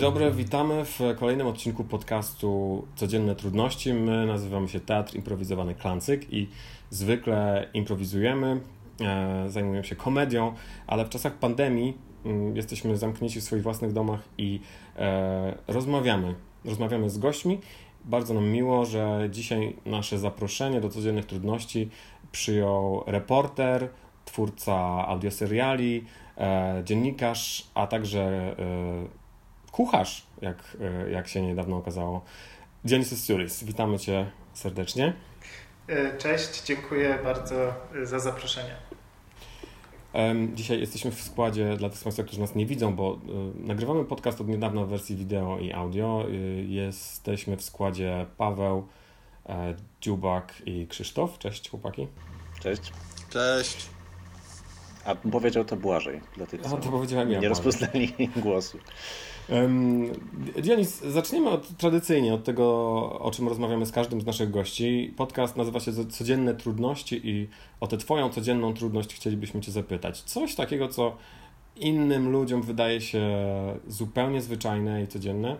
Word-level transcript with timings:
Dobry, 0.00 0.30
witamy 0.30 0.84
w 0.84 1.00
kolejnym 1.18 1.46
odcinku 1.46 1.84
podcastu 1.84 2.82
Codzienne 2.96 3.36
Trudności. 3.36 3.94
My 3.94 4.26
nazywamy 4.26 4.68
się 4.68 4.80
Teatr 4.80 5.14
Improwizowany 5.14 5.74
Klancyk 5.74 6.32
i 6.32 6.48
zwykle 6.90 7.68
improwizujemy, 7.74 8.60
e, 9.00 9.44
zajmujemy 9.48 9.84
się 9.86 9.96
komedią, 9.96 10.54
ale 10.86 11.04
w 11.04 11.08
czasach 11.08 11.34
pandemii 11.34 11.98
mm, 12.24 12.56
jesteśmy 12.56 12.96
zamknięci 12.96 13.40
w 13.40 13.44
swoich 13.44 13.62
własnych 13.62 13.92
domach 13.92 14.20
i 14.38 14.60
e, 14.96 15.54
rozmawiamy. 15.68 16.34
Rozmawiamy 16.64 17.10
z 17.10 17.18
gośćmi. 17.18 17.58
Bardzo 18.04 18.34
nam 18.34 18.48
miło, 18.48 18.86
że 18.86 19.28
dzisiaj 19.30 19.76
nasze 19.86 20.18
zaproszenie 20.18 20.80
do 20.80 20.88
Codziennych 20.88 21.26
Trudności 21.26 21.90
przyjął 22.32 23.04
reporter, 23.06 23.88
twórca 24.24 25.06
audioseriali, 25.06 26.04
e, 26.38 26.82
dziennikarz, 26.84 27.66
a 27.74 27.86
także 27.86 28.56
kucharz, 29.72 30.26
jak, 30.42 30.76
e, 30.80 31.10
jak 31.10 31.28
się 31.28 31.42
niedawno 31.42 31.76
okazało. 31.76 32.24
Dionysus 32.84 33.24
Suris, 33.24 33.64
witamy 33.64 33.98
Cię 33.98 34.30
serdecznie. 34.52 35.12
E, 35.88 36.18
cześć, 36.18 36.62
dziękuję 36.62 37.18
bardzo 37.24 37.74
e, 38.02 38.06
za 38.06 38.18
zaproszenie. 38.18 38.76
Dzisiaj 40.54 40.80
jesteśmy 40.80 41.10
w 41.10 41.22
składzie 41.22 41.76
dla 41.76 41.90
tych 41.90 41.98
z 41.98 42.04
Państwa, 42.04 42.22
którzy 42.22 42.40
nas 42.40 42.54
nie 42.54 42.66
widzą, 42.66 42.94
bo 42.94 43.18
nagrywamy 43.54 44.04
podcast 44.04 44.40
od 44.40 44.48
niedawna 44.48 44.84
w 44.84 44.88
wersji 44.88 45.16
wideo 45.16 45.58
i 45.58 45.72
audio. 45.72 46.24
Jesteśmy 46.66 47.56
w 47.56 47.62
składzie 47.62 48.26
Paweł, 48.36 48.86
Dziubak 50.00 50.62
i 50.66 50.86
Krzysztof. 50.86 51.38
Cześć 51.38 51.70
chłopaki. 51.70 52.06
Cześć. 52.60 52.92
Cześć. 53.30 53.86
A 55.04 55.14
powiedział 55.14 55.64
to 55.64 55.76
Błażej, 55.76 56.20
dla 56.36 56.46
tych, 56.46 56.60
co 56.60 56.76
to 56.76 56.90
powiedziałem 56.90 57.30
ja, 57.30 57.40
nie 57.40 57.48
rozpoznali 57.48 58.12
głosu. 58.36 58.78
Dionis, 60.62 61.00
zaczniemy 61.00 61.50
od, 61.50 61.76
tradycyjnie 61.76 62.34
od 62.34 62.44
tego, 62.44 62.64
o 63.20 63.30
czym 63.30 63.48
rozmawiamy 63.48 63.86
z 63.86 63.92
każdym 63.92 64.20
z 64.20 64.26
naszych 64.26 64.50
gości. 64.50 65.14
Podcast 65.16 65.56
nazywa 65.56 65.80
się 65.80 65.92
Codzienne 66.06 66.54
Trudności 66.54 67.20
i 67.24 67.48
o 67.80 67.86
tę 67.86 67.96
Twoją 67.96 68.30
codzienną 68.30 68.74
trudność 68.74 69.14
chcielibyśmy 69.14 69.60
Cię 69.60 69.72
zapytać. 69.72 70.22
Coś 70.22 70.54
takiego, 70.54 70.88
co 70.88 71.16
innym 71.76 72.32
ludziom 72.32 72.62
wydaje 72.62 73.00
się 73.00 73.26
zupełnie 73.86 74.42
zwyczajne 74.42 75.02
i 75.02 75.08
codzienne, 75.08 75.56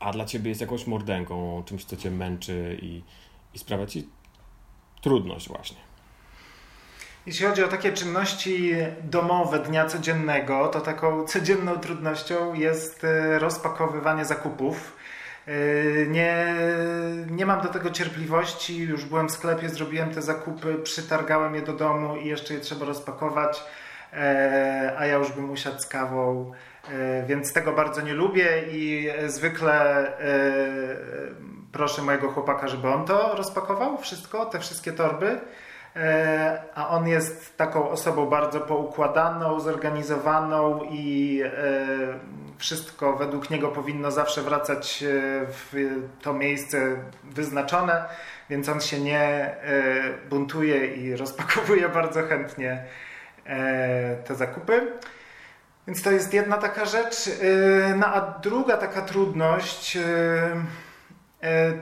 a 0.00 0.12
dla 0.12 0.24
Ciebie 0.24 0.48
jest 0.48 0.60
jakąś 0.60 0.86
mordęką, 0.86 1.62
czymś, 1.66 1.84
co 1.84 1.96
Cię 1.96 2.10
męczy 2.10 2.78
i, 2.82 3.02
i 3.54 3.58
sprawia 3.58 3.86
Ci 3.86 4.08
trudność 5.00 5.48
właśnie. 5.48 5.93
Jeśli 7.26 7.46
chodzi 7.46 7.64
o 7.64 7.68
takie 7.68 7.92
czynności 7.92 8.76
domowe 9.02 9.58
dnia 9.58 9.84
codziennego, 9.84 10.68
to 10.68 10.80
taką 10.80 11.26
codzienną 11.26 11.76
trudnością 11.76 12.54
jest 12.54 13.04
e, 13.04 13.38
rozpakowywanie 13.38 14.24
zakupów. 14.24 14.96
E, 15.46 15.52
nie, 16.06 16.54
nie 17.30 17.46
mam 17.46 17.60
do 17.60 17.68
tego 17.68 17.90
cierpliwości. 17.90 18.78
Już 18.78 19.04
byłem 19.04 19.28
w 19.28 19.32
sklepie, 19.32 19.68
zrobiłem 19.68 20.10
te 20.10 20.22
zakupy, 20.22 20.74
przytargałem 20.74 21.54
je 21.54 21.62
do 21.62 21.72
domu 21.72 22.16
i 22.16 22.28
jeszcze 22.28 22.54
je 22.54 22.60
trzeba 22.60 22.86
rozpakować, 22.86 23.64
e, 24.12 24.94
a 24.98 25.06
ja 25.06 25.14
już 25.14 25.32
bym 25.32 25.50
usiadł 25.50 25.80
z 25.80 25.86
kawą, 25.86 26.52
więc 27.26 27.52
tego 27.52 27.72
bardzo 27.72 28.00
nie 28.00 28.14
lubię 28.14 28.48
i 28.70 29.10
zwykle 29.26 30.12
proszę 31.72 32.02
mojego 32.02 32.28
chłopaka, 32.28 32.68
żeby 32.68 32.88
on 32.88 33.04
to 33.04 33.36
rozpakował, 33.36 33.98
wszystko, 33.98 34.46
te 34.46 34.60
wszystkie 34.60 34.92
torby. 34.92 35.40
E, 35.96 36.62
a 36.74 36.88
on 36.88 37.08
jest 37.08 37.56
taką 37.56 37.90
osobą 37.90 38.26
bardzo 38.26 38.60
poukładaną, 38.60 39.60
zorganizowaną 39.60 40.80
i 40.90 41.40
e, 41.44 41.50
wszystko 42.58 43.16
według 43.16 43.50
niego 43.50 43.68
powinno 43.68 44.10
zawsze 44.10 44.42
wracać 44.42 45.02
e, 45.02 45.06
w 45.46 46.00
to 46.22 46.32
miejsce 46.32 46.78
wyznaczone, 47.24 48.04
więc 48.50 48.68
on 48.68 48.80
się 48.80 49.00
nie 49.00 49.56
buntuje 50.30 50.86
i 50.86 51.16
rozpakowuje 51.16 51.88
bardzo 51.88 52.22
chętnie 52.22 52.84
te 54.24 54.34
zakupy. 54.34 54.92
Więc 55.86 56.02
to 56.02 56.10
jest 56.10 56.34
jedna 56.34 56.56
taka 56.56 56.84
rzecz. 56.84 57.30
No 57.96 58.06
a 58.06 58.38
druga 58.42 58.76
taka 58.76 59.02
trudność 59.02 59.98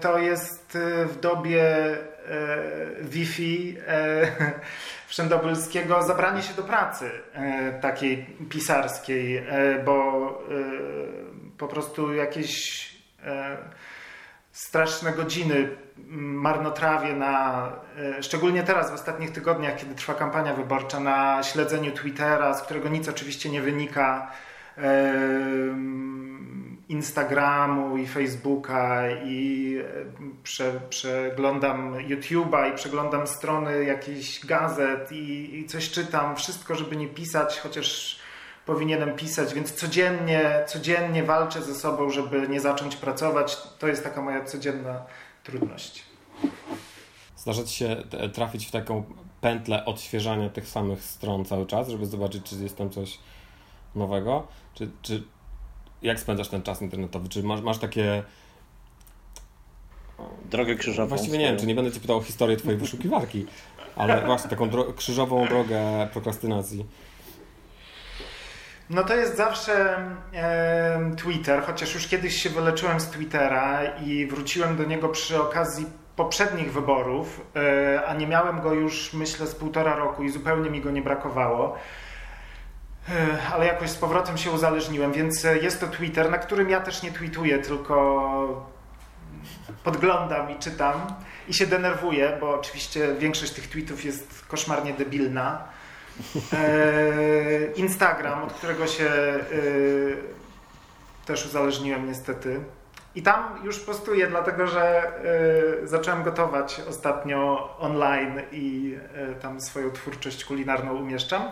to 0.00 0.18
jest 0.18 0.78
w 1.06 1.20
dobie 1.20 1.64
Wi-Fi 3.00 3.76
e, 3.86 4.26
Wszędobylskiego 5.08 6.02
zabranie 6.02 6.42
się 6.42 6.54
do 6.54 6.62
pracy 6.62 7.10
e, 7.32 7.72
takiej 7.80 8.26
pisarskiej, 8.50 9.46
bo 9.84 10.42
po 11.58 11.68
prostu 11.68 12.14
jakieś 12.14 12.88
straszne 14.52 15.12
godziny 15.12 15.68
marnotrawię 16.18 17.12
na, 17.12 17.68
szczególnie 18.20 18.62
teraz 18.62 18.90
w 18.90 18.94
ostatnich 18.94 19.30
tygodniach, 19.30 19.76
kiedy 19.76 19.94
trwa 19.94 20.14
kampania 20.14 20.54
wyborcza, 20.54 21.00
na 21.00 21.42
śledzeniu 21.42 21.92
Twittera, 21.92 22.54
z 22.54 22.62
którego 22.62 22.88
nic 22.88 23.08
oczywiście 23.08 23.50
nie 23.50 23.62
wynika 23.62 24.30
Instagramu 26.92 27.96
i 27.96 28.06
Facebooka 28.06 29.10
i 29.24 29.76
e, 29.78 30.04
prze, 30.42 30.80
przeglądam 30.90 31.94
YouTube'a 31.94 32.72
i 32.72 32.76
przeglądam 32.76 33.26
strony 33.26 33.84
jakichś 33.84 34.46
gazet 34.46 35.12
i, 35.12 35.58
i, 35.58 35.66
coś 35.66 35.90
czytam, 35.90 36.36
wszystko, 36.36 36.74
żeby 36.74 36.96
nie 36.96 37.08
pisać, 37.08 37.58
chociaż 37.58 38.18
powinienem 38.66 39.16
pisać, 39.16 39.54
więc 39.54 39.72
codziennie, 39.72 40.64
codziennie 40.66 41.22
walczę 41.22 41.62
ze 41.62 41.74
sobą, 41.74 42.10
żeby 42.10 42.48
nie 42.48 42.60
zacząć 42.60 42.96
pracować. 42.96 43.56
To 43.78 43.88
jest 43.88 44.04
taka 44.04 44.22
moja 44.22 44.44
codzienna 44.44 45.02
trudność. 45.44 46.04
Zdarza 47.36 47.64
Ci 47.64 47.74
się 47.74 47.96
trafić 48.32 48.66
w 48.66 48.70
taką 48.70 49.04
pętlę 49.40 49.84
odświeżania 49.84 50.48
tych 50.50 50.68
samych 50.68 51.02
stron 51.02 51.44
cały 51.44 51.66
czas, 51.66 51.88
żeby 51.88 52.06
zobaczyć, 52.06 52.44
czy 52.44 52.54
jest 52.56 52.76
tam 52.76 52.90
coś 52.90 53.18
nowego? 53.94 54.46
Czy, 54.74 54.90
czy 55.02 55.22
jak 56.02 56.20
spędzasz 56.20 56.48
ten 56.48 56.62
czas 56.62 56.82
internetowy? 56.82 57.28
Czy 57.28 57.42
masz, 57.42 57.60
masz 57.60 57.78
takie... 57.78 58.22
Drogę 60.50 60.74
krzyżową. 60.74 61.08
Właściwie 61.08 61.38
nie 61.38 61.44
wiem, 61.44 61.58
czy 61.58 61.66
nie 61.66 61.74
będę 61.74 61.92
Cię 61.92 62.00
pytał 62.00 62.16
o 62.16 62.22
historię 62.22 62.56
Twojej 62.56 62.78
wyszukiwarki, 62.78 63.46
ale 63.96 64.22
właśnie 64.26 64.50
taką 64.50 64.70
dro 64.70 64.84
krzyżową 64.92 65.46
drogę 65.46 66.08
prokrastynacji. 66.12 66.86
No 68.90 69.04
to 69.04 69.16
jest 69.16 69.36
zawsze 69.36 69.96
e, 70.34 71.10
Twitter, 71.16 71.62
chociaż 71.62 71.94
już 71.94 72.08
kiedyś 72.08 72.42
się 72.42 72.50
wyleczyłem 72.50 73.00
z 73.00 73.06
Twittera 73.06 73.84
i 73.84 74.26
wróciłem 74.26 74.76
do 74.76 74.84
niego 74.84 75.08
przy 75.08 75.42
okazji 75.42 75.86
poprzednich 76.16 76.72
wyborów, 76.72 77.40
e, 77.56 78.06
a 78.06 78.14
nie 78.14 78.26
miałem 78.26 78.60
go 78.60 78.74
już 78.74 79.14
myślę 79.14 79.46
z 79.46 79.54
półtora 79.54 79.96
roku 79.96 80.22
i 80.22 80.30
zupełnie 80.30 80.70
mi 80.70 80.80
go 80.80 80.90
nie 80.90 81.02
brakowało 81.02 81.76
ale 83.52 83.66
jakoś 83.66 83.90
z 83.90 83.96
powrotem 83.96 84.38
się 84.38 84.50
uzależniłem, 84.50 85.12
więc 85.12 85.44
e, 85.44 85.58
jest 85.58 85.80
to 85.80 85.86
Twitter, 85.86 86.30
na 86.30 86.38
którym 86.38 86.70
ja 86.70 86.80
też 86.80 87.02
nie 87.02 87.12
tweetuję, 87.12 87.58
tylko 87.58 88.72
podglądam 89.84 90.50
i 90.50 90.58
czytam 90.58 90.94
i 91.48 91.54
się 91.54 91.66
denerwuję, 91.66 92.36
bo 92.40 92.54
oczywiście 92.54 93.14
większość 93.18 93.52
tych 93.52 93.68
tweetów 93.68 94.04
jest 94.04 94.46
koszmarnie 94.48 94.92
debilna. 94.92 95.64
E, 96.52 97.72
Instagram, 97.76 98.42
od 98.42 98.52
którego 98.52 98.86
się 98.86 99.04
e, 99.04 99.40
też 101.26 101.46
uzależniłem 101.46 102.06
niestety. 102.06 102.60
I 103.14 103.22
tam 103.22 103.60
już 103.64 103.80
postuję, 103.80 104.26
dlatego 104.26 104.66
że 104.66 105.12
zacząłem 105.84 106.22
gotować 106.22 106.80
ostatnio 106.88 107.70
online 107.78 108.40
i 108.52 108.96
tam 109.42 109.60
swoją 109.60 109.90
twórczość 109.90 110.44
kulinarną 110.44 110.94
umieszczam. 110.94 111.50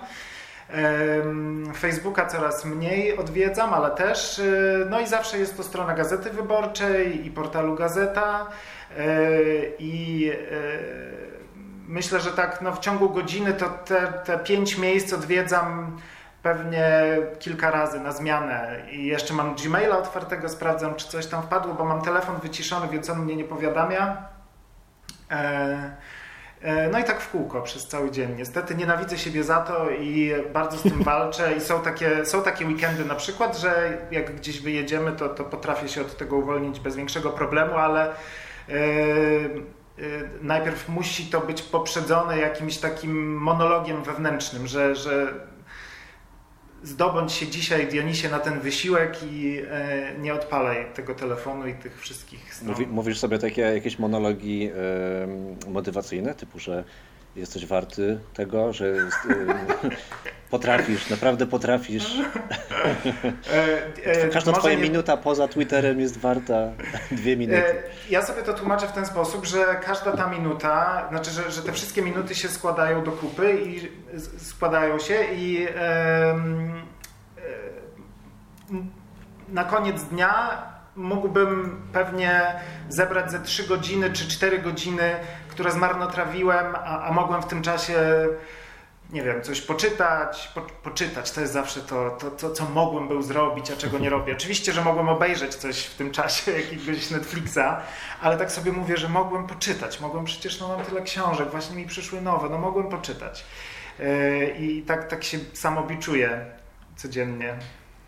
Facebooka 1.76 2.26
coraz 2.26 2.64
mniej 2.64 3.18
odwiedzam, 3.18 3.74
ale 3.74 3.90
też. 3.90 4.38
Y, 4.38 4.86
no 4.90 5.00
i 5.00 5.06
zawsze 5.06 5.38
jest 5.38 5.56
to 5.56 5.62
strona 5.62 5.94
Gazety 5.94 6.30
Wyborczej 6.30 7.26
i 7.26 7.30
portalu 7.30 7.74
Gazeta. 7.74 8.46
Y, 8.98 9.72
I 9.78 10.26
y, 10.32 11.10
myślę, 11.88 12.20
że 12.20 12.30
tak 12.30 12.62
no, 12.62 12.72
w 12.72 12.78
ciągu 12.78 13.10
godziny 13.10 13.52
to 13.52 13.68
te, 13.68 14.12
te 14.24 14.38
pięć 14.38 14.78
miejsc 14.78 15.12
odwiedzam 15.12 15.98
pewnie 16.42 17.16
kilka 17.38 17.70
razy 17.70 18.00
na 18.00 18.12
zmianę. 18.12 18.82
I 18.90 19.06
jeszcze 19.06 19.34
mam 19.34 19.54
Gmaila 19.54 19.98
otwartego, 19.98 20.48
sprawdzam, 20.48 20.94
czy 20.94 21.08
coś 21.08 21.26
tam 21.26 21.42
wpadło, 21.42 21.74
bo 21.74 21.84
mam 21.84 22.02
telefon 22.02 22.36
wyciszony, 22.42 22.88
więc 22.88 23.10
on 23.10 23.18
mnie 23.18 23.36
nie 23.36 23.44
powiadamia. 23.44 24.16
E, 25.30 25.96
no 26.92 26.98
i 26.98 27.04
tak 27.04 27.20
w 27.20 27.30
kółko 27.30 27.62
przez 27.62 27.86
cały 27.86 28.10
dzień. 28.10 28.34
Niestety 28.36 28.74
nienawidzę 28.74 29.18
siebie 29.18 29.44
za 29.44 29.60
to 29.60 29.90
i 29.90 30.32
bardzo 30.52 30.76
z 30.76 30.82
tym 30.82 31.02
walczę. 31.12 31.56
I 31.56 31.60
są 31.60 31.80
takie, 31.80 32.26
są 32.26 32.42
takie 32.42 32.66
weekendy 32.66 33.04
na 33.04 33.14
przykład, 33.14 33.58
że 33.58 33.98
jak 34.10 34.36
gdzieś 34.36 34.60
wyjedziemy, 34.60 35.12
to, 35.12 35.28
to 35.28 35.44
potrafię 35.44 35.88
się 35.88 36.00
od 36.00 36.16
tego 36.16 36.36
uwolnić 36.36 36.80
bez 36.80 36.96
większego 36.96 37.30
problemu, 37.30 37.74
ale 37.74 38.14
yy, 38.68 38.74
yy, 39.98 40.28
najpierw 40.42 40.88
musi 40.88 41.26
to 41.26 41.40
być 41.40 41.62
poprzedzone 41.62 42.38
jakimś 42.38 42.78
takim 42.78 43.36
monologiem 43.36 44.02
wewnętrznym, 44.02 44.66
że, 44.66 44.94
że 44.94 45.34
zdobądź 46.82 47.32
się 47.32 47.46
dzisiaj, 47.46 47.86
Dionisie, 47.88 48.28
na 48.28 48.38
ten 48.38 48.60
wysiłek 48.60 49.18
i 49.32 49.62
e, 49.70 50.18
nie 50.18 50.34
odpalaj 50.34 50.86
tego 50.94 51.14
telefonu 51.14 51.66
i 51.66 51.74
tych 51.74 52.00
wszystkich 52.00 52.54
stron. 52.54 52.70
Mówi, 52.70 52.86
mówisz 52.86 53.18
sobie 53.18 53.38
takie 53.38 53.62
jakieś 53.62 53.98
monologi 53.98 54.70
e, 55.66 55.70
motywacyjne, 55.70 56.34
typu, 56.34 56.58
że 56.58 56.84
jesteś 57.36 57.66
warty 57.66 58.20
tego, 58.34 58.72
że 58.72 58.88
jest, 58.88 59.18
potrafisz, 60.50 61.10
naprawdę 61.10 61.46
potrafisz. 61.46 62.04
E, 63.52 64.24
e, 64.24 64.28
Każda 64.28 64.52
twoja 64.52 64.74
nie... 64.74 64.82
minuta 64.82 65.16
poza 65.16 65.48
Twitterem 65.48 66.00
jest 66.00 66.18
warta 66.18 66.54
dwie 67.10 67.36
minuty. 67.36 67.58
E, 67.58 67.74
ja 68.10 68.22
sobie 68.22 68.42
to 68.42 68.54
tłumaczę 68.54 68.88
w 68.88 68.92
ten 68.92 69.06
sposób, 69.06 69.46
że 69.46 69.80
każda 69.84 70.16
ta 70.16 70.26
minuta, 70.26 71.06
znaczy, 71.10 71.30
że, 71.30 71.50
że 71.50 71.62
te 71.62 71.72
wszystkie 71.72 72.02
minuty 72.02 72.34
się 72.34 72.48
składają 72.48 73.04
do 73.04 73.12
kupy 73.12 73.60
i 73.66 73.90
składają 74.38 74.98
się 74.98 75.24
i 75.34 75.66
na 79.48 79.64
koniec 79.64 80.02
dnia 80.02 80.62
mógłbym 80.96 81.82
pewnie 81.92 82.54
zebrać 82.88 83.30
ze 83.30 83.40
3 83.40 83.68
godziny 83.68 84.12
czy 84.12 84.28
4 84.28 84.58
godziny, 84.58 85.14
które 85.48 85.70
zmarnotrawiłem, 85.70 86.74
a, 86.74 87.02
a 87.02 87.12
mogłem 87.12 87.42
w 87.42 87.46
tym 87.46 87.62
czasie 87.62 87.94
nie 89.12 89.22
wiem, 89.22 89.42
coś 89.42 89.60
poczytać, 89.60 90.50
po, 90.54 90.60
poczytać, 90.60 91.30
to 91.30 91.40
jest 91.40 91.52
zawsze 91.52 91.80
to, 91.80 92.10
to, 92.20 92.30
to, 92.30 92.50
co 92.50 92.64
mogłem 92.64 93.08
był 93.08 93.22
zrobić, 93.22 93.70
a 93.70 93.76
czego 93.76 93.98
nie 93.98 94.10
robię. 94.16 94.32
Oczywiście, 94.32 94.72
że 94.72 94.84
mogłem 94.84 95.08
obejrzeć 95.08 95.54
coś 95.54 95.84
w 95.84 95.94
tym 95.94 96.10
czasie, 96.10 96.52
jakiegoś 96.60 97.10
Netflixa, 97.10 97.82
ale 98.20 98.36
tak 98.36 98.52
sobie 98.52 98.72
mówię, 98.72 98.96
że 98.96 99.08
mogłem 99.08 99.46
poczytać, 99.46 100.00
mogłem 100.00 100.24
przecież, 100.24 100.60
no 100.60 100.68
mam 100.68 100.86
tyle 100.86 101.02
książek, 101.02 101.50
właśnie 101.50 101.76
mi 101.76 101.86
przyszły 101.86 102.20
nowe, 102.20 102.48
no 102.48 102.58
mogłem 102.58 102.88
poczytać. 102.88 103.44
Yy, 103.98 104.56
I 104.58 104.82
tak, 104.82 105.08
tak 105.08 105.24
się 105.24 105.38
samobiczuję 105.52 106.46
codziennie. 106.96 107.58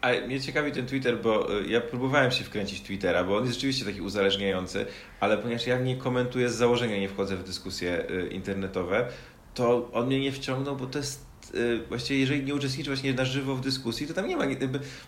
A 0.02 0.26
mnie 0.26 0.40
ciekawi 0.40 0.72
ten 0.72 0.86
Twitter, 0.86 1.18
bo 1.20 1.60
y, 1.60 1.66
ja 1.66 1.80
próbowałem 1.80 2.30
się 2.30 2.44
wkręcić 2.44 2.80
w 2.80 2.82
Twittera, 2.82 3.24
bo 3.24 3.36
on 3.36 3.42
jest 3.42 3.54
rzeczywiście 3.54 3.84
taki 3.84 4.00
uzależniający, 4.00 4.86
ale 5.20 5.38
ponieważ 5.38 5.66
ja 5.66 5.78
nie 5.78 5.96
komentuję 5.96 6.48
z 6.48 6.54
założenia, 6.54 6.98
nie 6.98 7.08
wchodzę 7.08 7.36
w 7.36 7.44
dyskusje 7.44 8.10
y, 8.10 8.28
internetowe, 8.28 9.08
to 9.54 9.90
on 9.92 10.06
mnie 10.06 10.20
nie 10.20 10.32
wciągnął, 10.32 10.76
bo 10.76 10.86
to 10.86 10.98
jest 10.98 11.24
y, 11.54 11.80
właściwie 11.88 12.20
jeżeli 12.20 12.44
nie 12.44 12.54
uczestniczy 12.54 12.90
właśnie 12.90 13.14
na 13.14 13.24
żywo 13.24 13.56
w 13.56 13.60
dyskusji, 13.60 14.06
to 14.06 14.14
tam 14.14 14.28
nie 14.28 14.36
ma, 14.36 14.44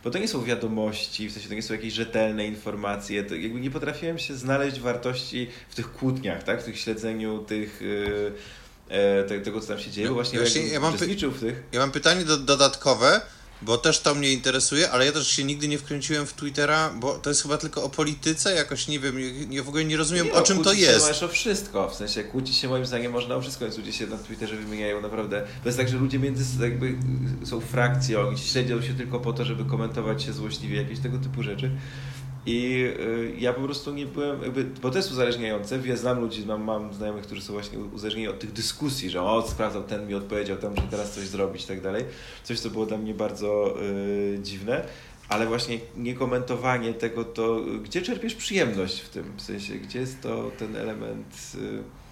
bo 0.04 0.10
to 0.10 0.18
nie 0.18 0.28
są 0.28 0.44
wiadomości, 0.44 1.28
w 1.28 1.32
sensie 1.32 1.48
to 1.48 1.54
nie 1.54 1.62
są 1.62 1.74
jakieś 1.74 1.92
rzetelne 1.92 2.46
informacje, 2.46 3.24
to 3.24 3.34
jakby 3.34 3.60
nie 3.60 3.70
potrafiłem 3.70 4.18
się 4.18 4.34
znaleźć 4.34 4.80
wartości 4.80 5.48
w 5.68 5.74
tych 5.74 5.92
kłótniach, 5.92 6.42
tak, 6.42 6.62
w 6.62 6.64
tych 6.64 6.78
śledzeniu 6.78 7.38
tych 7.38 7.82
e, 8.88 9.40
tego, 9.40 9.60
co 9.60 9.66
tam 9.66 9.78
się 9.78 9.90
dzieje, 9.90 10.08
bo 10.08 10.14
właśnie, 10.14 10.38
właśnie 10.38 10.66
ja 10.66 10.80
mam 10.80 10.94
uczestniczył 10.94 11.30
w 11.30 11.40
tych. 11.40 11.62
Ja 11.72 11.80
mam 11.80 11.90
pytanie 11.90 12.24
do, 12.24 12.36
dodatkowe, 12.36 13.20
bo 13.64 13.78
też 13.78 14.00
to 14.00 14.14
mnie 14.14 14.32
interesuje, 14.32 14.90
ale 14.90 15.06
ja 15.06 15.12
też 15.12 15.28
się 15.28 15.44
nigdy 15.44 15.68
nie 15.68 15.78
wkręciłem 15.78 16.26
w 16.26 16.32
Twittera, 16.32 16.90
bo 16.90 17.18
to 17.18 17.30
jest 17.30 17.42
chyba 17.42 17.58
tylko 17.58 17.84
o 17.84 17.88
polityce, 17.88 18.54
jakoś 18.54 18.88
nie 18.88 19.00
wiem, 19.00 19.16
ja 19.50 19.62
w 19.62 19.68
ogóle 19.68 19.84
nie 19.84 19.96
rozumiem 19.96 20.26
nie, 20.26 20.32
o 20.32 20.42
czym 20.42 20.62
to 20.62 20.72
jest. 20.72 21.00
Możesz 21.00 21.22
o 21.22 21.28
wszystko, 21.28 21.88
w 21.88 21.94
sensie 21.94 22.24
kłócić 22.24 22.56
się 22.56 22.68
moim 22.68 22.86
zdaniem 22.86 23.12
można 23.12 23.34
o 23.34 23.40
wszystko, 23.40 23.64
więc 23.64 23.78
ludzie 23.78 23.92
się 23.92 24.06
na 24.06 24.18
Twitterze 24.18 24.56
wymieniają 24.56 25.00
naprawdę. 25.00 25.46
To 25.62 25.68
jest 25.68 25.78
tak, 25.78 25.88
że 25.88 25.96
ludzie 25.96 26.18
między 26.18 26.62
jakby 26.62 26.94
są 27.44 27.60
frakcją 27.60 28.32
i 28.32 28.38
śledzą 28.38 28.82
się 28.82 28.94
tylko 28.94 29.20
po 29.20 29.32
to, 29.32 29.44
żeby 29.44 29.64
komentować 29.64 30.22
się 30.22 30.32
złośliwie, 30.32 30.76
jakieś 30.76 30.98
tego 30.98 31.18
typu 31.18 31.42
rzeczy. 31.42 31.70
I 32.46 32.84
y, 33.00 33.34
ja 33.38 33.52
po 33.52 33.60
prostu 33.60 33.94
nie 33.94 34.06
byłem, 34.06 34.42
jakby, 34.42 34.64
bo 34.64 34.90
to 34.90 34.96
jest 34.96 35.12
uzależniające. 35.12 35.78
Ja 35.84 35.96
znam 35.96 36.20
ludzi, 36.20 36.46
mam, 36.46 36.64
mam 36.64 36.94
znajomych, 36.94 37.24
którzy 37.24 37.42
są 37.42 37.52
właśnie 37.52 37.78
uzależnieni 37.78 38.28
od 38.28 38.38
tych 38.38 38.52
dyskusji, 38.52 39.10
że 39.10 39.22
o, 39.22 39.48
sprawdzał, 39.48 39.82
ten 39.82 40.06
mi 40.08 40.14
odpowiedział, 40.14 40.56
tam, 40.56 40.76
że 40.76 40.82
teraz 40.82 41.12
coś 41.12 41.24
zrobić 41.24 41.64
i 41.64 41.66
tak 41.66 41.80
dalej. 41.80 42.04
Coś, 42.42 42.60
co 42.60 42.70
było 42.70 42.86
dla 42.86 42.98
mnie 42.98 43.14
bardzo 43.14 43.74
y, 43.82 44.38
dziwne. 44.42 44.84
Ale 45.28 45.46
właśnie 45.46 45.78
niekomentowanie 45.96 46.94
tego, 46.94 47.24
to 47.24 47.60
gdzie 47.82 48.02
czerpiesz 48.02 48.34
przyjemność 48.34 49.00
w 49.00 49.08
tym? 49.08 49.32
W 49.36 49.42
sensie, 49.42 49.74
gdzie 49.74 49.98
jest 49.98 50.20
to 50.20 50.50
ten 50.58 50.76
element... 50.76 51.52
Y, 51.54 52.03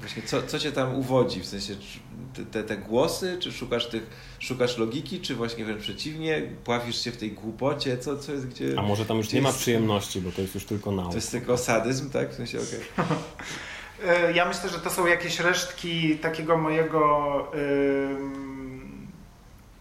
Właśnie 0.00 0.22
co, 0.22 0.42
co 0.42 0.58
cię 0.58 0.72
tam 0.72 0.94
uwodzi? 0.94 1.40
W 1.40 1.46
sensie 1.46 1.74
te, 2.52 2.64
te 2.64 2.76
głosy, 2.76 3.38
czy 3.40 3.52
szukasz 3.52 3.88
tych, 3.88 4.02
szukasz 4.38 4.78
logiki, 4.78 5.20
czy 5.20 5.34
właśnie 5.34 5.64
wręcz 5.64 5.82
przeciwnie, 5.82 6.42
pławisz 6.64 7.04
się 7.04 7.12
w 7.12 7.16
tej 7.16 7.32
głupocie, 7.32 7.98
co, 7.98 8.16
co 8.16 8.32
jest 8.32 8.48
gdzie... 8.48 8.74
A 8.78 8.82
może 8.82 9.04
tam 9.04 9.16
już 9.16 9.32
nie 9.32 9.40
jest... 9.40 9.52
ma 9.52 9.58
przyjemności, 9.58 10.20
bo 10.20 10.32
to 10.32 10.42
jest 10.42 10.54
już 10.54 10.64
tylko 10.64 10.92
nauka. 10.92 11.10
To 11.10 11.16
jest 11.16 11.30
tylko 11.30 11.58
sadyzm, 11.58 12.10
tak? 12.10 12.30
W 12.30 12.34
sensie, 12.34 12.58
okej. 12.58 13.06
Okay. 13.06 14.32
ja 14.38 14.48
myślę, 14.48 14.70
że 14.70 14.78
to 14.78 14.90
są 14.90 15.06
jakieś 15.06 15.40
resztki 15.40 16.18
takiego 16.18 16.56
mojego 16.56 17.46
yy, 17.54 18.16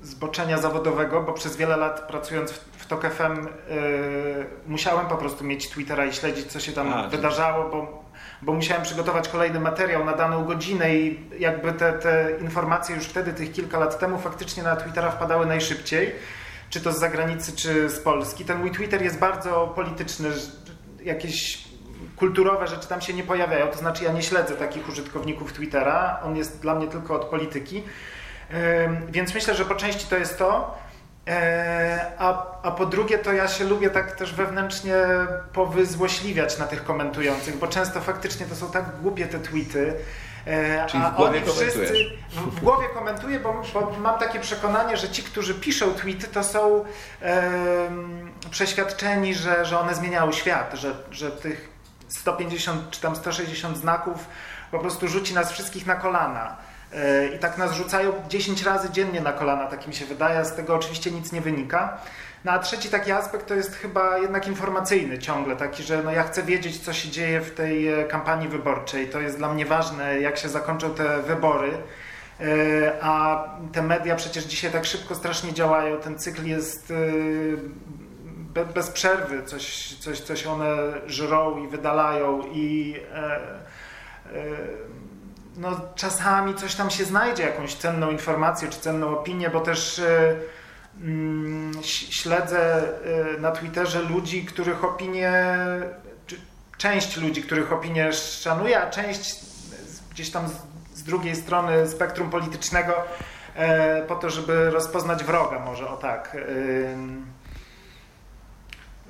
zboczenia 0.01 0.57
zawodowego, 0.57 1.23
bo 1.23 1.33
przez 1.33 1.57
wiele 1.57 1.77
lat 1.77 2.07
pracując 2.07 2.51
w, 2.51 2.59
w 2.77 2.87
TOK 2.87 3.05
FM 3.13 3.45
yy, 3.45 4.45
musiałem 4.67 5.07
po 5.07 5.17
prostu 5.17 5.43
mieć 5.43 5.69
Twittera 5.69 6.05
i 6.05 6.13
śledzić, 6.13 6.45
co 6.45 6.59
się 6.59 6.71
tam 6.71 6.93
A, 6.93 7.07
wydarzało, 7.07 7.69
bo 7.69 7.98
bo 8.41 8.53
musiałem 8.53 8.83
przygotować 8.83 9.29
kolejny 9.29 9.59
materiał 9.59 10.05
na 10.05 10.13
daną 10.13 10.45
godzinę 10.45 10.95
i 10.95 11.19
jakby 11.39 11.73
te, 11.73 11.93
te 11.93 12.31
informacje 12.41 12.95
już 12.95 13.05
wtedy, 13.05 13.33
tych 13.33 13.51
kilka 13.51 13.79
lat 13.79 13.99
temu, 13.99 14.17
faktycznie 14.17 14.63
na 14.63 14.75
Twittera 14.75 15.11
wpadały 15.11 15.45
najszybciej, 15.45 16.15
czy 16.69 16.81
to 16.81 16.91
z 16.91 16.99
zagranicy, 16.99 17.55
czy 17.55 17.89
z 17.89 17.99
Polski. 17.99 18.45
Ten 18.45 18.59
mój 18.59 18.71
Twitter 18.71 19.01
jest 19.01 19.19
bardzo 19.19 19.73
polityczny, 19.75 20.29
jakieś 21.03 21.63
kulturowe 22.15 22.67
rzeczy 22.67 22.87
tam 22.87 23.01
się 23.01 23.13
nie 23.13 23.23
pojawiają, 23.23 23.67
to 23.67 23.77
znaczy 23.77 24.03
ja 24.03 24.11
nie 24.11 24.23
śledzę 24.23 24.55
takich 24.55 24.89
użytkowników 24.89 25.53
Twittera, 25.53 26.19
on 26.23 26.35
jest 26.35 26.61
dla 26.61 26.75
mnie 26.75 26.87
tylko 26.87 27.15
od 27.15 27.25
polityki, 27.25 27.83
więc 29.09 29.33
myślę, 29.33 29.55
że 29.55 29.65
po 29.65 29.75
części 29.75 30.07
to 30.07 30.17
jest 30.17 30.37
to. 30.37 30.77
E, 31.29 32.11
a, 32.17 32.45
a 32.63 32.71
po 32.71 32.85
drugie, 32.85 33.17
to 33.17 33.33
ja 33.33 33.47
się 33.47 33.63
lubię 33.63 33.89
tak 33.89 34.11
też 34.15 34.33
wewnętrznie 34.33 34.95
powyzłośliwiać 35.53 36.57
na 36.57 36.67
tych 36.67 36.83
komentujących, 36.83 37.57
bo 37.57 37.67
często 37.67 38.01
faktycznie 38.01 38.45
to 38.45 38.55
są 38.55 38.71
tak 38.71 39.01
głupie 39.01 39.27
te 39.27 39.39
tweety. 39.39 39.93
E, 40.45 40.85
Czyli 40.87 41.03
a 41.03 41.11
w 41.11 41.15
głowie 41.15 41.41
wszyscy 41.41 41.93
w, 42.31 42.59
głowie 42.59 42.87
komentuję, 42.93 43.39
bo, 43.39 43.61
bo, 43.73 43.91
mam 43.99 44.19
takie 44.19 44.39
przekonanie, 44.39 44.97
że 44.97 45.09
ci, 45.09 45.23
którzy 45.23 45.53
piszą 45.53 45.93
tweety, 45.93 46.27
to 46.27 46.43
są 46.43 46.85
e, 47.21 47.49
przeświadczeni, 48.51 49.35
że, 49.35 49.65
że 49.65 49.79
one 49.79 49.95
zmieniały 49.95 50.33
świat, 50.33 50.71
że, 50.73 50.93
że 51.11 51.31
tych 51.31 51.69
150 52.07 52.89
czy 52.91 53.01
tam 53.01 53.15
160 53.15 53.77
znaków 53.77 54.25
po 54.71 54.79
prostu 54.79 55.07
rzuci 55.07 55.33
nas 55.33 55.51
wszystkich 55.51 55.85
na 55.85 55.95
kolana. 55.95 56.68
E, 56.93 57.27
I 57.35 57.39
tak 57.39 57.57
nas 57.57 57.73
rzucają 57.73 58.13
10 58.29 58.63
razy 58.63 58.89
dziennie 58.89 59.21
na 59.21 59.33
kolana, 59.33 59.65
tak 59.65 59.87
mi 59.87 59.93
się 59.93 60.05
wydaje, 60.05 60.45
z 60.45 60.55
tego 60.55 60.75
oczywiście 60.75 61.11
nic 61.11 61.31
nie 61.31 61.41
wynika. 61.41 61.97
No 62.45 62.51
a 62.51 62.59
trzeci 62.59 62.89
taki 62.89 63.11
aspekt 63.11 63.47
to 63.47 63.55
jest 63.55 63.75
chyba 63.75 64.17
jednak 64.17 64.47
informacyjny 64.47 65.19
ciągle, 65.19 65.55
taki, 65.55 65.83
że 65.83 66.03
no 66.03 66.11
ja 66.11 66.23
chcę 66.23 66.43
wiedzieć, 66.43 66.79
co 66.79 66.93
się 66.93 67.09
dzieje 67.09 67.41
w 67.41 67.51
tej 67.51 67.87
e, 67.87 68.03
kampanii 68.03 68.47
wyborczej. 68.47 69.07
To 69.07 69.19
jest 69.19 69.37
dla 69.37 69.53
mnie 69.53 69.65
ważne, 69.65 70.19
jak 70.19 70.37
się 70.37 70.49
zakończą 70.49 70.93
te 70.93 71.21
wybory. 71.21 71.71
E, 72.39 72.93
a 73.01 73.43
te 73.71 73.81
media 73.81 74.15
przecież 74.15 74.43
dzisiaj 74.43 74.71
tak 74.71 74.85
szybko 74.85 75.15
strasznie 75.15 75.53
działają, 75.53 75.97
ten 75.97 76.19
cykl 76.19 76.45
jest 76.45 76.93
bez 78.75 78.89
przerwy, 78.89 79.43
coś, 79.43 79.95
coś, 79.99 80.19
coś 80.19 80.47
one 80.47 80.75
żrą 81.07 81.63
i 81.63 81.67
wydalają 81.67 82.41
i 82.51 82.95
no, 85.57 85.81
czasami 85.95 86.55
coś 86.55 86.75
tam 86.75 86.89
się 86.89 87.05
znajdzie, 87.05 87.43
jakąś 87.43 87.75
cenną 87.75 88.11
informację 88.11 88.69
czy 88.69 88.79
cenną 88.79 89.19
opinię, 89.19 89.49
bo 89.49 89.59
też 89.59 89.99
y, 89.99 90.39
mm, 91.01 91.83
śledzę 91.83 92.83
y, 93.35 93.39
na 93.39 93.51
Twitterze 93.51 94.01
ludzi, 94.01 94.45
których 94.45 94.83
opinie, 94.83 95.57
część 96.77 97.17
ludzi, 97.17 97.41
których 97.43 97.73
opinie 97.73 98.13
szanuję, 98.13 98.81
a 98.81 98.89
część 98.89 99.35
gdzieś 100.11 100.29
tam 100.29 100.47
z, 100.93 101.03
drugiej 101.03 101.35
strony 101.35 101.87
spektrum 101.87 102.29
politycznego 102.29 102.93
y, 102.93 104.07
po 104.07 104.15
to, 104.15 104.29
żeby 104.29 104.69
rozpoznać 104.69 105.23
wroga 105.23 105.59
może, 105.59 105.89
o 105.89 105.97
tak. 105.97 106.37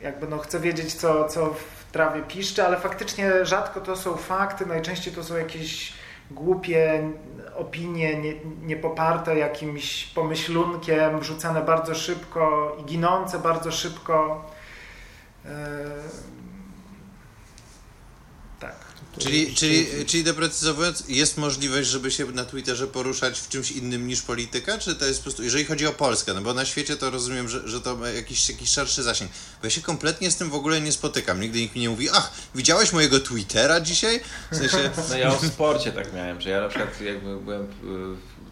Jakby 0.01 0.27
no 0.27 0.37
chcę 0.37 0.59
wiedzieć, 0.59 0.93
co, 0.93 1.27
co 1.27 1.45
w 1.45 1.91
trawie 1.91 2.21
piszczy, 2.21 2.65
ale 2.65 2.77
faktycznie 2.77 3.45
rzadko 3.45 3.81
to 3.81 3.95
są 3.95 4.17
fakty, 4.17 4.65
najczęściej 4.65 5.13
to 5.13 5.23
są 5.23 5.37
jakieś 5.37 5.93
głupie 6.31 7.11
opinie, 7.55 8.19
nie, 8.21 8.33
nie 8.63 8.75
poparte 8.75 9.37
jakimś 9.37 10.05
pomyślunkiem, 10.05 11.19
wrzucane 11.19 11.61
bardzo 11.61 11.95
szybko 11.95 12.75
i 12.81 12.85
ginące 12.85 13.39
bardzo 13.39 13.71
szybko. 13.71 14.45
Yy, 15.45 15.51
Czyli, 19.17 19.55
czyli, 19.55 19.87
czyli 20.05 20.23
doprecyzowując, 20.23 21.03
jest 21.07 21.37
możliwość, 21.37 21.89
żeby 21.89 22.11
się 22.11 22.25
na 22.25 22.45
Twitterze 22.45 22.87
poruszać 22.87 23.39
w 23.39 23.49
czymś 23.49 23.71
innym 23.71 24.07
niż 24.07 24.21
polityka, 24.21 24.77
czy 24.77 24.95
to 24.95 25.05
jest 25.05 25.19
po 25.19 25.23
prostu, 25.23 25.43
jeżeli 25.43 25.65
chodzi 25.65 25.87
o 25.87 25.93
Polskę, 25.93 26.33
no 26.33 26.41
bo 26.41 26.53
na 26.53 26.65
świecie 26.65 26.95
to 26.95 27.09
rozumiem, 27.09 27.49
że, 27.49 27.67
że 27.67 27.81
to 27.81 27.95
ma 27.95 28.09
jakiś, 28.09 28.49
jakiś 28.49 28.69
szerszy 28.69 29.03
zasięg, 29.03 29.31
bo 29.61 29.67
ja 29.67 29.69
się 29.71 29.81
kompletnie 29.81 30.31
z 30.31 30.35
tym 30.35 30.49
w 30.49 30.55
ogóle 30.55 30.81
nie 30.81 30.91
spotykam, 30.91 31.41
nigdy 31.41 31.59
nikt 31.59 31.75
mi 31.75 31.81
nie 31.81 31.89
mówi, 31.89 32.09
ach, 32.09 32.31
widziałeś 32.55 32.93
mojego 32.93 33.19
Twittera 33.19 33.81
dzisiaj? 33.81 34.19
W 34.51 34.55
sensie... 34.55 34.91
No 35.09 35.17
ja 35.17 35.29
o 35.29 35.39
sporcie 35.39 35.91
tak 35.91 36.13
miałem, 36.13 36.41
że 36.41 36.49
ja 36.49 36.61
na 36.61 36.69
przykład 36.69 37.01
jakby 37.01 37.37
byłem 37.37 37.67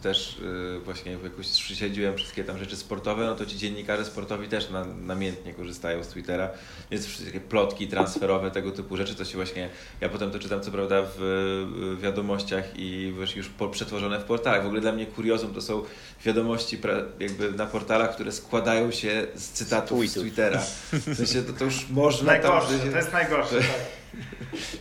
też 0.08 0.38
y, 0.78 0.80
właśnie 0.80 1.12
jakoś 1.12 1.48
śledziłem 1.48 2.16
wszystkie 2.16 2.44
tam 2.44 2.58
rzeczy 2.58 2.76
sportowe, 2.76 3.26
no 3.26 3.36
to 3.36 3.46
ci 3.46 3.58
dziennikarze 3.58 4.06
sportowi 4.06 4.48
też 4.48 4.70
na, 4.70 4.86
namiętnie 4.86 5.54
korzystają 5.54 6.04
z 6.04 6.08
Twittera, 6.08 6.50
więc 6.92 7.06
wszystkie 7.06 7.40
plotki 7.40 7.88
transferowe, 7.88 8.52
tego 8.52 8.72
typu 8.72 8.98
rzeczy, 8.98 9.16
to 9.16 9.26
się 9.26 9.36
właśnie, 9.36 9.70
ja 10.02 10.10
potem 10.10 10.32
to 10.32 10.40
czytam 10.40 10.62
co 10.62 10.72
prawda 10.72 10.96
w, 11.18 11.98
wiadomościach 12.02 12.64
i 12.76 13.14
wiesz, 13.20 13.36
już 13.36 13.50
po, 13.50 13.68
przetworzone 13.70 14.20
w 14.20 14.24
portalach. 14.24 14.64
W 14.64 14.66
ogóle 14.66 14.82
dla 14.82 14.92
mnie 14.92 15.06
kuriozum 15.06 15.54
to 15.54 15.62
są 15.62 15.84
wiadomości 16.26 16.78
pra, 16.78 16.94
jakby 17.20 17.52
na 17.52 17.66
portalach, 17.66 18.14
które 18.14 18.32
składają 18.32 18.92
się 18.92 19.28
z 19.36 19.50
cytatów 19.50 20.08
z 20.08 20.14
Twittera. 20.14 20.62
W 20.92 21.16
sensie 21.16 21.42
to, 21.42 21.54
to 21.54 21.66
już 21.66 21.90
można 22.04 22.28
najgorsze, 22.32 22.80
tam... 22.80 22.92
To 22.92 22.98
jest 22.98 23.14
najgorsze, 23.14 23.56
tak. 23.56 23.98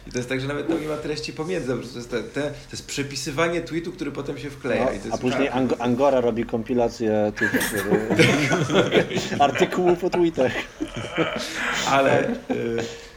I 0.07 0.11
to 0.11 0.19
jest 0.19 0.29
tak, 0.29 0.41
że 0.41 0.49
nawet 0.49 0.69
tam 0.69 0.81
nie 0.81 0.89
ma 0.89 0.97
treści 0.97 1.33
pomiędzy, 1.33 1.77
po 1.77 1.87
to 1.89 1.99
jest, 1.99 2.11
te, 2.11 2.23
te, 2.23 2.43
to 2.43 2.73
jest 2.73 2.87
przepisywanie 2.87 3.61
tweetu, 3.61 3.93
który 3.93 4.13
potem 4.13 4.39
się 4.39 4.51
wkleja. 4.51 4.85
No, 4.85 5.15
a 5.15 5.19
później 5.19 5.49
Ang 5.49 5.73
Angora 5.79 6.21
robi 6.21 6.45
kompilację 6.45 7.33
tych 7.37 7.75
artykułów 9.39 10.05
o 10.05 10.11
tweetach. 10.11 10.53
Ale... 11.87 12.31
Y 12.51 13.17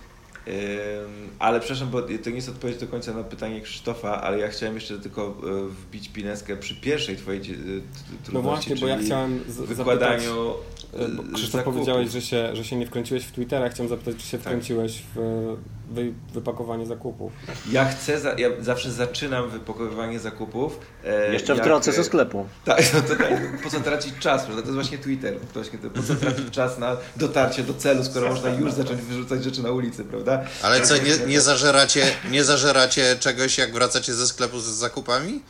ale 1.40 1.60
przepraszam, 1.60 1.90
bo 1.90 2.02
to 2.02 2.30
nie 2.30 2.36
jest 2.36 2.50
odpowiedź 2.50 2.78
do 2.78 2.88
końca 2.88 3.14
na 3.14 3.24
pytanie 3.24 3.62
Krzysztofa, 3.62 4.22
ale 4.22 4.40
ja 4.40 4.48
chciałem 4.48 4.76
jeszcze 4.76 5.00
tylko 5.00 5.38
e, 5.44 5.70
wbić 5.70 6.10
pineskę 6.10 6.58
przy 6.58 6.76
pierwszej 6.76 7.18
twojej 7.18 7.42
e, 7.42 7.46
trudności, 7.46 8.34
No 8.34 8.42
właśnie, 8.42 8.76
bo 8.76 8.88
ja 8.88 8.98
chciałem 8.98 9.40
wykładaniu 9.48 10.54
zapytać, 10.94 11.34
Krzysztof 11.34 11.52
zakupów. 11.52 11.74
powiedziałeś, 11.74 12.12
że 12.12 12.22
się, 12.22 12.56
że 12.56 12.64
się 12.64 12.76
nie 12.76 12.88
wkręciłeś 12.88 13.26
w 13.26 13.32
Twittera. 13.32 13.70
Chciałem 13.70 13.90
zapytać, 13.90 14.16
czy 14.16 14.28
się 14.28 14.38
wkręciłeś 14.38 15.02
w 15.16 15.56
wy, 15.90 16.14
wypakowanie 16.34 16.86
zakupów. 16.86 17.32
Ja 17.72 17.86
chcę, 17.86 18.20
za, 18.20 18.34
ja 18.34 18.50
zawsze 18.60 18.92
zaczynam 18.92 19.50
wypakowywanie 19.50 20.20
zakupów. 20.20 20.80
e, 21.06 21.34
Jeszcze 21.34 21.54
w 21.54 21.58
jak, 21.58 21.66
drodze 21.68 21.92
e, 21.92 21.94
ze 21.94 22.04
sklepu. 22.04 22.46
Tak, 22.66 22.94
no 22.94 23.02
to 23.02 23.16
tak, 23.16 23.62
po 23.64 23.70
co 23.70 23.80
tracić 23.80 24.14
czas, 24.20 24.44
prawda? 24.44 24.62
To 24.62 24.68
jest 24.68 24.76
właśnie 24.76 24.98
Twitter. 24.98 25.34
To 25.40 25.54
właśnie 25.54 25.80
to, 25.80 25.90
po 25.90 26.04
co 26.04 26.16
tracić 26.16 26.50
czas 26.52 26.78
na 26.78 26.98
dotarcie 27.16 27.64
do 27.64 27.74
celu, 27.74 28.04
skoro 28.04 28.30
można 28.30 28.50
już 28.50 28.72
zacząć 28.72 29.02
wyrzucać 29.02 29.44
rzeczy 29.44 29.64
na 29.64 29.72
ulicy, 29.72 30.04
prawda? 30.06 30.44
Ale 30.64 30.82
co, 30.82 30.96
nie, 30.98 31.18
nie, 31.28 31.42
zażeracie, 31.42 32.06
nie 32.32 32.44
zażeracie 32.44 33.16
czegoś, 33.20 33.58
jak 33.58 33.74
wracacie 33.74 34.14
ze 34.14 34.28
sklepu 34.28 34.60
z 34.60 34.66
zakupami? 34.66 35.42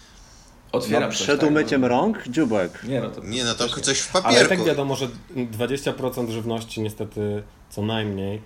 Otwieram 0.72 1.04
No, 1.10 1.16
coś, 1.16 1.24
przed 1.24 1.40
tak, 1.40 1.50
umyciem 1.50 1.82
no. 1.82 1.88
rąk, 1.88 2.18
dziubek. 2.28 2.84
Nie, 2.84 3.02
no 3.02 3.10
to, 3.10 3.22
Nie, 3.24 3.44
no 3.44 3.56
to 3.56 3.68
coś 3.70 4.00
w 4.02 4.16
Ale 4.16 4.24
papierku. 4.24 4.50
tak 4.50 4.64
wiadomo, 4.64 4.96
że 4.96 5.08
20% 5.36 6.30
żywności 6.30 6.82
niestety 6.82 7.44
co 7.70 7.82
najmniej 7.82 8.36
e, 8.38 8.42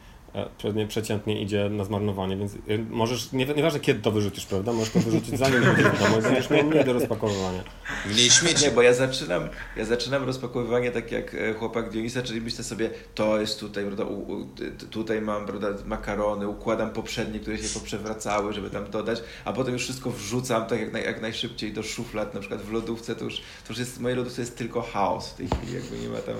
pewnie 0.61 0.87
przeciętnie 0.87 1.41
idzie 1.41 1.69
na 1.69 1.83
zmarnowanie, 1.83 2.37
więc 2.37 2.53
e, 2.55 2.77
możesz, 2.89 3.31
nie, 3.31 3.45
nieważne 3.45 3.79
kiedy 3.79 4.01
to 4.01 4.11
wyrzucisz, 4.11 4.45
prawda? 4.45 4.73
Możesz 4.73 4.93
to 4.93 4.99
wyrzucić 4.99 5.37
zanim 5.37 5.63
i 5.63 6.21
będziesz 6.21 6.49
miał 6.49 6.63
mniej 6.63 6.85
do 6.85 6.93
rozpakowywania. 6.93 7.63
Mniej 8.05 8.29
śmieci. 8.29 8.65
Nie, 8.65 8.71
bo 8.71 8.81
ja 8.81 8.93
zaczynam, 8.93 9.49
ja 9.77 9.85
zaczynam 9.85 10.23
rozpakowywanie 10.23 10.91
tak 10.91 11.11
jak 11.11 11.35
e, 11.35 11.53
chłopak 11.53 11.89
Dionisa, 11.89 12.21
czyli 12.21 12.41
myślę 12.41 12.63
sobie, 12.63 12.89
to 13.15 13.39
jest 13.39 13.59
tutaj, 13.59 13.83
prawda, 13.83 14.03
u, 14.03 14.33
u, 14.33 14.47
tutaj 14.89 15.21
mam 15.21 15.45
prawda, 15.45 15.67
makarony, 15.85 16.47
układam 16.47 16.89
poprzednie, 16.89 17.39
które 17.39 17.57
się 17.57 17.79
poprzewracały, 17.79 18.53
żeby 18.53 18.69
tam 18.69 18.91
dodać, 18.91 19.23
a 19.45 19.53
potem 19.53 19.73
już 19.73 19.83
wszystko 19.83 20.11
wrzucam 20.11 20.65
tak 20.65 20.79
jak, 20.79 20.93
naj, 20.93 21.03
jak 21.03 21.21
najszybciej 21.21 21.73
do 21.73 21.83
szuflad, 21.83 22.33
na 22.33 22.39
przykład 22.39 22.61
w 22.61 22.71
lodówce, 22.71 23.15
to 23.15 23.25
już, 23.25 23.35
to 23.35 23.69
już 23.69 23.79
jest, 23.79 23.97
w 23.97 23.99
mojej 23.99 24.17
lodówce 24.17 24.41
jest 24.41 24.57
tylko 24.57 24.81
chaos 24.81 25.29
w 25.29 25.33
tej 25.33 25.47
chwili, 25.47 25.73
jakby 25.73 25.97
nie 25.97 26.09
ma 26.09 26.19
tam 26.19 26.35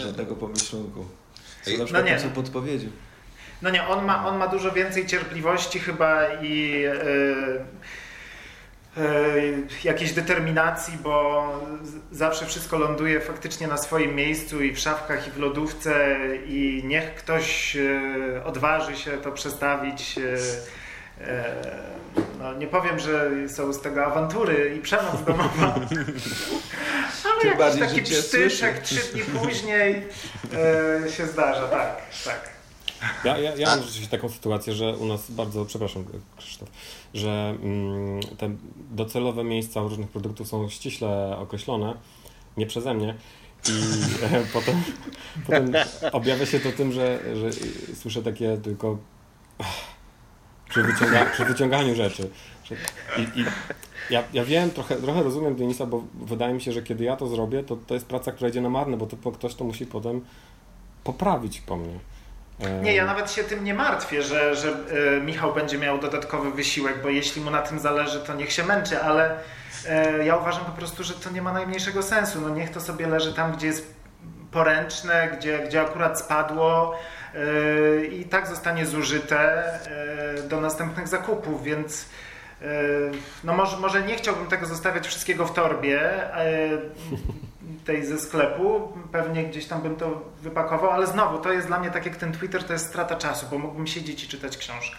żadnego 0.00 0.36
pomyślunku. 0.36 1.04
Są 1.62 1.70
Ej, 1.70 1.78
na 1.78 1.84
przykład 1.84 2.04
no 2.04 2.10
nie. 2.10 2.20
są 2.20 2.30
podpowiedzi. 2.30 2.88
No 3.62 3.70
nie, 3.70 3.86
on 3.86 4.04
ma, 4.04 4.26
on 4.26 4.38
ma 4.38 4.48
dużo 4.48 4.72
więcej 4.72 5.06
cierpliwości 5.06 5.80
chyba 5.80 6.26
i 6.42 6.70
yy, 6.70 7.64
yy, 8.96 9.66
jakiejś 9.84 10.12
determinacji, 10.12 10.98
bo 11.02 11.46
zawsze 12.12 12.46
wszystko 12.46 12.78
ląduje 12.78 13.20
faktycznie 13.20 13.66
na 13.66 13.76
swoim 13.76 14.14
miejscu 14.14 14.62
i 14.62 14.72
w 14.72 14.78
szafkach, 14.78 15.28
i 15.28 15.30
w 15.30 15.38
lodówce 15.38 16.16
i 16.46 16.82
niech 16.84 17.14
ktoś 17.14 17.74
yy, 17.74 18.44
odważy 18.44 18.96
się 18.96 19.10
to 19.10 19.32
przestawić. 19.32 20.20
No, 22.38 22.54
nie 22.54 22.66
powiem, 22.66 22.98
że 22.98 23.30
są 23.48 23.72
z 23.72 23.80
tego 23.80 24.04
awantury 24.04 24.74
i 24.78 24.80
przemoc 24.80 25.22
domowa, 25.26 25.74
ale 27.44 27.50
jakiś 27.50 27.80
taki 27.80 28.02
psztyszek 28.02 28.78
trzy 28.78 29.12
dni 29.12 29.22
później 29.22 30.06
się 31.16 31.26
zdarza, 31.26 31.68
tak, 31.68 31.96
tak. 32.24 32.61
Ja, 33.24 33.38
ja, 33.38 33.56
ja 33.56 33.66
mam 33.66 33.82
rzeczywiście 33.82 34.10
taką 34.10 34.28
sytuację, 34.28 34.72
że 34.72 34.96
u 34.96 35.06
nas 35.06 35.30
bardzo, 35.30 35.64
przepraszam 35.64 36.04
Krzysztof, 36.36 36.68
że 37.14 37.56
mm, 37.62 38.20
te 38.38 38.50
docelowe 38.90 39.44
miejsca 39.44 39.80
różnych 39.80 40.08
produktów 40.08 40.48
są 40.48 40.68
ściśle 40.68 41.36
określone, 41.38 41.94
nie 42.56 42.66
przeze 42.66 42.94
mnie. 42.94 43.14
I 43.68 43.72
e, 44.34 44.44
potem, 44.52 44.82
potem 45.46 45.72
objawia 46.12 46.46
się 46.46 46.60
to 46.60 46.72
tym, 46.72 46.92
że, 46.92 47.18
że 47.36 47.50
słyszę 47.94 48.22
takie 48.22 48.56
tylko 48.56 48.98
przy, 50.70 50.82
wyciąga, 50.82 51.26
przy 51.26 51.44
wyciąganiu 51.44 51.94
rzeczy. 51.94 52.30
I, 53.18 53.40
i 53.40 53.44
ja, 54.10 54.24
ja 54.32 54.44
wiem, 54.44 54.70
trochę, 54.70 54.96
trochę 54.96 55.22
rozumiem 55.22 55.56
Denisa, 55.56 55.86
bo 55.86 56.04
wydaje 56.14 56.54
mi 56.54 56.60
się, 56.60 56.72
że 56.72 56.82
kiedy 56.82 57.04
ja 57.04 57.16
to 57.16 57.26
zrobię, 57.26 57.62
to 57.62 57.76
to 57.76 57.94
jest 57.94 58.06
praca, 58.06 58.32
która 58.32 58.50
idzie 58.50 58.60
na 58.60 58.70
marne, 58.70 58.96
bo 58.96 59.06
to 59.06 59.32
ktoś 59.32 59.54
to 59.54 59.64
musi 59.64 59.86
potem 59.86 60.20
poprawić 61.04 61.60
po 61.60 61.76
mnie. 61.76 61.98
Nie, 62.82 62.94
ja 62.94 63.04
nawet 63.04 63.32
się 63.32 63.44
tym 63.44 63.64
nie 63.64 63.74
martwię, 63.74 64.22
że, 64.22 64.56
że 64.56 64.68
e, 64.68 65.20
Michał 65.20 65.54
będzie 65.54 65.78
miał 65.78 65.98
dodatkowy 65.98 66.50
wysiłek, 66.50 67.02
bo 67.02 67.08
jeśli 67.08 67.42
mu 67.42 67.50
na 67.50 67.62
tym 67.62 67.78
zależy, 67.78 68.20
to 68.20 68.34
niech 68.34 68.52
się 68.52 68.64
męczy, 68.64 69.02
ale 69.02 69.36
e, 69.88 70.24
ja 70.24 70.36
uważam 70.36 70.64
po 70.64 70.72
prostu, 70.72 71.04
że 71.04 71.14
to 71.14 71.30
nie 71.30 71.42
ma 71.42 71.52
najmniejszego 71.52 72.02
sensu. 72.02 72.40
No 72.40 72.48
niech 72.48 72.70
to 72.70 72.80
sobie 72.80 73.06
leży 73.06 73.34
tam, 73.34 73.52
gdzie 73.52 73.66
jest 73.66 73.94
poręczne, 74.50 75.36
gdzie, 75.38 75.58
gdzie 75.58 75.80
akurat 75.80 76.20
spadło 76.20 76.98
e, 77.34 78.04
i 78.04 78.24
tak 78.24 78.46
zostanie 78.46 78.86
zużyte 78.86 79.64
do 80.48 80.60
następnych 80.60 81.08
zakupów, 81.08 81.64
więc 81.64 82.08
no 83.44 83.52
może, 83.52 83.76
może 83.76 84.02
nie 84.02 84.16
chciałbym 84.16 84.46
tego 84.46 84.66
zostawiać 84.66 85.06
wszystkiego 85.06 85.46
w 85.46 85.52
torbie 85.52 86.00
tej 87.84 88.06
ze 88.06 88.18
sklepu, 88.18 88.92
pewnie 89.12 89.44
gdzieś 89.44 89.66
tam 89.66 89.82
bym 89.82 89.96
to 89.96 90.30
wypakował, 90.42 90.90
ale 90.90 91.06
znowu 91.06 91.38
to 91.38 91.52
jest 91.52 91.66
dla 91.66 91.80
mnie 91.80 91.90
tak 91.90 92.06
jak 92.06 92.16
ten 92.16 92.32
Twitter, 92.32 92.64
to 92.64 92.72
jest 92.72 92.86
strata 92.86 93.16
czasu, 93.16 93.46
bo 93.50 93.58
mógłbym 93.58 93.86
siedzieć 93.86 94.24
i 94.24 94.28
czytać 94.28 94.56
książkę. 94.56 94.96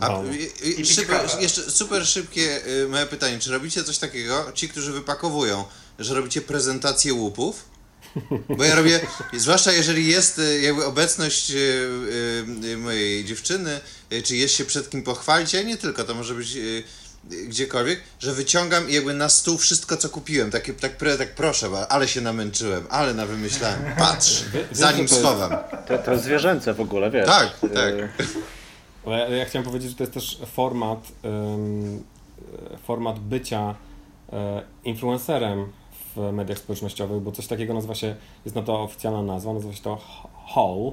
A, 0.00 0.20
i, 0.64 0.80
i, 0.80 0.86
szybko, 0.86 1.14
jeszcze 1.40 1.70
super 1.70 2.06
szybkie 2.06 2.66
y, 2.66 2.88
moje 2.88 3.06
pytanie. 3.06 3.38
Czy 3.38 3.52
robicie 3.52 3.84
coś 3.84 3.98
takiego, 3.98 4.52
ci, 4.54 4.68
którzy 4.68 4.92
wypakowują, 4.92 5.64
że 5.98 6.14
robicie 6.14 6.40
prezentację 6.40 7.14
łupów? 7.14 7.64
Bo 8.48 8.64
ja 8.64 8.74
robię, 8.74 9.00
zwłaszcza 9.32 9.72
jeżeli 9.72 10.06
jest 10.06 10.38
y, 10.38 10.60
jakby 10.60 10.84
obecność 10.84 11.50
y, 11.50 12.76
mojej 12.76 13.24
dziewczyny, 13.24 13.80
y, 14.12 14.22
czy 14.22 14.36
jest 14.36 14.54
się 14.54 14.64
przed 14.64 14.90
kim 14.90 15.02
pochwalić, 15.02 15.54
a 15.54 15.62
nie 15.62 15.76
tylko, 15.76 16.04
to 16.04 16.14
może 16.14 16.34
być 16.34 16.58
gdziekolwiek, 17.30 18.00
że 18.18 18.32
wyciągam 18.32 18.90
jakby 18.90 19.14
na 19.14 19.28
stół 19.28 19.58
wszystko, 19.58 19.96
co 19.96 20.08
kupiłem. 20.08 20.50
Takie, 20.50 20.72
tak, 20.72 20.96
tak 21.18 21.34
proszę, 21.34 21.68
ale 21.88 22.08
się 22.08 22.20
namęczyłem, 22.20 22.86
ale 22.90 23.14
nawymyślałem. 23.14 23.80
Patrz, 23.98 24.44
zanim 24.72 25.08
schowam. 25.08 25.50
To, 25.88 25.98
to 25.98 26.18
zwierzęce 26.18 26.74
w 26.74 26.80
ogóle, 26.80 27.10
wiesz. 27.10 27.26
Tak, 27.26 27.60
tak. 27.60 27.94
Ale 29.06 29.18
ja, 29.18 29.28
ja 29.28 29.44
chciałem 29.44 29.66
powiedzieć, 29.66 29.90
że 29.90 29.96
to 29.96 30.02
jest 30.02 30.14
też 30.14 30.38
format, 30.52 31.12
format 32.82 33.18
bycia 33.18 33.74
e, 34.32 34.62
influencerem 34.84 35.72
w 36.16 36.32
mediach 36.32 36.58
społecznościowych, 36.58 37.22
bo 37.22 37.32
coś 37.32 37.46
takiego 37.46 37.74
nazywa 37.74 37.94
się, 37.94 38.16
jest 38.44 38.56
na 38.56 38.62
to 38.62 38.82
oficjalna 38.82 39.22
nazwa, 39.22 39.52
nazywa 39.52 39.74
się 39.74 39.82
to 39.82 40.00
haul, 40.54 40.92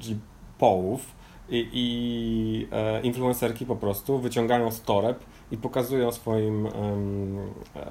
czyli 0.00 0.18
połów 0.58 1.00
i, 1.48 1.68
i 1.72 2.68
e, 2.72 3.00
influencerki 3.00 3.66
po 3.66 3.76
prostu 3.76 4.18
wyciągają 4.18 4.70
z 4.70 4.82
toreb 4.82 5.24
i 5.50 5.56
pokazują 5.56 6.12
swoim 6.12 6.66
e, 6.66 6.70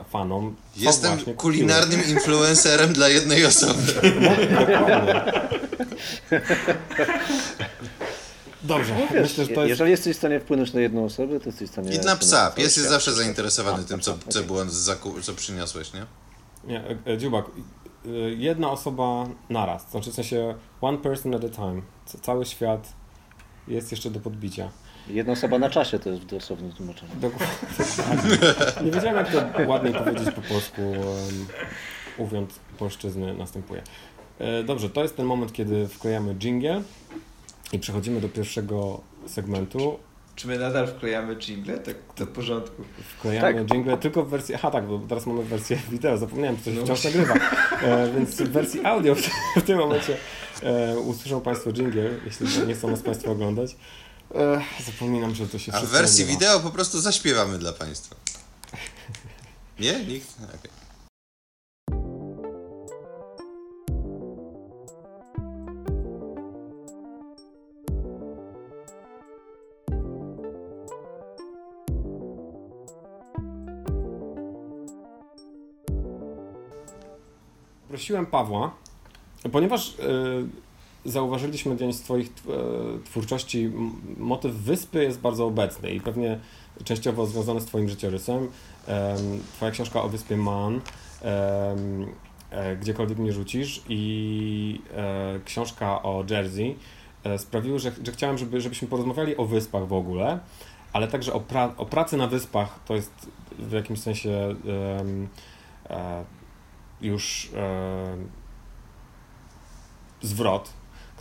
fanom, 0.09 0.55
co 0.75 0.81
Jestem 0.81 1.11
właśnie 1.15 1.33
kupiły. 1.33 1.53
kulinarnym 1.53 2.01
influencerem 2.09 2.93
dla 2.93 3.09
jednej 3.09 3.45
osoby. 3.45 3.81
Dokładnie. 4.59 5.23
Dobrze, 8.63 8.93
No 8.99 9.07
wiesz, 9.13 9.21
myślę, 9.21 9.45
że 9.45 9.51
to 9.53 9.61
jest 9.61 9.69
Jeżeli 9.69 9.91
jesteś 9.91 10.15
w 10.15 10.19
stanie 10.19 10.39
wpłynąć 10.39 10.73
na 10.73 10.79
jedną 10.79 11.05
osobę, 11.05 11.39
to 11.39 11.45
jesteś 11.45 11.69
w 11.69 11.71
stanie... 11.71 11.95
I 11.95 11.99
na 11.99 12.15
psa. 12.15 12.51
Pies 12.51 12.63
jest 12.65 12.75
świat. 12.77 12.89
zawsze 12.89 13.13
zainteresowany 13.13 13.83
tym, 13.83 13.99
co, 13.99 14.11
Okej. 14.13 14.23
co 14.29 14.43
było 14.43 14.65
z 14.65 14.73
zakup, 14.73 15.21
co 15.21 15.33
przyniosłeś, 15.33 15.93
nie? 15.93 16.05
Nie, 16.67 16.79
e, 16.79 16.97
e, 17.07 17.17
Dziubak, 17.17 17.45
e, 18.05 18.09
jedna 18.33 18.71
osoba 18.71 19.25
naraz, 19.49 19.91
znaczy 19.91 20.11
w 20.11 20.13
sensie 20.13 20.55
one 20.81 20.97
person 20.97 21.35
at 21.35 21.43
a 21.43 21.49
time. 21.49 21.81
Cały 22.21 22.45
świat 22.45 22.93
jest 23.67 23.91
jeszcze 23.91 24.11
do 24.11 24.19
podbicia. 24.19 24.69
Jedna 25.07 25.33
osoba 25.33 25.59
na 25.59 25.69
czasie 25.69 25.99
to 25.99 26.09
jest 26.09 26.21
w 26.21 26.25
dosłownym 26.25 26.71
tłumaczeniu. 26.71 27.11
Dokładnie. 27.15 27.47
Nie 28.85 28.91
wiedziałem 28.91 29.15
jak 29.15 29.31
to 29.31 29.67
ładniej 29.67 29.93
powiedzieć 29.93 30.31
po 30.35 30.41
polsku, 30.41 30.81
um, 30.81 30.97
mówiąc 32.19 32.59
polszczyzny 32.77 33.33
następuje. 33.33 33.81
E, 34.39 34.63
Dobrze, 34.63 34.89
to 34.89 35.01
jest 35.03 35.17
ten 35.17 35.25
moment, 35.25 35.53
kiedy 35.53 35.87
wklejamy 35.87 36.35
jingle 36.35 36.81
i 37.73 37.79
przechodzimy 37.79 38.21
do 38.21 38.29
pierwszego 38.29 39.01
segmentu 39.27 39.99
Czy 40.35 40.47
my 40.47 40.59
nadal 40.59 40.87
wklejamy 40.87 41.35
jingle? 41.35 41.77
Tak 41.77 41.95
to 42.15 42.25
w 42.25 42.29
porządku. 42.29 42.83
Wklejamy 43.17 43.59
Tak. 43.59 43.71
jingle 43.71 43.97
tylko 43.97 44.23
w 44.23 44.29
wersji. 44.29 44.55
Aha, 44.55 44.71
tak, 44.71 44.85
bo 44.87 44.99
teraz 44.99 45.25
mamy 45.25 45.43
wersję 45.43 45.77
wideo, 45.91 46.17
zapomniałem, 46.17 46.57
coś 46.57 46.75
No 46.75 46.83
wciąż 46.83 47.03
nagrywa. 47.03 47.33
E, 47.83 48.11
więc 48.11 48.41
w 48.41 48.49
wersji 48.49 48.85
audio 48.85 49.15
w, 49.15 49.21
w 49.57 49.61
tym 49.61 49.77
momencie 49.77 50.17
e, 50.63 50.99
usłyszą 50.99 51.41
Państwo 51.41 51.71
jingle, 51.71 52.09
jeśli 52.25 52.67
nie 52.67 52.73
chcą 52.73 52.91
nas 52.91 53.01
Państwo 53.01 53.31
oglądać. 53.31 53.75
E, 54.35 54.61
zapominam, 54.85 55.35
że 55.35 55.47
to 55.47 55.59
się 55.59 55.73
A 55.73 55.81
w 55.81 55.85
wersji 55.85 56.19
nagrywa. 56.25 56.39
wideo 56.39 56.59
po 56.59 56.71
prostu 56.71 57.01
zaśpiewamy 57.01 57.57
dla 57.59 57.73
Państwa. 57.73 58.15
Nie? 59.79 60.05
Nikt? 60.05 60.27
Okej. 60.43 60.71
Prosiłem 77.87 78.25
Pawła, 78.25 78.75
ponieważ 79.51 79.89
e, 79.89 80.03
zauważyliśmy 81.05 81.77
dzień 81.77 81.91
tw- 81.93 82.49
e, 82.49 83.03
twórczości, 83.05 83.71
motyw 84.17 84.53
wyspy 84.55 85.03
jest 85.03 85.19
bardzo 85.19 85.45
obecny 85.45 85.91
i 85.91 86.01
pewnie 86.01 86.39
częściowo 86.83 87.25
związany 87.25 87.61
z 87.61 87.65
Twoim 87.65 87.89
życiorysem. 87.89 88.37
Em, 88.87 89.17
Twoja 89.53 89.71
książka 89.71 90.03
o 90.03 90.09
wyspie 90.09 90.37
Man, 90.37 90.81
e, 91.21 92.75
gdziekolwiek 92.81 93.17
mnie 93.17 93.33
rzucisz 93.33 93.81
i 93.89 94.81
e, 94.95 95.39
książka 95.45 96.03
o 96.03 96.23
Jersey 96.29 96.75
sprawiły, 97.37 97.79
że, 97.79 97.91
że 98.03 98.11
chciałem, 98.11 98.37
żeby, 98.37 98.61
żebyśmy 98.61 98.87
porozmawiali 98.87 99.37
o 99.37 99.45
wyspach 99.45 99.87
w 99.87 99.93
ogóle, 99.93 100.39
ale 100.93 101.07
także 101.07 101.33
o, 101.33 101.39
pra- 101.39 101.71
o 101.77 101.85
pracy 101.85 102.17
na 102.17 102.27
wyspach. 102.27 102.79
To 102.85 102.95
jest 102.95 103.11
w 103.59 103.71
jakimś 103.71 103.99
sensie 103.99 104.55
już 107.01 107.51
zwrot, 110.21 110.73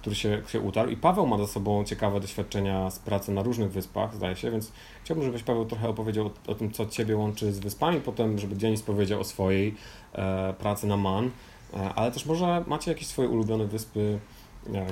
który 0.04 0.16
się, 0.16 0.42
się 0.48 0.60
utarł. 0.60 0.90
I 0.90 0.96
Paweł 0.96 1.26
ma 1.26 1.38
za 1.38 1.46
sobą 1.46 1.84
ciekawe 1.84 2.20
doświadczenia 2.20 2.90
z 2.90 2.98
pracy 2.98 3.32
na 3.32 3.42
różnych 3.42 3.72
wyspach, 3.72 4.14
zdaje 4.14 4.36
się, 4.36 4.50
więc 4.50 4.72
chciałbym, 5.04 5.24
żebyś 5.24 5.42
Paweł 5.42 5.64
trochę 5.64 5.88
opowiedział 5.88 6.26
o, 6.26 6.30
o 6.46 6.54
tym, 6.54 6.70
co 6.70 6.86
Ciebie 6.86 7.16
łączy 7.16 7.52
z 7.52 7.58
wyspami, 7.58 8.00
potem, 8.00 8.38
żeby 8.38 8.56
Denis 8.56 8.82
powiedział 8.82 9.20
o 9.20 9.24
swojej 9.24 9.74
e, 10.12 10.54
pracy 10.58 10.86
na 10.86 10.96
Man, 10.96 11.30
e, 11.74 11.94
ale 11.94 12.12
też 12.12 12.26
może 12.26 12.64
macie 12.66 12.90
jakieś 12.90 13.06
swoje 13.06 13.28
ulubione 13.28 13.66
wyspy 13.66 14.18
e, 14.74 14.86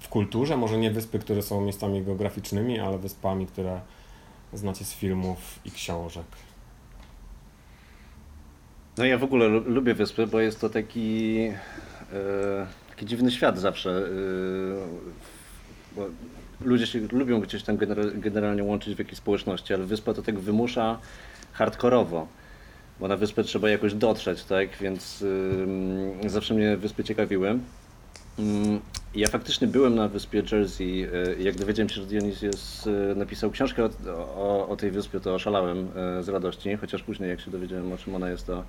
w 0.00 0.08
kulturze, 0.08 0.56
może 0.56 0.78
nie 0.78 0.90
wyspy, 0.90 1.18
które 1.18 1.42
są 1.42 1.60
miejscami 1.60 2.02
geograficznymi, 2.02 2.80
ale 2.80 2.98
wyspami, 2.98 3.46
które 3.46 3.80
znacie 4.52 4.84
z 4.84 4.92
filmów 4.92 5.58
i 5.64 5.70
książek. 5.70 6.26
No 8.98 9.04
ja 9.04 9.18
w 9.18 9.24
ogóle 9.24 9.48
lu- 9.48 9.64
lubię 9.66 9.94
wyspy, 9.94 10.26
bo 10.26 10.40
jest 10.40 10.60
to 10.60 10.68
taki, 10.68 11.38
e, 12.12 12.81
taki 13.02 13.10
dziwny 13.10 13.30
świat 13.30 13.58
zawsze. 13.58 13.90
E, 13.90 14.02
bo 15.96 16.06
ludzie 16.60 16.86
się 16.86 17.00
lubią 17.12 17.40
gdzieś 17.40 17.62
tam 17.62 17.76
genera- 17.76 18.20
generalnie 18.20 18.64
łączyć 18.64 18.94
w 18.94 18.98
jakiejś 18.98 19.18
społeczności, 19.18 19.74
ale 19.74 19.84
wyspa 19.84 20.14
to 20.14 20.22
tak 20.22 20.38
wymusza 20.38 20.98
hardkorowo. 21.52 22.28
Bo 23.00 23.08
na 23.08 23.16
wyspę 23.16 23.44
trzeba 23.44 23.70
jakoś 23.70 23.94
dotrzeć, 23.94 24.44
tak? 24.44 24.68
Więc 24.80 25.22
ym, 25.22 26.30
zawsze 26.30 26.54
mnie 26.54 26.76
wyspy 26.76 27.04
ciekawiły. 27.04 27.58
Mm, 28.38 28.80
Ja 29.14 29.28
faktycznie 29.28 29.66
byłem 29.66 29.94
na 29.94 30.08
wyspie 30.08 30.42
Jersey. 30.52 30.86
i 31.38 31.44
Jak 31.44 31.54
dowiedziałem 31.54 31.88
się, 31.88 31.94
że 32.00 32.06
Dionis 32.06 32.42
jest, 32.42 32.86
e, 32.86 33.14
napisał 33.14 33.50
książkę 33.50 33.84
o, 33.84 33.88
o, 34.36 34.68
o 34.68 34.76
tej 34.76 34.90
wyspie, 34.90 35.20
to 35.20 35.34
oszalałem 35.34 35.88
e, 35.96 36.22
z 36.22 36.28
radości, 36.28 36.76
chociaż 36.76 37.02
później 37.02 37.30
jak 37.30 37.40
się 37.40 37.50
dowiedziałem 37.50 37.92
o 37.92 37.98
czym 37.98 38.14
ona 38.14 38.30
jest, 38.30 38.46
to 38.46 38.64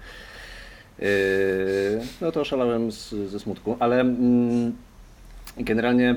no 2.22 2.32
to 2.32 2.42
oszalałem 2.42 2.92
z, 2.92 3.10
ze 3.10 3.40
smutku, 3.40 3.78
ale 3.80 4.00
mm, 4.00 4.76
generalnie 5.58 6.16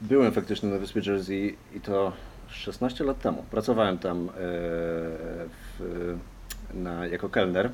byłem 0.00 0.32
faktycznie 0.32 0.68
na 0.68 0.78
wyspie 0.78 1.00
Jersey 1.06 1.56
i 1.74 1.80
to 1.80 2.12
16 2.48 3.04
lat 3.04 3.20
temu. 3.20 3.44
Pracowałem 3.50 3.98
tam 3.98 4.28
e, 4.28 4.30
w, 5.78 6.16
na, 6.74 7.06
jako 7.06 7.28
kelner. 7.28 7.70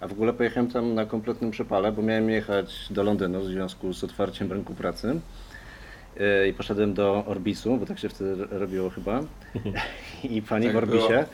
A 0.00 0.08
w 0.08 0.12
ogóle 0.12 0.32
pojechałem 0.32 0.70
tam 0.70 0.94
na 0.94 1.06
kompletnym 1.06 1.50
przepale, 1.50 1.92
bo 1.92 2.02
miałem 2.02 2.30
jechać 2.30 2.86
do 2.90 3.02
Londynu 3.02 3.40
w 3.40 3.46
związku 3.46 3.92
z 3.92 4.04
otwarciem 4.04 4.52
rynku 4.52 4.74
pracy. 4.74 5.20
E, 6.20 6.48
I 6.48 6.52
poszedłem 6.52 6.94
do 6.94 7.24
Orbisu, 7.26 7.76
bo 7.76 7.86
tak 7.86 7.98
się 7.98 8.08
wtedy 8.08 8.46
robiło 8.50 8.90
chyba. 8.90 9.20
I 10.30 10.42
pani 10.42 10.66
Tak 10.66 10.74
w 10.74 10.76
Orbisie 10.76 11.08
było. 11.08 11.24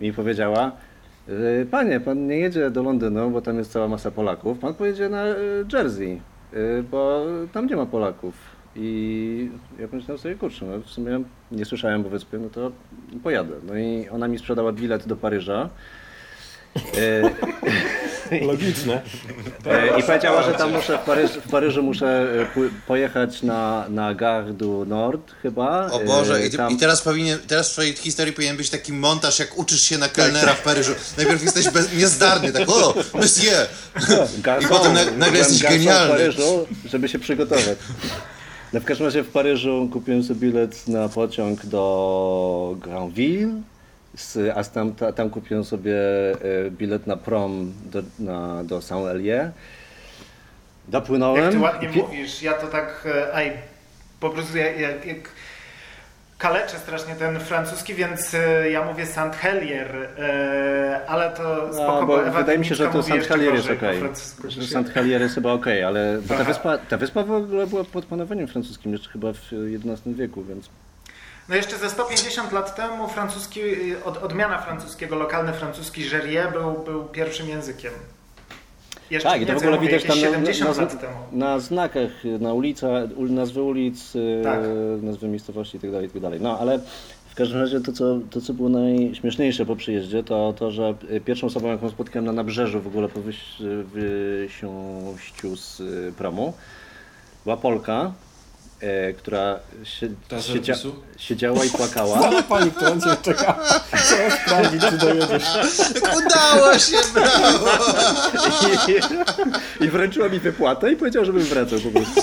mi 0.00 0.12
powiedziała, 0.12 0.72
panie, 1.70 2.00
pan 2.00 2.26
nie 2.26 2.38
jedzie 2.38 2.70
do 2.70 2.82
Londynu, 2.82 3.30
bo 3.30 3.42
tam 3.42 3.58
jest 3.58 3.72
cała 3.72 3.88
masa 3.88 4.10
Polaków. 4.10 4.58
Pan 4.58 4.74
pojedzie 4.74 5.08
na 5.08 5.26
e, 5.26 5.36
Jersey, 5.72 6.20
e, 6.52 6.82
bo 6.82 7.24
tam 7.52 7.66
nie 7.66 7.76
ma 7.76 7.86
Polaków. 7.86 8.34
I 8.76 9.50
ja 9.78 9.88
pomyślałem 9.88 10.18
sobie, 10.18 10.34
kurczę, 10.34 10.66
no 10.66 10.78
w 10.78 10.86
sumie 10.90 11.22
nie 11.50 11.64
słyszałem 11.64 12.06
o 12.06 12.08
wyspie, 12.08 12.38
no 12.38 12.48
to 12.48 12.72
pojadę. 13.22 13.54
No 13.66 13.76
i 13.76 14.08
ona 14.08 14.28
mi 14.28 14.38
sprzedała 14.38 14.72
bilet 14.72 15.06
do 15.06 15.16
Paryża. 15.16 15.68
Logiczne. 18.40 19.02
E, 19.66 20.00
I 20.00 20.02
powiedziała, 20.02 20.42
że 20.42 20.52
tam 20.54 20.72
muszę 20.72 20.98
w, 20.98 21.00
Paryż, 21.00 21.30
w 21.30 21.50
Paryżu 21.50 21.82
muszę 21.82 22.06
e, 22.56 22.70
pojechać 22.86 23.42
na, 23.42 23.84
na 23.88 24.14
Gare 24.14 24.52
du 24.52 24.84
Nord 24.84 25.32
chyba. 25.42 25.90
O 25.90 26.00
Boże, 26.00 26.34
E, 26.34 26.46
i, 26.46 26.50
tam- 26.50 26.72
i 26.72 26.76
teraz 26.76 27.02
powinien, 27.02 27.38
teraz 27.46 27.68
w 27.68 27.72
twojej 27.72 27.92
historii 27.92 28.32
powinien 28.32 28.56
być 28.56 28.70
taki 28.70 28.92
montaż, 28.92 29.38
jak 29.38 29.58
uczysz 29.58 29.80
się 29.82 29.98
na 29.98 30.08
kelnera 30.08 30.54
w 30.54 30.62
Paryżu. 30.62 30.92
Najpierw 31.16 31.42
jesteś 31.44 31.68
bez, 31.70 31.94
niezdarny, 31.96 32.52
tak 32.52 32.68
o, 32.68 32.94
monsieur! 33.14 33.66
I 34.62 34.66
potem 34.66 34.92
na- 34.94 35.04
nagle 35.04 35.16
byłem 35.18 35.34
jesteś 35.34 35.62
genialny. 35.62 36.14
w 36.14 36.16
Paryżu, 36.18 36.66
żeby 36.84 37.08
się 37.08 37.18
przygotować. 37.18 37.78
No 38.72 38.80
w 38.80 38.84
każdym 38.84 39.06
razie 39.06 39.22
w 39.22 39.28
Paryżu 39.28 39.88
kupiłem 39.92 40.22
sobie 40.24 40.40
bilet 40.40 40.88
na 40.88 41.08
pociąg 41.08 41.66
do 41.66 42.76
Granville, 42.80 43.62
z, 44.14 44.56
a 44.56 44.64
tam, 44.64 44.94
ta, 44.94 45.12
tam 45.12 45.30
kupiłem 45.30 45.64
sobie 45.64 45.96
e, 46.32 46.70
bilet 46.70 47.06
na 47.06 47.16
prom 47.16 47.72
do, 47.84 48.02
na, 48.18 48.64
do 48.64 48.78
Saint-Hélier. 48.78 49.50
Dopłynąłem. 50.88 51.44
Jak 51.44 51.52
ty 51.52 51.58
ładnie 51.58 51.88
Pi- 51.88 51.98
mówisz, 51.98 52.42
ja 52.42 52.52
to 52.52 52.66
tak, 52.66 53.08
e, 53.16 53.34
aj, 53.34 53.52
po 54.20 54.30
prostu 54.30 54.58
jak, 54.58 54.78
jak, 54.80 55.06
jak 55.06 55.28
kaleczę 56.38 56.78
strasznie 56.78 57.14
ten 57.14 57.40
francuski, 57.40 57.94
więc 57.94 58.34
e, 58.34 58.70
ja 58.70 58.84
mówię 58.84 59.06
Saint-Helier, 59.06 59.96
e, 60.18 61.00
ale 61.06 61.30
to 61.30 61.72
spoko, 61.72 61.92
No, 61.92 62.00
bo 62.00 62.06
bo 62.06 62.26
Ewa 62.26 62.38
wydaje 62.38 62.58
mi 62.58 62.64
się, 62.66 62.74
że 62.74 62.88
to 62.88 62.98
mówi 62.98 63.12
jeszcze 63.14 63.34
Saint-Helier 63.34 63.54
jest 63.54 63.70
okej. 63.70 64.00
Że 64.48 64.60
niż 64.60 64.70
ja. 64.70 64.78
Saint-Helier 64.78 65.20
jest 65.20 65.34
chyba 65.34 65.52
okej, 65.52 65.84
ale 65.84 66.18
bo 66.28 66.34
ta 66.34 66.44
wyspa, 66.44 66.78
ta 66.78 66.96
wyspa 66.96 67.22
w 67.22 67.30
ogóle 67.32 67.66
była 67.66 67.84
pod 67.84 68.04
panowaniem 68.04 68.48
francuskim 68.48 68.92
jeszcze 68.92 69.10
chyba 69.10 69.32
w 69.32 69.38
XI 69.84 70.14
wieku, 70.14 70.44
więc 70.44 70.68
No 71.48 71.54
jeszcze 71.54 71.78
ze 71.78 71.90
150 71.90 72.52
lat 72.52 72.76
temu 72.76 73.08
francuski, 73.08 73.60
y, 73.60 74.04
od, 74.04 74.22
odmiana 74.22 74.58
francuskiego, 74.58 75.16
lokalny 75.16 75.52
francuski 75.52 76.02
Jerier 76.10 76.52
był, 76.52 76.72
był 76.84 77.04
pierwszym 77.04 77.48
językiem. 77.48 77.92
Jeszcze 79.10 79.28
tak, 79.28 79.42
i 79.42 79.46
to 79.46 79.52
w 79.54 79.56
ogóle 79.56 79.78
widać 79.78 80.02
tam 80.04 80.16
na, 80.16 80.22
70 80.22 80.78
na, 80.78 81.08
na 81.32 81.58
znakach, 81.60 82.10
na 82.40 82.52
ulica, 82.52 82.86
ul- 83.16 83.30
nazwy 83.30 83.62
ulic, 83.62 84.16
e, 84.16 84.42
Tak. 84.44 84.60
nazwy 85.02 85.28
miejscowości 85.28 85.76
itd., 85.76 86.02
itd. 86.02 86.30
No 86.40 86.58
ale 86.58 86.78
w 87.30 87.34
każdym 87.34 87.60
razie 87.60 87.80
to 87.80 87.92
co, 87.92 88.18
to, 88.30 88.40
co 88.40 88.54
było 88.54 88.68
najśmieszniejsze 88.68 89.66
po 89.66 89.76
przyjeździe, 89.76 90.22
to 90.24 90.54
to, 90.58 90.70
że 90.70 90.94
e, 91.10 91.20
pierwszą 91.20 91.46
osobą, 91.46 91.68
jaką 91.68 91.90
spotkałem 91.90 92.26
na 92.26 92.32
nabrzeżu 92.32 92.80
w 92.80 92.86
ogóle 92.86 93.08
po 93.08 93.20
wysiąściu 93.84 95.56
z 95.56 95.82
promu, 96.14 96.52
była 97.44 97.56
Polka, 97.56 98.12
e, 98.82 99.12
która 99.12 99.58
siedzia, 100.40 100.74
siedziała 101.18 101.64
i 101.64 101.70
płakała. 101.70 102.20
Sama 102.22 102.42
pani, 102.42 102.70
która 102.70 102.90
cię 102.90 103.22
czeka, 103.22 103.58
trzeba 103.92 104.30
sprawdzić, 104.30 104.82
czy 104.90 104.98
dojedziesz. 104.98 105.44
Udało 106.16 106.78
się, 106.78 106.96
brawo! 107.14 107.70
I, 109.80 109.84
I 109.84 109.88
wręczyła 109.88 110.28
mi 110.28 110.38
wypłatę 110.38 110.92
i 110.92 110.96
powiedziała, 110.96 111.26
żebym 111.26 111.42
wracał 111.42 111.78
po 111.78 111.90
prostu. 111.90 112.20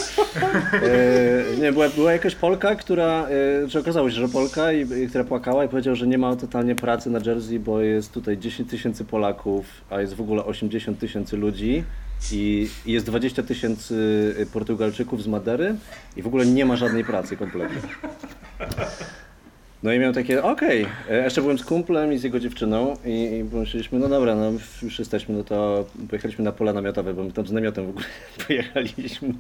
E, 0.74 1.58
nie, 1.62 1.72
była, 1.72 1.90
była 1.90 2.12
jakaś 2.12 2.36
Polka, 2.36 2.76
która, 2.76 3.28
e, 3.64 3.68
że 3.68 3.80
okazało 3.80 4.10
się, 4.10 4.16
że 4.16 4.30
Polka, 4.30 4.74
i, 4.74 4.82
i, 5.04 5.08
która 5.08 5.24
płakała 5.24 5.66
i 5.66 5.68
powiedziała, 5.68 5.96
że 5.96 6.08
nie 6.08 6.18
ma 6.18 6.36
totalnie 6.36 6.76
pracy 6.76 7.10
na 7.10 7.20
Jersey, 7.26 7.60
bo 7.60 7.82
jest 7.82 8.14
tutaj 8.14 8.38
10 8.38 8.70
tysięcy 8.70 9.06
Polaków, 9.06 9.66
a 9.90 10.02
jest 10.02 10.14
w 10.14 10.22
ogóle 10.22 10.46
80 10.46 11.00
tysięcy 11.00 11.38
ludzi 11.38 11.84
i, 12.32 12.70
jest 12.86 13.06
20 13.06 13.44
tysięcy 13.44 14.36
Portugalczyków 14.54 15.24
z 15.24 15.28
Madery 15.28 15.76
i 16.18 16.22
w 16.22 16.28
ogóle 16.28 16.46
nie 16.46 16.66
ma 16.66 16.76
żadnej 16.76 17.06
pracy 17.06 17.38
kompletnie. 17.38 17.82
No 19.84 19.94
i 19.94 20.00
miałem 20.00 20.14
takie, 20.14 20.44
okej, 20.44 20.88
okay. 21.06 21.24
jeszcze 21.24 21.42
byłem 21.42 21.60
z 21.60 21.66
kumplem 21.66 22.14
i 22.14 22.18
z 22.18 22.24
jego 22.24 22.40
dziewczyną 22.40 22.98
i, 23.06 23.40
i 23.40 23.50
pomyśleliśmy, 23.52 24.00
no 24.00 24.10
dobra, 24.10 24.36
no 24.36 24.52
już 24.82 25.00
jesteśmy, 25.00 25.36
no 25.36 25.44
to 25.44 25.86
pojechaliśmy 26.10 26.44
na 26.44 26.52
pola 26.52 26.74
namiotowe, 26.74 27.14
bo 27.14 27.24
my 27.24 27.32
tam 27.32 27.48
z 27.48 27.52
namiotem 27.52 27.86
w 27.86 27.90
ogóle 27.90 28.06
pojechaliśmy. 28.48 29.34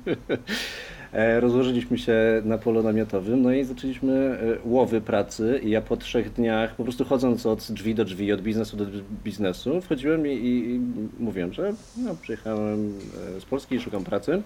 E, 1.13 1.39
rozłożyliśmy 1.39 1.98
się 1.98 2.41
na 2.45 2.58
polu 2.58 2.84
namiotowym, 2.84 3.41
no 3.41 3.52
i 3.52 3.63
zaczęliśmy 3.63 4.13
e, 4.13 4.69
łowy 4.69 5.02
pracy 5.02 5.60
i 5.63 5.69
ja 5.69 5.82
po 5.82 5.98
trzech 5.98 6.34
dniach, 6.34 6.76
po 6.76 6.84
prostu 6.84 7.06
chodząc 7.06 7.45
od 7.45 7.72
drzwi 7.72 7.95
do 7.95 8.06
drzwi, 8.06 8.34
od 8.34 8.41
biznesu 8.41 8.78
do 8.78 8.86
biznesu, 9.24 9.82
wchodziłem 9.82 10.28
i, 10.28 10.32
i 10.34 10.80
mówiłem, 11.24 11.54
że 11.54 11.74
no, 11.98 12.15
przyjechałem 12.22 12.93
e, 13.38 13.41
z 13.41 13.45
Polski 13.45 13.76
i 13.76 13.80
szukam 13.80 14.04
pracy. 14.04 14.41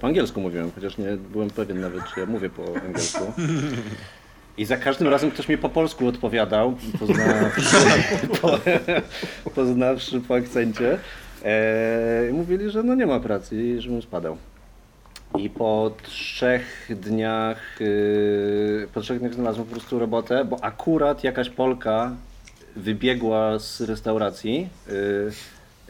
Po 0.00 0.06
angielsku 0.06 0.40
mówiłem, 0.40 0.70
chociaż 0.74 0.98
nie 0.98 1.16
byłem 1.32 1.50
pewien 1.50 1.80
nawet, 1.80 2.00
czy 2.14 2.20
ja 2.20 2.26
mówię 2.26 2.50
po 2.50 2.62
angielsku. 2.86 3.32
I 4.58 4.64
za 4.64 4.76
każdym 4.76 5.08
razem 5.08 5.30
ktoś 5.30 5.48
mi 5.48 5.58
po 5.58 5.68
polsku 5.68 6.08
odpowiadał, 6.08 6.76
poznawszy, 6.98 7.62
po, 8.40 8.58
poznawszy 9.54 10.20
po 10.20 10.34
akcencie. 10.34 10.98
Mówili, 12.32 12.70
że 12.70 12.82
no 12.82 12.94
nie 12.94 13.06
ma 13.06 13.20
pracy 13.20 13.62
i 13.62 13.80
żebym 13.80 14.02
spadał. 14.02 14.36
I 15.38 15.50
po 15.50 15.90
trzech 16.02 16.90
dniach, 16.90 17.80
yy, 17.80 18.88
po 18.94 19.00
trzech 19.00 19.18
dniach 19.18 19.34
znalazłem 19.34 19.66
po 19.66 19.72
prostu 19.72 19.98
robotę, 19.98 20.44
bo 20.44 20.64
akurat 20.64 21.24
jakaś 21.24 21.50
Polka 21.50 22.12
wybiegła 22.76 23.58
z 23.58 23.80
restauracji. 23.80 24.68
Yy, 24.88 25.32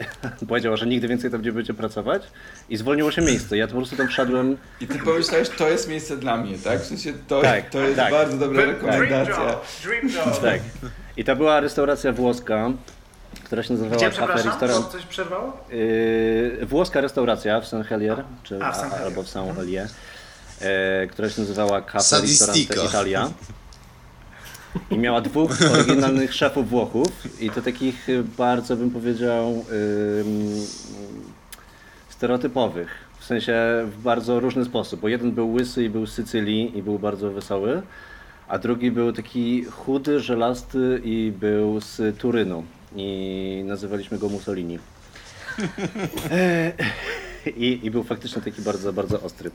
powiedziała, 0.49 0.77
że 0.77 0.85
nigdy 0.85 1.07
więcej 1.07 1.31
tam 1.31 1.41
nie 1.41 1.51
będzie 1.51 1.73
pracować 1.73 2.23
i 2.69 2.77
zwolniło 2.77 3.11
się 3.11 3.21
miejsce. 3.21 3.57
Ja 3.57 3.67
po 3.67 3.73
prostu 3.73 3.95
tam 3.95 4.07
wszedłem. 4.07 4.57
I 4.81 4.87
ty 4.87 4.99
pomyślałeś, 4.99 5.49
to 5.49 5.69
jest 5.69 5.89
miejsce 5.89 6.17
dla 6.17 6.37
mnie, 6.37 6.57
tak? 6.57 6.81
W 6.81 6.85
sensie 6.85 7.13
to, 7.27 7.41
tak, 7.41 7.69
to 7.69 7.79
jest 7.79 7.95
tak. 7.95 8.11
bardzo 8.11 8.37
dobra 8.37 8.65
rekomendacja. 8.65 9.35
Dream 9.35 9.49
job, 9.49 9.65
dream 9.83 10.27
job. 10.27 10.41
Tak. 10.41 10.61
I 11.17 11.23
to 11.23 11.35
była 11.35 11.59
restauracja 11.59 12.13
włoska 12.13 12.71
która 13.47 13.63
się 13.63 13.73
nazywała 13.73 13.95
Gdzie, 13.95 14.09
Restaurant. 14.43 14.87
coś 14.87 15.05
przerwało? 15.05 15.57
Yy, 15.69 16.65
włoska 16.65 17.01
restauracja 17.01 17.61
w 17.61 17.67
Saint 17.67 17.87
Helier, 17.87 18.23
czy, 18.43 18.63
a, 18.63 18.71
w 18.71 18.75
Saint 18.75 18.93
albo 18.93 19.23
w 19.23 19.29
Saint 19.29 19.55
Helier, 19.55 19.87
yy, 20.61 21.07
która 21.07 21.29
się 21.29 21.41
nazywała 21.41 21.81
Cafe 21.81 22.21
Restaurant 22.21 22.57
Italia. 22.89 23.29
I 24.91 24.97
miała 24.97 25.21
dwóch 25.21 25.51
oryginalnych 25.73 26.33
szefów 26.41 26.69
Włochów 26.69 27.41
i 27.41 27.49
to 27.49 27.61
takich 27.61 28.07
bardzo 28.37 28.75
bym 28.75 28.91
powiedział 28.91 29.53
yy, 29.53 30.25
stereotypowych. 32.09 32.89
W 33.19 33.25
sensie 33.25 33.55
w 33.85 34.01
bardzo 34.01 34.39
różny 34.39 34.65
sposób, 34.65 34.99
bo 34.99 35.07
jeden 35.07 35.31
był 35.31 35.53
łysy 35.53 35.83
i 35.83 35.89
był 35.89 36.05
z 36.07 36.13
Sycylii 36.13 36.77
i 36.77 36.83
był 36.83 36.99
bardzo 36.99 37.31
wesoły, 37.31 37.81
a 38.47 38.57
drugi 38.57 38.91
był 38.91 39.13
taki 39.13 39.63
chudy, 39.63 40.19
żelasty 40.19 41.01
i 41.03 41.33
był 41.39 41.81
z 41.81 42.17
Turynu 42.17 42.63
i 42.95 43.63
nazywaliśmy 43.65 44.17
go 44.17 44.29
Mussolini. 44.29 44.79
I, 47.57 47.79
I, 47.83 47.91
był 47.91 48.03
faktycznie 48.03 48.41
taki 48.41 48.61
bardzo, 48.61 48.93
bardzo 48.93 49.21
ostry. 49.21 49.51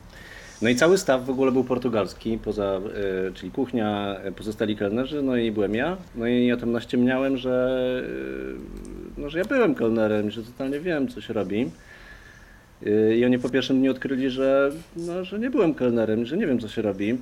No 0.62 0.68
i 0.68 0.76
cały 0.76 0.98
staw 0.98 1.24
w 1.24 1.30
ogóle 1.30 1.52
był 1.52 1.64
portugalski, 1.64 2.38
poza, 2.44 2.64
e, 2.64 3.32
czyli 3.32 3.52
kuchnia, 3.52 4.16
pozostali 4.36 4.76
kelnerzy, 4.76 5.22
no 5.22 5.36
i 5.36 5.52
byłem 5.52 5.74
ja. 5.74 5.96
No 6.14 6.26
i 6.26 6.46
ja 6.46 6.56
tam 6.56 6.72
naściemniałem, 6.72 7.36
że, 7.36 7.76
e, 9.16 9.20
no, 9.20 9.30
że 9.30 9.38
ja 9.38 9.44
byłem 9.44 9.74
kelnerem, 9.74 10.30
że 10.30 10.42
totalnie 10.42 10.80
wiem, 10.80 11.08
co 11.08 11.20
się 11.20 11.34
robi. 11.34 11.70
E, 12.86 13.16
I 13.16 13.24
oni 13.24 13.38
po 13.38 13.48
pierwszym 13.48 13.78
dniu 13.78 13.90
odkryli, 13.90 14.30
że, 14.30 14.70
no, 14.96 15.24
że 15.24 15.38
nie 15.38 15.50
byłem 15.50 15.74
kelnerem, 15.74 16.26
że 16.26 16.36
nie 16.36 16.46
wiem, 16.46 16.58
co 16.58 16.68
się 16.68 16.82
robi. 16.82 17.18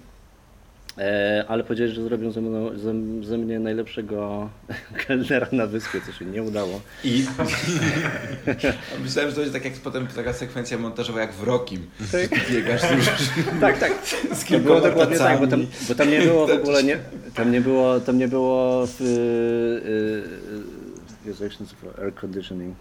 E, 0.98 1.44
ale 1.48 1.64
powiedzieli, 1.64 1.92
że 1.92 2.02
zrobią 2.02 2.30
ze, 2.30 2.40
mną, 2.40 2.78
ze, 2.78 2.94
ze 3.26 3.38
mnie 3.38 3.60
najlepszego 3.60 4.50
kelnera 5.06 5.46
na 5.52 5.66
wyspie, 5.66 6.00
co 6.06 6.12
się 6.12 6.24
nie 6.24 6.42
udało. 6.42 6.80
I 7.04 7.24
myślałem, 9.04 9.30
że 9.30 9.36
to 9.36 9.40
będzie 9.40 9.52
tak 9.52 9.64
jak 9.64 9.74
potem 9.74 10.06
taka 10.06 10.32
sekwencja 10.32 10.78
montażowa 10.78 11.20
jak 11.20 11.32
w 11.32 11.42
Rokim. 11.42 11.86
Tak. 12.12 12.50
Biegasz 12.50 12.82
Tak, 13.60 13.78
tak. 13.78 13.92
Z 14.32 14.44
to 14.44 14.58
było 14.58 14.80
dokładnie 14.80 15.18
tak, 15.18 15.40
bo 15.40 15.46
tam, 15.46 15.66
bo 15.88 15.94
tam 15.94 16.10
nie 16.10 16.20
było 16.20 16.46
w 16.46 16.50
ogóle, 16.50 16.82
nie, 16.82 16.98
tam 17.34 17.52
nie 17.52 17.60
było, 17.60 18.00
tam 18.00 18.18
nie 18.18 18.28
było 18.28 18.86
w, 18.86 19.00
yy, 19.00 20.80
Jezu, 21.26 21.44
jak 21.44 21.52
się 21.52 21.58
nazywa? 21.60 22.02
Air 22.02 22.14
conditioning. 22.14 22.76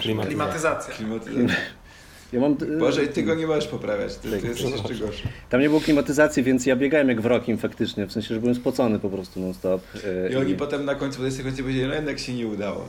Klimatyzacja. 0.00 0.94
Klimatyzacja. 0.94 1.56
Ja 2.34 2.40
mam... 2.40 2.56
Boże, 2.78 3.04
i 3.04 3.08
ty 3.08 3.22
go 3.22 3.34
nie 3.34 3.46
możesz 3.46 3.66
poprawiać, 3.66 4.16
ty, 4.16 4.40
ty 4.40 4.48
jesteś 4.48 4.70
jeszcze 4.70 4.94
gorszy. 4.94 5.28
Tam 5.50 5.60
nie 5.60 5.68
było 5.68 5.80
klimatyzacji, 5.80 6.42
więc 6.42 6.66
ja 6.66 6.76
biegałem 6.76 7.08
jak 7.08 7.20
wrokiem 7.20 7.58
faktycznie, 7.58 8.06
w 8.06 8.12
sensie, 8.12 8.34
że 8.34 8.40
byłem 8.40 8.54
spocony 8.54 8.98
po 8.98 9.10
prostu 9.10 9.40
non-stop. 9.40 9.82
E, 10.26 10.32
I 10.32 10.36
oni 10.36 10.52
I... 10.52 10.56
potem 10.56 10.84
na 10.84 10.94
końcu 10.94 11.22
tej 11.22 11.32
sekwencji 11.32 11.62
powiedzieli, 11.62 11.88
no 11.88 11.94
jednak 11.94 12.18
się 12.18 12.34
nie 12.34 12.46
udało. 12.46 12.88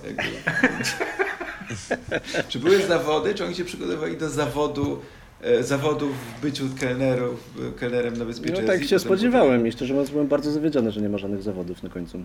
czy 2.50 2.60
były 2.60 2.88
zawody, 2.88 3.34
czy 3.34 3.46
oni 3.46 3.56
się 3.56 3.66
przygotowywali 3.66 4.18
do 4.18 4.30
zawodu 4.30 5.02
e, 5.42 5.64
zawodów 5.64 6.12
w 6.38 6.42
byciu 6.42 6.64
kelnerów, 6.80 7.54
kelnerem 7.80 8.18
na 8.18 8.26
Wyspie 8.26 8.52
No 8.52 8.68
tak 8.68 8.84
się 8.84 9.00
spodziewałem 9.00 9.68
i 9.68 9.72
szczerze 9.72 9.94
mówiąc 9.94 10.10
byłem 10.10 10.28
bardzo 10.28 10.52
zawiedziony, 10.52 10.92
że 10.92 11.02
nie 11.02 11.10
ma 11.10 11.18
żadnych 11.18 11.44
zawodów 11.44 11.84
na 11.84 11.90
końcu. 11.90 12.20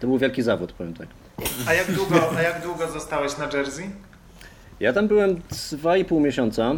To 0.00 0.06
był 0.06 0.18
wielki 0.18 0.42
zawód, 0.42 0.72
powiem 0.72 0.94
tak. 0.94 1.08
A 1.66 1.74
jak 1.74 1.92
długo, 1.92 2.36
a 2.36 2.42
jak 2.42 2.62
długo 2.62 2.90
zostałeś 2.90 3.38
na 3.38 3.58
Jersey? 3.58 3.90
Ja 4.80 4.92
tam 4.92 5.08
byłem 5.08 5.36
2,5 5.36 6.20
miesiąca. 6.20 6.74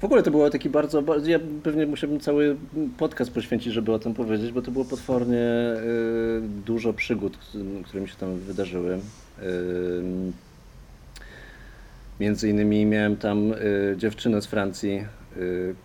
W 0.00 0.04
ogóle 0.04 0.22
to 0.22 0.30
było 0.30 0.50
taki 0.50 0.70
bardzo, 0.70 1.02
ja 1.24 1.38
pewnie 1.62 1.86
musiałbym 1.86 2.20
cały 2.20 2.56
podcast 2.98 3.30
poświęcić, 3.30 3.72
żeby 3.72 3.92
o 3.92 3.98
tym 3.98 4.14
powiedzieć, 4.14 4.52
bo 4.52 4.62
to 4.62 4.70
było 4.70 4.84
potwornie 4.84 5.38
y, 5.38 6.40
dużo 6.66 6.92
przygód, 6.92 7.38
które 7.84 8.00
mi 8.00 8.08
się 8.08 8.16
tam 8.16 8.38
wydarzyły. 8.38 8.94
Y, 8.94 9.00
między 12.20 12.48
innymi 12.48 12.86
miałem 12.86 13.16
tam 13.16 13.52
y, 13.52 13.94
dziewczynę 13.96 14.42
z 14.42 14.46
Francji, 14.46 15.04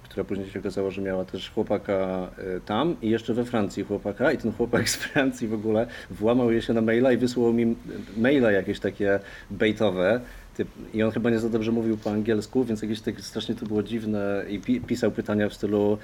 która 0.04 0.24
później 0.24 0.50
się 0.50 0.60
okazało, 0.60 0.92
że 0.92 1.02
miała 1.02 1.26
też 1.26 1.50
chłopaka 1.50 2.28
tam 2.66 2.96
i 3.02 3.10
jeszcze 3.10 3.34
we 3.34 3.46
Francji 3.46 3.84
chłopaka 3.84 4.32
i 4.32 4.38
ten 4.38 4.52
chłopak 4.52 4.90
z 4.90 4.96
Francji 4.96 5.48
w 5.48 5.54
ogóle 5.54 5.88
włamał 6.12 6.52
je 6.52 6.62
się 6.62 6.74
na 6.74 6.82
maila 6.82 7.12
i 7.12 7.18
wysłał 7.18 7.54
mi 7.54 7.76
maila 8.18 8.52
jakieś 8.52 8.80
takie 8.80 9.20
bejtowe, 9.52 10.22
i 10.94 11.04
on 11.04 11.12
chyba 11.12 11.30
nie 11.30 11.40
za 11.40 11.50
dobrze 11.50 11.72
mówił 11.72 11.98
po 11.98 12.12
angielsku, 12.12 12.66
więc 12.66 12.82
jakieś 12.82 13.02
tak 13.02 13.22
strasznie 13.22 13.56
to 13.56 13.66
było 13.66 13.84
dziwne 13.84 14.46
i 14.50 14.60
pi 14.60 14.82
pisał 14.82 15.12
pytania 15.12 15.50
w 15.50 15.54
stylu 15.54 15.98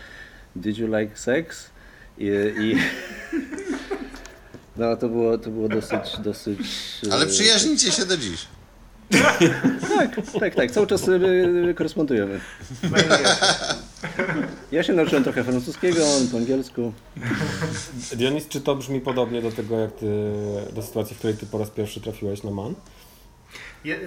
Did 0.55 0.77
you 0.77 0.87
like 0.87 1.17
sex? 1.17 1.69
I, 2.17 2.27
i 2.59 2.75
no 4.77 4.95
to 4.95 5.09
było, 5.09 5.37
to 5.37 5.49
było 5.49 5.69
dosyć, 5.69 6.19
dosyć... 6.23 6.59
Ale 7.11 7.25
e, 7.25 7.27
przyjaźnicie 7.27 7.91
się 7.91 8.05
do 8.05 8.17
dziś. 8.17 8.47
tak, 9.97 10.15
tak, 10.39 10.55
tak. 10.55 10.71
Cały 10.71 10.87
czas 10.87 11.05
korespondujemy. 11.75 12.39
Ja 14.71 14.83
się 14.83 14.93
nauczyłem 14.93 15.23
trochę 15.23 15.43
francuskiego, 15.43 16.05
on 16.17 16.27
po 16.27 16.37
angielsku. 16.37 16.93
Dionis, 18.15 18.47
czy 18.47 18.61
to 18.61 18.75
brzmi 18.75 19.01
podobnie 19.01 19.41
do 19.41 19.51
tego, 19.51 19.79
jak 19.79 19.91
ty, 19.91 20.31
do 20.73 20.81
sytuacji, 20.81 21.15
w 21.15 21.19
której 21.19 21.37
ty 21.37 21.45
po 21.45 21.57
raz 21.57 21.69
pierwszy 21.69 22.01
trafiłeś 22.01 22.43
na 22.43 22.51
MAN? 22.51 22.73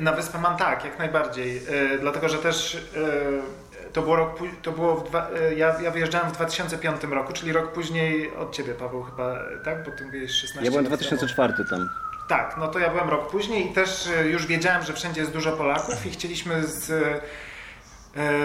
Na 0.00 0.12
Wyspę 0.12 0.38
Man 0.38 0.56
tak, 0.56 0.84
jak 0.84 0.98
najbardziej. 0.98 1.54
Yy, 1.54 1.98
dlatego, 2.00 2.28
że 2.28 2.38
też 2.38 2.86
yy, 2.94 3.92
to 3.92 4.02
było 4.02 4.16
rok, 4.16 4.38
to 4.62 4.72
było 4.72 4.94
w 4.94 5.08
dwa, 5.08 5.28
yy, 5.30 5.54
ja, 5.54 5.80
ja 5.80 5.90
wyjeżdżałem 5.90 6.30
w 6.30 6.32
2005 6.32 7.02
roku, 7.10 7.32
czyli 7.32 7.52
rok 7.52 7.72
później 7.72 8.36
od 8.36 8.52
Ciebie, 8.52 8.74
Paweł, 8.74 9.02
chyba, 9.02 9.38
tak? 9.64 9.84
Bo 9.84 9.90
Ty 9.90 10.04
mówiłeś 10.04 10.30
16 10.30 10.64
Ja 10.64 10.70
byłem 10.70 10.84
2004 10.84 11.54
tam. 11.70 11.88
Tak, 12.28 12.56
no 12.58 12.68
to 12.68 12.78
ja 12.78 12.90
byłem 12.90 13.08
rok 13.08 13.30
później 13.30 13.70
i 13.70 13.74
też 13.74 14.08
już 14.24 14.46
wiedziałem, 14.46 14.82
że 14.82 14.92
wszędzie 14.92 15.20
jest 15.20 15.32
dużo 15.32 15.52
Polaków 15.52 16.06
i 16.06 16.10
chcieliśmy 16.10 16.66
z 16.66 16.90
E, 16.90 17.20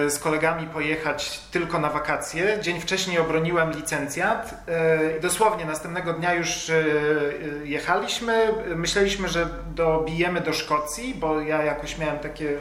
z 0.10 0.20
kolegami 0.20 0.68
pojechać 0.68 1.40
tylko 1.40 1.80
na 1.80 1.90
wakacje. 1.90 2.58
Dzień 2.62 2.82
wcześniej 2.82 3.20
obroniłem 3.20 3.72
licencjat 3.72 4.56
e, 4.68 5.18
i 5.18 5.22
dosłownie 5.22 5.66
następnego 5.66 6.14
dnia 6.14 6.34
już 6.34 6.70
e, 6.70 6.84
jechaliśmy. 7.64 8.54
Myśleliśmy, 8.76 9.28
że 9.28 9.50
dobijemy 9.76 10.42
do 10.42 10.54
Szkocji, 10.54 11.16
bo 11.16 11.42
ja 11.42 11.64
jakoś 11.64 11.98
miałem 11.98 12.20
takie 12.20 12.58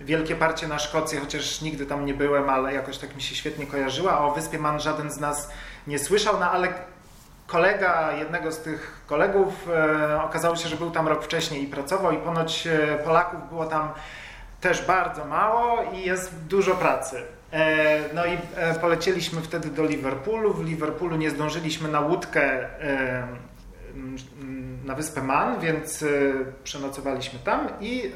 wielkie 0.00 0.34
parcie 0.34 0.68
na 0.68 0.78
Szkocję, 0.78 1.20
chociaż 1.20 1.60
nigdy 1.60 1.86
tam 1.86 2.06
nie 2.06 2.14
byłem, 2.14 2.50
ale 2.50 2.74
jakoś 2.74 2.98
tak 2.98 3.16
mi 3.16 3.22
się 3.22 3.34
świetnie 3.34 3.66
kojarzyła. 3.66 4.12
A 4.12 4.18
o 4.18 4.34
Wyspie 4.34 4.58
Man 4.58 4.80
żaden 4.80 5.10
z 5.10 5.20
nas 5.20 5.50
nie 5.86 5.98
słyszał, 5.98 6.40
no 6.40 6.50
ale 6.50 6.68
kolega 7.46 8.12
jednego 8.12 8.52
z 8.52 8.58
tych 8.58 9.00
kolegów 9.06 9.68
okazało 10.24 10.56
się, 10.56 10.68
że 10.68 10.76
był 10.76 10.90
tam 10.90 11.08
rok 11.08 11.24
wcześniej 11.24 11.62
i 11.62 11.66
pracował 11.66 12.12
i 12.12 12.18
ponoć 12.18 12.68
Polaków 13.04 13.48
było 13.48 13.66
tam 13.66 13.92
też 14.60 14.86
bardzo 14.86 15.24
mało 15.24 15.92
i 15.92 16.00
jest 16.00 16.34
dużo 16.44 16.74
pracy. 16.74 17.22
E, 17.52 18.14
no 18.14 18.26
i 18.26 18.38
e, 18.56 18.74
polecieliśmy 18.74 19.40
wtedy 19.40 19.68
do 19.68 19.84
Liverpoolu. 19.84 20.54
W 20.54 20.64
Liverpoolu 20.64 21.16
nie 21.16 21.30
zdążyliśmy 21.30 21.88
na 21.88 22.00
łódkę 22.00 22.42
e, 22.42 23.28
na 24.84 24.94
wyspę 24.94 25.22
Man, 25.22 25.60
więc 25.60 26.04
przenocowaliśmy 26.64 27.38
tam 27.38 27.68
i 27.80 28.12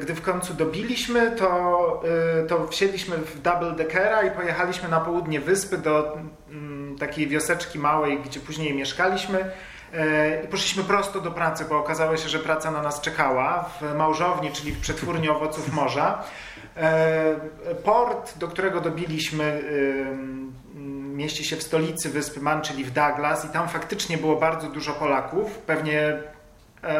gdy 0.00 0.14
w 0.14 0.22
końcu 0.22 0.54
dobiliśmy, 0.54 1.30
to, 1.30 2.02
to 2.48 2.68
wsiedliśmy 2.68 3.16
w 3.16 3.40
double 3.42 3.72
deckera 3.72 4.22
i 4.22 4.30
pojechaliśmy 4.30 4.88
na 4.88 5.00
południe 5.00 5.40
wyspy 5.40 5.78
do 5.78 6.18
takiej 6.98 7.28
wioseczki 7.28 7.78
małej, 7.78 8.18
gdzie 8.18 8.40
później 8.40 8.74
mieszkaliśmy. 8.74 9.50
I 10.44 10.48
poszliśmy 10.48 10.84
prosto 10.84 11.20
do 11.20 11.30
pracy, 11.30 11.64
bo 11.68 11.78
okazało 11.78 12.16
się, 12.16 12.28
że 12.28 12.38
praca 12.38 12.70
na 12.70 12.82
nas 12.82 13.00
czekała 13.00 13.70
w 13.80 13.94
małżowni, 13.94 14.52
czyli 14.52 14.72
w 14.72 14.80
przetwórni 14.80 15.28
owoców 15.28 15.72
morza. 15.72 16.24
Port, 17.84 18.38
do 18.38 18.48
którego 18.48 18.80
dobiliśmy, 18.80 19.62
mieści 21.14 21.44
się 21.44 21.56
w 21.56 21.62
stolicy 21.62 22.10
wyspy 22.10 22.40
Man, 22.40 22.62
czyli 22.62 22.84
w 22.84 22.90
Douglas, 22.90 23.44
i 23.44 23.48
tam 23.48 23.68
faktycznie 23.68 24.18
było 24.18 24.36
bardzo 24.36 24.68
dużo 24.68 24.92
Polaków. 24.92 25.58
Pewnie, 25.58 26.18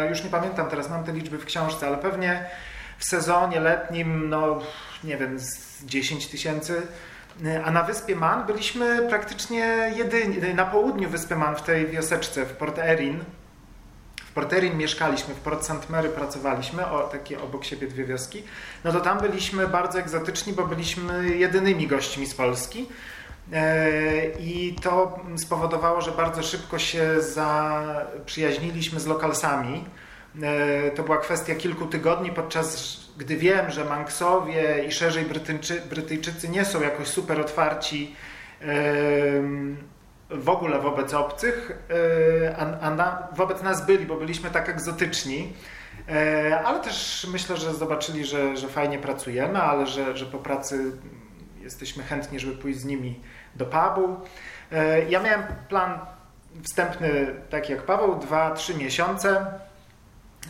już 0.09 0.25
nie 0.25 0.31
pamiętam 0.31 0.71
teraz, 0.71 0.91
mam 0.91 1.05
te 1.05 1.13
liczby 1.13 1.39
w 1.39 1.45
książce, 1.45 1.87
ale 1.87 1.97
pewnie 1.97 2.47
w 2.99 3.05
sezonie 3.05 3.61
letnim, 3.61 4.29
no 4.29 4.59
nie 5.05 5.17
wiem, 5.17 5.39
z 5.39 5.85
10 5.85 6.27
tysięcy. 6.27 6.83
A 7.65 7.71
na 7.71 7.83
wyspie 7.83 8.17
Man 8.17 8.47
byliśmy 8.47 9.07
praktycznie 9.09 9.93
jedyni, 9.97 10.55
na 10.55 10.65
południu 10.65 11.09
wyspy 11.09 11.37
Man, 11.37 11.57
w 11.57 11.63
tej 11.63 11.87
wioseczce, 11.87 12.47
w 12.47 12.53
Port 12.53 12.79
Erin. 12.79 13.25
W 14.25 14.35
Port 14.35 14.53
Erin 14.53 14.77
mieszkaliśmy, 14.77 15.35
w 15.35 15.39
Port 15.39 15.65
St. 15.65 15.91
Mary 15.91 16.09
pracowaliśmy, 16.09 16.87
o, 16.87 17.03
takie 17.03 17.43
obok 17.43 17.65
siebie 17.65 17.87
dwie 17.87 18.05
wioski. 18.05 18.43
No 18.85 18.93
to 18.93 19.01
tam 19.01 19.21
byliśmy 19.21 19.69
bardzo 19.69 19.99
egzotyczni, 19.99 20.53
bo 20.53 20.67
byliśmy 20.67 21.37
jedynymi 21.37 21.87
gośćmi 21.87 22.27
z 22.27 22.35
Polski. 22.35 22.89
I 24.41 24.77
to 24.83 25.21
spowodowało, 25.37 26.01
że 26.01 26.13
bardzo 26.13 26.43
szybko 26.43 26.79
się 26.79 27.21
zaprzyjaźniliśmy 27.21 29.01
z 29.01 29.07
lokalsami. 29.07 29.85
To 30.97 31.03
była 31.03 31.19
kwestia 31.19 31.55
kilku 31.55 31.87
tygodni, 31.87 32.33
podczas 32.33 33.01
gdy 33.17 33.37
wiem, 33.37 33.71
że 33.71 33.85
Manksowie 33.85 34.85
i 34.89 34.93
szerzej 34.93 35.25
Brytyjczy, 35.25 35.83
Brytyjczycy 35.91 36.49
nie 36.49 36.65
są 36.65 36.81
jakoś 36.81 37.09
super 37.09 37.41
otwarci 37.41 38.17
w 40.31 40.49
ogóle 40.49 40.79
wobec 40.81 41.15
obcych, 41.15 41.79
a, 42.59 42.81
a 42.81 42.91
na, 42.91 43.29
wobec 43.37 43.63
nas 43.63 43.87
byli, 43.87 44.07
bo 44.07 44.17
byliśmy 44.17 44.51
tak 44.51 44.69
egzotyczni. 44.69 45.53
Ale 46.65 46.81
też 46.81 47.27
myślę, 47.33 47.57
że 47.57 47.75
zobaczyli, 47.75 48.25
że, 48.25 48.57
że 48.57 48.69
fajnie 48.69 48.99
pracujemy, 48.99 49.63
ale 49.63 49.87
że, 49.87 50.17
że 50.17 50.27
po 50.27 50.39
pracy 50.39 50.93
jesteśmy 51.63 52.03
chętni, 52.03 52.41
żeby 52.41 52.57
pójść 52.57 52.79
z 52.79 52.85
nimi 52.85 53.21
do 53.57 53.67
pubu. 53.67 54.17
Ja 55.09 55.23
miałem 55.23 55.43
plan 55.69 55.99
wstępny, 56.63 57.35
tak 57.51 57.71
jak 57.71 57.83
Paweł, 57.83 58.15
2-3 58.15 58.79
miesiące, 58.79 59.47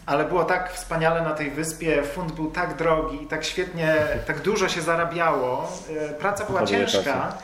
ale 0.07 0.24
było 0.24 0.44
tak 0.44 0.72
wspaniale 0.72 1.22
na 1.22 1.31
tej 1.31 1.50
wyspie, 1.50 2.02
fund 2.02 2.33
był 2.33 2.50
tak 2.50 2.76
drogi 2.76 3.22
i 3.22 3.26
tak 3.26 3.44
świetnie, 3.44 3.94
tak 4.26 4.40
dużo 4.40 4.68
się 4.68 4.83
zarabiało. 4.83 5.72
Praca 6.18 6.44
była 6.44 6.66
ciężka, 6.66 7.38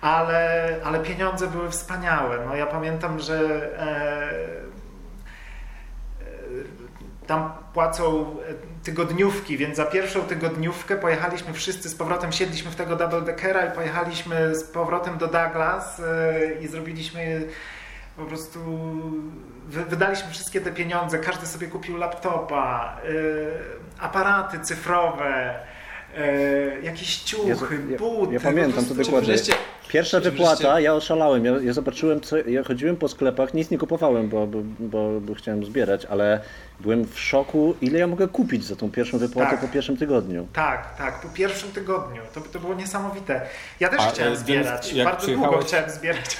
ale, 0.00 0.76
ale 0.84 1.00
pieniądze 1.00 1.46
były 1.46 1.70
wspaniałe. 1.70 2.38
No, 2.46 2.56
ja 2.56 2.66
pamiętam, 2.66 3.20
że 3.20 3.38
e, 3.78 4.52
tam 7.26 7.52
płacą 7.74 8.36
tygodniówki, 8.82 9.56
więc 9.56 9.76
za 9.76 9.84
pierwszą 9.84 10.20
tygodniówkę 10.20 10.96
pojechaliśmy 10.96 11.52
wszyscy 11.52 11.88
z 11.88 11.94
powrotem, 11.94 12.32
siedliśmy 12.32 12.70
w 12.70 12.76
tego 12.76 12.96
double 12.96 13.22
deckera 13.22 13.66
i 13.66 13.70
pojechaliśmy 13.70 14.54
z 14.54 14.64
powrotem 14.64 15.18
do 15.18 15.26
Douglas 15.26 16.02
i 16.60 16.68
zrobiliśmy 16.68 17.48
po 18.16 18.24
prostu 18.24 18.58
wydaliśmy 19.66 20.30
wszystkie 20.30 20.60
te 20.60 20.72
pieniądze, 20.72 21.18
każdy 21.18 21.46
sobie 21.46 21.66
kupił 21.66 21.96
laptopa, 21.96 22.96
aparaty 23.98 24.60
cyfrowe, 24.60 25.54
jakieś 26.82 27.18
ciuchy, 27.18 27.78
ja, 27.90 27.98
buty. 27.98 28.34
Ja 28.34 28.40
pamiętam 28.40 28.84
to 28.84 28.94
dokładnie. 28.94 29.34
Pierwsza 29.88 30.20
wypłata, 30.20 30.80
ja 30.80 30.94
oszalałem, 30.94 31.44
ja, 31.44 31.52
ja 31.62 31.72
zobaczyłem, 31.72 32.20
co, 32.20 32.36
ja 32.36 32.64
chodziłem 32.64 32.96
po 32.96 33.08
sklepach, 33.08 33.54
nic 33.54 33.70
nie 33.70 33.78
kupowałem, 33.78 34.28
bo, 34.28 34.46
bo, 34.46 34.58
bo, 34.78 35.20
bo, 35.20 35.34
chciałem 35.34 35.64
zbierać, 35.64 36.04
ale 36.04 36.40
byłem 36.82 37.06
w 37.06 37.20
szoku, 37.20 37.74
ile 37.80 37.98
ja 37.98 38.06
mogę 38.06 38.28
kupić 38.28 38.64
za 38.64 38.76
tą 38.76 38.90
pierwszą 38.90 39.18
wypłatę 39.18 39.50
tak. 39.50 39.60
po 39.60 39.68
pierwszym 39.68 39.96
tygodniu. 39.96 40.46
Tak, 40.52 40.96
tak, 40.96 41.20
po 41.20 41.28
pierwszym 41.28 41.72
tygodniu. 41.72 42.22
To, 42.34 42.40
to 42.40 42.58
było 42.58 42.74
niesamowite. 42.74 43.46
Ja 43.80 43.88
też 43.88 44.00
A, 44.00 44.10
chciałem 44.10 44.36
zbierać, 44.36 44.94
bardzo 45.04 45.26
długo 45.26 45.58
chciałem 45.66 45.90
zbierać. 45.90 46.36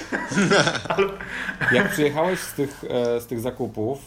ale... 0.89 1.07
Jak 1.71 1.89
przyjechałeś 1.91 2.39
z 2.39 2.53
tych, 2.53 2.83
e, 2.89 3.21
z 3.21 3.27
tych 3.27 3.39
zakupów 3.39 3.99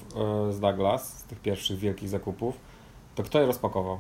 e, 0.49 0.53
z 0.53 0.61
Douglas, 0.61 1.19
z 1.19 1.23
tych 1.23 1.41
pierwszych 1.41 1.79
wielkich 1.79 2.09
zakupów, 2.09 2.55
to 3.15 3.23
kto 3.23 3.41
je 3.41 3.47
rozpakował? 3.47 3.99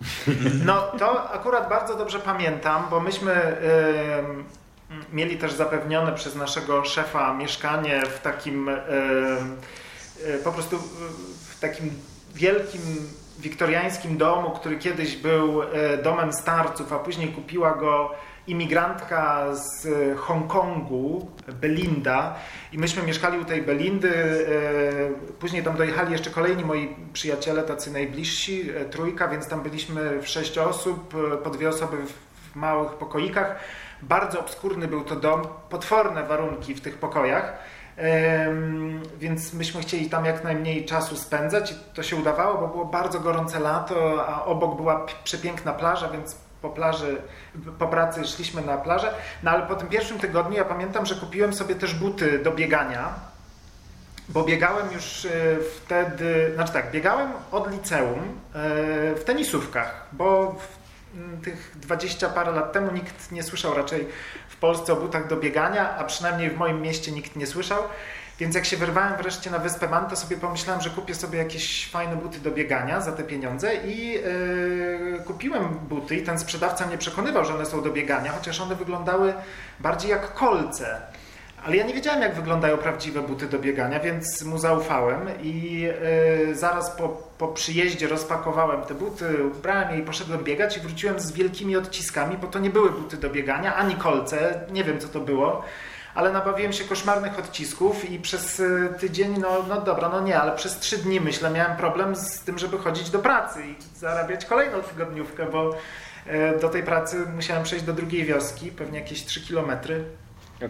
No 0.66 0.82
to 0.98 1.30
akurat 1.30 1.68
bardzo 1.68 1.96
dobrze 1.96 2.18
pamiętam, 2.18 2.84
bo 2.90 3.00
myśmy 3.00 3.56
yy, 4.90 5.06
mieli 5.12 5.38
też 5.38 5.52
zapewnione 5.52 6.12
przez 6.12 6.36
naszego 6.36 6.84
szefa 6.84 7.34
mieszkanie 7.34 8.02
w 8.06 8.20
takim 8.20 8.66
yy, 8.66 10.38
po 10.44 10.52
prostu 10.52 10.78
w 11.60 11.62
takim 11.62 11.90
wielkim 12.34 12.80
wiktoriańskim 13.38 14.18
domu, 14.18 14.50
który 14.50 14.78
kiedyś 14.78 15.16
był 15.16 15.60
domem 16.02 16.32
starców, 16.32 16.92
a 16.92 16.98
później 16.98 17.28
kupiła 17.28 17.74
go 17.74 18.14
imigrantka 18.46 19.54
z 19.54 19.88
Hongkongu, 20.18 21.30
Belinda, 21.60 22.34
i 22.72 22.78
myśmy 22.78 23.02
mieszkali 23.02 23.38
u 23.38 23.44
tej 23.44 23.62
Belindy. 23.62 24.10
E, 24.10 25.34
później 25.40 25.62
tam 25.62 25.76
dojechali 25.76 26.12
jeszcze 26.12 26.30
kolejni 26.30 26.64
moi 26.64 26.96
przyjaciele, 27.12 27.62
tacy 27.62 27.92
najbliżsi, 27.92 28.70
e, 28.70 28.84
trójka, 28.84 29.28
więc 29.28 29.48
tam 29.48 29.62
byliśmy 29.62 30.22
w 30.22 30.28
sześć 30.28 30.58
osób, 30.58 31.14
e, 31.34 31.36
po 31.36 31.50
dwie 31.50 31.68
osoby 31.68 31.96
w 32.52 32.56
małych 32.56 32.92
pokoikach. 32.92 33.60
Bardzo 34.02 34.40
obskurny 34.40 34.88
był 34.88 35.04
to 35.04 35.16
dom, 35.16 35.42
potworne 35.70 36.24
warunki 36.24 36.74
w 36.74 36.80
tych 36.80 36.98
pokojach. 36.98 37.58
Więc 39.18 39.52
myśmy 39.52 39.80
chcieli 39.80 40.10
tam 40.10 40.24
jak 40.24 40.44
najmniej 40.44 40.84
czasu 40.84 41.16
spędzać 41.16 41.72
i 41.72 41.74
to 41.94 42.02
się 42.02 42.16
udawało, 42.16 42.58
bo 42.58 42.68
było 42.68 42.84
bardzo 42.84 43.20
gorące 43.20 43.60
lato, 43.60 44.26
a 44.28 44.44
obok 44.44 44.76
była 44.76 45.06
przepiękna 45.24 45.72
plaża, 45.72 46.08
więc 46.08 46.36
po 46.62 46.70
plaży, 46.70 47.22
po 47.78 47.86
pracy 47.86 48.24
szliśmy 48.24 48.62
na 48.62 48.76
plażę, 48.76 49.14
no 49.42 49.50
ale 49.50 49.66
po 49.66 49.74
tym 49.74 49.88
pierwszym 49.88 50.18
tygodniu 50.18 50.56
ja 50.56 50.64
pamiętam, 50.64 51.06
że 51.06 51.14
kupiłem 51.14 51.52
sobie 51.52 51.74
też 51.74 51.94
buty 51.94 52.38
do 52.38 52.52
biegania, 52.52 53.14
bo 54.28 54.44
biegałem 54.44 54.92
już 54.92 55.24
e, 55.24 55.30
wtedy, 55.76 56.52
znaczy 56.54 56.72
tak, 56.72 56.90
biegałem 56.90 57.32
od 57.52 57.72
liceum 57.72 58.18
e, 58.18 58.28
w 59.14 59.22
tenisówkach, 59.24 60.06
bo 60.12 60.56
tych 61.44 61.72
20 61.80 62.28
parę 62.28 62.52
lat 62.52 62.72
temu 62.72 62.92
nikt 62.92 63.32
nie 63.32 63.42
słyszał 63.42 63.74
raczej 63.74 64.06
w 64.48 64.49
Polsce 64.60 64.92
o 64.92 64.96
butach 64.96 65.28
do 65.28 65.36
biegania, 65.36 65.96
a 65.96 66.04
przynajmniej 66.04 66.50
w 66.50 66.56
moim 66.56 66.82
mieście 66.82 67.12
nikt 67.12 67.36
nie 67.36 67.46
słyszał. 67.46 67.82
Więc 68.40 68.54
jak 68.54 68.64
się 68.64 68.76
wyrwałem 68.76 69.16
wreszcie 69.16 69.50
na 69.50 69.58
Wyspę 69.58 69.88
Man, 69.88 70.10
to 70.10 70.16
sobie 70.16 70.36
pomyślałem, 70.36 70.82
że 70.82 70.90
kupię 70.90 71.14
sobie 71.14 71.38
jakieś 71.38 71.90
fajne 71.90 72.16
buty 72.16 72.40
do 72.40 72.50
biegania 72.50 73.00
za 73.00 73.12
te 73.12 73.22
pieniądze 73.24 73.74
i 73.74 74.12
yy, 74.12 75.22
kupiłem 75.26 75.68
buty 75.68 76.16
i 76.16 76.22
ten 76.22 76.38
sprzedawca 76.38 76.86
mnie 76.86 76.98
przekonywał, 76.98 77.44
że 77.44 77.54
one 77.54 77.66
są 77.66 77.82
do 77.82 77.90
biegania, 77.90 78.32
chociaż 78.32 78.60
one 78.60 78.74
wyglądały 78.74 79.34
bardziej 79.80 80.10
jak 80.10 80.34
kolce. 80.34 81.00
Ale 81.66 81.76
ja 81.76 81.86
nie 81.86 81.94
wiedziałem, 81.94 82.22
jak 82.22 82.34
wyglądają 82.34 82.78
prawdziwe 82.78 83.22
buty 83.22 83.46
do 83.46 83.58
biegania, 83.58 84.00
więc 84.00 84.42
mu 84.42 84.58
zaufałem 84.58 85.28
i 85.42 85.80
yy, 85.80 86.54
zaraz 86.54 86.90
po, 86.90 87.08
po 87.38 87.48
przyjeździe 87.48 88.08
rozpakowałem 88.08 88.82
te 88.82 88.94
buty, 88.94 89.44
ubrałem 89.44 89.90
je 89.90 89.98
i 89.98 90.02
poszedłem 90.02 90.44
biegać 90.44 90.76
i 90.76 90.80
wróciłem 90.80 91.20
z 91.20 91.32
wielkimi 91.32 91.76
odciskami, 91.76 92.36
bo 92.36 92.46
to 92.46 92.58
nie 92.58 92.70
były 92.70 92.90
buty 92.90 93.16
do 93.16 93.30
biegania, 93.30 93.76
ani 93.76 93.94
kolce, 93.94 94.60
nie 94.72 94.84
wiem 94.84 94.98
co 94.98 95.08
to 95.08 95.20
było 95.20 95.64
ale 96.14 96.32
nabawiłem 96.32 96.72
się 96.72 96.84
koszmarnych 96.84 97.38
odcisków 97.38 98.10
i 98.10 98.18
przez 98.18 98.60
y, 98.60 98.94
tydzień, 99.00 99.38
no, 99.38 99.64
no 99.68 99.80
dobra, 99.80 100.08
no 100.08 100.20
nie, 100.20 100.40
ale 100.40 100.56
przez 100.56 100.78
trzy 100.78 100.98
dni 100.98 101.20
myślę, 101.20 101.50
miałem 101.50 101.76
problem 101.76 102.16
z 102.16 102.40
tym, 102.40 102.58
żeby 102.58 102.78
chodzić 102.78 103.10
do 103.10 103.18
pracy 103.18 103.62
i 103.66 103.98
zarabiać 103.98 104.44
kolejną 104.44 104.82
tygodniówkę, 104.82 105.46
bo 105.46 105.70
y, 105.74 106.60
do 106.60 106.68
tej 106.68 106.82
pracy 106.82 107.16
musiałem 107.34 107.64
przejść 107.64 107.84
do 107.84 107.92
drugiej 107.92 108.24
wioski, 108.24 108.70
pewnie 108.70 108.98
jakieś 108.98 109.24
3 109.24 109.40
kilometry. 109.40 110.04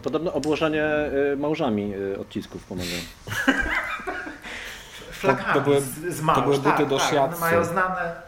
Podobno 0.03 0.33
obłożenie 0.33 0.85
y, 1.33 1.37
małżami 1.37 1.95
odcisków 2.21 2.65
pomaga. 2.65 2.89
Flakami 5.13 5.53
to, 5.55 5.55
to 5.55 5.61
były, 5.61 5.81
z, 5.81 6.21
małż, 6.21 6.39
to 6.39 6.45
były 6.45 6.57
buty 6.57 6.71
tak, 6.71 6.89
do 6.89 6.99
tak, 6.99 7.41
mają 7.41 7.65
znane 7.65 8.13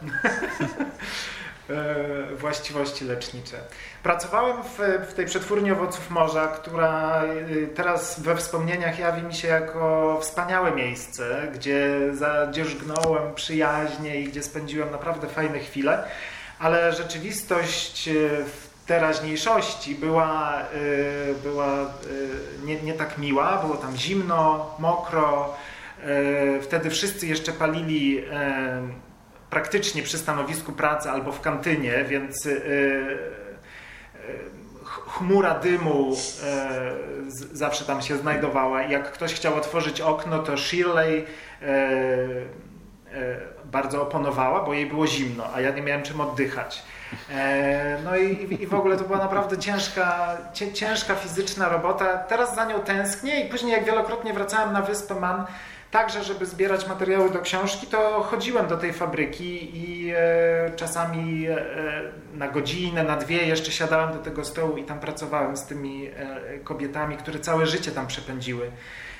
właściwości 2.37 3.05
lecznicze. 3.05 3.57
Pracowałem 4.03 4.63
w, 4.63 4.79
w 5.09 5.13
tej 5.13 5.25
przetwórni 5.25 5.71
owoców 5.71 6.09
morza, 6.09 6.47
która 6.47 7.23
y, 7.23 7.69
teraz 7.75 8.19
we 8.19 8.35
wspomnieniach 8.35 8.99
jawi 8.99 9.21
mi 9.21 9.33
się 9.33 9.47
jako 9.47 10.17
wspaniałe 10.21 10.71
miejsce, 10.71 11.47
gdzie 11.53 11.99
zadzierzgnąłem 12.13 13.33
przyjaźnie 13.35 14.21
i 14.21 14.23
gdzie 14.23 14.43
spędziłem 14.43 14.91
naprawdę 14.91 15.27
fajne 15.27 15.59
chwile, 15.59 16.03
ale 16.59 16.93
rzeczywistość 16.93 18.07
y, 18.07 18.29
w 18.45 18.72
teraźniejszości 18.85 19.95
była, 19.95 20.61
y, 20.61 21.35
była 21.43 21.93
nie, 22.65 22.81
nie 22.81 22.93
tak 22.93 23.17
miła, 23.17 23.57
było 23.57 23.77
tam 23.77 23.97
zimno, 23.97 24.75
mokro, 24.79 25.53
wtedy 26.61 26.89
wszyscy 26.89 27.27
jeszcze 27.27 27.51
palili 27.51 28.23
praktycznie 29.49 30.03
przy 30.03 30.17
stanowisku 30.17 30.71
pracy 30.71 31.09
albo 31.09 31.31
w 31.31 31.41
kantynie, 31.41 32.05
więc 32.07 32.47
chmura 35.07 35.59
dymu 35.59 36.15
zawsze 37.51 37.85
tam 37.85 38.01
się 38.01 38.17
znajdowała. 38.17 38.81
Jak 38.81 39.11
ktoś 39.11 39.33
chciał 39.33 39.55
otworzyć 39.55 40.01
okno, 40.01 40.39
to 40.39 40.57
Shirley 40.57 41.25
bardzo 43.65 44.01
oponowała, 44.01 44.63
bo 44.63 44.73
jej 44.73 44.85
było 44.85 45.07
zimno, 45.07 45.43
a 45.53 45.61
ja 45.61 45.71
nie 45.71 45.81
miałem 45.81 46.03
czym 46.03 46.21
oddychać. 46.21 46.83
No 48.03 48.17
i, 48.17 48.57
i 48.61 48.67
w 48.67 48.73
ogóle 48.73 48.97
to 48.97 49.03
była 49.03 49.17
naprawdę 49.17 49.57
ciężka, 49.57 50.37
ciężka 50.73 51.15
fizyczna 51.15 51.69
robota. 51.69 52.17
Teraz 52.17 52.55
za 52.55 52.65
nią 52.65 52.79
tęsknię 52.79 53.45
i 53.45 53.49
później 53.49 53.71
jak 53.71 53.85
wielokrotnie 53.85 54.33
wracałem 54.33 54.73
na 54.73 54.81
wyspę 54.81 55.15
Man, 55.15 55.45
także 55.91 56.23
żeby 56.23 56.45
zbierać 56.45 56.87
materiały 56.87 57.29
do 57.29 57.39
książki, 57.39 57.87
to 57.87 58.21
chodziłem 58.23 58.67
do 58.67 58.77
tej 58.77 58.93
fabryki 58.93 59.77
i 59.77 60.11
e, 60.15 60.71
czasami 60.75 61.47
e, 61.47 61.55
na 62.33 62.47
godzinę, 62.47 63.03
na 63.03 63.15
dwie 63.15 63.37
jeszcze 63.37 63.71
siadałem 63.71 64.13
do 64.13 64.19
tego 64.19 64.45
stołu 64.45 64.77
i 64.77 64.83
tam 64.83 64.99
pracowałem 64.99 65.57
z 65.57 65.63
tymi 65.63 66.07
e, 66.07 66.59
kobietami, 66.63 67.17
które 67.17 67.39
całe 67.39 67.65
życie 67.65 67.91
tam 67.91 68.07
przepędziły 68.07 68.71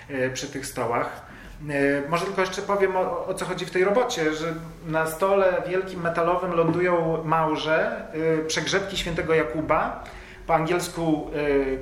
e, 0.10 0.30
przy 0.30 0.48
tych 0.48 0.66
stołach. 0.66 1.33
E, 1.70 2.10
może 2.10 2.26
tylko 2.26 2.42
jeszcze 2.42 2.62
powiem 2.62 2.96
o, 2.96 3.26
o, 3.26 3.34
co 3.34 3.46
chodzi 3.46 3.66
w 3.66 3.72
tej 3.72 3.84
robocie, 3.84 4.34
że 4.34 4.54
na 4.88 5.08
stole 5.08 5.64
wielkim 5.68 6.02
metalowym 6.02 6.54
lądują 6.54 7.24
małże, 7.24 8.08
e, 8.14 8.46
przegrzebki 8.46 8.98
świętego 8.98 9.34
Jakuba, 9.34 10.04
po 10.48 10.56
angielsku 10.56 11.32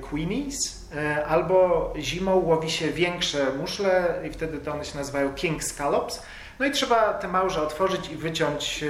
queenies, 0.02 0.90
albo 1.28 1.94
zimą 1.98 2.36
łowi 2.36 2.72
się 2.72 2.92
większe 2.92 3.46
muszle 3.60 4.20
i 4.28 4.32
wtedy 4.32 4.58
to 4.58 4.74
one 4.74 4.86
się 4.86 4.98
nazywają 4.98 5.34
king 5.34 5.64
scallops. 5.64 6.24
No 6.60 6.66
i 6.66 6.72
trzeba 6.72 7.14
te 7.14 7.28
małże 7.28 7.62
otworzyć 7.62 8.10
i 8.10 8.16
wyciąć 8.16 8.86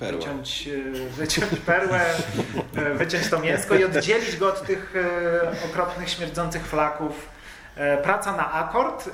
Perła. 0.00 0.18
wyciąć, 0.18 0.68
wyciąć 1.16 1.60
perłę, 1.66 2.00
wyciąć 2.94 3.30
to 3.30 3.40
mięsko 3.40 3.74
i 3.74 3.84
oddzielić 3.84 4.36
go 4.36 4.48
od 4.48 4.62
tych 4.66 4.94
okropnych, 5.70 6.10
śmierdzących 6.10 6.66
flaków. 6.66 7.33
Praca 8.02 8.36
na 8.36 8.52
akord, 8.52 9.10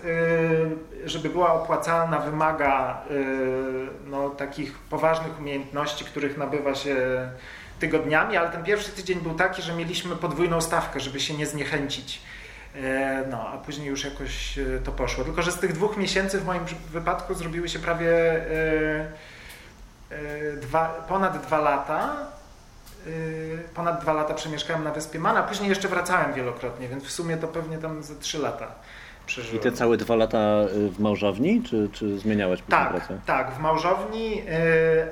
żeby 1.04 1.28
była 1.28 1.52
opłacalna, 1.52 2.18
wymaga 2.18 3.02
no, 4.06 4.30
takich 4.30 4.78
poważnych 4.78 5.38
umiejętności, 5.40 6.04
których 6.04 6.36
nabywa 6.36 6.74
się 6.74 6.96
tygodniami, 7.78 8.36
ale 8.36 8.50
ten 8.50 8.64
pierwszy 8.64 8.90
tydzień 8.90 9.20
był 9.20 9.34
taki, 9.34 9.62
że 9.62 9.72
mieliśmy 9.72 10.16
podwójną 10.16 10.60
stawkę, 10.60 11.00
żeby 11.00 11.20
się 11.20 11.34
nie 11.34 11.46
zniechęcić. 11.46 12.22
No, 13.30 13.48
a 13.48 13.58
później 13.58 13.88
już 13.88 14.04
jakoś 14.04 14.58
to 14.84 14.92
poszło. 14.92 15.24
Tylko, 15.24 15.42
że 15.42 15.52
z 15.52 15.58
tych 15.58 15.72
dwóch 15.72 15.96
miesięcy 15.96 16.40
w 16.40 16.46
moim 16.46 16.64
wypadku 16.90 17.34
zrobiły 17.34 17.68
się 17.68 17.78
prawie 17.78 18.12
dwa, 20.60 21.04
ponad 21.08 21.46
dwa 21.46 21.58
lata. 21.58 22.16
Ponad 23.74 24.00
dwa 24.00 24.12
lata 24.12 24.34
przemieszkałem 24.34 24.84
na 24.84 24.92
Wyspie 24.92 25.18
Mana, 25.18 25.42
później 25.42 25.68
jeszcze 25.68 25.88
wracałem 25.88 26.32
wielokrotnie, 26.32 26.88
więc 26.88 27.04
w 27.04 27.10
sumie 27.10 27.36
to 27.36 27.48
pewnie 27.48 27.78
tam 27.78 28.02
ze 28.02 28.14
trzy 28.14 28.38
lata 28.38 28.66
przeżyłem. 29.26 29.56
I 29.56 29.60
te 29.60 29.72
całe 29.72 29.96
dwa 29.96 30.16
lata 30.16 30.38
w 30.90 30.98
małżowni, 30.98 31.62
czy, 31.62 31.88
czy 31.92 32.18
zmieniałeś 32.18 32.62
tak, 32.68 32.90
pracę? 32.90 33.18
Tak, 33.26 33.50
w 33.54 33.58
małżowni, 33.58 34.42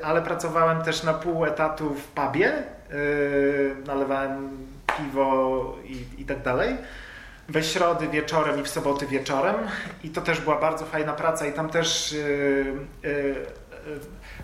ale 0.02 0.22
pracowałem 0.22 0.82
też 0.82 1.02
na 1.02 1.14
pół 1.14 1.44
etatu 1.44 1.94
w 1.94 2.04
pubie, 2.04 2.52
nalewałem 3.86 4.50
piwo 4.98 5.76
i, 5.84 6.22
i 6.22 6.24
tak 6.24 6.42
dalej. 6.42 6.76
We 7.48 7.62
środy 7.62 8.08
wieczorem 8.08 8.60
i 8.60 8.62
w 8.62 8.68
soboty 8.68 9.06
wieczorem 9.06 9.54
i 10.04 10.10
to 10.10 10.20
też 10.20 10.40
była 10.40 10.60
bardzo 10.60 10.84
fajna 10.84 11.12
praca 11.12 11.46
i 11.46 11.52
tam 11.52 11.68
też 11.68 12.16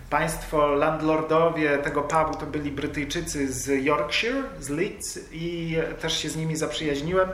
Państwo 0.09 0.67
landlordowie 0.67 1.77
tego 1.77 2.01
pubu 2.01 2.39
to 2.39 2.45
byli 2.45 2.71
Brytyjczycy 2.71 3.53
z 3.53 3.85
Yorkshire, 3.85 4.43
z 4.59 4.69
Leeds 4.69 5.19
i 5.31 5.77
też 6.01 6.17
się 6.17 6.29
z 6.29 6.35
nimi 6.35 6.55
zaprzyjaźniłem. 6.55 7.29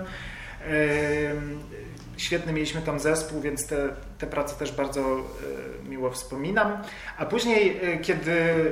Świetny 2.17 2.53
mieliśmy 2.53 2.81
tam 2.81 2.99
zespół, 2.99 3.41
więc 3.41 3.67
te, 3.67 3.89
te 4.17 4.27
prace 4.27 4.55
też 4.55 4.71
bardzo 4.71 5.17
miło 5.89 6.11
wspominam. 6.11 6.77
A 7.17 7.25
później, 7.25 7.81
kiedy, 8.01 8.71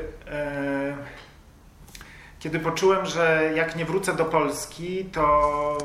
kiedy 2.39 2.59
poczułem, 2.59 3.05
że 3.05 3.51
jak 3.55 3.75
nie 3.75 3.85
wrócę 3.85 4.15
do 4.15 4.25
Polski, 4.25 5.05
to 5.05 5.77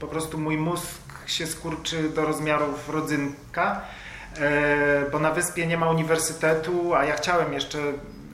po 0.00 0.06
prostu 0.06 0.38
mój 0.38 0.56
mózg 0.56 1.00
się 1.26 1.46
skurczy 1.46 2.08
do 2.08 2.24
rozmiarów 2.24 2.88
rodzynka, 2.88 3.80
bo 5.12 5.18
na 5.18 5.30
wyspie 5.30 5.66
nie 5.66 5.76
ma 5.76 5.90
uniwersytetu, 5.90 6.94
a 6.94 7.04
ja 7.04 7.14
chciałem 7.14 7.52
jeszcze 7.52 7.78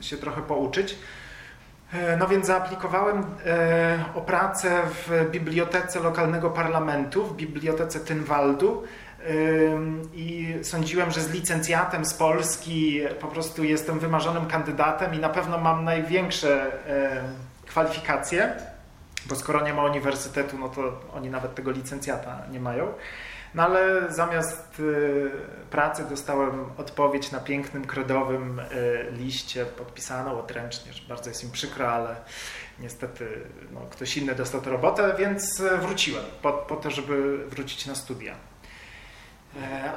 się 0.01 0.17
trochę 0.17 0.43
pouczyć. 0.43 0.99
No 2.19 2.29
więc 2.29 2.47
zaaplikowałem 2.47 3.25
o 4.15 4.21
pracę 4.21 4.83
w 4.87 5.31
bibliotece 5.31 6.01
lokalnego 6.01 6.51
parlamentu, 6.51 7.25
w 7.25 7.37
bibliotece 7.37 8.01
Tynwaldu 8.01 8.85
i 10.15 10.55
sądziłem, 10.63 11.11
że 11.11 11.21
z 11.21 11.31
licencjatem 11.31 12.05
z 12.05 12.15
Polski 12.15 13.01
po 13.21 13.27
prostu 13.27 13.65
jestem 13.65 13.99
wymarzonym 13.99 14.47
kandydatem 14.47 15.15
i 15.15 15.19
na 15.19 15.29
pewno 15.29 15.59
mam 15.59 15.85
największe 15.85 16.73
kwalifikacje, 17.67 18.53
bo 19.27 19.37
skoro 19.37 19.61
nie 19.63 19.75
ma 19.75 19.85
uniwersytetu, 19.85 20.59
no 20.59 20.69
to 20.69 21.01
oni 21.15 21.31
nawet 21.31 21.55
tego 21.55 21.71
licencjata 21.71 22.39
nie 22.51 22.61
mają. 22.61 22.93
No 23.55 23.63
ale 23.63 24.13
zamiast 24.13 24.83
pracy 25.71 26.05
dostałem 26.11 26.65
odpowiedź 26.77 27.31
na 27.31 27.41
pięknym, 27.41 27.85
kredowym 27.85 28.61
liście 29.13 29.67
podpisaną 29.67 30.41
odręcznie, 30.41 30.93
że 30.93 31.03
bardzo 31.09 31.31
jest 31.31 31.45
im 31.45 31.51
przykro, 31.51 31.93
ale 31.93 32.17
niestety 32.81 33.41
no, 33.73 33.81
ktoś 33.91 34.17
inny 34.17 34.35
dostał 34.35 34.61
tę 34.61 34.71
robotę, 34.71 35.15
więc 35.19 35.63
wróciłem 35.81 36.25
po, 36.43 36.53
po 36.53 36.77
to, 36.77 36.91
żeby 36.91 37.39
wrócić 37.49 37.87
na 37.87 37.95
studia. 37.95 38.35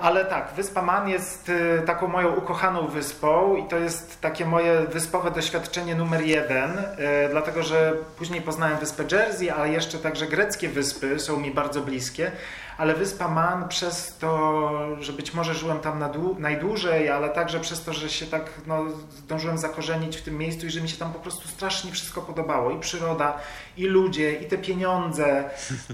Ale 0.01 0.25
tak, 0.25 0.53
Wyspa 0.55 0.81
Man 0.81 1.09
jest 1.09 1.51
taką 1.85 2.07
moją 2.07 2.35
ukochaną 2.35 2.87
wyspą 2.87 3.55
i 3.55 3.67
to 3.67 3.77
jest 3.77 4.21
takie 4.21 4.45
moje 4.45 4.79
wyspowe 4.81 5.31
doświadczenie 5.31 5.95
numer 5.95 6.21
jeden, 6.21 6.83
dlatego 7.31 7.63
że 7.63 7.93
później 8.17 8.41
poznałem 8.41 8.77
wyspę 8.77 9.03
Jersey, 9.11 9.49
ale 9.49 9.69
jeszcze 9.69 9.97
także 9.97 10.27
greckie 10.27 10.69
wyspy 10.69 11.19
są 11.19 11.39
mi 11.39 11.51
bardzo 11.51 11.81
bliskie, 11.81 12.31
ale 12.77 12.95
Wyspa 12.95 13.27
Man 13.27 13.67
przez 13.67 14.17
to, 14.17 14.71
że 14.99 15.13
być 15.13 15.33
może 15.33 15.53
żyłem 15.53 15.79
tam 15.79 15.99
na 15.99 16.11
najdłużej, 16.39 17.09
ale 17.09 17.29
także 17.29 17.59
przez 17.59 17.83
to, 17.83 17.93
że 17.93 18.09
się 18.09 18.25
tak 18.25 18.51
no, 18.67 18.85
zdążyłem 19.17 19.57
zakorzenić 19.57 20.17
w 20.17 20.21
tym 20.21 20.37
miejscu 20.37 20.65
i 20.65 20.69
że 20.69 20.81
mi 20.81 20.89
się 20.89 20.97
tam 20.97 21.13
po 21.13 21.19
prostu 21.19 21.47
strasznie 21.47 21.91
wszystko 21.91 22.21
podobało. 22.21 22.71
I 22.71 22.79
przyroda, 22.79 23.39
i 23.77 23.85
ludzie, 23.85 24.33
i 24.33 24.45
te 24.45 24.57
pieniądze. 24.57 25.43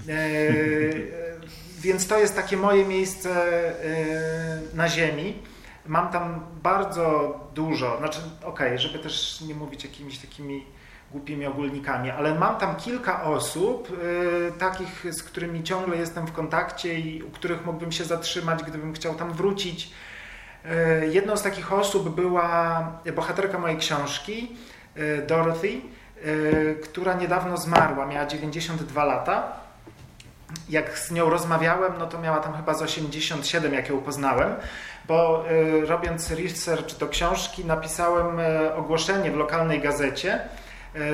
E, 0.08 0.32
więc 1.80 2.06
to 2.06 2.18
jest 2.18 2.36
takie 2.36 2.56
moje 2.56 2.84
miejsce 2.84 3.30
e, 3.84 4.76
na 4.76 4.88
ziemi. 4.88 5.42
Mam 5.86 6.08
tam 6.08 6.46
bardzo 6.62 7.34
dużo, 7.54 7.98
znaczy 7.98 8.18
okej, 8.40 8.66
okay, 8.66 8.78
żeby 8.78 8.98
też 8.98 9.40
nie 9.40 9.54
mówić 9.54 9.84
jakimiś 9.84 10.18
takimi 10.18 10.66
głupimi 11.12 11.46
ogólnikami, 11.46 12.10
ale 12.10 12.34
mam 12.34 12.56
tam 12.56 12.76
kilka 12.76 13.22
osób, 13.22 13.88
y, 13.90 14.52
takich, 14.58 15.14
z 15.14 15.22
którymi 15.22 15.62
ciągle 15.62 15.96
jestem 15.96 16.26
w 16.26 16.32
kontakcie 16.32 17.00
i 17.00 17.22
u 17.22 17.30
których 17.30 17.66
mógłbym 17.66 17.92
się 17.92 18.04
zatrzymać, 18.04 18.62
gdybym 18.62 18.92
chciał 18.92 19.14
tam 19.14 19.32
wrócić. 19.32 19.90
Y, 21.02 21.06
jedną 21.12 21.36
z 21.36 21.42
takich 21.42 21.72
osób 21.72 22.14
była 22.14 22.82
bohaterka 23.16 23.58
mojej 23.58 23.76
książki, 23.76 24.56
y, 24.96 25.24
Dorothy, 25.26 25.80
która 26.82 27.14
niedawno 27.14 27.56
zmarła, 27.56 28.06
miała 28.06 28.26
92 28.26 29.04
lata. 29.04 29.52
Jak 30.68 30.98
z 30.98 31.10
nią 31.10 31.30
rozmawiałem, 31.30 31.92
no 31.98 32.06
to 32.06 32.18
miała 32.18 32.40
tam 32.40 32.54
chyba 32.54 32.74
z 32.74 32.82
87, 32.82 33.74
jak 33.74 33.88
ją 33.88 33.98
poznałem, 34.00 34.54
bo 35.08 35.44
robiąc 35.86 36.30
research 36.30 36.98
do 36.98 37.08
książki, 37.08 37.64
napisałem 37.64 38.38
ogłoszenie 38.76 39.30
w 39.30 39.36
lokalnej 39.36 39.80
gazecie, 39.80 40.40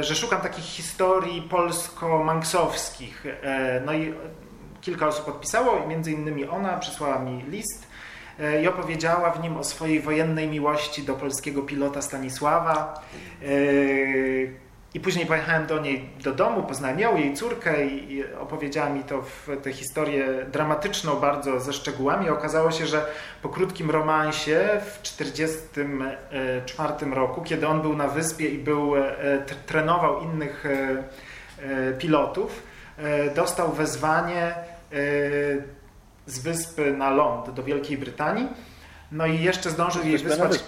że 0.01 0.15
szukam 0.15 0.41
takich 0.41 0.65
historii 0.65 1.43
polsko-manksowskich. 1.43 3.25
No 3.87 3.93
i 3.93 4.15
kilka 4.81 5.07
osób 5.07 5.25
podpisało 5.25 5.85
i 5.85 5.89
między 5.89 6.13
innymi 6.13 6.45
ona 6.49 6.79
przysłała 6.79 7.19
mi 7.19 7.43
list 7.43 7.87
i 8.63 8.69
opowiedziała 8.69 9.31
w 9.31 9.43
nim 9.43 9.57
o 9.57 9.65
swojej 9.65 10.01
wojennej 10.01 10.49
miłości 10.49 11.03
do 11.03 11.15
polskiego 11.15 11.63
pilota 11.63 12.03
Stanisława. 12.03 13.03
I 14.97 15.01
później 15.01 15.27
pojechałem 15.27 15.67
do 15.67 15.81
niej 15.81 16.09
do 16.25 16.33
domu, 16.33 16.63
poznałem 16.63 17.01
ją, 17.01 17.17
jej 17.17 17.35
córkę 17.35 17.87
i 17.87 18.25
opowiedziała 18.35 18.91
mi 18.91 19.05
to 19.05 19.23
w 19.23 19.49
tę 19.63 19.73
historię 19.73 20.27
dramatyczną 20.53 21.17
bardzo 21.17 21.61
ze 21.61 21.73
szczegółami. 21.73 22.31
Okazało 22.31 22.71
się, 22.71 22.87
że 22.87 23.07
po 23.43 23.49
krótkim 23.49 23.91
romansie 23.91 24.69
w 24.85 24.99
1944 24.99 27.15
roku, 27.15 27.43
kiedy 27.43 27.69
on 27.69 27.83
był 27.83 27.97
na 27.97 28.09
wyspie 28.09 28.49
i 28.49 28.59
był, 28.59 28.93
trenował 29.67 30.21
innych 30.21 30.65
pilotów, 31.99 32.63
dostał 33.35 33.73
wezwanie 33.73 34.55
z 36.27 36.39
wyspy 36.39 36.93
na 36.93 37.11
ląd 37.11 37.51
do 37.51 37.63
Wielkiej 37.63 37.99
Brytanii. 37.99 38.49
No 39.13 39.27
i 39.27 39.43
jeszcze 39.43 39.71
zdążył 39.71 40.05
jej 40.05 40.19
wysłać 40.19 40.65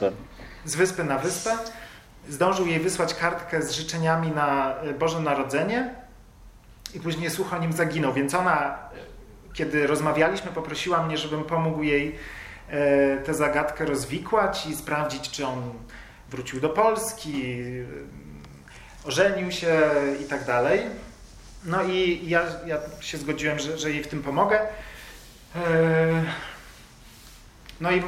z 0.64 0.76
wyspy 0.76 1.04
na 1.04 1.18
wyspę 1.18 1.50
zdążył 2.28 2.66
jej 2.66 2.80
wysłać 2.80 3.14
kartkę 3.14 3.62
z 3.62 3.70
życzeniami 3.70 4.30
na 4.30 4.74
Boże 4.98 5.20
Narodzenie 5.20 5.94
i 6.94 7.00
później 7.00 7.30
słuch 7.30 7.52
o 7.52 7.58
nim 7.58 7.72
zaginął, 7.72 8.12
więc 8.12 8.34
ona, 8.34 8.78
kiedy 9.52 9.86
rozmawialiśmy, 9.86 10.50
poprosiła 10.50 11.06
mnie, 11.06 11.18
żebym 11.18 11.44
pomógł 11.44 11.82
jej 11.82 12.14
e, 12.68 13.16
tę 13.16 13.34
zagadkę 13.34 13.84
rozwikłać 13.84 14.66
i 14.66 14.76
sprawdzić, 14.76 15.30
czy 15.30 15.46
on 15.46 15.72
wrócił 16.30 16.60
do 16.60 16.68
Polski, 16.68 17.54
ożenił 19.04 19.52
się 19.52 19.80
i 20.22 20.24
tak 20.24 20.44
dalej. 20.44 20.80
No 21.64 21.84
i 21.84 22.28
ja, 22.28 22.42
ja 22.66 22.78
się 23.00 23.18
zgodziłem, 23.18 23.58
że, 23.58 23.78
że 23.78 23.90
jej 23.90 24.04
w 24.04 24.08
tym 24.08 24.22
pomogę. 24.22 24.60
E, 25.56 26.24
no 27.80 27.90
i 27.90 27.98
e, 27.98 28.02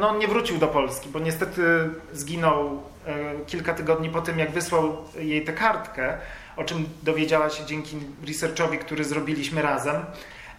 no 0.00 0.08
on 0.08 0.18
nie 0.18 0.28
wrócił 0.28 0.58
do 0.58 0.68
Polski, 0.68 1.08
bo 1.08 1.18
niestety 1.18 1.62
zginął 2.12 2.82
kilka 3.46 3.74
tygodni 3.74 4.10
po 4.10 4.20
tym, 4.20 4.38
jak 4.38 4.50
wysłał 4.50 4.96
jej 5.18 5.44
tę 5.44 5.52
kartkę 5.52 6.18
o 6.60 6.64
czym 6.64 6.88
dowiedziała 7.02 7.50
się 7.50 7.66
dzięki 7.66 7.96
researchowi, 8.26 8.78
który 8.78 9.04
zrobiliśmy 9.04 9.62
razem. 9.62 9.96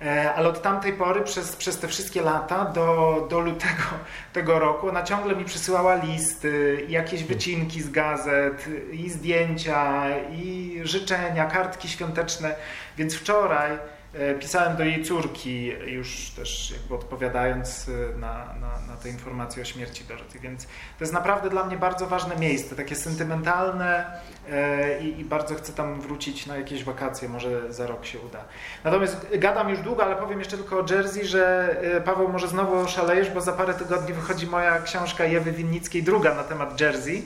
E, 0.02 0.34
ale 0.34 0.50
od 0.50 0.62
tamtej 0.62 0.94
pory, 0.94 1.22
przez, 1.22 1.56
przez 1.56 1.80
te 1.80 1.88
wszystkie 1.88 2.22
lata 2.22 2.66
do, 2.66 3.28
do 3.30 3.40
lutego 3.40 3.84
tego 4.34 4.60
roku, 4.60 4.90
ona 4.90 5.04
ciągle 5.04 5.36
mi 5.36 5.46
przysyłała 5.46 5.96
listy, 5.96 6.86
jakieś 6.90 7.24
wycinki 7.24 7.82
z 7.82 7.90
gazet, 7.90 8.66
i 8.92 9.10
zdjęcia, 9.10 10.04
i 10.32 10.80
życzenia, 10.84 11.46
kartki 11.46 11.90
świąteczne. 11.90 12.56
Więc 12.98 13.16
wczoraj 13.16 13.72
E, 13.72 14.01
pisałem 14.40 14.78
do 14.78 14.84
jej 14.84 15.04
córki, 15.04 15.66
już 15.86 16.30
też 16.30 16.72
jakby 16.72 16.96
odpowiadając 16.96 17.90
e, 17.90 18.18
na, 18.18 18.46
na, 18.46 18.88
na 18.88 18.98
te 19.04 19.10
informacje 19.10 19.62
o 19.62 19.66
śmierci 19.66 20.04
Doroty, 20.04 20.40
więc 20.40 20.66
to 20.66 20.72
jest 21.00 21.14
naprawdę 21.14 21.50
dla 21.50 21.66
mnie 21.66 21.78
bardzo 21.78 22.08
ważne 22.08 22.36
miejsce, 22.36 22.76
takie 22.76 22.96
sentymentalne 22.96 24.06
e, 24.50 25.00
i, 25.00 25.20
i, 25.20 25.26
bardzo 25.26 25.56
chcę 25.56 25.74
tam 25.74 26.02
wrócić 26.02 26.46
na 26.46 26.58
jakieś 26.58 26.84
wakacje, 26.84 27.30
może 27.30 27.74
za 27.74 27.88
rok 27.88 28.06
się 28.06 28.20
uda. 28.20 28.44
Natomiast 28.84 29.28
gadam 29.38 29.70
już 29.70 29.80
długo, 29.80 30.04
ale 30.04 30.16
powiem 30.16 30.40
jeszcze 30.40 30.58
tylko 30.58 30.80
o 30.80 30.86
Jersey, 30.90 31.26
że 31.26 31.76
Paweł 32.06 32.30
może 32.30 32.48
znowu 32.48 32.76
oszalejesz, 32.76 33.30
bo 33.30 33.42
za 33.42 33.52
parę 33.52 33.74
tygodni 33.74 34.14
wychodzi 34.14 34.48
moja 34.48 34.82
książka 34.82 35.26
Jewy 35.26 35.52
Winnickiej, 35.52 36.04
druga 36.04 36.36
na 36.36 36.44
temat 36.44 36.82
Jersey. 36.82 37.24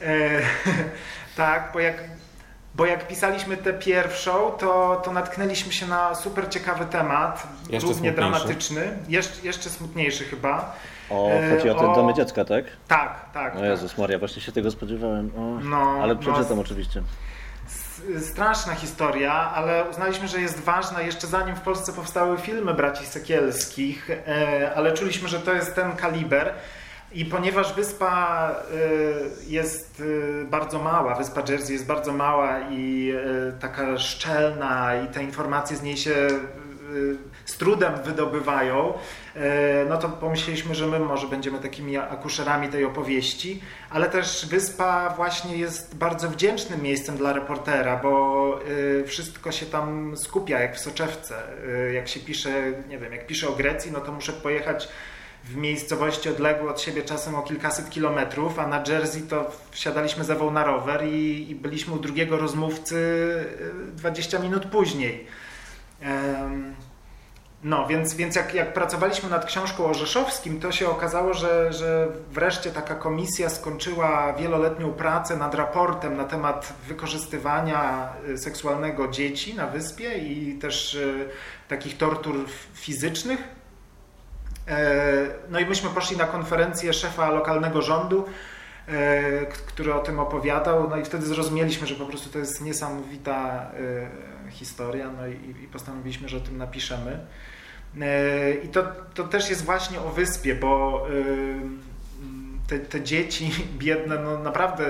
tak, 1.36 1.70
bo 1.72 1.80
jak 1.80 1.96
bo 2.78 2.86
jak 2.86 3.08
pisaliśmy 3.08 3.56
tę 3.56 3.72
pierwszą, 3.72 4.50
to, 4.50 5.00
to 5.04 5.12
natknęliśmy 5.12 5.72
się 5.72 5.86
na 5.86 6.14
super 6.14 6.48
ciekawy 6.48 6.86
temat, 6.86 7.46
jeszcze 7.70 7.88
równie 7.88 8.12
dramatyczny, 8.12 8.98
jeszcze, 9.08 9.46
jeszcze 9.46 9.70
smutniejszy 9.70 10.24
chyba. 10.24 10.76
O, 11.10 11.30
chodzi 11.50 11.70
o 11.70 11.74
te 11.74 11.94
domy 11.94 12.14
dziecka, 12.14 12.44
tak? 12.44 12.64
Tak, 12.88 13.32
tak. 13.34 13.52
O 13.56 13.58
tak. 13.58 13.68
Jezus 13.68 13.98
Maria, 13.98 14.18
właśnie 14.18 14.42
się 14.42 14.52
tego 14.52 14.70
spodziewałem. 14.70 15.30
O, 15.36 15.40
no, 15.64 15.98
ale 16.02 16.16
przeczytam 16.16 16.56
no, 16.56 16.62
oczywiście. 16.62 17.02
Straszna 18.20 18.74
historia, 18.74 19.32
ale 19.32 19.84
uznaliśmy, 19.90 20.28
że 20.28 20.40
jest 20.40 20.60
ważna 20.60 21.00
jeszcze 21.02 21.26
zanim 21.26 21.56
w 21.56 21.60
Polsce 21.60 21.92
powstały 21.92 22.38
filmy 22.38 22.74
braci 22.74 23.06
Sekielskich, 23.06 24.10
e, 24.10 24.72
ale 24.76 24.92
czuliśmy, 24.92 25.28
że 25.28 25.40
to 25.40 25.52
jest 25.52 25.74
ten 25.74 25.96
kaliber. 25.96 26.54
I 27.12 27.24
ponieważ 27.24 27.74
wyspa 27.74 28.50
y, 28.72 29.50
jest 29.50 30.00
y, 30.00 30.44
bardzo 30.50 30.78
mała, 30.78 31.14
wyspa 31.14 31.42
Jersey 31.48 31.72
jest 31.72 31.86
bardzo 31.86 32.12
mała 32.12 32.60
i 32.70 33.12
y, 33.48 33.60
taka 33.60 33.98
szczelna 33.98 34.96
i 35.04 35.06
te 35.06 35.22
informacje 35.22 35.76
z 35.76 35.82
niej 35.82 35.96
się 35.96 36.28
z 37.44 37.56
trudem 37.56 37.92
wydobywają, 38.04 38.92
no 39.88 39.96
to 39.96 40.08
pomyśleliśmy, 40.08 40.74
że 40.74 40.86
my 40.86 40.98
może 40.98 41.26
będziemy 41.26 41.58
takimi 41.58 41.96
akuszerami 41.96 42.68
tej 42.68 42.84
opowieści, 42.84 43.62
ale 43.90 44.08
też 44.08 44.46
wyspa 44.50 45.10
właśnie 45.16 45.56
jest 45.56 45.96
bardzo 45.96 46.30
wdzięcznym 46.30 46.82
miejscem 46.82 47.16
dla 47.16 47.32
reportera, 47.32 47.96
bo 47.96 48.60
wszystko 49.06 49.52
się 49.52 49.66
tam 49.66 50.16
skupia 50.16 50.60
jak 50.60 50.76
w 50.76 50.78
soczewce. 50.78 51.34
Jak 51.94 52.08
się 52.08 52.20
pisze, 52.20 52.50
nie 52.88 52.98
wiem, 52.98 53.12
jak 53.12 53.26
piszę 53.26 53.48
o 53.48 53.52
Grecji, 53.52 53.92
no 53.92 54.00
to 54.00 54.12
muszę 54.12 54.32
pojechać 54.32 54.88
w 55.44 55.56
miejscowości 55.56 56.28
odległe 56.28 56.70
od 56.70 56.80
siebie 56.80 57.02
czasem 57.02 57.34
o 57.34 57.42
kilkaset 57.42 57.90
kilometrów, 57.90 58.58
a 58.58 58.66
na 58.66 58.84
Jersey 58.88 59.22
to 59.22 59.50
wsiadaliśmy 59.70 60.24
za 60.24 60.34
na 60.34 60.64
rower 60.64 61.06
i, 61.06 61.50
i 61.50 61.54
byliśmy 61.54 61.94
u 61.94 61.98
drugiego 61.98 62.36
rozmówcy 62.36 62.96
20 63.96 64.38
y, 64.38 64.40
minut 64.40 64.66
później. 64.66 65.26
No, 67.62 67.86
więc, 67.86 68.14
więc 68.14 68.36
jak, 68.36 68.54
jak 68.54 68.72
pracowaliśmy 68.72 69.30
nad 69.30 69.44
książką 69.44 69.86
o 69.86 69.94
Rzeszowskim, 69.94 70.60
to 70.60 70.72
się 70.72 70.88
okazało, 70.88 71.34
że, 71.34 71.72
że 71.72 72.08
wreszcie 72.30 72.70
taka 72.70 72.94
komisja 72.94 73.50
skończyła 73.50 74.32
wieloletnią 74.32 74.92
pracę 74.92 75.36
nad 75.36 75.54
raportem 75.54 76.16
na 76.16 76.24
temat 76.24 76.72
wykorzystywania 76.88 78.12
y, 78.28 78.38
seksualnego 78.38 79.08
dzieci 79.08 79.54
na 79.54 79.66
wyspie 79.66 80.18
i 80.18 80.58
też 80.58 80.94
y, 80.94 81.28
takich 81.68 81.96
tortur 81.96 82.44
fizycznych 82.74 83.57
no 85.48 85.60
i 85.60 85.66
myśmy 85.66 85.90
poszli 85.90 86.16
na 86.16 86.24
konferencję 86.24 86.92
szefa 86.92 87.30
lokalnego 87.30 87.82
rządu, 87.82 88.24
e, 88.88 89.46
który 89.46 89.94
o 89.94 90.00
tym 90.00 90.20
opowiadał, 90.20 90.90
no 90.90 90.96
i 90.96 91.04
wtedy 91.04 91.26
zrozumieliśmy, 91.26 91.86
że 91.86 91.94
po 91.94 92.06
prostu 92.06 92.30
to 92.30 92.38
jest 92.38 92.60
niesamowita 92.60 93.70
e, 94.46 94.50
historia, 94.50 95.10
no 95.16 95.26
i, 95.26 95.64
i 95.64 95.68
postanowiliśmy, 95.68 96.28
że 96.28 96.36
o 96.36 96.40
tym 96.40 96.58
napiszemy. 96.58 97.26
I 98.64 98.68
to, 98.68 98.82
to 99.14 99.24
też 99.24 99.50
jest 99.50 99.64
właśnie 99.64 100.00
o 100.00 100.08
wyspie, 100.08 100.54
bo 100.54 101.06
te, 102.66 102.78
te 102.78 103.02
dzieci 103.02 103.50
biedne, 103.78 104.18
no 104.18 104.38
naprawdę 104.38 104.86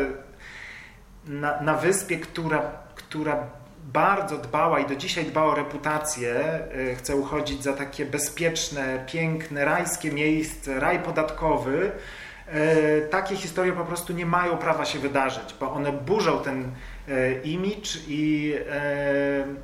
na, 1.26 1.61
na 1.61 1.74
wyspie, 1.74 2.18
która, 2.18 2.72
która 2.95 3.47
bardzo 3.93 4.39
dbała 4.39 4.80
i 4.80 4.86
do 4.86 4.97
dzisiaj 4.97 5.24
dba 5.24 5.45
o 5.45 5.55
reputację, 5.55 6.34
e, 6.34 6.95
chce 6.95 7.16
uchodzić 7.16 7.62
za 7.62 7.72
takie 7.72 8.07
bezpieczne, 8.07 9.05
piękne, 9.07 9.64
rajskie 9.64 10.12
miejsce, 10.12 10.80
raj 10.80 11.03
podatkowy, 11.03 11.93
e, 12.47 13.01
takie 13.01 13.36
historie 13.36 13.72
po 13.72 13.84
prostu 13.84 14.12
nie 14.12 14.26
mają 14.26 14.57
prawa 14.57 14.84
się 14.84 14.99
wydarzyć, 14.99 15.55
bo 15.61 15.72
one 15.72 15.93
burzą 15.93 16.39
ten 16.39 16.72
e, 17.09 17.32
imidż 17.43 17.99
i 18.09 18.55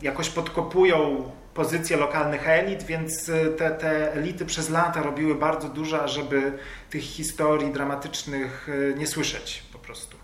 jakoś 0.03 0.29
podkopują 0.29 1.31
pozycję 1.55 1.97
lokalnych 1.97 2.49
elit, 2.49 2.83
więc 2.83 3.31
te, 3.59 3.71
te 3.71 4.13
elity 4.13 4.47
przez 4.47 4.71
lata 4.71 5.03
robiły 5.03 5.35
bardzo 5.35 5.69
dużo, 5.69 6.09
żeby 6.09 6.53
tych 6.91 7.03
historii 7.03 7.73
dramatycznych 7.73 8.69
nie 8.97 9.07
słyszeć 9.07 9.63
po 9.73 9.79
prostu. 9.79 10.24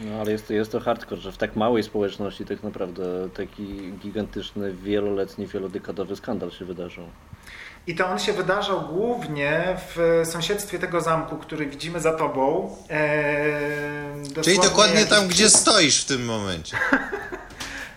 No 0.00 0.20
ale 0.20 0.32
jest 0.32 0.46
to, 0.48 0.52
jest 0.52 0.72
to 0.72 0.80
hardcore, 0.80 1.20
że 1.20 1.32
w 1.32 1.36
tak 1.36 1.56
małej 1.56 1.82
społeczności 1.82 2.44
tak 2.44 2.62
naprawdę 2.62 3.28
taki 3.36 3.92
gigantyczny, 4.02 4.72
wieloletni, 4.72 5.46
wielodekadowy 5.46 6.16
skandal 6.16 6.50
się 6.50 6.64
wydarzył. 6.64 7.04
I 7.86 7.94
to 7.94 8.06
on 8.06 8.18
się 8.18 8.32
wydarzał 8.32 8.80
głównie 8.80 9.76
w 9.88 10.22
sąsiedztwie 10.24 10.78
tego 10.78 11.00
zamku, 11.00 11.36
który 11.36 11.66
widzimy 11.66 12.00
za 12.00 12.12
tobą. 12.12 12.76
Eee, 12.90 14.42
Czyli 14.42 14.58
dokładnie 14.58 15.06
tam, 15.06 15.28
gdzie 15.28 15.50
stoisz 15.50 16.02
w 16.02 16.06
tym 16.06 16.24
momencie. 16.24 16.76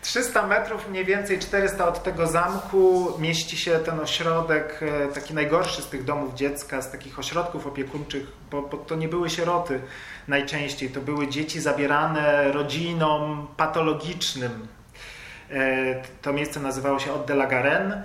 300 0.01 0.47
metrów, 0.47 0.89
mniej 0.89 1.05
więcej 1.05 1.39
400 1.39 1.87
od 1.87 2.03
tego 2.03 2.27
zamku 2.27 3.13
mieści 3.19 3.57
się 3.57 3.79
ten 3.79 3.99
ośrodek, 3.99 4.79
e, 4.81 5.07
taki 5.07 5.33
najgorszy 5.33 5.81
z 5.81 5.87
tych 5.87 6.03
domów 6.03 6.33
dziecka, 6.33 6.81
z 6.81 6.91
takich 6.91 7.19
ośrodków 7.19 7.67
opiekuńczych, 7.67 8.27
bo, 8.51 8.61
bo 8.61 8.77
to 8.77 8.95
nie 8.95 9.07
były 9.07 9.29
sieroty 9.29 9.79
najczęściej, 10.27 10.89
to 10.89 11.01
były 11.01 11.27
dzieci 11.27 11.61
zabierane 11.61 12.51
rodzinom 12.51 13.47
patologicznym. 13.57 14.67
E, 15.51 16.03
to 16.21 16.33
miejsce 16.33 16.59
nazywało 16.59 16.99
się 16.99 17.13
Od 17.13 17.25
de 17.25 17.33
la 17.33 17.47
Garenne 17.47 18.03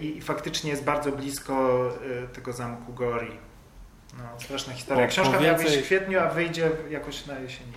i 0.00 0.20
faktycznie 0.22 0.70
jest 0.70 0.84
bardzo 0.84 1.12
blisko 1.12 1.88
e, 2.24 2.28
tego 2.28 2.52
zamku 2.52 2.92
Gori. 2.92 3.32
No, 4.18 4.24
straszna 4.40 4.72
historia. 4.72 5.06
Książka 5.06 5.40
miała 5.40 5.58
być 5.58 5.76
w 5.76 5.82
kwietniu, 5.82 6.20
a 6.20 6.26
wyjdzie 6.28 6.70
jakoś 6.90 7.26
na 7.26 7.38
jesieni. 7.38 7.72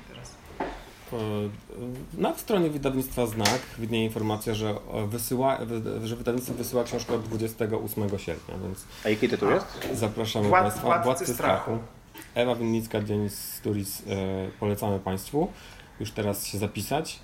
Na 2.17 2.35
stronie 2.37 2.69
wydawnictwa 2.69 3.25
Znak 3.25 3.61
widnieje 3.79 4.05
informacja, 4.05 4.53
że, 4.53 4.75
wysyła, 5.07 5.57
że 6.03 6.15
wydawnictwo 6.15 6.53
wysyła 6.53 6.83
książkę 6.83 7.13
od 7.13 7.23
28 7.23 8.19
sierpnia, 8.19 8.55
więc... 8.63 8.85
A 9.05 9.09
jaki 9.09 9.29
tytuł 9.29 9.49
jest? 9.49 9.65
Zapraszamy 9.93 10.47
Wład, 10.49 10.63
Państwa. 10.63 10.81
Władcy, 10.83 11.05
Władcy 11.05 11.33
strachu. 11.33 11.61
strachu. 11.63 11.79
Ewa 12.35 12.55
Winnicka, 12.55 13.01
Denis 13.01 13.39
Sturis 13.39 14.03
e, 14.07 14.51
polecamy 14.59 14.99
Państwu. 14.99 15.47
Już 15.99 16.11
teraz 16.11 16.47
się 16.47 16.57
zapisać. 16.57 17.19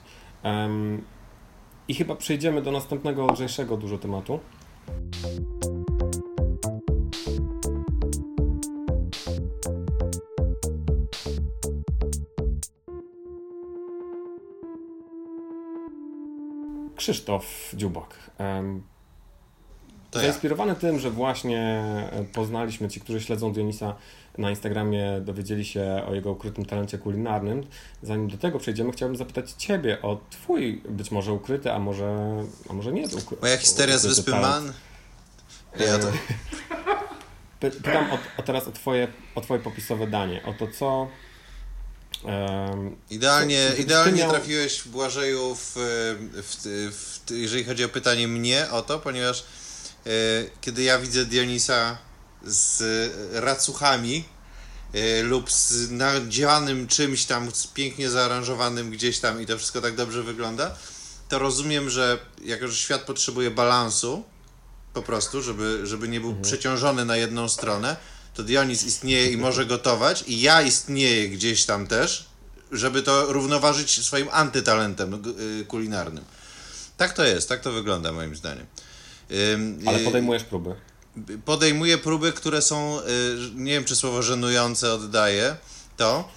I 1.88 1.94
chyba 1.94 2.16
przejdziemy 2.16 2.62
do 2.62 2.72
następnego, 2.72 3.32
lżejszego 3.32 3.78
dużo 3.78 3.98
tematu. 3.98 4.40
Krzysztof 17.00 17.72
Dziubak. 17.74 18.30
To 20.12 20.20
ja. 20.20 20.26
zainspirowany 20.26 20.76
tym, 20.76 21.00
że 21.00 21.12
właśnie 21.12 21.84
poznaliśmy 22.34 22.90
ci, 22.90 23.00
którzy 23.00 23.22
śledzą 23.22 23.54
Dionisa 23.54 23.96
na 24.38 24.50
Instagramie, 24.50 25.22
dowiedzieli 25.22 25.66
się 25.66 26.04
o 26.08 26.14
jego 26.14 26.32
ukrytym 26.32 26.66
talencie 26.66 26.98
kulinarnym. 26.98 27.64
Zanim 28.02 28.28
do 28.28 28.38
tego 28.38 28.60
przejdziemy, 28.60 28.92
chciałbym 28.92 29.18
zapytać 29.18 29.52
Ciebie 29.52 30.02
o 30.02 30.20
Twój 30.30 30.82
być 30.90 31.12
może 31.12 31.34
ukryty, 31.34 31.72
a 31.72 31.80
może, 31.80 32.18
a 32.70 32.74
może 32.74 32.92
nie 32.92 33.04
ukry, 33.08 33.38
Moja 33.42 33.58
historia 33.58 33.98
z 33.98 34.06
Wyspy. 34.06 34.32
Man. 34.32 34.74
Ja 35.80 36.00
to... 36.00 36.08
Py- 37.60 37.72
Pytam 37.72 38.12
o, 38.12 38.18
o 38.38 38.44
teraz 38.44 38.68
o 38.68 38.72
twoje, 38.72 39.08
o 39.36 39.42
twoje 39.42 39.60
popisowe 39.60 40.08
danie, 40.08 40.42
o 40.46 40.54
to 40.54 40.68
co... 40.68 41.08
em, 42.26 42.96
Idealnie, 43.10 43.72
ty 43.76 43.82
idealnie 43.82 44.22
miał- 44.22 44.32
trafiłeś 44.32 44.84
Błażeju 44.84 45.56
w, 45.56 45.72
w, 45.76 46.56
w, 46.56 46.96
w, 47.26 47.32
jeżeli 47.32 47.64
chodzi 47.64 47.84
o 47.84 47.90
pytanie 47.90 48.28
mnie 48.28 48.68
o 48.72 48.82
to, 48.82 49.00
ponieważ 49.00 49.40
e, 50.06 50.10
kiedy 50.62 50.84
ja 50.84 51.00
widzę 51.00 51.26
Dionisa 51.26 51.98
z 52.44 52.84
racuchami 53.34 54.24
e, 54.94 55.24
lub 55.24 55.52
z 55.52 55.92
nadzianym 55.92 56.88
czymś 56.88 57.26
tam, 57.26 57.52
z 57.52 57.68
pięknie 57.68 58.10
zaaranżowanym 58.10 58.92
gdzieś 58.92 59.20
tam 59.20 59.42
i 59.42 59.46
to 59.46 59.58
wszystko 59.58 59.82
tak 59.82 59.96
dobrze 59.96 60.24
wygląda, 60.24 60.76
to 61.30 61.40
rozumiem, 61.40 61.90
że 61.90 62.20
jako, 62.46 62.68
że 62.68 62.76
świat 62.76 63.02
potrzebuje 63.02 63.52
balansu 63.52 64.24
po 64.94 65.02
prostu, 65.02 65.42
żeby, 65.42 65.82
żeby 65.84 66.08
nie 66.08 66.20
był 66.20 66.36
przeciążony 66.36 67.06
na 67.06 67.18
jedną 67.18 67.50
stronę, 67.50 67.96
to 68.40 68.44
Dionis 68.44 68.84
istnieje 68.84 69.32
i 69.32 69.38
może 69.38 69.66
gotować 69.66 70.24
i 70.28 70.42
ja 70.42 70.62
istnieję 70.62 71.30
gdzieś 71.30 71.66
tam 71.66 71.88
też, 71.88 72.26
żeby 72.72 73.04
to 73.04 73.34
równoważyć 73.34 74.06
swoim 74.06 74.28
antytalentem 74.32 75.24
y, 75.62 75.66
kulinarnym. 75.66 76.24
Tak 76.98 77.14
to 77.14 77.24
jest, 77.24 77.50
tak 77.50 77.62
to 77.62 77.72
wygląda 77.72 78.12
moim 78.12 78.36
zdaniem. 78.36 78.66
Ale 79.86 80.00
y, 80.00 80.04
podejmujesz 80.04 80.44
próby. 80.44 80.76
podejmuję 81.46 81.98
próby, 81.98 82.32
które 82.32 82.62
są, 82.62 83.00
y, 83.00 83.04
nie 83.56 83.72
wiem 83.72 83.86
czy 83.86 83.96
słowo 83.96 84.22
żenujące 84.22 84.94
oddaję, 84.94 85.56
to 85.98 86.30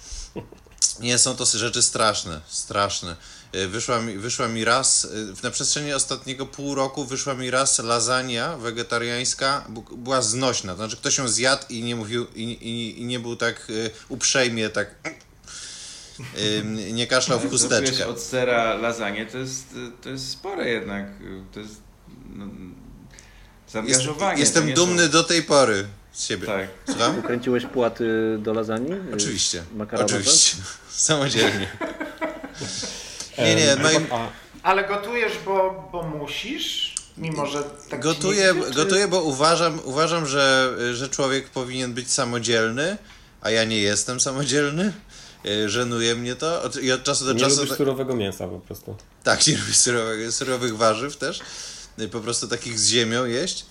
nie 0.99 1.17
są 1.17 1.35
to 1.35 1.45
rzeczy 1.45 1.81
straszne, 1.81 2.41
straszne. 2.47 3.15
Y, 3.55 3.67
Wyszła 3.67 4.01
mi, 4.01 4.17
wyszła 4.17 4.47
mi 4.47 4.65
raz, 4.65 5.05
y, 5.05 5.33
na 5.43 5.51
przestrzeni 5.51 5.93
ostatniego 5.93 6.45
pół 6.45 6.75
roku 6.75 7.05
wyszła 7.05 7.33
mi 7.33 7.51
raz 7.51 7.79
lasagna 7.79 8.57
wegetariańska, 8.57 9.65
była 9.97 10.21
znośna, 10.21 10.71
to 10.71 10.77
znaczy 10.77 10.97
ktoś 10.97 11.17
ją 11.17 11.27
zjadł 11.27 11.63
i 11.69 11.83
nie 11.83 11.95
mówił, 11.95 12.27
i, 12.35 12.43
i, 12.43 13.01
i 13.01 13.05
nie 13.05 13.19
był 13.19 13.35
tak 13.35 13.69
y, 13.69 13.89
uprzejmie, 14.09 14.69
tak 14.69 14.95
nie 16.91 17.07
kaszlał 17.07 17.39
w 17.39 17.49
chusteczkę. 17.49 18.07
od 18.07 18.21
sera 18.21 18.73
lasagne, 18.73 19.25
to 19.25 19.37
jest, 19.37 19.65
to 20.01 20.09
jest 20.09 20.29
spore 20.29 20.69
jednak. 20.69 21.05
To 21.53 21.59
jest 21.59 21.81
no, 22.35 22.45
zaangażowanie. 23.71 24.39
jestem 24.39 24.73
dumny 24.73 25.05
są- 25.05 25.11
do 25.11 25.23
tej 25.23 25.43
pory 25.43 25.85
z 26.11 26.25
siebie. 26.27 26.47
Tak. 26.47 26.67
Słucham? 26.85 27.19
Ukręciłeś 27.19 27.65
płaty 27.65 28.37
do 28.39 28.53
lasagne? 28.53 28.97
Oczywiście. 29.13 29.63
Oczywiście. 29.99 30.57
Samodzielnie. 30.89 31.67
Nie, 33.37 33.55
nie, 33.55 33.75
moim, 33.75 34.07
a, 34.11 34.27
Ale 34.63 34.87
gotujesz, 34.87 35.33
bo, 35.45 35.89
bo 35.91 36.03
musisz? 36.03 36.95
Mimo, 37.17 37.45
że 37.45 37.63
tak 37.89 38.01
gotuję, 38.01 38.53
nie 38.53 38.59
idzie, 38.59 38.69
czy- 38.69 38.75
gotuję, 38.75 39.07
bo 39.07 39.21
uważam, 39.21 39.79
uważam 39.83 40.25
że, 40.27 40.75
że 40.93 41.09
człowiek 41.09 41.49
powinien 41.49 41.93
być 41.93 42.11
samodzielny, 42.11 42.97
a 43.41 43.49
ja 43.49 43.63
nie 43.63 43.77
jestem 43.77 44.19
samodzielny. 44.19 44.93
E, 45.45 45.69
Żenuje 45.69 46.15
mnie 46.15 46.35
to. 46.35 46.63
Od, 46.63 46.75
I 46.83 46.91
od 46.91 47.03
czasu 47.03 47.25
do 47.25 47.33
nie 47.33 47.39
czasu. 47.39 47.61
lubisz 47.61 47.77
surowego 47.77 48.15
mięsa 48.15 48.47
po 48.47 48.59
prostu. 48.59 48.95
Tak, 49.23 49.39
nie 49.47 49.57
lubię 49.57 49.73
surowych, 49.73 50.31
surowych 50.31 50.77
warzyw 50.77 51.17
też. 51.17 51.39
E, 51.99 52.07
Po 52.07 52.19
prostu 52.19 52.47
takich 52.47 52.79
z 52.79 52.87
ziemią 52.89 53.25
jeść. 53.25 53.65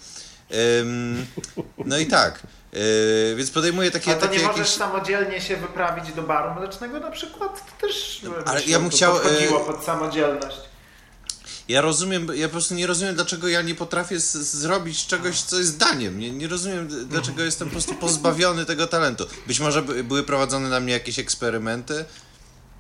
No 1.87 1.99
i 1.99 2.07
tak. 2.07 2.43
E, 2.73 3.35
więc 3.37 3.51
podejmuję 3.51 3.91
takie, 3.91 4.11
A 4.11 4.15
to 4.15 4.21
takie 4.21 4.37
nie 4.39 4.43
możesz 4.43 4.59
jakieś. 4.59 4.73
samodzielnie 4.75 5.41
się 5.41 5.57
wyprawić 5.57 6.13
do 6.13 6.23
baru 6.23 6.61
mlecznego 6.61 7.01
na 7.01 7.11
przykład? 7.11 7.67
To 7.81 7.87
też 7.87 8.21
Ale 8.47 8.55
myślę, 8.55 8.73
ja 8.73 8.79
bym 8.81 8.91
chciał, 8.91 9.13
podchodziło 9.13 9.63
e, 9.63 9.65
pod 9.65 9.85
samodzielność. 9.85 10.57
Ja 11.69 11.81
rozumiem, 11.81 12.29
ja 12.35 12.49
po 12.49 12.53
prostu 12.53 12.75
nie 12.75 12.87
rozumiem, 12.87 13.15
dlaczego 13.15 13.49
ja 13.49 13.63
nie 13.63 13.75
potrafię 13.75 14.21
z, 14.21 14.33
zrobić 14.37 15.07
czegoś, 15.07 15.43
co 15.43 15.59
jest 15.59 15.77
daniem. 15.79 16.19
Nie, 16.19 16.31
nie 16.31 16.49
rozumiem, 16.49 16.89
dlaczego 17.09 17.43
jestem 17.43 17.69
po 17.69 17.73
prostu 17.73 17.95
pozbawiony 17.95 18.67
tego 18.67 18.87
talentu. 18.87 19.27
Być 19.47 19.61
może 19.61 19.83
by, 19.83 20.05
były 20.05 20.23
prowadzone 20.23 20.69
na 20.69 20.81
mnie 20.81 20.93
jakieś 20.93 21.19
eksperymenty. 21.19 22.05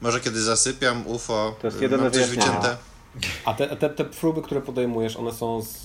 Może 0.01 0.21
kiedy 0.21 0.43
zasypiam, 0.43 1.07
UFO, 1.07 1.57
To 1.61 1.67
jest 1.67 1.81
jedyne 1.81 2.03
mam 2.03 2.13
coś 2.13 2.23
wyjaśnienie. 2.23 2.47
wycięte. 2.51 2.77
A 3.45 3.55
te, 3.55 3.77
te, 3.77 3.91
te 3.91 4.05
próby, 4.05 4.43
które 4.43 4.61
podejmujesz, 4.61 5.17
one 5.17 5.33
są 5.33 5.63
z, 5.63 5.85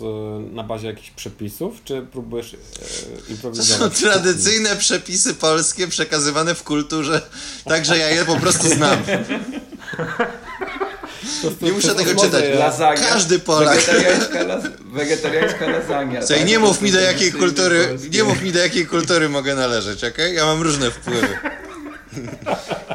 na 0.53 0.63
bazie 0.63 0.87
jakichś 0.87 1.09
przepisów, 1.11 1.73
czy 1.83 2.01
próbujesz 2.11 2.53
e, 2.53 2.57
To 2.57 3.25
są 3.25 3.31
improwizować? 3.33 3.99
tradycyjne 3.99 4.75
przepisy 4.75 5.33
polskie 5.33 5.87
przekazywane 5.87 6.55
w 6.55 6.63
kulturze, 6.63 7.21
tak 7.65 7.85
że 7.85 7.97
ja 7.97 8.09
je 8.09 8.25
po 8.25 8.35
prostu 8.35 8.67
znam. 8.69 8.97
To- 11.41 11.51
to- 11.51 11.65
Nie 11.65 11.71
muszę 11.71 11.87
to 11.87 11.95
tego 11.95 12.21
czytać. 12.21 12.43
Lasagna. 12.59 13.07
Każdy 13.07 13.39
Polak. 13.39 13.75
Wegetariańska, 13.77 14.43
las, 14.43 14.63
wegetariańska 14.93 15.67
lasagna. 15.69 16.19
Słuchaj, 16.21 16.37
tak? 16.39 16.47
nie 16.47 16.59
mów 16.59 16.81
mi 16.81 16.91
do 16.91 16.99
jakiej 16.99 17.31
kultury, 17.31 17.97
nie 18.11 18.23
mów 18.23 18.41
mi 18.41 18.51
do 18.51 18.59
jakiej 18.59 18.85
kultury 18.87 19.29
mogę 19.29 19.55
należeć, 19.55 20.03
okej? 20.03 20.35
Ja 20.35 20.45
mam 20.45 20.61
różne 20.61 20.91
wpływy. 20.91 21.27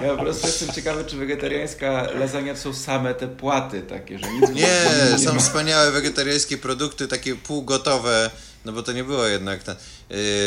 Ja 0.02 0.16
po 0.16 0.22
prostu 0.22 0.46
jestem 0.46 0.72
ciekawy, 0.72 1.04
czy 1.04 1.16
wegetariańska 1.16 2.08
lasagna 2.14 2.54
to 2.54 2.60
są 2.60 2.74
same 2.74 3.14
te 3.14 3.28
płaty 3.28 3.82
takie, 3.82 4.18
że 4.18 4.32
nic 4.32 4.50
Nie, 4.50 4.80
nie 5.12 5.18
są 5.26 5.34
ma. 5.34 5.40
wspaniałe 5.40 5.90
wegetariańskie 5.92 6.58
produkty, 6.58 7.08
takie 7.08 7.36
półgotowe, 7.36 8.30
no 8.64 8.72
bo 8.72 8.82
to 8.82 8.92
nie 8.92 9.04
było 9.04 9.24
jednak 9.26 9.62
ten, 9.62 9.76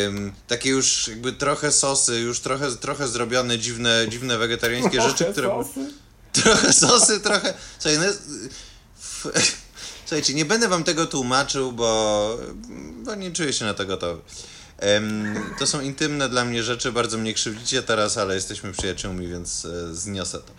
ym, 0.06 0.32
takie 0.48 0.70
już 0.70 1.08
jakby 1.08 1.32
trochę 1.32 1.72
sosy, 1.72 2.18
już 2.20 2.40
trochę, 2.40 2.76
trochę 2.76 3.08
zrobione 3.08 3.58
dziwne, 3.58 4.06
dziwne 4.08 4.38
wegetariańskie 4.38 5.02
rzeczy, 5.02 5.16
Trochę 5.24 5.32
które... 5.32 5.48
sosy? 5.48 5.92
Trochę 6.32 6.72
sosy, 6.72 7.20
trochę... 7.20 7.54
Słuchaj, 7.78 7.98
no, 7.98 8.04
f- 8.04 9.56
słuchajcie, 10.06 10.34
nie 10.34 10.44
będę 10.44 10.68
wam 10.68 10.84
tego 10.84 11.06
tłumaczył, 11.06 11.72
bo, 11.72 12.38
bo 13.04 13.14
nie 13.14 13.30
czuję 13.32 13.52
się 13.52 13.64
na 13.64 13.74
to 13.74 13.86
gotowy. 13.86 14.20
To 15.58 15.66
są 15.66 15.80
intymne 15.80 16.28
dla 16.28 16.44
mnie 16.44 16.62
rzeczy, 16.62 16.92
bardzo 16.92 17.18
mnie 17.18 17.34
krzywdzicie 17.34 17.82
teraz, 17.82 18.18
ale 18.18 18.34
jesteśmy 18.34 18.72
przyjaciółmi, 18.72 19.28
więc 19.28 19.64
e, 19.64 19.94
zniosę 19.94 20.38
to. 20.38 20.52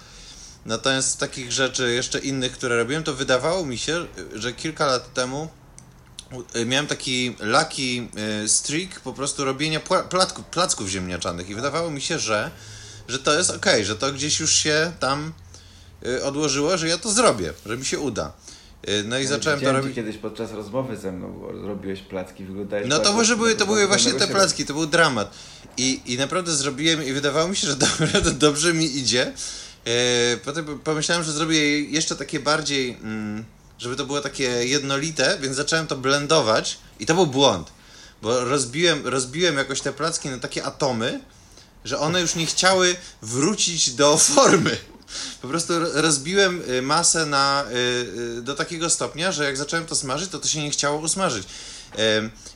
Natomiast 0.66 1.10
z 1.10 1.18
takich 1.18 1.52
rzeczy 1.52 1.94
jeszcze 1.94 2.20
innych, 2.20 2.52
które 2.52 2.78
robiłem, 2.78 3.04
to 3.04 3.14
wydawało 3.14 3.66
mi 3.66 3.78
się, 3.78 4.06
że 4.34 4.54
kilka 4.54 4.86
lat 4.86 5.14
temu 5.14 5.50
u- 6.32 6.66
miałem 6.66 6.88
taki 6.88 7.36
lucky 7.40 8.08
e, 8.44 8.48
streak 8.48 9.00
po 9.00 9.14
prostu 9.14 9.46
robienia 9.46 9.80
placków, 10.10 10.46
placków 10.46 10.88
ziemniaczanych 10.90 11.50
i 11.50 11.56
wydawało 11.56 11.92
mi 11.92 12.02
się, 12.02 12.20
że, 12.20 12.52
że 13.08 13.20
to 13.20 13.34
jest 13.38 13.50
okej, 13.50 13.86
że 13.86 13.96
to 13.96 14.12
gdzieś 14.12 14.40
już 14.40 14.54
się 14.56 14.92
tam 15.00 15.34
e, 16.06 16.24
odłożyło, 16.24 16.78
że 16.78 16.88
ja 16.88 16.98
to 16.98 17.12
zrobię, 17.12 17.54
że 17.66 17.78
mi 17.78 17.86
się 17.86 18.00
uda. 18.00 18.32
E, 18.84 19.04
No 19.04 19.20
i 19.20 19.26
zacząłem 19.26 19.62
to 19.62 19.72
robić. 19.72 19.96
kiedyś 19.96 20.18
podczas 20.18 20.52
rozmowy 20.52 20.98
ze 20.98 21.12
mną, 21.12 21.48
robiłeś 21.62 22.00
placki, 22.02 22.44
wyglądałeś 22.46 22.88
No 22.90 23.00
to 23.00 23.14
może 23.14 23.38
były, 23.38 23.56
to 23.56 23.66
były 23.66 23.88
właśnie 23.88 24.14
te 24.14 24.28
placki, 24.28 24.66
to 24.66 24.74
był 24.74 24.86
dramat. 24.86 25.34
I, 25.78 26.02
I 26.06 26.18
naprawdę 26.18 26.52
zrobiłem 26.56 27.04
i 27.06 27.14
wydawało 27.14 27.48
mi 27.48 27.56
się, 27.56 27.68
że 27.68 27.76
naprawdę 28.00 28.32
dobrze 28.32 28.74
mi 28.74 28.98
idzie. 28.98 29.34
E, 29.86 30.38
potem 30.38 30.80
pomyślałem, 30.80 31.24
że 31.24 31.32
zrobię 31.32 31.58
je 31.58 31.82
jeszcze 31.82 32.16
takie 32.16 32.40
bardziej, 32.40 32.90
mm, 33.04 33.46
żeby 33.78 33.96
to 33.96 34.06
było 34.06 34.22
takie 34.22 34.44
jednolite, 34.44 35.38
więc 35.42 35.56
zacząłem 35.56 35.88
to 35.88 35.96
blendować 35.98 36.78
i 37.00 37.06
to 37.06 37.14
był 37.16 37.28
błąd. 37.28 37.72
Bo 38.22 38.44
rozbiłem, 38.46 39.08
rozbiłem 39.08 39.58
jakoś 39.58 39.82
te 39.82 39.94
placki 39.94 40.30
na 40.30 40.38
takie 40.38 40.64
atomy, 40.66 41.20
że 41.86 42.00
one 42.00 42.22
już 42.22 42.36
nie 42.36 42.46
chciały 42.46 42.96
wrócić 43.22 43.92
do 43.92 44.18
formy. 44.36 44.78
Po 45.42 45.48
prostu 45.48 45.80
ro- 45.80 45.90
rozbiłem 45.94 46.62
y, 46.70 46.82
masę 46.82 47.26
na, 47.26 47.66
y, 47.72 48.38
y, 48.38 48.42
do 48.42 48.56
takiego 48.56 48.90
stopnia, 48.90 49.32
że 49.32 49.44
jak 49.44 49.58
zacząłem 49.58 49.86
to 49.86 49.96
smażyć, 49.96 50.30
to 50.30 50.40
to 50.40 50.48
się 50.48 50.64
nie 50.64 50.70
chciało 50.72 51.00
usmażyć. 51.00 51.48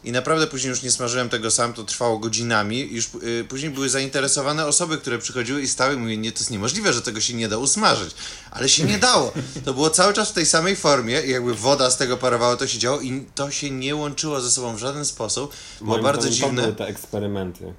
I 0.03 0.11
naprawdę 0.11 0.47
później 0.47 0.69
już 0.69 0.81
nie 0.83 0.91
smażyłem 0.91 1.29
tego 1.29 1.51
sam, 1.51 1.73
to 1.73 1.83
trwało 1.83 2.19
godzinami. 2.19 2.87
Już 2.91 3.09
później 3.49 3.71
były 3.71 3.89
zainteresowane 3.89 4.65
osoby, 4.65 4.97
które 4.97 5.19
przychodziły 5.19 5.61
i 5.61 5.67
stały 5.67 5.93
i 5.93 5.97
mówiły, 5.97 6.17
nie, 6.17 6.31
to 6.31 6.39
jest 6.39 6.51
niemożliwe, 6.51 6.93
że 6.93 7.01
tego 7.01 7.21
się 7.21 7.33
nie 7.33 7.47
da 7.49 7.57
usmażyć. 7.57 8.15
Ale 8.51 8.69
się 8.69 8.83
nie 8.83 8.97
dało. 8.97 9.33
To 9.65 9.73
było 9.73 9.89
cały 9.89 10.13
czas 10.13 10.29
w 10.29 10.33
tej 10.33 10.45
samej 10.45 10.75
formie 10.75 11.21
i 11.21 11.29
jakby 11.29 11.53
woda 11.55 11.91
z 11.91 11.97
tego 11.97 12.17
parowała, 12.17 12.57
to 12.57 12.67
się 12.67 12.79
działo 12.79 13.01
i 13.01 13.25
to 13.35 13.51
się 13.51 13.71
nie 13.71 13.95
łączyło 13.95 14.41
ze 14.41 14.51
sobą 14.51 14.75
w 14.75 14.79
żaden 14.79 15.05
sposób. 15.05 15.53
Było 15.81 15.91
Moim 15.91 16.03
bardzo 16.03 16.21
zdaniem 16.21 16.39
to 16.39 16.45
dziwne. 16.47 16.61
były 16.61 16.75
te 16.75 16.85
eksperymenty, 16.87 17.73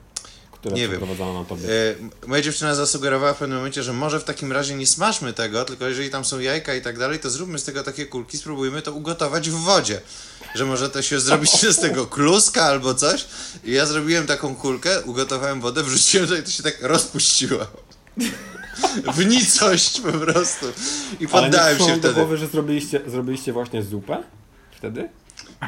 które 0.62 0.76
Nie 0.76 0.88
wiem. 0.88 1.00
na 1.18 1.44
tobie. 1.44 1.68
E, 2.24 2.26
moja 2.26 2.42
dziewczyna 2.42 2.74
zasugerowała 2.74 3.34
w 3.34 3.38
pewnym 3.38 3.58
momencie, 3.58 3.82
że 3.82 3.92
może 3.92 4.20
w 4.20 4.24
takim 4.24 4.52
razie 4.52 4.74
nie 4.74 4.86
smażmy 4.86 5.32
tego, 5.32 5.64
tylko 5.64 5.88
jeżeli 5.88 6.10
tam 6.10 6.24
są 6.24 6.38
jajka 6.38 6.74
i 6.74 6.82
tak 6.82 6.98
dalej, 6.98 7.18
to 7.18 7.30
zróbmy 7.30 7.58
z 7.58 7.64
tego 7.64 7.82
takie 7.82 8.06
kulki, 8.06 8.38
spróbujmy 8.38 8.82
to 8.82 8.92
ugotować 8.92 9.50
w 9.50 9.54
wodzie. 9.54 10.00
Że 10.54 10.64
może 10.64 10.90
to 10.90 11.02
się 11.02 11.20
zrobić 11.20 11.50
z 11.50 11.80
tego 11.80 12.06
kluska 12.06 12.64
albo 12.64 12.94
coś. 12.94 13.24
I 13.64 13.72
ja 13.72 13.86
zrobiłem 13.86 14.26
taką 14.26 14.54
kulkę, 14.56 15.02
ugotowałem 15.02 15.60
wodę, 15.60 15.82
wrzuciłem 15.82 16.28
to 16.28 16.36
i 16.36 16.42
to 16.42 16.50
się 16.50 16.62
tak 16.62 16.82
rozpuściło. 16.82 17.66
W 19.14 19.26
nicość 19.26 20.00
po 20.00 20.12
prostu. 20.12 20.66
I 20.66 20.70
Ale 20.70 21.18
nie 21.20 21.28
poddałem 21.28 21.78
się 21.78 21.84
wam 21.84 21.92
do 21.92 21.98
wtedy. 21.98 22.14
głowy, 22.14 22.36
że 22.36 22.46
zrobiliście, 22.46 23.00
zrobiliście 23.06 23.52
właśnie 23.52 23.82
zupę 23.82 24.22
wtedy? 24.78 25.08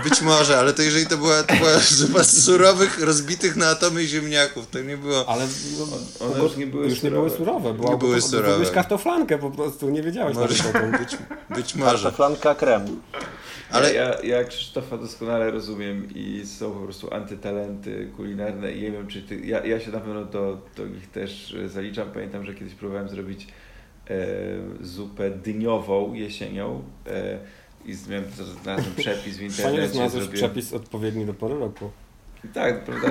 Być 0.03 0.23
może, 0.23 0.59
ale 0.59 0.73
to 0.73 0.83
jeżeli 0.83 1.07
to 1.07 1.17
była, 1.17 1.43
to 1.43 1.55
była 1.55 1.79
zupa 1.79 2.25
z 2.25 2.43
surowych, 2.45 3.01
rozbitych 3.05 3.57
na 3.57 3.67
atomy 3.69 4.07
ziemniaków, 4.07 4.67
to 4.71 4.81
nie 4.81 4.97
było... 4.97 5.29
Ale 5.29 5.47
no, 5.79 6.27
One 6.27 6.43
już 6.43 6.57
nie 6.57 6.67
były 6.67 6.89
już 6.89 7.03
nie 7.03 7.11
były 7.11 7.31
surowe. 7.31 7.75
Była, 7.75 7.91
Nie 7.91 7.97
były 7.97 8.15
bo- 8.17 8.23
surowe. 8.23 8.47
Zrobiłeś 8.49 8.71
kartoflankę 8.75 9.39
po 9.39 9.51
prostu, 9.51 9.91
nie 9.91 10.03
wiedziałeś 10.03 10.37
Może, 10.37 10.65
nawet 10.65 10.77
o 10.77 10.81
tym. 10.81 10.91
być, 11.05 11.17
być 11.57 11.75
może. 11.75 11.93
Kartoflanka 12.03 12.55
krem. 12.55 13.01
Ale- 13.71 13.95
ja, 13.95 14.21
ja 14.23 14.45
Krzysztofa 14.45 14.99
doskonale 14.99 15.51
rozumiem 15.51 16.09
i 16.15 16.47
są 16.59 16.73
po 16.73 16.81
prostu 16.81 17.15
antytalenty 17.15 18.11
kulinarne 18.17 18.73
i 18.73 18.83
nie 18.83 18.91
wiem, 18.93 19.07
czy 19.09 19.23
ty, 19.23 19.41
ja, 19.41 19.65
ja 19.65 19.81
się 19.81 19.91
na 19.91 20.01
pewno 20.01 20.25
do, 20.25 20.59
do 20.77 20.87
nich 20.87 21.11
też 21.11 21.55
e, 21.65 21.69
zaliczam. 21.69 22.11
Pamiętam, 22.13 22.45
że 22.45 22.55
kiedyś 22.55 22.75
próbowałem 22.75 23.09
zrobić 23.09 23.47
e, 24.11 24.27
zupę 24.81 25.31
dyniową 25.31 26.15
jesienią 26.15 26.83
e, 27.07 27.39
i 27.87 27.95
znalazłem 27.95 28.95
przepis 28.97 29.35
w 29.35 29.39
Fajnie, 29.39 29.47
internecie. 29.47 29.89
znalazłeś 29.89 30.23
zrobiłem- 30.25 30.33
przepis 30.51 30.73
odpowiedni 30.73 31.27
do 31.27 31.35
pory 31.35 31.59
roku. 31.59 31.91
Tak, 32.55 32.85
prawda? 32.85 33.09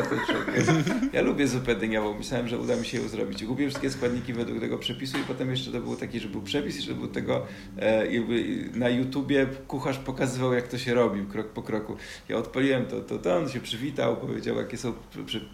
Ja 1.14 1.22
lubię 1.22 1.48
zupę 1.48 1.76
dyniową. 1.76 2.14
Myślałem, 2.18 2.48
że 2.48 2.58
uda 2.60 2.76
mi 2.76 2.86
się 2.86 2.98
ją 3.02 3.08
zrobić. 3.08 3.44
Kupiłem 3.46 3.70
wszystkie 3.70 3.90
składniki 3.92 4.34
według 4.34 4.60
tego 4.60 4.78
przepisu 4.78 5.18
i 5.18 5.22
potem 5.24 5.50
jeszcze 5.50 5.72
to 5.72 5.82
był 5.82 5.96
taki, 5.96 6.20
że 6.20 6.28
był 6.30 6.42
przepis 6.42 6.78
i 6.78 6.82
że 6.82 6.94
był 6.94 7.08
tego 7.08 7.46
e, 7.80 8.14
jakby 8.14 8.44
na 8.74 8.90
YouTubie 8.90 9.48
kucharz 9.68 9.98
pokazywał, 9.98 10.54
jak 10.54 10.68
to 10.68 10.78
się 10.78 10.94
robi 10.94 11.26
krok 11.26 11.48
po 11.48 11.64
kroku. 11.64 11.96
Ja 12.30 12.38
odpaliłem 12.38 12.86
to, 12.86 13.02
to, 13.02 13.18
to 13.18 13.36
on 13.38 13.50
się 13.50 13.60
przywitał, 13.60 14.18
powiedział, 14.18 14.56
jakie 14.58 14.78
są 14.78 14.94
przy, 15.26 15.46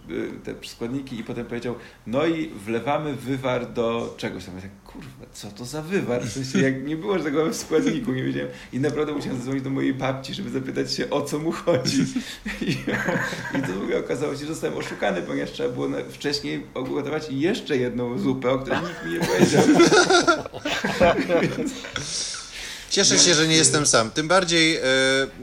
te 0.43 0.53
składniki 0.67 1.19
i 1.19 1.23
potem 1.23 1.45
powiedział, 1.45 1.75
no 2.07 2.25
i 2.25 2.49
wlewamy 2.49 3.13
wywar 3.15 3.73
do 3.73 4.13
czegoś 4.17 4.45
tam. 4.45 4.55
Ja 4.55 4.61
tak, 4.61 4.71
kurwa, 4.93 5.25
co 5.33 5.47
to 5.51 5.65
za 5.65 5.81
wywar? 5.81 6.23
W 6.23 6.31
sensie, 6.33 6.59
jak 6.59 6.83
nie 6.83 6.95
było 6.95 7.19
tego 7.19 7.49
w 7.49 7.55
składniku, 7.55 8.11
nie 8.11 8.23
wiedziałem. 8.23 8.49
I 8.73 8.79
naprawdę 8.79 9.13
musiałem 9.13 9.37
zadzwonić 9.37 9.63
do 9.63 9.69
mojej 9.69 9.93
babci, 9.93 10.33
żeby 10.33 10.49
zapytać 10.49 10.93
się, 10.93 11.09
o 11.09 11.21
co 11.21 11.39
mu 11.39 11.51
chodzi. 11.51 12.05
I, 12.61 12.71
i 13.57 13.61
to 13.61 13.73
w 13.73 13.83
ogóle 13.83 13.99
okazało 13.99 14.33
się, 14.33 14.39
że 14.39 14.47
zostałem 14.47 14.77
oszukany, 14.77 15.21
ponieważ 15.21 15.51
trzeba 15.51 15.69
było 15.69 15.87
wcześniej 16.09 16.63
ugotować 16.75 17.27
jeszcze 17.31 17.77
jedną 17.77 18.19
zupę, 18.19 18.51
o 18.51 18.59
której 18.59 18.79
nikt 18.81 19.05
mi 19.05 19.11
nie 19.11 19.19
powiedział. 19.19 19.63
Cieszę 22.89 23.19
się, 23.19 23.33
że 23.33 23.47
nie 23.47 23.55
jestem 23.55 23.85
sam. 23.85 24.11
Tym 24.11 24.27
bardziej, 24.27 24.75
e, 24.77 24.81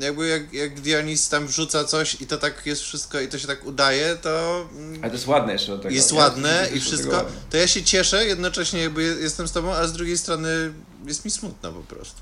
jakby 0.00 0.28
jak, 0.28 0.52
jak 0.52 0.80
Dionis 0.80 1.28
tam 1.28 1.46
wrzuca 1.46 1.84
coś 1.84 2.20
i 2.20 2.26
to 2.26 2.38
tak 2.38 2.66
jest 2.66 2.82
wszystko 2.82 3.20
i 3.20 3.28
to 3.28 3.38
się 3.38 3.46
tak 3.46 3.66
udaje, 3.66 4.16
to 4.16 4.64
mm, 4.72 4.94
Ale 5.02 5.10
to 5.10 5.16
jest 5.16 5.26
ładne 5.26 5.52
jeszcze 5.52 5.72
do 5.72 5.78
tego. 5.78 5.94
jest 5.94 6.12
nie? 6.12 6.18
ładne 6.18 6.68
i 6.74 6.80
wszystko. 6.80 7.24
To 7.50 7.56
ja 7.56 7.66
się 7.66 7.82
cieszę, 7.82 8.26
jednocześnie 8.26 8.80
jakby 8.82 9.02
jestem 9.02 9.48
z 9.48 9.52
tobą, 9.52 9.72
a 9.74 9.86
z 9.86 9.92
drugiej 9.92 10.18
strony 10.18 10.72
jest 11.06 11.24
mi 11.24 11.30
smutno 11.30 11.72
po 11.72 11.94
prostu. 11.94 12.20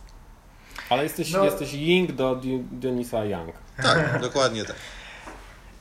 Ale 0.88 1.02
jesteś, 1.02 1.30
No. 1.32 1.44
jesteś 1.44 1.72
Ying 1.72 2.12
do 2.12 2.36
Di- 2.36 2.64
Dionisa 2.72 3.24
Young. 3.24 3.54
Tak, 3.82 4.20
dokładnie 4.20 4.64
tak. 4.64 4.76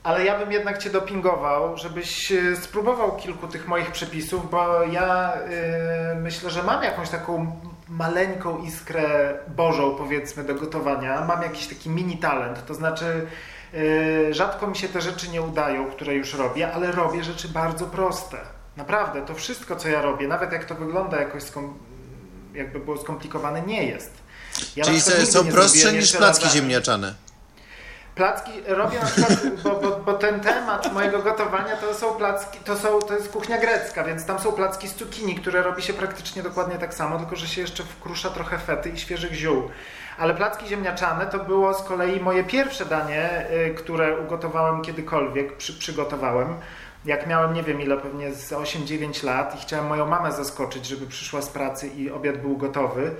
Ale 0.03 0.25
ja 0.25 0.39
bym 0.39 0.51
jednak 0.51 0.83
Cię 0.83 0.89
dopingował, 0.89 1.77
żebyś 1.77 2.31
e, 2.31 2.55
spróbował 2.63 3.17
kilku 3.17 3.47
tych 3.47 3.67
moich 3.67 3.91
przepisów, 3.91 4.51
bo 4.51 4.83
ja 4.83 5.33
e, 5.33 6.15
myślę, 6.21 6.49
że 6.49 6.63
mam 6.63 6.83
jakąś 6.83 7.09
taką 7.09 7.59
maleńką 7.89 8.57
iskrę 8.57 9.33
bożą, 9.55 9.95
powiedzmy, 9.95 10.43
do 10.43 10.55
gotowania. 10.55 11.25
Mam 11.25 11.41
jakiś 11.41 11.67
taki 11.67 11.89
mini 11.89 12.17
talent, 12.17 12.65
to 12.65 12.73
znaczy 12.73 13.27
e, 14.29 14.33
rzadko 14.33 14.67
mi 14.67 14.75
się 14.75 14.89
te 14.89 15.01
rzeczy 15.01 15.29
nie 15.29 15.41
udają, 15.41 15.91
które 15.91 16.13
już 16.15 16.33
robię, 16.33 16.73
ale 16.73 16.91
robię 16.91 17.23
rzeczy 17.23 17.49
bardzo 17.49 17.85
proste. 17.85 18.37
Naprawdę, 18.77 19.25
to 19.25 19.35
wszystko, 19.35 19.75
co 19.75 19.87
ja 19.89 20.01
robię, 20.01 20.27
nawet 20.27 20.51
jak 20.51 20.65
to 20.65 20.75
wygląda 20.75 21.19
jakoś 21.19 21.43
skom- 21.43 21.73
jakby 22.53 22.79
było 22.79 22.97
skomplikowane, 22.97 23.61
nie 23.61 23.83
jest. 23.87 24.11
Ja 24.75 24.83
Czyli 24.85 25.01
są, 25.01 25.25
są 25.25 25.45
prostsze 25.51 25.93
niż 25.93 26.11
placki 26.17 26.49
ziemniaczane. 26.49 27.13
Placki 28.15 28.51
robię 28.67 28.99
na 28.99 29.05
przykład, 29.05 29.39
bo, 29.63 29.69
bo, 29.69 29.99
bo 30.05 30.13
ten 30.13 30.39
temat 30.39 30.93
mojego 30.93 31.19
gotowania 31.19 31.77
to 31.77 31.93
są 31.93 32.15
placki, 32.15 32.59
to, 32.59 32.77
są, 32.77 32.99
to 32.99 33.13
jest 33.13 33.31
kuchnia 33.31 33.57
grecka, 33.57 34.03
więc 34.03 34.25
tam 34.25 34.39
są 34.39 34.51
placki 34.51 34.87
z 34.87 34.95
cukinii, 34.95 35.35
które 35.35 35.63
robi 35.63 35.81
się 35.81 35.93
praktycznie 35.93 36.43
dokładnie 36.43 36.77
tak 36.77 36.93
samo, 36.93 37.17
tylko 37.17 37.35
że 37.35 37.47
się 37.47 37.61
jeszcze 37.61 37.83
wkrusza 37.83 38.29
trochę 38.29 38.57
fety 38.57 38.89
i 38.89 38.99
świeżych 38.99 39.33
ziół. 39.33 39.69
Ale 40.17 40.33
placki 40.33 40.67
ziemniaczane 40.67 41.25
to 41.25 41.39
było 41.39 41.73
z 41.73 41.83
kolei 41.83 42.19
moje 42.19 42.43
pierwsze 42.43 42.85
danie, 42.85 43.45
y, 43.69 43.73
które 43.75 44.19
ugotowałem 44.19 44.81
kiedykolwiek, 44.81 45.57
przy, 45.57 45.73
przygotowałem. 45.79 46.55
Jak 47.05 47.27
miałem, 47.27 47.53
nie 47.53 47.63
wiem 47.63 47.81
ile, 47.81 47.97
pewnie 47.97 48.33
z 48.33 48.51
8-9 48.51 49.23
lat 49.23 49.55
i 49.55 49.61
chciałem 49.61 49.87
moją 49.87 50.05
mamę 50.05 50.31
zaskoczyć, 50.31 50.85
żeby 50.85 51.07
przyszła 51.07 51.41
z 51.41 51.49
pracy 51.49 51.87
i 51.87 52.11
obiad 52.11 52.37
był 52.37 52.57
gotowy. 52.57 53.11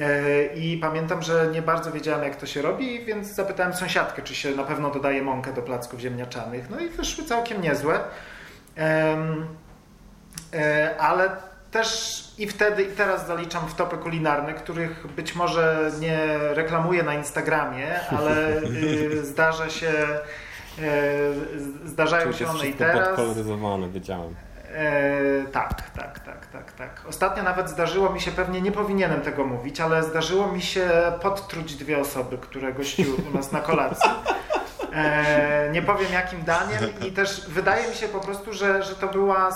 E, 0.00 0.46
I 0.54 0.78
pamiętam, 0.78 1.22
że 1.22 1.48
nie 1.52 1.62
bardzo 1.62 1.92
wiedziałem, 1.92 2.24
jak 2.24 2.36
to 2.36 2.46
się 2.46 2.62
robi, 2.62 3.04
więc 3.04 3.26
zapytałem 3.26 3.74
sąsiadkę, 3.74 4.22
czy 4.22 4.34
się 4.34 4.50
na 4.50 4.64
pewno 4.64 4.90
dodaje 4.90 5.22
mąkę 5.22 5.52
do 5.52 5.62
placków 5.62 6.00
ziemniaczanych. 6.00 6.70
No 6.70 6.80
i 6.80 6.88
wyszły 6.88 7.24
całkiem 7.24 7.62
niezłe. 7.62 8.00
E, 10.52 10.96
Ale 10.98 11.30
też 11.70 12.24
i 12.38 12.46
wtedy, 12.48 12.82
i 12.82 12.86
teraz 12.86 13.26
zaliczam 13.26 13.68
wtopy 13.68 13.96
kulinarne, 13.96 14.54
których 14.54 15.06
być 15.06 15.34
może 15.34 15.90
nie 16.00 16.18
reklamuję 16.38 17.02
na 17.02 17.14
Instagramie, 17.14 18.00
ale 18.10 18.62
y, 18.62 19.24
zdarza 19.24 19.70
się, 19.70 19.92
e, 20.82 20.88
zdarzają 21.84 22.32
się 22.32 22.48
one 22.48 22.66
i 22.66 22.72
teraz. 22.72 23.08
podkoloryzowane, 23.08 23.88
wiedziałem. 23.88 24.34
E, 24.76 25.44
tak, 25.52 25.90
tak, 25.90 26.18
tak, 26.18 26.46
tak, 26.46 26.72
tak. 26.72 27.02
Ostatnio 27.08 27.42
nawet 27.42 27.70
zdarzyło 27.70 28.10
mi 28.10 28.20
się, 28.20 28.30
pewnie 28.30 28.60
nie 28.60 28.72
powinienem 28.72 29.20
tego 29.20 29.44
mówić, 29.44 29.80
ale 29.80 30.02
zdarzyło 30.02 30.52
mi 30.52 30.62
się 30.62 30.90
podtruć 31.22 31.74
dwie 31.74 31.98
osoby, 31.98 32.38
które 32.38 32.72
gościły 32.72 33.14
u 33.30 33.36
nas 33.36 33.52
na 33.52 33.60
kolacji. 33.60 34.10
E, 34.92 35.70
nie 35.72 35.82
powiem 35.82 36.12
jakim 36.12 36.44
daniem 36.44 36.80
i 37.08 37.12
też 37.12 37.48
wydaje 37.48 37.88
mi 37.88 37.94
się 37.94 38.08
po 38.08 38.20
prostu, 38.20 38.52
że, 38.52 38.82
że 38.82 38.94
to 38.94 39.08
była 39.08 39.50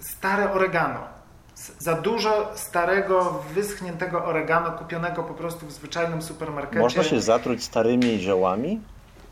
stare 0.00 0.52
oregano. 0.52 1.00
Za 1.78 1.94
dużo 1.94 2.52
starego, 2.54 3.42
wyschniętego 3.54 4.24
oregano, 4.24 4.72
kupionego 4.72 5.22
po 5.22 5.34
prostu 5.34 5.66
w 5.66 5.72
zwyczajnym 5.72 6.22
supermarkecie. 6.22 6.80
Można 6.80 7.04
się 7.04 7.20
zatruć 7.20 7.64
starymi 7.64 8.18
ziołami? 8.18 8.80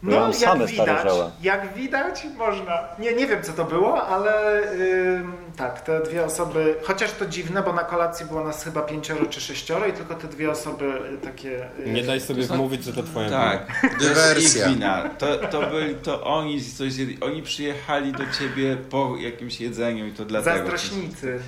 No, 0.03 0.27
jak 0.27 0.37
same 0.37 0.69
stare 0.69 0.93
widać, 0.93 1.09
zioła. 1.13 1.31
jak 1.43 1.75
widać, 1.75 2.27
można. 2.37 2.79
Nie, 2.99 3.13
nie 3.15 3.27
wiem, 3.27 3.43
co 3.43 3.53
to 3.53 3.65
było, 3.65 4.07
ale 4.07 4.63
ym, 4.73 5.33
tak, 5.57 5.81
te 5.81 6.01
dwie 6.03 6.25
osoby, 6.25 6.75
chociaż 6.83 7.13
to 7.13 7.27
dziwne, 7.27 7.63
bo 7.63 7.73
na 7.73 7.85
kolacji 7.85 8.27
było 8.27 8.45
nas 8.45 8.65
chyba 8.65 8.83
pięcioro 8.83 9.27
czy 9.27 9.41
sześcioro 9.41 9.87
i 9.87 9.93
tylko 9.93 10.15
te 10.15 10.29
dwie 10.29 10.51
osoby 10.51 10.85
y, 11.15 11.19
takie... 11.19 11.67
y, 11.87 11.91
Nie 11.93 12.03
daj 12.03 12.21
sobie 12.21 12.47
To 12.47 12.55
wmówić, 12.55 12.85
że 12.85 12.93
to 12.93 13.03
twoja 13.03 13.31
Tak, 13.31 13.67
wina. 13.67 13.81
to 13.81 13.85
jest 13.85 13.99
Dywersja. 13.99 15.11
To, 15.19 15.37
to 15.37 15.67
byli, 15.71 15.95
to 15.95 16.25
oni 16.25 16.65
coś 16.65 16.93
zjedli. 16.93 17.19
Oni 17.21 17.43
przyjechali 17.43 18.13
do 18.13 18.25
ciebie 18.39 18.77
po 18.91 19.17
jakimś 19.19 19.61
jedzeniu 19.61 20.07
i 20.07 20.13
to 20.13 20.25
dlatego. 20.25 20.57
Zazdrośnicy. 20.57 21.41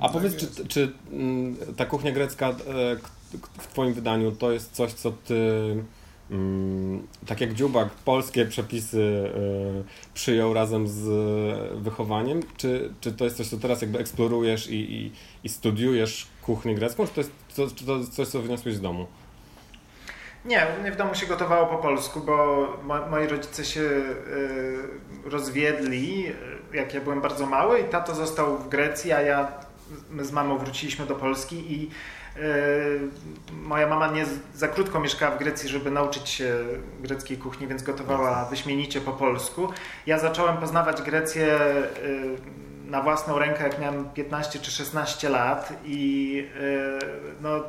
A 0.00 0.08
powiedz, 0.08 0.36
czy, 0.36 0.66
czy 0.68 0.92
mm, 1.12 1.56
ta 1.76 1.86
kuchnia 1.86 2.12
grecka 2.12 2.48
e, 2.48 2.54
w 3.58 3.66
twoim 3.66 3.94
wydaniu 3.94 4.32
to 4.32 4.52
jest 4.52 4.72
coś, 4.72 4.92
co 4.92 5.10
ty 5.10 5.34
tak 7.26 7.40
jak 7.40 7.54
Dziubak 7.54 7.90
polskie 7.90 8.46
przepisy 8.46 9.32
e, 9.34 10.12
przyjął 10.14 10.54
razem 10.54 10.88
z 10.88 11.08
e, 11.08 11.80
wychowaniem, 11.80 12.40
czy, 12.56 12.92
czy 13.00 13.12
to 13.12 13.24
jest 13.24 13.36
coś, 13.36 13.48
co 13.48 13.56
teraz 13.56 13.82
jakby 13.82 13.98
eksplorujesz 13.98 14.70
i, 14.70 14.92
i, 14.92 15.12
i 15.44 15.48
studiujesz 15.48 16.26
kuchnię 16.42 16.74
grecką, 16.74 17.06
czy 17.06 17.12
to 17.14 17.20
jest 17.20 17.32
czy 17.76 17.86
to 17.86 18.04
coś, 18.04 18.28
co 18.28 18.42
wyniosłeś 18.42 18.74
z 18.74 18.80
domu? 18.80 19.06
Nie, 20.44 20.66
u 20.78 20.80
mnie 20.80 20.92
w 20.92 20.96
domu 20.96 21.14
się 21.14 21.26
gotowało 21.26 21.66
po 21.66 21.76
polsku, 21.76 22.20
bo 22.20 22.66
mo- 22.84 23.06
moi 23.06 23.26
rodzice 23.26 23.64
się 23.64 23.80
y, 23.80 24.10
rozwiedli, 25.24 26.26
y, 26.72 26.76
jak 26.76 26.94
ja 26.94 27.00
byłem 27.00 27.20
bardzo 27.20 27.46
mały 27.46 27.80
i 27.80 27.84
tato 27.84 28.14
został 28.14 28.58
w 28.58 28.68
Grecji, 28.68 29.12
a 29.12 29.20
ja, 29.20 29.52
my 30.10 30.24
z 30.24 30.32
mamą 30.32 30.58
wróciliśmy 30.58 31.06
do 31.06 31.14
Polski 31.14 31.72
i 31.72 31.86
y, 31.86 32.17
moja 33.52 33.86
mama 33.86 34.06
nie 34.06 34.26
za 34.54 34.68
krótko 34.68 35.00
mieszkała 35.00 35.36
w 35.36 35.38
Grecji, 35.38 35.68
żeby 35.68 35.90
nauczyć 35.90 36.28
się 36.28 36.54
greckiej 37.00 37.38
kuchni, 37.38 37.66
więc 37.66 37.82
gotowała 37.82 38.44
wyśmienicie 38.44 39.00
po 39.00 39.12
polsku. 39.12 39.68
Ja 40.06 40.18
zacząłem 40.18 40.56
poznawać 40.56 41.02
Grecję 41.02 41.46
y, 41.54 42.90
na 42.90 43.02
własną 43.02 43.38
rękę, 43.38 43.64
jak 43.64 43.80
miałem 43.80 44.10
15 44.10 44.58
czy 44.58 44.70
16 44.70 45.28
lat 45.28 45.72
i 45.84 46.44
y, 46.60 46.98
no, 47.40 47.60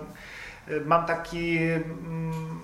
mam 0.86 1.06
taki 1.06 1.58
mm, 1.58 2.60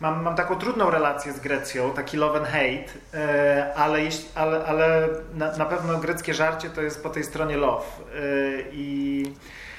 mam, 0.00 0.22
mam 0.22 0.36
taką 0.36 0.56
trudną 0.56 0.90
relację 0.90 1.32
z 1.32 1.40
Grecją, 1.40 1.90
taki 1.90 2.16
love 2.16 2.38
and 2.38 2.48
hate, 2.48 2.92
e, 3.14 3.74
ale, 3.76 4.02
jeśli, 4.02 4.24
ale, 4.34 4.64
ale 4.64 5.08
na, 5.34 5.56
na 5.56 5.64
pewno 5.64 5.98
greckie 5.98 6.34
żarcie 6.34 6.70
to 6.70 6.82
jest 6.82 7.02
po 7.02 7.10
tej 7.10 7.24
stronie 7.24 7.56
love. 7.56 7.84
E, 7.84 8.20
I 8.72 9.22
e, 9.26 9.73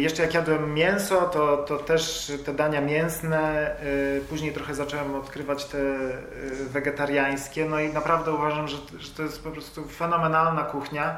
jeszcze 0.00 0.22
jak 0.22 0.34
jadłem 0.34 0.74
mięso, 0.74 1.20
to, 1.20 1.56
to 1.56 1.76
też 1.76 2.32
te 2.44 2.54
dania 2.54 2.80
mięsne, 2.80 3.70
e, 3.70 4.20
później 4.28 4.52
trochę 4.52 4.74
zacząłem 4.74 5.14
odkrywać 5.14 5.64
te 5.64 5.78
e, 5.78 6.20
wegetariańskie, 6.50 7.64
no 7.64 7.80
i 7.80 7.92
naprawdę 7.92 8.32
uważam, 8.32 8.68
że, 8.68 8.76
że 8.98 9.10
to 9.10 9.22
jest 9.22 9.44
po 9.44 9.50
prostu 9.50 9.84
fenomenalna 9.84 10.62
kuchnia. 10.62 11.16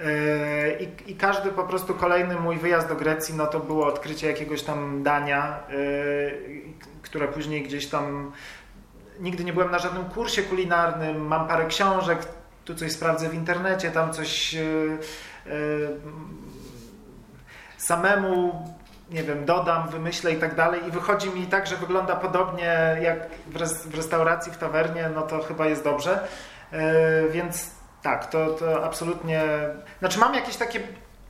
E, 0.00 0.82
I, 0.82 1.10
I 1.10 1.16
każdy 1.16 1.50
po 1.50 1.64
prostu 1.64 1.94
kolejny 1.94 2.36
mój 2.36 2.58
wyjazd 2.58 2.88
do 2.88 2.96
Grecji, 2.96 3.34
no 3.34 3.46
to 3.46 3.60
było 3.60 3.86
odkrycie 3.86 4.26
jakiegoś 4.26 4.62
tam 4.62 5.02
dania, 5.02 5.60
e, 5.68 5.72
które 7.02 7.28
później 7.28 7.62
gdzieś 7.62 7.86
tam. 7.86 8.32
Nigdy 9.20 9.44
nie 9.44 9.52
byłem 9.52 9.70
na 9.70 9.78
żadnym 9.78 10.04
kursie 10.04 10.42
kulinarnym, 10.42 11.26
mam 11.26 11.48
parę 11.48 11.66
książek, 11.66 12.18
tu 12.64 12.74
coś 12.74 12.92
sprawdzę 12.92 13.28
w 13.28 13.34
internecie, 13.34 13.90
tam 13.90 14.12
coś. 14.12 14.56
Samemu 17.82 18.64
nie 19.10 19.22
wiem, 19.22 19.44
dodam, 19.44 19.88
wymyślę 19.88 20.32
i 20.32 20.36
tak 20.36 20.54
dalej 20.54 20.80
i 20.88 20.90
wychodzi 20.90 21.30
mi 21.30 21.46
tak, 21.46 21.66
że 21.66 21.76
wygląda 21.76 22.16
podobnie 22.16 22.96
jak 23.02 23.18
w, 23.46 23.56
res, 23.56 23.86
w 23.86 23.94
restauracji, 23.94 24.52
w 24.52 24.56
tawernie, 24.56 25.10
no 25.14 25.22
to 25.22 25.42
chyba 25.42 25.66
jest 25.66 25.84
dobrze. 25.84 26.28
Yy, 26.72 26.78
więc 27.30 27.70
tak, 28.02 28.26
to, 28.26 28.46
to 28.46 28.84
absolutnie. 28.84 29.44
Znaczy, 29.98 30.18
mam 30.18 30.34
jakieś 30.34 30.56
takie 30.56 30.80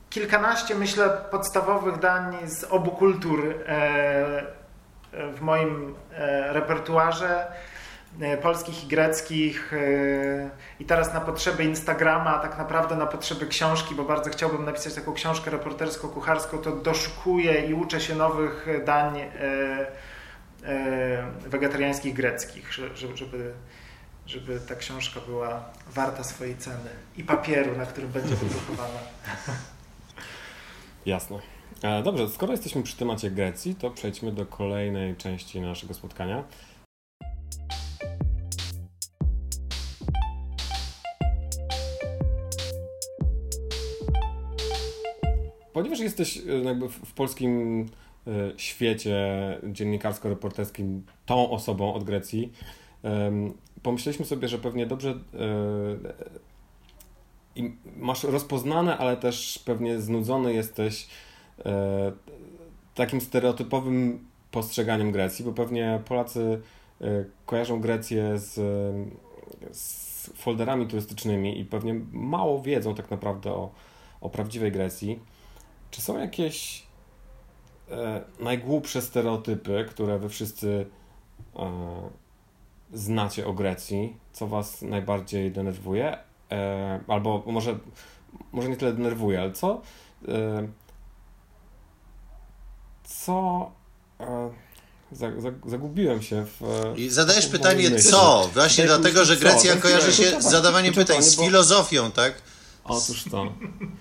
kilkanaście, 0.09 0.75
myślę, 0.75 1.09
podstawowych 1.31 1.99
dań 1.99 2.37
z 2.45 2.63
obu 2.63 2.91
kultur 2.91 3.55
e, 3.67 4.43
w 5.33 5.41
moim 5.41 5.95
e, 6.13 6.53
repertuarze 6.53 7.47
e, 7.47 7.72
polskich 8.41 8.83
i 8.83 8.87
greckich 8.87 9.71
i 10.79 10.85
teraz 10.85 11.13
na 11.13 11.21
potrzeby 11.21 11.63
Instagrama, 11.63 12.39
tak 12.39 12.57
naprawdę 12.57 12.95
na 12.95 13.05
potrzeby 13.05 13.47
książki, 13.47 13.95
bo 13.95 14.03
bardzo 14.03 14.29
chciałbym 14.29 14.65
napisać 14.65 14.93
taką 14.93 15.13
książkę 15.13 15.51
reportersko-kucharską, 15.51 16.57
to 16.57 16.71
doszukuję 16.71 17.65
i 17.65 17.73
uczę 17.73 18.01
się 18.01 18.15
nowych 18.15 18.67
dań 18.85 19.19
wegetariańskich 21.47 22.13
greckich, 22.13 22.73
żeby, 22.73 23.53
żeby 24.25 24.59
ta 24.59 24.75
książka 24.75 25.19
była 25.27 25.63
warta 25.91 26.23
swojej 26.23 26.57
ceny 26.57 26.89
i 27.17 27.23
papieru, 27.23 27.77
na 27.77 27.85
którym 27.85 28.09
będzie 28.09 28.35
wydrukowana. 28.35 28.99
Jasne. 31.05 31.39
E, 31.83 32.03
dobrze, 32.03 32.29
skoro 32.29 32.51
jesteśmy 32.51 32.83
przy 32.83 32.97
temacie 32.97 33.31
Grecji, 33.31 33.75
to 33.75 33.89
przejdźmy 33.89 34.31
do 34.31 34.45
kolejnej 34.45 35.15
części 35.15 35.61
naszego 35.61 35.93
spotkania. 35.93 36.43
Ponieważ 45.73 45.99
jesteś 45.99 46.37
e, 46.37 46.41
jakby 46.51 46.89
w 46.89 47.13
polskim 47.13 47.85
e, 48.27 48.31
świecie 48.57 49.17
dziennikarsko-reporterskim 49.63 51.01
tą 51.25 51.49
osobą 51.49 51.93
od 51.93 52.03
Grecji, 52.03 52.51
pomyśleliśmy 53.83 54.25
sobie, 54.25 54.47
że 54.47 54.57
pewnie 54.57 54.85
dobrze 54.85 55.19
i 57.55 57.71
masz 57.97 58.23
rozpoznane, 58.23 58.97
ale 58.97 59.17
też 59.17 59.59
pewnie 59.65 60.01
znudzony 60.01 60.53
jesteś 60.53 61.07
e, 61.65 62.11
takim 62.95 63.21
stereotypowym 63.21 64.25
postrzeganiem 64.51 65.11
Grecji, 65.11 65.45
bo 65.45 65.51
pewnie 65.51 66.01
Polacy 66.05 66.61
e, 67.01 67.05
kojarzą 67.45 67.81
Grecję 67.81 68.39
z, 68.39 68.53
z 69.71 70.29
folderami 70.35 70.87
turystycznymi 70.87 71.59
i 71.59 71.65
pewnie 71.65 72.01
mało 72.11 72.61
wiedzą 72.61 72.95
tak 72.95 73.11
naprawdę 73.11 73.51
o, 73.51 73.71
o 74.21 74.29
prawdziwej 74.29 74.71
Grecji. 74.71 75.19
Czy 75.93 76.01
są 76.01 76.19
jakieś 76.19 76.83
e, 77.91 78.21
najgłupsze 78.39 79.01
stereotypy, 79.01 79.85
które 79.89 80.19
wy 80.19 80.29
wszyscy 80.29 80.85
e, 81.55 82.09
znacie 82.93 83.47
o 83.47 83.53
Grecji, 83.53 84.17
co 84.33 84.47
was 84.47 84.81
najbardziej 84.81 85.51
denerwuje? 85.51 86.17
e, 86.53 86.99
albo 87.07 87.43
może, 87.45 87.79
może 88.51 88.69
nie 88.69 88.77
tyle 88.77 88.93
denerwuje, 88.93 89.41
ale 89.41 89.51
co 89.51 89.81
e, 90.27 90.67
co 93.03 93.71
e, 94.19 94.51
zagubiłem 95.65 96.21
się 96.21 96.45
w. 96.45 96.61
I 96.95 97.09
zadajesz 97.09 97.47
pytanie 97.47 97.91
co? 97.91 98.49
Właśnie 98.53 98.85
dlatego, 98.85 99.25
że 99.25 99.37
Grecja 99.37 99.75
kojarzy 99.75 100.13
się 100.13 100.41
z 100.41 100.45
zadawaniem 100.45 100.93
pytań, 100.93 101.23
z 101.23 101.39
filozofią, 101.39 102.11
tak? 102.11 102.33
Otóż 102.83 103.23
to. 103.31 103.53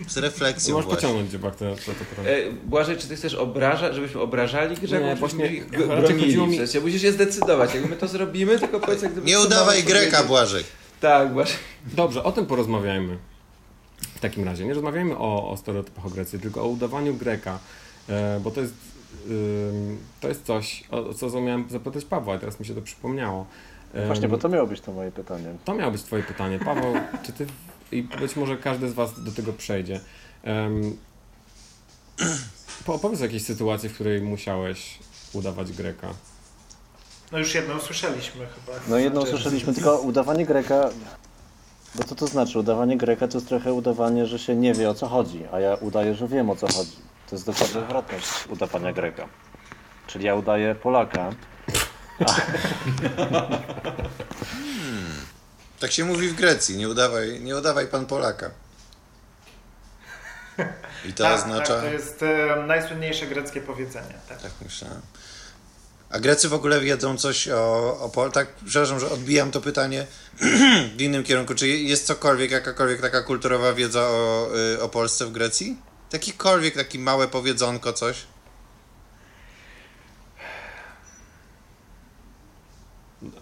Z 0.09 0.17
refleksją 0.17 0.75
Możesz 0.75 0.91
pociągnąć 0.91 1.31
dziebak 1.31 1.57
to, 1.57 1.65
to. 1.65 2.29
E, 2.29 2.53
Błażej, 2.53 2.97
czy 2.97 3.09
ty 3.09 3.17
chcesz 3.17 3.35
obrażać, 3.35 3.95
żebyśmy 3.95 4.21
obrażali 4.21 4.77
Grzeków? 4.77 5.09
Nie, 5.09 5.17
właśnie 5.17 5.51
bronili 5.87 6.39
mi... 6.39 6.57
w 6.57 6.57
sensie. 6.57 6.81
Musisz 6.81 7.03
się 7.03 7.13
zdecydować. 7.13 7.75
Jak 7.75 7.91
my 7.91 7.97
to 7.97 8.09
zrobimy, 8.09 8.59
tylko 8.59 8.81
powiedz 8.81 9.03
jak 9.03 9.13
gdyby... 9.13 9.27
Nie 9.27 9.41
udawaj 9.41 9.83
Greka, 9.83 10.25
Błażej. 10.25 10.65
Tak, 11.01 11.33
właśnie. 11.33 11.59
Dobrze, 11.87 12.25
o 12.25 12.33
tym 12.33 12.47
porozmawiajmy. 12.47 13.19
W 14.15 14.21
takim 14.21 14.45
razie, 14.45 14.65
nie 14.65 14.75
rozmawiajmy 14.75 15.19
o, 15.19 15.51
o 15.51 15.57
stereotypach 15.57 16.07
o 16.07 16.11
Grecji, 16.11 16.41
tylko 16.41 16.63
o 16.63 16.67
udawaniu 16.67 17.15
Greka, 17.15 17.59
e, 18.09 18.41
bo 18.41 18.51
to 18.51 18.61
jest, 18.61 18.75
to 20.21 20.29
jest 20.29 20.47
coś, 20.47 20.85
o 20.91 21.15
co 21.15 21.41
miałem 21.41 21.71
zapytać 21.71 22.05
Pawła, 22.05 22.37
i 22.37 22.39
teraz 22.39 22.61
mi 22.61 22.67
się 22.67 22.75
to 22.75 22.83
przypomniało. 22.83 23.47
Właśnie, 24.07 24.29
bo 24.29 24.39
to 24.39 24.49
miało 24.49 24.67
być 24.67 24.81
to 24.81 24.93
moje 24.93 25.13
pytanie. 25.13 25.55
To 25.65 25.75
miało 25.75 25.93
być 25.93 26.03
twoje 26.03 26.23
pytanie. 26.23 26.59
Paweł, 26.59 26.95
czy 27.23 27.33
ty, 27.33 27.47
i 27.93 28.03
być 28.03 28.37
może 28.37 28.57
każdy 28.57 28.89
z 28.89 28.93
was 28.93 29.25
do 29.25 29.33
tego 29.33 29.53
przejdzie. 29.53 30.01
Um, 30.45 30.97
opowiedz 32.87 33.21
o 33.21 33.25
jakiejś 33.25 33.45
sytuacji, 33.45 33.89
w 33.89 33.95
której 33.95 34.21
musiałeś 34.21 34.99
udawać 35.33 35.73
Greka. 35.73 36.09
No 37.33 37.39
już 37.39 37.55
jedną 37.55 37.81
słyszeliśmy 37.81 38.47
chyba. 38.47 38.79
No 38.89 38.99
jedną 38.99 39.21
znaczy... 39.21 39.37
słyszeliśmy, 39.37 39.75
tylko 39.75 39.99
udawanie 39.99 40.47
Greka, 40.47 40.91
bo 41.95 42.05
co 42.05 42.15
to 42.15 42.27
znaczy? 42.27 42.59
Udawanie 42.59 42.97
Greka 42.97 43.29
to 43.29 43.39
jest 43.39 43.49
trochę 43.49 43.73
udawanie, 43.73 44.27
że 44.27 44.39
się 44.39 44.57
nie 44.57 44.75
wie 44.75 44.91
o 44.91 44.95
co 44.95 45.09
chodzi, 45.09 45.45
a 45.53 45.61
ja 45.61 45.75
udaję, 45.75 46.15
że 46.15 46.29
wiem 46.29 46.51
o 46.51 46.57
co 46.57 46.67
chodzi. 46.67 46.97
To 47.31 47.37
jest 47.37 47.47
dokładnie 47.47 47.81
odwrotność 47.81 48.27
udawania 48.49 48.93
Greka. 48.93 49.29
Czyli 50.07 50.25
ja 50.25 50.35
udaję 50.35 50.75
Polaka. 50.75 51.31
A... 52.21 52.25
Tak 55.83 55.93
się 55.93 56.05
mówi 56.05 56.29
w 56.29 56.35
Grecji, 56.35 56.77
nie 56.77 56.89
udawaj, 56.89 57.41
nie 57.41 57.57
udawaj 57.57 57.87
pan 57.87 58.07
Polaka. 58.07 58.51
I 61.09 61.13
to 61.13 61.25
tak, 61.25 61.41
oznacza. 61.41 61.75
Tak, 61.75 61.81
to 61.81 61.93
jest 61.93 62.23
e, 62.23 62.57
najsłynniejsze 62.67 63.27
greckie 63.27 63.61
powiedzenie. 63.61 64.15
Tak, 64.29 64.43
tak 64.43 64.53
myślałem. 64.65 65.01
A 66.11 66.21
Grecy 66.21 66.49
w 66.49 66.55
ogóle 66.55 66.81
wiedzą 66.81 67.17
coś 67.17 67.49
o, 67.49 67.99
o 68.01 68.09
Pol... 68.09 68.33
Tak, 68.33 68.49
przepraszam, 68.67 69.01
że 69.01 69.11
odbijam 69.11 69.51
to 69.51 69.61
pytanie 69.61 70.07
w 70.97 71.01
innym 71.01 71.25
kierunku. 71.25 71.55
Czy 71.55 71.69
jest 71.69 72.07
cokolwiek, 72.07 72.51
jakakolwiek 72.51 73.01
taka 73.01 73.23
kulturowa 73.23 73.73
wiedza 73.73 74.01
o, 74.01 74.49
y, 74.75 74.83
o 74.83 74.89
Polsce 74.89 75.27
w 75.27 75.33
Grecji? 75.33 75.77
Takikolwiek, 76.11 76.75
taki 76.75 76.99
małe 76.99 77.29
powiedzonko, 77.29 77.93
coś? 77.93 78.27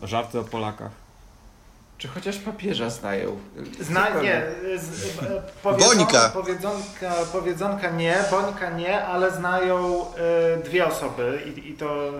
Żarty 0.02 0.38
o 0.38 0.44
Polakach. 0.44 1.09
Czy 2.00 2.08
chociaż 2.08 2.38
papieża 2.38 2.90
znają? 2.90 3.38
Zna, 3.80 4.06
nie. 4.22 4.42
Z, 4.78 5.18
powiedzonka, 5.62 6.30
powiedzonka, 6.34 7.12
powiedzonka 7.32 7.90
nie, 7.90 8.16
Bońka 8.30 8.70
nie, 8.70 9.04
ale 9.04 9.30
znają 9.30 10.06
y, 10.58 10.62
dwie 10.64 10.86
osoby 10.86 11.42
i, 11.56 11.70
i 11.70 11.74
to 11.74 12.12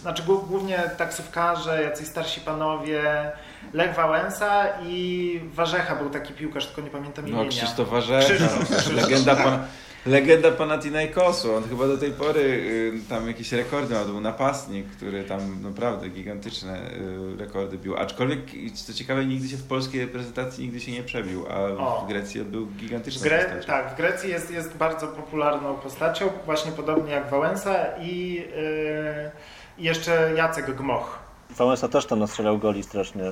znaczy 0.00 0.22
głównie 0.22 0.90
taksówkarze, 0.96 1.82
jacyś 1.82 2.06
starsi 2.08 2.40
panowie, 2.40 3.32
Lech 3.72 3.94
Wałęsa 3.94 4.64
i 4.82 5.40
Warzecha 5.54 5.96
był 5.96 6.10
taki 6.10 6.32
piłkarz, 6.32 6.66
tylko 6.66 6.80
nie 6.80 6.90
pamiętam 6.90 7.24
no, 7.24 7.30
imienia. 7.30 7.44
No 7.44 7.50
Krzysztof 7.50 7.88
Warzecha, 7.88 8.26
Krzysztof, 8.26 8.92
legenda, 8.92 9.36
pan, 9.36 9.66
legenda 10.06 10.50
Panathinaikosu. 10.50 11.54
On 11.54 11.68
chyba 11.68 11.86
do 11.86 11.98
tej 11.98 12.12
pory 12.12 12.40
y, 12.40 13.08
tam 13.08 13.28
jakieś 13.28 13.52
rekordy 13.52 13.94
ma, 13.94 14.00
to 14.00 14.06
był 14.06 14.20
napastnik, 14.20 14.86
który 14.86 15.24
tam 15.24 15.62
naprawdę 15.62 16.08
gigantyczne 16.08 16.90
y, 16.90 17.36
rekordy 17.38 17.78
bił. 17.78 17.96
Aczkolwiek, 17.96 18.40
co 18.74 18.92
ciekawe, 18.92 19.24
nigdy 19.24 19.48
się 19.48 19.56
w 19.56 19.64
polskiej 19.64 20.00
reprezentacji 20.00 20.64
nigdy 20.64 20.80
się 20.80 20.92
nie 20.92 21.02
przebił, 21.02 21.46
a 21.50 21.60
o. 21.60 22.04
w 22.04 22.08
Grecji 22.08 22.44
był 22.44 22.66
gigantyczną 22.66 23.22
Gre 23.22 23.44
postacią. 23.44 23.66
Tak, 23.66 23.94
w 23.94 23.96
Grecji 23.96 24.30
jest, 24.30 24.50
jest 24.50 24.76
bardzo 24.76 25.06
popularną 25.06 25.74
postacią, 25.74 26.30
właśnie 26.44 26.72
podobnie 26.72 27.12
jak 27.12 27.30
Wałęsa 27.30 27.74
i... 28.00 28.34
Yy, 28.34 29.30
i 29.78 29.84
jeszcze 29.84 30.32
Jacek 30.36 30.74
Gmoch. 30.76 31.18
Wałęsa 31.50 31.88
też 31.88 32.06
tam 32.06 32.18
nastrzelał 32.18 32.58
goli 32.58 32.82
strasznie. 32.82 33.22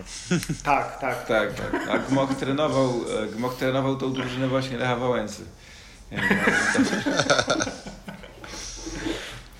tak, 0.64 1.00
tak. 1.00 1.26
Tak, 1.26 1.54
tak. 1.54 1.88
A 1.90 1.98
Gmoch 1.98 2.34
trenował, 2.34 2.90
e, 3.22 3.26
Gmoch 3.26 3.54
trenował 3.54 3.96
tą 3.96 4.12
drużynę 4.12 4.48
właśnie 4.48 4.78
Lecha 4.78 4.96
Wałęsy. 4.96 5.42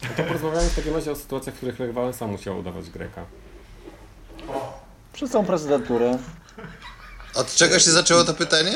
No 0.03 0.09
to 0.16 0.22
porozmawiamy 0.22 0.68
w 0.68 0.76
takim 0.76 0.94
razie 0.94 1.12
o 1.12 1.16
sytuacjach, 1.16 1.55
w 1.55 1.59
których 1.59 1.78
Lech 1.78 1.92
Wałęsa 1.92 2.26
musiał 2.26 2.59
udawać 2.59 2.90
Greka. 2.90 3.24
O. 4.48 4.80
Przez 5.12 5.30
całą 5.30 5.44
prezydenturę. 5.44 6.18
Od 7.34 7.55
czego 7.55 7.78
się 7.78 7.90
zaczęło 7.90 8.24
to 8.24 8.34
pytanie? 8.34 8.72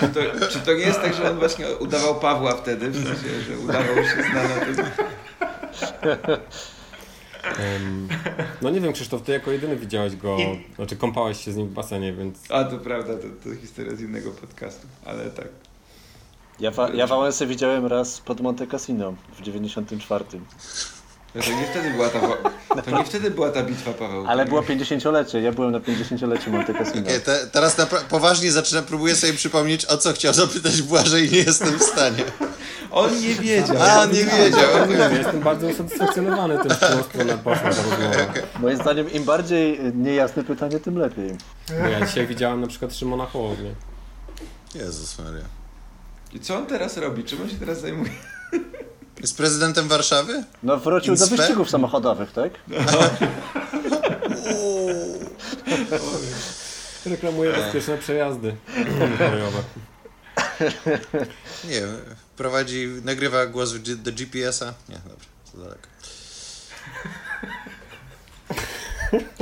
Czy 0.00 0.08
to, 0.08 0.20
czy 0.50 0.60
to 0.60 0.74
nie 0.74 0.80
jest 0.80 1.00
tak, 1.00 1.14
że 1.14 1.30
on 1.30 1.38
właśnie 1.38 1.66
udawał 1.66 2.20
Pawła 2.20 2.56
wtedy, 2.56 2.90
w 2.90 2.94
sensie, 2.94 3.40
że 3.40 3.58
udawał 3.58 3.96
się 3.96 4.22
znana 4.30 4.54
tym... 4.60 4.76
Um, 7.58 8.08
no 8.62 8.70
nie 8.70 8.80
wiem, 8.80 8.92
Krzysztof, 8.92 9.22
ty 9.22 9.32
jako 9.32 9.50
jedyny 9.50 9.76
widziałeś 9.76 10.16
go, 10.16 10.36
znaczy 10.76 10.96
kąpałeś 10.96 11.44
się 11.44 11.52
z 11.52 11.56
nim 11.56 11.68
w 11.68 11.72
basenie, 11.72 12.12
więc... 12.12 12.38
A, 12.48 12.64
to 12.64 12.78
prawda, 12.78 13.12
to, 13.14 13.48
to 13.50 13.56
historia 13.60 13.96
z 13.96 14.00
innego 14.00 14.30
podcastu, 14.30 14.86
ale 15.04 15.30
tak. 15.30 15.48
Ja, 16.60 16.70
wa 16.70 16.88
ja 16.88 17.06
Wałęsę 17.06 17.46
widziałem 17.46 17.86
raz 17.86 18.20
pod 18.20 18.40
Monte 18.40 18.66
Cassino 18.66 19.14
w 19.38 19.42
94. 19.42 20.24
No 21.34 21.42
to 21.42 21.50
nie 21.50 21.66
wtedy 21.66 21.90
była 21.90 22.08
ta, 22.08 22.20
to 22.82 22.90
nie 22.90 23.04
wtedy 23.04 23.30
była 23.30 23.50
ta 23.50 23.62
bitwa, 23.62 23.92
Paweł. 23.92 24.24
Ale 24.28 24.46
było 24.46 24.62
50-lecie, 24.62 25.40
ja 25.40 25.52
byłem 25.52 25.72
na 25.72 25.80
50-leciu 25.80 26.50
Monte 26.50 26.74
Cassino. 26.74 27.06
Okej, 27.06 27.20
te, 27.20 27.46
teraz 27.46 27.76
poważnie 28.08 28.52
zaczynam, 28.52 28.84
próbuję 28.84 29.16
sobie 29.16 29.32
przypomnieć, 29.32 29.86
o 29.86 29.96
co 29.96 30.12
chciał 30.12 30.32
zapytać 30.32 30.82
Błażej 30.82 31.28
i 31.28 31.32
nie 31.32 31.38
jestem 31.38 31.78
w 31.78 31.82
stanie. 31.82 32.24
On 32.90 33.20
nie 33.20 33.34
wiedział. 33.34 33.76
A, 33.82 34.02
on 34.02 34.10
nie 34.10 34.24
wiedział. 34.24 34.88
Nie 34.88 34.96
wiem, 34.96 35.16
jestem 35.16 35.40
bardzo 35.40 35.66
usatysfakcjonowany 35.66 36.58
tym, 36.58 36.70
w 36.70 36.76
którą 36.76 37.02
stronę 37.02 37.38
poszła 37.38 37.70
ta 37.70 37.82
rozmowa. 37.82 38.32
Moim 38.60 38.76
zdaniem 38.76 39.12
im 39.12 39.24
bardziej 39.24 39.80
niejasne 39.94 40.44
pytanie, 40.44 40.80
tym 40.80 40.98
lepiej. 40.98 41.34
Bo 41.68 41.88
ja 41.88 42.06
dzisiaj 42.06 42.26
widziałem 42.26 42.60
na 42.60 42.66
przykład 42.66 42.94
Szymona 42.94 43.26
Hołownię. 43.26 43.74
Jezus 44.74 45.18
Maria. 45.18 45.59
I 46.32 46.40
co 46.40 46.56
on 46.56 46.66
teraz 46.66 46.96
robi? 46.96 47.24
Czym 47.24 47.42
on 47.42 47.48
się 47.50 47.56
teraz 47.56 47.80
zajmuje? 47.80 48.10
Jest 49.20 49.36
prezydentem 49.36 49.88
Warszawy? 49.88 50.44
No 50.62 50.76
wrócił 50.76 51.14
do 51.16 51.20
Inspe? 51.24 51.36
wyścigów 51.36 51.70
samochodowych, 51.70 52.32
tak? 52.32 52.52
Reklamuje 57.06 57.52
bezpieczne 57.52 57.98
przejazdy 57.98 58.56
kolejowe. 59.18 59.62
Nie 61.64 61.80
wiem, 61.80 61.96
prowadzi, 62.36 62.88
nagrywa 63.04 63.46
głos 63.46 63.72
do 63.96 64.12
GPS-a? 64.12 64.74
Nie, 64.88 64.98
dobrze, 65.08 65.26
to 65.52 65.58
daleko. 65.58 65.88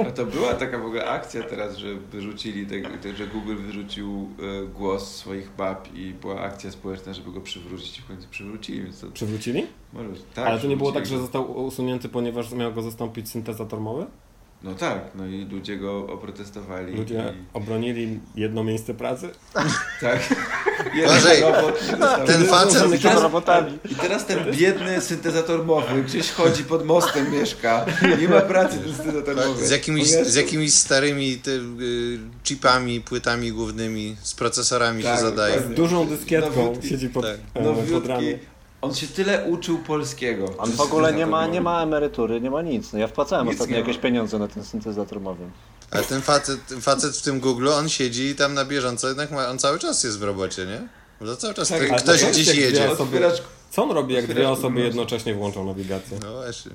A 0.09 0.11
to 0.11 0.27
była 0.27 0.55
taka 0.55 0.79
w 0.79 0.85
ogóle 0.85 1.07
akcja 1.07 1.43
teraz, 1.43 1.77
że 1.77 1.95
wyrzucili, 1.95 2.67
te, 2.67 3.17
że 3.17 3.27
Google 3.27 3.57
wyrzucił 3.57 4.29
e, 4.63 4.67
głos 4.67 5.17
swoich 5.17 5.51
bab 5.57 5.95
i 5.95 6.15
była 6.15 6.41
akcja 6.41 6.71
społeczna, 6.71 7.15
żeby 7.15 7.33
go 7.33 7.41
przywrócić 7.41 7.99
i 7.99 8.03
w 8.03 8.07
końcu 8.07 8.29
przywrócili, 8.31 8.83
więc 8.83 9.01
to 9.01 9.07
Przywrócili? 9.11 9.67
może 9.93 10.09
tak. 10.35 10.47
Ale 10.47 10.61
to 10.61 10.67
nie 10.67 10.77
było 10.77 10.93
tak, 10.93 11.07
że 11.07 11.19
został 11.19 11.65
usunięty, 11.67 12.09
ponieważ 12.09 12.53
miał 12.53 12.73
go 12.73 12.83
zastąpić 12.83 13.29
syntezator 13.29 13.81
mowy? 13.81 14.07
No 14.63 14.75
tak, 14.75 14.99
no 15.15 15.27
i 15.27 15.45
ludzie 15.45 15.77
go 15.77 16.07
oprotestowali. 16.07 16.97
Ludzie 16.97 17.35
i... 17.37 17.45
obronili 17.57 18.21
jedno 18.35 18.65
miejsce 18.65 18.95
pracy? 18.95 19.29
Tak. 20.01 20.29
Dostał. 20.97 22.27
Ten 22.27 22.45
facet, 22.47 23.03
teraz, 23.03 23.23
robotami. 23.23 23.79
I 23.91 23.95
teraz 23.95 24.27
ten 24.27 24.39
biedny 24.53 25.01
syntezator 25.01 25.65
mowy 25.67 26.03
gdzieś 26.03 26.31
chodzi 26.31 26.65
pod 26.65 26.85
mostem, 26.87 27.33
mieszka. 27.33 27.87
Nie 28.21 28.29
ma 28.29 28.41
pracy 28.41 28.79
ten 28.79 28.95
syntezator 28.95 29.37
mowy. 29.37 29.67
z 29.67 29.71
jakimiś, 29.71 30.07
z 30.09 30.35
jakimiś 30.35 30.75
starymi 30.75 31.37
ty, 31.37 31.51
y, 31.51 32.19
chipami, 32.45 33.01
płytami 33.01 33.53
głównymi, 33.53 34.17
z 34.23 34.35
procesorami 34.35 35.03
Tak, 35.03 35.17
się 35.17 35.23
zadaje. 35.23 35.55
dokładnie. 35.55 35.77
Dużą 35.77 36.07
dyskietką 36.07 36.65
Nowiutki. 36.65 36.89
siedzi 36.89 37.09
pod, 37.09 37.25
Tak. 37.25 37.37
e, 37.55 37.93
pod 37.93 38.07
ramię. 38.07 38.39
On 38.81 38.95
się 38.95 39.07
tyle 39.07 39.45
uczył 39.45 39.79
polskiego. 39.79 40.55
On 40.59 40.73
w 40.73 40.81
ogóle 40.81 41.13
nie 41.13 41.27
ma, 41.27 41.47
nie 41.47 41.61
ma 41.61 41.83
emerytury, 41.83 42.41
nie 42.41 42.51
ma 42.51 42.63
nic. 42.63 42.93
No 42.93 42.99
ja 42.99 43.07
wpłacałem 43.09 43.47
Nic 43.47 43.55
ostatnio 43.55 43.77
jakieś 43.77 43.99
pieniądze 43.99 44.39
na 44.39 44.49
ten 44.49 44.65
syntezator 44.65 45.21
mowy. 45.21 45.45
Ale 45.91 46.03
ten 46.03 46.23
facet, 46.23 46.61
facet 46.81 47.17
w 47.17 47.23
tym 47.23 47.41
Google, 47.41 47.69
on 47.69 47.89
siedzi 47.89 48.27
i 48.27 48.35
tam 48.35 48.55
na 48.55 48.65
bieżąco, 48.65 49.09
jednak 49.09 49.31
ma, 49.31 49.49
on 49.49 49.59
cały 49.59 49.79
czas 49.79 50.05
jest 50.05 50.19
w 50.19 50.23
robocie, 50.23 50.67
nie? 50.67 50.89
Bo 51.21 51.27
to 51.27 51.37
cały 51.37 51.55
czas 51.55 51.69
Tak, 51.69 51.97
ktoś 52.03 52.25
gdzieś 52.25 52.55
jedzie. 52.55 52.91
osoby- 52.91 53.21
Co 53.71 53.83
on 53.85 53.91
robi, 53.91 54.15
jak 54.15 54.27
dwie 54.27 54.49
osoby 54.51 54.81
jednocześnie 54.81 55.35
włączą 55.35 55.65
nawigację? 55.67 56.19
No 56.25 56.33
właśnie. 56.33 56.73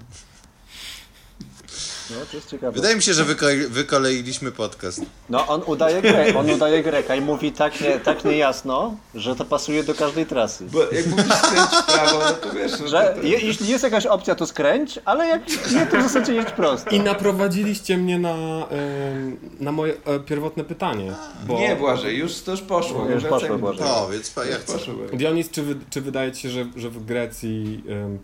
No 2.10 2.16
to 2.32 2.38
jest 2.38 2.49
ciekawe. 2.49 2.72
Wydaje 2.72 2.95
mi 2.95 3.01
się, 3.01 3.14
że 3.14 3.26
wyko- 3.26 3.68
wykoleiliśmy 3.70 4.51
podcast. 4.51 5.01
No 5.30 5.47
on 5.47 5.62
udaje 5.66 6.01
grę, 6.01 6.34
on 6.38 6.49
udaje 6.49 6.84
Greka 6.84 7.16
i 7.16 7.22
mówi 7.22 7.51
tak, 7.51 7.82
nie, 7.82 7.99
tak 7.99 8.26
niejasno, 8.26 8.95
że 9.16 9.36
to 9.36 9.45
pasuje 9.45 9.84
do 9.84 9.93
każdej 9.95 10.26
trasy. 10.26 10.66
Bo 10.72 10.80
jak 10.91 11.08
mówisz 11.08 11.26
skręć 11.34 11.70
w 11.70 11.86
prawo, 11.86 12.20
no 12.20 12.32
to 12.34 12.51
wiesz, 12.56 12.72
no 12.80 12.88
Że 12.88 13.14
to, 13.16 13.22
to... 13.22 13.28
je, 13.28 13.39
jeśli 13.39 13.68
jest 13.68 13.84
jakaś 13.84 14.06
opcja, 14.06 14.36
to 14.36 14.45
skręć, 14.47 14.99
ale 15.06 15.28
jak 15.28 15.41
nie, 15.72 15.86
to 15.86 15.97
w 15.99 16.04
zasadzie 16.04 16.34
jedź 16.34 16.49
prosto. 16.51 16.89
I 16.89 16.99
naprowadziliście 16.99 17.97
mnie 17.97 18.20
na, 18.20 18.34
em, 18.70 19.38
na 19.60 19.72
moje 19.72 19.93
e, 20.06 20.20
pierwotne 20.20 20.64
pytanie. 20.64 21.12
Bo 21.47 21.60
Nie, 21.60 21.76
Błażej, 21.76 22.18
już 22.18 22.41
to 22.41 22.51
już 22.51 22.62
poszło. 22.62 23.06
Już 23.10 23.24
wracajmy 23.24 23.30
poszło, 23.30 23.49
do 23.49 23.58
Błażej. 23.58 23.84
tego. 23.84 23.97
O, 23.97 24.10
więc 24.10 24.30
pa- 24.30 24.45
ja 24.45 24.56
chcę. 24.56 24.74
poszło, 24.74 24.93
Błażej. 24.93 25.18
Dionis, 25.18 25.49
czy, 25.49 25.64
wy, 25.64 25.76
czy 25.89 26.01
wydaje 26.01 26.32
ci 26.32 26.41
się, 26.41 26.49
że, 26.49 26.66
że 26.76 26.89
w 26.89 27.06
Grecji 27.06 27.84
em, 27.89 28.20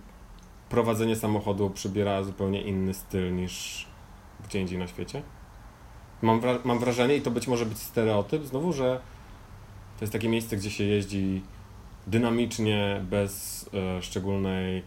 prowadzenie 0.69 1.15
samochodu 1.15 1.69
przybiera 1.69 2.23
zupełnie 2.23 2.61
inny 2.61 2.93
styl 2.93 3.35
niż 3.35 3.85
gdzie 4.47 4.59
indziej 4.61 4.77
na 4.79 4.87
świecie? 4.87 5.21
Mam, 6.21 6.41
wra- 6.41 6.59
mam 6.63 6.79
wrażenie, 6.79 7.15
i 7.15 7.21
to 7.21 7.31
być 7.31 7.47
może 7.47 7.65
być 7.65 7.77
stereotyp 7.77 8.45
znowu, 8.45 8.73
że 8.73 8.99
to 9.99 10.03
jest 10.05 10.13
takie 10.13 10.29
miejsce, 10.29 10.57
gdzie 10.57 10.71
się 10.71 10.83
jeździ 10.83 11.41
dynamicznie, 12.07 13.01
bez 13.09 13.65
e, 13.73 14.01
szczególnej 14.01 14.83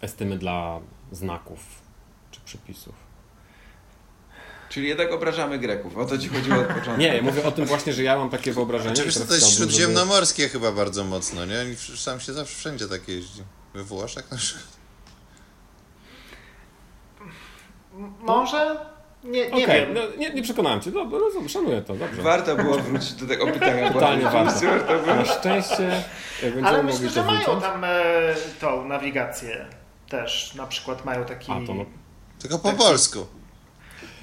estymy 0.00 0.38
dla 0.38 0.80
znaków 1.12 1.58
czy 2.30 2.40
przepisów. 2.40 2.94
Czyli 4.68 4.88
jednak 4.88 5.12
obrażamy 5.12 5.58
Greków, 5.58 5.96
o 5.98 6.04
to 6.04 6.18
ci 6.18 6.28
chodziło 6.28 6.56
od 6.58 6.66
początku. 6.66 6.96
Nie, 7.00 7.22
mówię 7.22 7.44
o 7.44 7.52
tym 7.52 7.64
właśnie, 7.64 7.92
że 7.92 8.02
ja 8.02 8.18
mam 8.18 8.30
takie 8.30 8.52
wyobrażenie. 8.52 8.92
Oczywiście 8.92 9.20
to 9.24 9.34
jest 9.34 9.46
chciałbym, 9.46 9.70
żeby- 9.70 9.72
śródziemnomorskie 9.82 10.48
chyba 10.48 10.72
bardzo 10.72 11.04
mocno, 11.04 11.44
nie? 11.46 11.64
Tam 12.04 12.20
się 12.20 12.32
zawsze 12.32 12.56
wszędzie 12.56 12.88
tak 12.88 13.08
jeździ. 13.08 13.42
We 13.74 13.84
Włoszech 13.84 14.30
na 14.30 14.36
przykład. 14.36 14.66
Może? 18.20 18.76
Nie, 19.24 19.50
nie 19.50 19.64
Okej, 19.64 19.80
wiem. 19.80 19.94
no, 19.94 20.00
nie, 20.18 20.34
nie 20.34 20.42
przekonałem 20.42 20.80
cię. 20.80 20.90
Dobra, 20.90 21.18
rozumiem, 21.18 21.48
szanuję 21.48 21.82
to, 21.82 21.94
dobrze. 21.94 22.22
Warto 22.22 22.56
było 22.56 22.78
wrócić 22.78 23.12
do 23.12 23.26
tego 23.26 23.46
pytania. 23.52 23.92
Totalnie 23.92 24.24
warto. 24.24 24.66
Warto 24.66 24.98
było. 24.98 25.14
Na 25.14 25.24
szczęście 25.24 26.02
będziemy 26.42 26.68
Ale 26.68 26.82
mogli 26.82 26.92
myślę, 26.92 27.08
że 27.10 27.24
mają 27.24 27.60
tam 27.60 27.84
e, 27.84 27.90
tą 28.60 28.88
nawigację 28.88 29.66
też. 30.08 30.54
Na 30.54 30.66
przykład 30.66 31.04
mają 31.04 31.24
taki... 31.24 31.52
A, 31.52 31.66
to 31.66 31.74
no. 31.74 31.84
Tylko 32.38 32.58
po 32.58 32.72
polsku. 32.72 33.26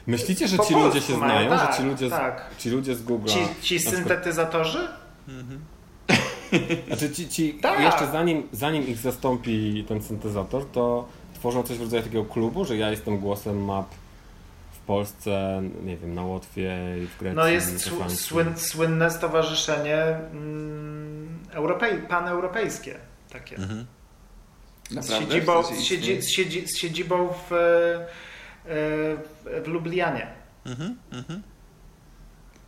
Myślicie, 0.07 0.47
że 0.47 0.57
Po 0.57 0.65
ci 0.65 0.73
ludzie 0.73 1.01
się 1.01 1.17
mają, 1.17 1.47
znają? 1.47 1.49
tak, 1.49 1.71
że 1.71 1.77
ci 1.77 1.83
ludzie, 1.83 2.07
z, 2.07 2.11
tak. 2.11 2.45
ci 2.57 2.69
ludzie 2.69 2.95
z 2.95 3.03
Google'a... 3.03 3.29
Ci, 3.29 3.61
ci 3.61 3.79
syntetyzatorzy? 3.79 4.87
Znaczy 6.87 7.11
ci, 7.11 7.29
ci 7.29 7.53
Tak. 7.53 7.79
jeszcze 7.79 8.07
zanim, 8.11 8.47
zanim 8.51 8.87
ich 8.87 8.97
zastąpi 8.97 9.85
ten 9.87 10.03
syntezator, 10.03 10.65
to 10.65 11.07
tworzą 11.33 11.63
coś 11.63 11.77
w 11.77 11.81
rodzaju 11.81 12.03
takiego 12.03 12.25
klubu, 12.25 12.65
że 12.65 12.77
ja 12.77 12.89
jestem 12.91 13.19
głosem 13.19 13.65
map 13.65 13.85
w 14.71 14.79
Polsce, 14.79 15.61
nie 15.85 15.97
wiem, 15.97 16.13
na 16.13 16.23
Łotwie 16.23 16.77
i 17.03 17.07
w 17.07 17.19
Grecji. 17.19 17.37
No 17.37 17.47
jest 17.47 17.89
słyn, 18.15 18.57
słynne 18.57 19.11
stowarzyszenie 19.11 20.03
mm, 20.31 21.39
europej, 21.51 22.01
paneuropejskie 22.09 22.95
takie. 23.29 23.55
Mhm. 23.55 23.85
Z 24.99 25.19
siedzibą, 25.19 25.63
z, 25.63 25.83
siedzi, 25.83 26.21
z, 26.21 26.29
siedzi, 26.29 26.67
z 26.67 26.77
siedzibą 26.77 27.29
w, 27.49 27.53
e, 27.53 27.57
w, 28.65 29.61
w 29.63 29.67
Lublianie. 29.67 30.27
Mhm, 30.65 30.95
mhm. 31.11 31.43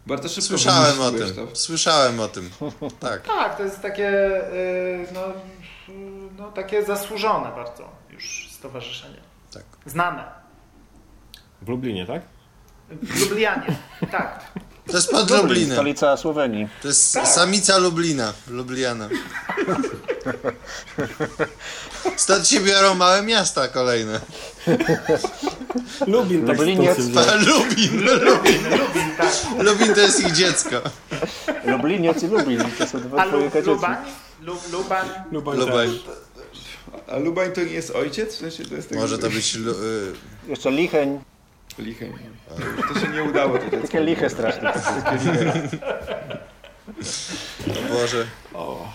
Bardzo 0.08 0.30
szybko 0.30 0.48
Słyszałem 0.48 1.02
o 1.02 1.12
tym. 1.12 1.36
to. 1.36 1.56
Słyszałem 1.56 2.20
o 2.20 2.28
tym. 2.28 2.50
Tak. 3.00 3.22
Tak, 3.22 3.58
to 3.58 3.64
jest 3.64 3.82
takie, 3.82 4.08
e, 4.10 5.14
no, 5.14 5.22
no, 6.38 6.52
takie 6.52 6.86
zasłużone 6.86 7.52
bardzo 7.56 7.90
już 8.10 8.50
stowarzyszenie. 8.52 9.22
Tak. 9.54 9.64
Znane. 9.86 10.24
W 11.62 11.70
Lublinie, 11.70 12.06
tak? 12.06 12.22
W 12.90 13.22
Lublianie, 13.30 13.76
tak. 14.12 14.46
To 14.92 14.98
jest 14.98 15.12
pod 15.12 15.30
Lublin, 15.30 15.42
Lublinem. 15.48 15.72
stolica 15.72 16.18
Słowenii. 16.18 16.68
To 16.82 16.88
jest 16.88 17.12
samica 17.24 17.78
Lublina. 17.78 18.34
Lubliana. 18.48 19.10
Stąd 22.18 22.48
się 22.48 22.60
biorą 22.60 22.94
małe 22.96 23.22
miasta 23.24 23.68
kolejne. 23.68 24.20
Lubin, 26.08 26.48
tak 26.48 26.58
Lubin, 26.58 26.78
Lubin. 26.78 28.02
Lubin, 28.70 29.16
tak. 29.18 29.34
Lubin 29.60 29.94
to 29.94 30.02
jest 30.02 30.20
ich 30.20 30.32
dziecko. 30.34 30.82
Lubliniec 31.66 32.24
i 32.24 32.28
Lublin, 32.28 32.64
to 32.78 32.88
są 32.88 33.00
dwa 33.00 33.18
A 33.24 33.28
twoje 33.28 33.52
dzieci. 33.52 33.68
Lubań? 33.68 33.96
Lub, 34.42 34.72
Lubań? 34.72 35.08
Lubań 35.32 35.58
Lubań. 35.58 35.88
też. 35.90 36.02
A 37.08 37.18
Lubań 37.18 37.52
to 37.52 37.62
nie 37.62 37.72
jest 37.72 37.92
ojciec? 37.92 38.36
W 38.36 38.40
sensie 38.40 38.66
to 38.66 38.76
jest 38.76 38.92
Może 38.92 39.18
to 39.18 39.30
być... 39.30 39.56
Lu, 39.56 39.72
y, 39.72 40.14
Jeszcze 40.48 40.72
Licheń, 40.72 41.20
Licheń. 41.80 42.14
To 42.94 43.00
się 43.00 43.08
nie 43.08 43.24
udało 43.24 43.58
to 43.58 43.78
takie 43.82 44.00
liche 44.00 44.30
straszne. 44.30 44.74
o 47.68 47.94
Boże. 47.94 48.26
O, 48.54 48.88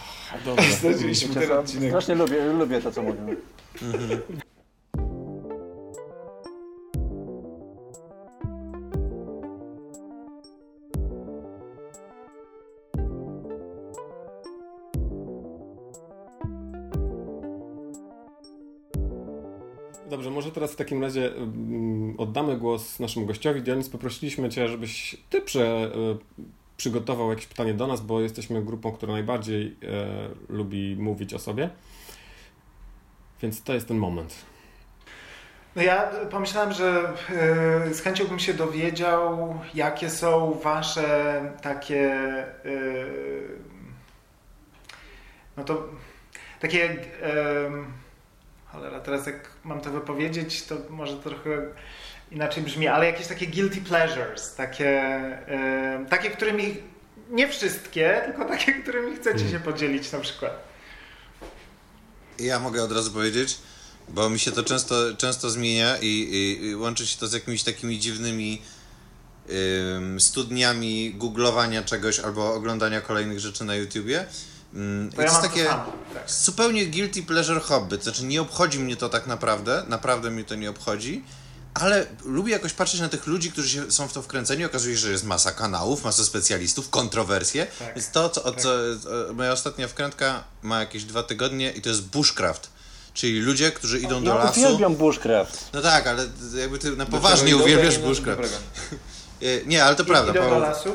dobrze. 0.44 0.72
Straciliśmy 0.72 1.34
ten 1.34 1.52
odcinek. 1.52 1.90
Strasznie 1.90 2.14
lubię, 2.14 2.44
lubię 2.44 2.80
to, 2.80 2.92
co 2.92 3.02
mówią. 3.02 3.36
Może 20.37 20.51
teraz 20.53 20.72
w 20.72 20.76
takim 20.76 21.03
razie 21.03 21.37
mm, 21.37 22.14
oddamy 22.18 22.57
głos 22.57 23.01
naszemu 23.01 23.26
gościowi. 23.26 23.62
Dionis, 23.62 23.89
poprosiliśmy 23.89 24.49
Cię, 24.49 24.68
żebyś 24.68 25.16
Ty 25.30 25.41
prze, 25.41 25.91
y, 25.95 26.45
przygotował 26.76 27.30
jakieś 27.30 27.47
pytanie 27.47 27.74
do 27.74 27.87
nas, 27.87 28.01
bo 28.01 28.20
jesteśmy 28.20 28.62
grupą, 28.62 28.93
która 28.93 29.12
najbardziej 29.12 29.76
e, 29.82 30.28
lubi 30.49 30.97
mówić 30.97 31.34
o 31.34 31.39
sobie. 31.39 31.70
Więc 33.43 33.62
to 33.62 33.74
jest 33.74 33.89
ten 33.89 33.97
moment. 33.97 34.34
No 35.76 35.82
ja 35.82 36.11
pomyślałem, 36.30 36.72
że 36.72 37.12
y, 37.91 37.95
z 37.95 38.01
chęcią 38.01 38.26
bym 38.26 38.39
się 38.39 38.55
dowiedział, 38.55 39.55
jakie 39.74 40.11
są 40.11 40.59
wasze 40.62 41.41
takie 41.62 42.12
y, 42.64 43.49
no 45.57 45.64
to 45.64 45.89
takie 46.61 46.97
cholera, 48.72 49.00
teraz 49.00 49.26
jak 49.26 49.50
mam 49.64 49.80
to 49.80 49.90
wypowiedzieć, 49.90 50.62
to 50.62 50.76
może 50.90 51.16
trochę 51.16 51.66
inaczej 52.30 52.62
brzmi, 52.62 52.88
ale 52.88 53.06
jakieś 53.06 53.26
takie 53.26 53.46
guilty 53.46 53.80
pleasures, 53.80 54.54
takie, 54.54 55.12
takie 56.10 56.30
którymi 56.30 56.76
nie 57.30 57.48
wszystkie, 57.48 58.22
tylko 58.24 58.44
takie, 58.44 58.72
którymi 58.72 59.16
chcecie 59.16 59.44
hmm. 59.44 59.52
się 59.52 59.60
podzielić 59.60 60.12
na 60.12 60.18
przykład. 60.18 60.52
Ja 62.38 62.58
mogę 62.58 62.82
od 62.82 62.92
razu 62.92 63.10
powiedzieć, 63.10 63.58
bo 64.08 64.30
mi 64.30 64.38
się 64.38 64.52
to 64.52 64.62
często, 64.62 65.16
często 65.16 65.50
zmienia 65.50 65.96
i, 65.96 66.06
i, 66.06 66.66
i 66.66 66.76
łączy 66.76 67.06
się 67.06 67.18
to 67.18 67.28
z 67.28 67.32
jakimiś 67.32 67.62
takimi 67.62 67.98
dziwnymi 67.98 68.62
ym, 69.96 70.20
studniami 70.20 71.14
googlowania 71.14 71.82
czegoś 71.82 72.18
albo 72.20 72.54
oglądania 72.54 73.00
kolejnych 73.00 73.40
rzeczy 73.40 73.64
na 73.64 73.74
YouTubie. 73.74 74.26
Ym, 74.76 75.10
to, 75.16 75.22
ja 75.22 75.30
to 75.30 75.42
takie 75.42 75.64
tak. 75.64 76.30
zupełnie 76.30 76.86
guilty 76.86 77.22
pleasure 77.22 77.60
hobby. 77.60 77.98
To 77.98 78.04
znaczy 78.04 78.24
nie 78.24 78.42
obchodzi 78.42 78.78
mnie 78.78 78.96
to 78.96 79.08
tak 79.08 79.26
naprawdę, 79.26 79.84
naprawdę 79.88 80.30
mnie 80.30 80.44
to 80.44 80.54
nie 80.54 80.70
obchodzi, 80.70 81.24
ale 81.74 82.06
lubię 82.24 82.52
jakoś 82.52 82.72
patrzeć 82.72 83.00
na 83.00 83.08
tych 83.08 83.26
ludzi, 83.26 83.52
którzy 83.52 83.68
się, 83.68 83.92
są 83.92 84.08
w 84.08 84.12
to 84.12 84.22
wkręceni. 84.22 84.64
Okazuje 84.64 84.94
się, 84.94 85.00
że 85.00 85.10
jest 85.10 85.24
masa 85.24 85.52
kanałów, 85.52 86.04
masa 86.04 86.24
specjalistów, 86.24 86.90
kontrowersje. 86.90 87.66
Tak. 87.78 87.94
Więc 87.94 88.10
to, 88.10 88.28
co, 88.28 88.40
tak. 88.40 88.60
co, 88.60 88.70
moja 89.34 89.52
ostatnia 89.52 89.88
wkrętka 89.88 90.44
ma 90.62 90.80
jakieś 90.80 91.04
dwa 91.04 91.22
tygodnie 91.22 91.70
i 91.70 91.82
to 91.82 91.88
jest 91.88 92.02
bushcraft. 92.02 92.70
Czyli 93.14 93.40
ludzie, 93.40 93.70
którzy 93.70 93.98
idą 93.98 94.24
do 94.24 94.34
lasu. 94.34 94.60
Ja 94.60 94.66
uwielbiam 94.66 94.96
bushcraft. 94.96 95.70
No 95.72 95.82
tak, 95.82 96.06
ale 96.06 96.26
jakby 96.60 96.78
ty 96.78 96.96
na 96.96 97.06
poważnie 97.06 97.56
uwielbiasz 97.56 97.98
bushcraft. 97.98 98.42
Nie, 99.66 99.84
ale 99.84 99.96
to 99.96 100.04
prawda. 100.04 100.32
Idą 100.32 100.50
do 100.50 100.58
lasu? 100.58 100.90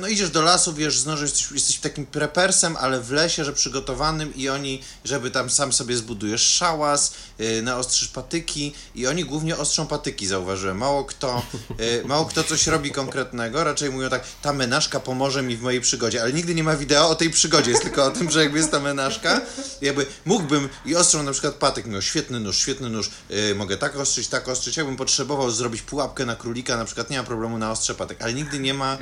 No 0.00 0.08
idziesz 0.08 0.30
do 0.30 0.42
lasu, 0.42 0.74
wiesz, 0.74 1.04
no, 1.04 1.16
że 1.16 1.24
jesteś, 1.24 1.50
jesteś 1.50 1.78
takim 1.78 2.06
prepersem, 2.06 2.76
ale 2.76 3.00
w 3.00 3.10
lesie, 3.10 3.44
że 3.44 3.52
przygotowanym 3.52 4.34
i 4.34 4.48
oni, 4.48 4.82
żeby 5.04 5.30
tam 5.30 5.50
sam 5.50 5.72
sobie 5.72 5.96
zbudujesz 5.96 6.42
szałas, 6.42 7.12
yy, 7.38 7.62
naostrzysz 7.62 8.08
patyki 8.08 8.74
i 8.94 9.06
oni 9.06 9.24
głównie 9.24 9.56
ostrzą 9.56 9.86
patyki, 9.86 10.26
zauważyłem. 10.26 10.78
Mało 10.78 11.04
kto, 11.04 11.42
yy, 11.78 12.02
mało 12.04 12.24
kto 12.24 12.44
coś 12.44 12.66
robi 12.66 12.90
konkretnego, 12.90 13.64
raczej 13.64 13.90
mówią 13.90 14.10
tak, 14.10 14.24
ta 14.42 14.52
menażka 14.52 15.00
pomoże 15.00 15.42
mi 15.42 15.56
w 15.56 15.62
mojej 15.62 15.80
przygodzie, 15.80 16.22
ale 16.22 16.32
nigdy 16.32 16.54
nie 16.54 16.64
ma 16.64 16.76
wideo 16.76 17.08
o 17.08 17.14
tej 17.14 17.30
przygodzie, 17.30 17.70
jest 17.70 17.82
tylko 17.82 18.04
o 18.04 18.10
tym, 18.10 18.30
że 18.30 18.42
jakby 18.42 18.58
jest 18.58 18.70
ta 18.70 18.80
menażka, 18.80 19.40
jakby 19.80 20.06
mógłbym 20.24 20.68
i 20.86 20.96
ostrzą 20.96 21.22
na 21.22 21.32
przykład 21.32 21.54
patyk, 21.54 21.86
miał 21.86 22.02
świetny 22.02 22.40
nóż, 22.40 22.58
świetny 22.58 22.90
nóż, 22.90 23.10
yy, 23.30 23.54
mogę 23.54 23.76
tak 23.76 23.96
ostrzyć, 23.96 24.28
tak 24.28 24.48
ostrzyć, 24.48 24.76
jakbym 24.76 24.96
potrzebował 24.96 25.50
zrobić 25.50 25.82
pułapkę 25.82 26.26
na 26.26 26.36
królika, 26.36 26.76
na 26.76 26.84
przykład 26.84 27.10
nie 27.10 27.18
ma 27.18 27.24
problemu 27.24 27.58
na 27.58 27.70
ostrze 27.70 27.94
patyk, 27.94 28.22
ale 28.22 28.34
nigdy 28.34 28.58
nie 28.58 28.74
ma, 28.74 28.98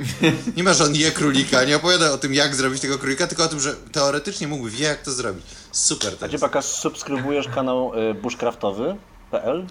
nie 0.55 0.63
ma 0.63 0.66
że 0.73 0.83
on 0.83 0.95
je 0.95 1.11
królika, 1.11 1.63
nie 1.63 1.75
opowiada 1.75 2.11
o 2.11 2.17
tym, 2.17 2.33
jak 2.33 2.55
zrobić 2.55 2.81
tego 2.81 2.97
królika, 2.97 3.27
tylko 3.27 3.43
o 3.43 3.47
tym, 3.47 3.59
że 3.59 3.73
teoretycznie 3.91 4.47
mógłby 4.47 4.69
wie, 4.69 4.85
jak 4.85 5.01
to 5.01 5.11
zrobić. 5.11 5.45
Super 5.71 6.17
to 6.17 6.25
A 6.25 6.29
Ciepaka, 6.29 6.61
subskrybujesz 6.61 7.47
kanał 7.47 7.91
y, 7.93 8.13
bushcraftowy.pl? 8.13 9.65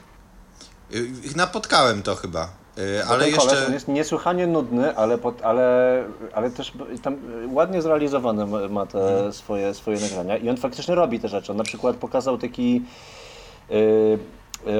Y, 0.94 1.36
napotkałem 1.36 2.02
to 2.02 2.16
chyba. 2.16 2.48
Y, 2.78 3.04
ale 3.04 3.30
jeszcze... 3.30 3.66
On 3.66 3.72
jest 3.72 3.88
niesłychanie 3.88 4.46
nudny, 4.46 4.96
ale, 4.96 5.18
pod, 5.18 5.42
ale, 5.42 6.04
ale 6.34 6.50
też 6.50 6.72
tam 7.02 7.16
ładnie 7.52 7.82
zrealizowany 7.82 8.68
ma 8.68 8.86
te 8.86 9.14
mhm. 9.14 9.32
swoje, 9.32 9.74
swoje 9.74 10.00
nagrania 10.00 10.36
i 10.36 10.48
on 10.48 10.56
faktycznie 10.56 10.94
robi 10.94 11.20
te 11.20 11.28
rzeczy. 11.28 11.52
On 11.52 11.58
na 11.58 11.64
przykład 11.64 11.96
pokazał 11.96 12.38
taki, 12.38 12.82
yy, 13.68 14.18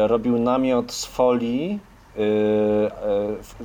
robił 0.06 0.38
namiot 0.38 0.92
z 0.92 1.04
folii, 1.04 1.80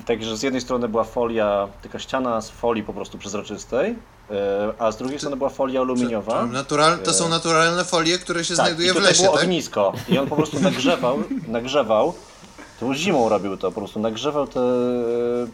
także 0.06 0.38
z 0.38 0.44
jednej 0.44 0.62
strony 0.62 0.88
była 0.88 1.04
folia, 1.04 1.68
taka 1.84 2.00
ściana 2.00 2.42
z 2.42 2.50
folii 2.50 2.84
po 2.84 2.94
prostu 2.94 3.18
przezroczystej, 3.18 3.96
yy, 4.30 4.36
a 4.80 4.92
z 4.92 4.98
drugiej 4.98 5.20
strony 5.20 5.38
była 5.38 5.50
folia 5.50 5.82
aluminiowa. 5.82 6.46
Natural, 6.46 7.00
to 7.00 7.14
są 7.14 7.24
yy, 7.24 7.30
naturalne 7.30 7.84
folie, 7.84 8.18
które 8.18 8.44
się 8.44 8.56
tak, 8.56 8.66
znajduje 8.66 8.94
w 8.94 8.96
lesie, 8.96 9.24
było 9.24 9.36
tak? 9.36 9.44
ognisko 9.44 9.94
i 10.10 10.18
on 10.18 10.28
po 10.28 10.36
prostu 10.36 10.60
nagrzewał, 10.70 11.20
nagrzewał, 11.48 12.14
to 12.80 12.94
zimą 12.94 13.30
robił 13.30 13.58
to, 13.58 13.72
po 13.72 13.82
prostu 13.82 14.00
nagrzewał 14.00 14.48
te 14.48 14.62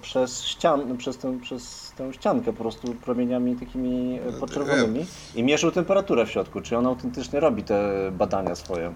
przez 0.01 0.43
ścian, 0.43 0.97
przez 0.97 1.17
tę, 1.17 1.39
przez 1.41 1.93
tę 1.97 2.13
ściankę 2.13 2.53
po 2.53 2.63
prostu 2.63 2.93
promieniami 2.93 3.55
takimi 3.55 4.19
podczerwonymi 4.39 5.05
i 5.35 5.43
mierzył 5.43 5.71
temperaturę 5.71 6.25
w 6.25 6.31
środku, 6.31 6.61
czy 6.61 6.77
on 6.77 6.85
autentycznie 6.85 7.39
robi 7.39 7.63
te 7.63 7.91
badania 8.11 8.55
swoje. 8.55 8.93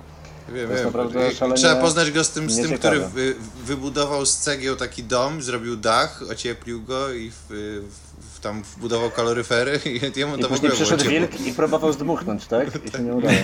Wiem, 0.53 0.69
wiem. 0.69 1.55
Trzeba 1.55 1.75
poznać 1.75 2.11
go 2.11 2.23
z 2.23 2.29
tym, 2.29 2.49
z 2.49 2.61
tym 2.61 2.77
który 2.77 2.99
wy, 2.99 3.35
wybudował 3.65 4.25
z 4.25 4.37
cegieł 4.37 4.75
taki 4.75 5.03
dom, 5.03 5.41
zrobił 5.41 5.75
dach, 5.75 6.21
ocieplił 6.31 6.83
go 6.83 7.11
i 7.11 7.31
w, 7.31 7.53
w, 8.35 8.39
tam 8.39 8.63
wbudował 8.63 9.11
kaloryfery 9.11 9.79
i 9.85 10.01
jemu 10.19 10.37
I 10.37 10.41
to 10.41 10.47
później 10.47 10.71
przyszedł 10.71 11.03
wilk 11.03 11.41
i 11.41 11.53
próbował 11.53 11.93
zdmuchnąć, 11.93 12.45
tak? 12.45 12.85
I 12.85 12.91
się 12.91 12.99
nie 12.99 13.13
udało. 13.13 13.33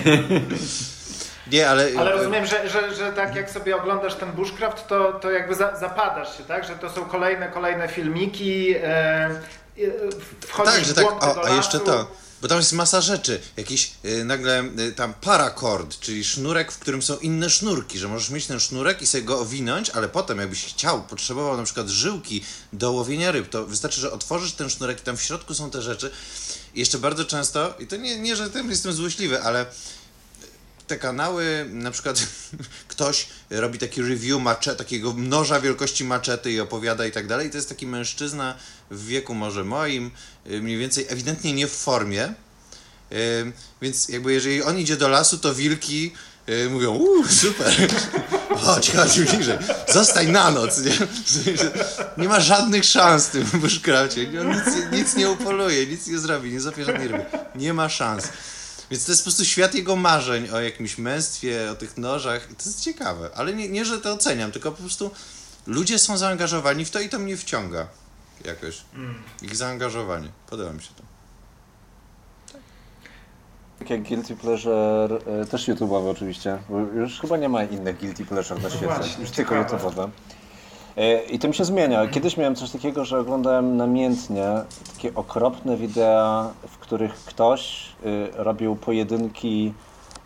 Nie, 1.52 1.68
ale... 1.68 1.88
Ale 1.98 2.12
rozumiem, 2.12 2.46
że, 2.46 2.68
że, 2.68 2.94
że 2.94 3.12
tak 3.12 3.36
jak 3.36 3.50
sobie 3.50 3.76
oglądasz 3.76 4.14
ten 4.14 4.32
bushcraft, 4.32 4.86
to, 4.86 5.12
to 5.12 5.30
jakby 5.30 5.54
za, 5.54 5.76
zapadasz 5.76 6.38
się, 6.38 6.44
tak? 6.44 6.64
Że 6.64 6.76
to 6.76 6.90
są 6.90 7.04
kolejne, 7.04 7.48
kolejne 7.48 7.88
filmiki, 7.88 8.74
e, 8.76 8.84
e 8.84 9.30
wchodzisz 10.40 10.74
tak, 10.74 10.84
że 10.84 10.94
tak, 10.94 11.06
o, 11.06 11.44
a 11.44 11.50
jeszcze 11.50 11.80
to 11.80 12.06
bo 12.42 12.48
tam 12.48 12.58
jest 12.58 12.72
masa 12.72 13.00
rzeczy. 13.00 13.40
Jakiś 13.56 13.90
y, 14.04 14.24
nagle 14.24 14.64
y, 14.64 14.92
tam 14.92 15.14
paracord, 15.14 16.00
czyli 16.00 16.24
sznurek, 16.24 16.72
w 16.72 16.78
którym 16.78 17.02
są 17.02 17.18
inne 17.18 17.50
sznurki, 17.50 17.98
że 17.98 18.08
możesz 18.08 18.30
mieć 18.30 18.46
ten 18.46 18.60
sznurek 18.60 19.02
i 19.02 19.06
sobie 19.06 19.24
go 19.24 19.40
owinąć, 19.40 19.90
ale 19.90 20.08
potem 20.08 20.38
jakbyś 20.38 20.64
chciał, 20.64 21.02
potrzebował 21.02 21.56
na 21.56 21.62
przykład 21.62 21.88
żyłki 21.88 22.44
do 22.72 22.92
łowienia 22.92 23.32
ryb, 23.32 23.48
to 23.48 23.66
wystarczy, 23.66 24.00
że 24.00 24.12
otworzysz 24.12 24.52
ten 24.52 24.70
sznurek 24.70 25.00
i 25.00 25.02
tam 25.02 25.16
w 25.16 25.22
środku 25.22 25.54
są 25.54 25.70
te 25.70 25.82
rzeczy. 25.82 26.10
I 26.74 26.80
jeszcze 26.80 26.98
bardzo 26.98 27.24
często, 27.24 27.74
i 27.78 27.86
to 27.86 27.96
nie, 27.96 28.18
nie 28.18 28.36
że 28.36 28.50
tym 28.50 28.70
jestem 28.70 28.92
złośliwy, 28.92 29.42
ale 29.42 29.66
te 30.88 30.96
kanały, 30.96 31.66
na 31.72 31.90
przykład 31.90 32.26
ktoś 32.88 33.26
robi 33.50 33.78
taki 33.78 34.02
review 34.02 34.40
macze, 34.40 34.76
takiego 34.76 35.14
noża 35.16 35.60
wielkości 35.60 36.04
maczety 36.04 36.52
i 36.52 36.60
opowiada 36.60 37.06
i 37.06 37.12
tak 37.12 37.26
dalej. 37.26 37.50
To 37.50 37.56
jest 37.56 37.68
taki 37.68 37.86
mężczyzna 37.86 38.54
w 38.90 39.06
wieku 39.06 39.34
może 39.34 39.64
moim, 39.64 40.10
y, 40.50 40.62
mniej 40.62 40.78
więcej 40.78 41.06
ewidentnie 41.08 41.52
nie 41.52 41.66
w 41.66 41.72
formie. 41.72 42.34
Y, 43.12 43.52
więc 43.82 44.08
jakby 44.08 44.32
jeżeli 44.32 44.62
on 44.62 44.78
idzie 44.78 44.96
do 44.96 45.08
lasu, 45.08 45.38
to 45.38 45.54
wilki 45.54 46.12
y, 46.48 46.70
mówią, 46.70 46.94
uuu, 46.94 47.28
super, 47.28 47.74
chodź, 48.64 48.90
chodź 48.90 49.20
bliżej, 49.20 49.58
zostań 49.88 50.28
na 50.30 50.50
noc, 50.50 50.78
nie? 50.78 50.92
Nie 52.18 52.28
ma 52.28 52.40
żadnych 52.40 52.84
szans 52.84 53.26
w 53.26 53.30
tym 53.30 53.44
bushcrafcie, 53.44 54.40
on 54.40 54.48
nic, 54.48 54.92
nic 54.92 55.16
nie 55.16 55.30
upoluje, 55.30 55.86
nic 55.86 56.06
nie 56.06 56.18
zrobi, 56.18 56.52
nie 56.52 56.60
złapie 56.60 56.84
żadnej 56.84 57.08
ryby, 57.08 57.24
nie 57.54 57.74
ma 57.74 57.88
szans. 57.88 58.28
Więc 58.90 59.04
to 59.04 59.12
jest 59.12 59.22
po 59.22 59.24
prostu 59.24 59.44
świat 59.44 59.74
jego 59.74 59.96
marzeń 59.96 60.50
o 60.50 60.60
jakimś 60.60 60.98
męstwie, 60.98 61.70
o 61.70 61.74
tych 61.74 61.96
nożach 61.96 62.50
i 62.50 62.54
to 62.54 62.62
jest 62.66 62.80
ciekawe. 62.80 63.30
Ale 63.34 63.54
nie, 63.54 63.68
nie, 63.68 63.84
że 63.84 63.98
to 63.98 64.12
oceniam, 64.12 64.52
tylko 64.52 64.72
po 64.72 64.78
prostu 64.78 65.10
ludzie 65.66 65.98
są 65.98 66.16
zaangażowani 66.16 66.84
w 66.84 66.90
to 66.90 67.00
i 67.00 67.08
to 67.08 67.18
mnie 67.18 67.36
wciąga 67.36 67.86
jakoś. 68.44 68.84
Mm. 68.94 69.22
Ich 69.42 69.56
zaangażowanie. 69.56 70.28
Podoba 70.50 70.72
mi 70.72 70.82
się 70.82 70.90
to. 70.96 71.02
Tak 73.78 73.90
jak 73.90 74.02
Guilty 74.02 74.36
Pleasure, 74.36 75.18
e, 75.42 75.46
też 75.46 75.68
YouTube'owe 75.68 76.10
oczywiście, 76.10 76.58
bo 76.68 76.78
już 76.78 77.20
chyba 77.20 77.36
nie 77.36 77.48
ma 77.48 77.64
innych 77.64 77.98
Guilty 77.98 78.24
Pleasure 78.24 78.62
na 78.62 78.70
świecie, 78.70 78.86
Właśnie, 78.86 79.20
już 79.20 79.30
tylko 79.30 79.54
YouTube'owe. 79.54 80.10
E, 80.98 81.22
I 81.22 81.38
to 81.38 81.48
mi 81.48 81.54
się 81.54 81.64
zmienia. 81.64 82.06
Kiedyś 82.06 82.36
miałem 82.36 82.54
coś 82.54 82.70
takiego, 82.70 83.04
że 83.04 83.20
oglądałem 83.20 83.76
namiętnie 83.76 84.46
takie 84.94 85.14
okropne 85.14 85.76
wideo, 85.76 86.50
w 86.68 86.78
których 86.78 87.14
ktoś 87.14 87.86
y, 88.06 88.28
robił 88.34 88.76
pojedynki 88.76 89.72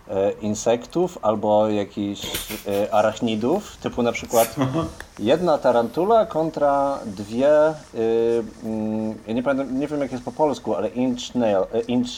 y, 0.09 0.13
insektów 0.41 1.19
albo 1.23 1.69
jakichś 1.69 2.23
arachnidów, 2.91 3.77
typu 3.77 4.03
na 4.03 4.13
przykład 4.13 4.57
jedna 5.19 5.59
tarantula 5.59 6.27
kontra 6.27 6.99
dwie, 7.07 7.51
mm, 8.65 9.15
ja 9.27 9.35
nie, 9.35 9.43
pamiętam, 9.43 9.79
nie 9.81 9.87
wiem 9.87 10.01
jak 10.01 10.13
jest 10.13 10.25
po 10.25 10.33
polsku, 10.33 10.75
ale 10.75 10.89
inch, 10.89 11.35
nail, 11.35 11.65
inch 11.89 12.09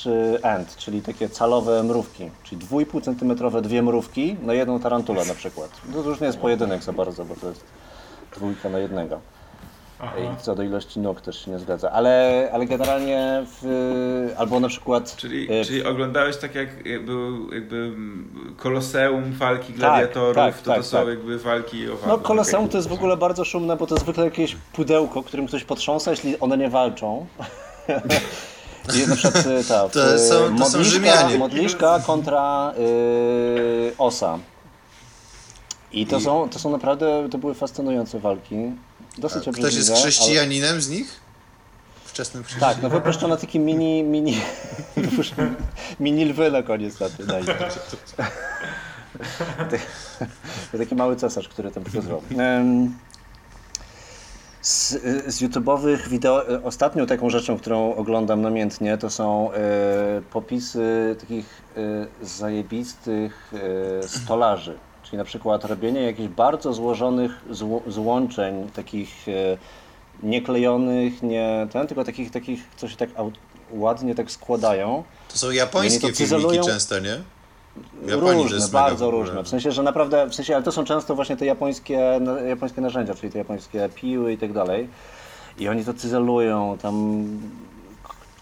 ant, 0.43 0.77
czyli 0.77 1.03
takie 1.03 1.29
calowe 1.29 1.83
mrówki, 1.83 2.31
czyli 2.43 2.67
2,5 2.67 3.03
cm 3.05 3.63
dwie 3.63 3.83
mrówki 3.83 4.37
na 4.43 4.55
jedną 4.55 4.81
tarantulę 4.81 5.25
na 5.25 5.35
przykład. 5.35 5.71
To 5.93 6.09
już 6.09 6.21
nie 6.21 6.27
jest 6.27 6.39
pojedynek 6.39 6.83
za 6.83 6.93
bardzo, 6.93 7.25
bo 7.25 7.35
to 7.37 7.49
jest 7.49 7.65
dwójka 8.35 8.69
na 8.69 8.79
jednego. 8.79 9.21
Aha. 10.01 10.13
I 10.19 10.43
co 10.43 10.55
do 10.55 10.63
ilości 10.63 11.01
nóg 11.01 11.21
też 11.21 11.45
się 11.45 11.51
nie 11.51 11.59
zgadza. 11.59 11.91
Ale, 11.91 12.49
ale 12.53 12.67
generalnie 12.67 13.45
w, 13.47 14.35
albo 14.39 14.61
na 14.61 14.69
przykład. 14.69 15.17
Czyli, 15.17 15.49
w, 15.63 15.67
czyli 15.67 15.85
oglądałeś 15.85 16.37
tak 16.37 16.55
jak 16.55 16.69
był 17.05 17.55
jakby 17.55 17.93
koloseum 18.57 19.33
walki 19.33 19.67
tak, 19.73 19.77
gladiatorów, 19.77 20.35
tak, 20.37 20.55
tak, 20.55 20.63
to, 20.63 20.71
to 20.71 20.77
tak, 20.77 20.85
są 20.85 20.99
tak. 20.99 21.09
jakby 21.09 21.39
walki 21.39 21.91
o 21.91 21.95
No 22.07 22.19
koloseum 22.19 22.69
to 22.69 22.77
jest 22.77 22.89
w 22.89 22.93
ogóle 22.93 23.17
bardzo 23.17 23.45
szumne, 23.45 23.77
bo 23.77 23.87
to 23.87 23.95
jest 23.95 24.05
zwykle 24.05 24.25
jakieś 24.25 24.57
pudełko, 24.73 25.23
którym 25.23 25.47
ktoś 25.47 25.65
potrząsa, 25.65 26.11
jeśli 26.11 26.41
one 26.41 26.59
nie 26.59 26.71
walczą. 26.71 27.27
I 29.05 29.09
na 29.09 29.17
przykład 29.17 29.47
y, 29.47 29.65
ta, 29.69 29.89
To 29.89 30.19
są- 30.19 30.19
to 30.19 30.19
są 30.19 30.49
modliszka, 30.51 30.83
Rzymianie. 30.85 31.39
modliszka 31.39 32.01
kontra 32.07 32.73
y, 32.79 33.93
osa. 33.99 34.39
I 36.01 36.07
to, 36.07 36.17
I- 36.19 36.21
są, 36.21 36.49
to 36.49 36.59
są 36.59 36.71
naprawdę, 36.71 37.29
to 37.31 37.39
były 37.39 37.55
fascynujące 37.55 38.21
walki. 38.21 38.55
Dosyć 39.19 39.43
Ktoś 39.43 39.49
obrzydliwe. 39.49 39.77
jest 39.77 39.91
ale- 39.91 39.99
chrześcijaninem 40.01 40.81
z 40.81 40.89
nich? 40.89 41.21
Wczesnym 42.05 42.43
Tak, 42.43 42.49
chrześcijaninem. 42.51 42.83
no 42.83 42.99
wypuszczono 43.01 43.37
taki 43.37 43.61
mini, 43.61 44.03
mini, 44.03 44.37
mini 46.01 46.25
lwy 46.25 46.51
na 46.51 46.63
koniec 46.63 47.01
na 47.01 47.09
tym. 47.09 47.27
taki 50.79 50.95
mały 50.95 51.17
cesarz, 51.17 51.49
który 51.49 51.71
tam 51.71 51.85
przyzwał. 51.85 52.23
Z, 54.63 54.91
z 55.35 55.43
YouTube'owych 55.43 56.09
wideo, 56.09 56.43
ostatnią 56.65 57.07
taką 57.07 57.31
rzeczą, 57.31 57.59
którą 57.59 57.95
oglądam 57.95 58.43
namiętnie, 58.43 58.99
to 58.99 59.11
są 59.11 59.53
e, 59.53 59.57
popisy 60.31 61.17
takich 61.21 61.63
e, 61.77 62.27
zajebistych 62.27 63.53
e, 64.03 64.09
stolarzy. 64.09 64.79
Czyli 65.15 65.19
na 65.19 65.25
przykład 65.25 65.65
robienie 65.65 66.03
jakichś 66.03 66.29
bardzo 66.29 66.73
złożonych 66.73 67.45
zło, 67.51 67.83
złączeń, 67.87 68.71
takich 68.75 69.29
e, 69.29 69.57
nieklejonych, 70.23 71.23
nie 71.23 71.67
ten, 71.73 71.87
tylko 71.87 72.05
takich, 72.05 72.31
takich 72.31 72.61
co 72.77 72.89
się 72.89 72.97
tak 72.97 73.11
ładnie 73.71 74.15
tak 74.15 74.31
składają. 74.31 75.05
To 75.33 75.39
są 75.39 75.51
japońskie 75.51 76.01
to 76.01 76.15
filmiki 76.15 76.25
cyzelują- 76.25 76.67
często, 76.67 76.99
nie? 76.99 77.19
Japonii 78.07 78.43
różne, 78.43 78.69
bardzo 78.69 79.11
różne. 79.11 79.43
W 79.43 79.49
sensie, 79.49 79.73
że 79.73 79.83
naprawdę, 79.83 80.27
w 80.27 80.35
sensie, 80.35 80.55
ale 80.55 80.65
to 80.65 80.73
są 80.73 80.85
często 80.85 81.15
właśnie 81.15 81.37
te 81.37 81.47
japońskie, 81.47 82.21
japońskie 82.49 82.81
narzędzia, 82.81 83.15
czyli 83.15 83.33
te 83.33 83.39
japońskie 83.39 83.89
piły 83.95 84.33
i 84.33 84.39
tak 84.39 84.53
dalej. 84.53 84.89
I 85.59 85.69
oni 85.69 85.85
to 85.85 85.95
cyzelują, 85.95 86.79
tam 86.83 87.25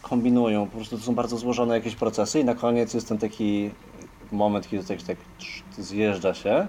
kombinują, 0.02 0.66
po 0.66 0.76
prostu 0.76 0.98
to 0.98 1.04
są 1.04 1.14
bardzo 1.14 1.36
złożone 1.36 1.74
jakieś 1.74 1.94
procesy 1.96 2.40
i 2.40 2.44
na 2.44 2.54
koniec 2.54 2.94
jest 2.94 3.08
ten 3.08 3.18
taki 3.18 3.70
moment, 4.32 4.68
kiedy 4.68 4.84
to 4.84 5.04
tak, 5.06 5.16
zjeżdża 5.78 6.34
się 6.34 6.66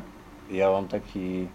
ja 0.51 0.71
mam 0.71 0.87
taki 0.87 1.47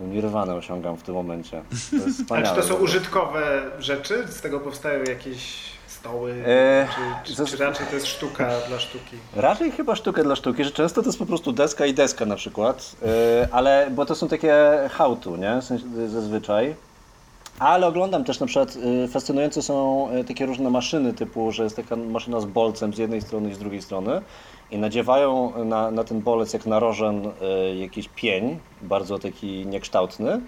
nirwanę 0.00 0.54
osiągam 0.54 0.96
w 0.96 1.02
tym 1.02 1.14
momencie. 1.14 1.62
To 1.90 2.06
jest 2.06 2.32
A 2.32 2.42
czy 2.42 2.54
to 2.54 2.62
są 2.62 2.74
użytkowe 2.74 3.62
rzeczy? 3.78 4.24
Z 4.28 4.40
tego 4.40 4.60
powstają 4.60 5.04
jakieś 5.04 5.62
stoły? 5.86 6.44
E, 6.46 6.88
czy, 7.24 7.34
czy, 7.36 7.44
czy 7.44 7.56
raczej 7.56 7.86
to 7.86 7.94
jest 7.94 8.06
sztuka 8.06 8.50
dla 8.68 8.78
sztuki? 8.78 9.16
Raczej 9.36 9.70
chyba 9.70 9.96
sztukę 9.96 10.22
dla 10.22 10.36
sztuki, 10.36 10.64
że 10.64 10.70
często 10.70 11.02
to 11.02 11.08
jest 11.08 11.18
po 11.18 11.26
prostu 11.26 11.52
deska 11.52 11.86
i 11.86 11.94
deska 11.94 12.26
na 12.26 12.36
przykład, 12.36 12.96
yy, 13.02 13.08
ale 13.52 13.90
bo 13.90 14.06
to 14.06 14.14
są 14.14 14.28
takie 14.28 14.54
to, 15.22 15.36
nie? 15.36 15.60
W 15.60 15.64
sensie, 15.64 15.84
zazwyczaj. 16.08 16.74
Ale 17.58 17.86
oglądam 17.86 18.24
też 18.24 18.40
na 18.40 18.46
przykład, 18.46 18.76
y, 19.04 19.08
fascynujące 19.08 19.62
są 19.62 20.08
takie 20.28 20.46
różne 20.46 20.70
maszyny 20.70 21.12
typu, 21.12 21.52
że 21.52 21.64
jest 21.64 21.76
taka 21.76 21.96
maszyna 21.96 22.40
z 22.40 22.44
bolcem 22.44 22.94
z 22.94 22.98
jednej 22.98 23.20
strony 23.20 23.50
i 23.50 23.54
z 23.54 23.58
drugiej 23.58 23.82
strony 23.82 24.20
i 24.70 24.78
nadziewają 24.78 25.52
na, 25.64 25.90
na 25.90 26.04
ten 26.04 26.20
bolec 26.20 26.52
jak 26.52 26.66
na 26.66 26.78
rożen 26.78 27.26
y, 27.26 27.76
jakiś 27.76 28.08
pień, 28.14 28.58
bardzo 28.82 29.18
taki 29.18 29.66
niekształtny 29.66 30.40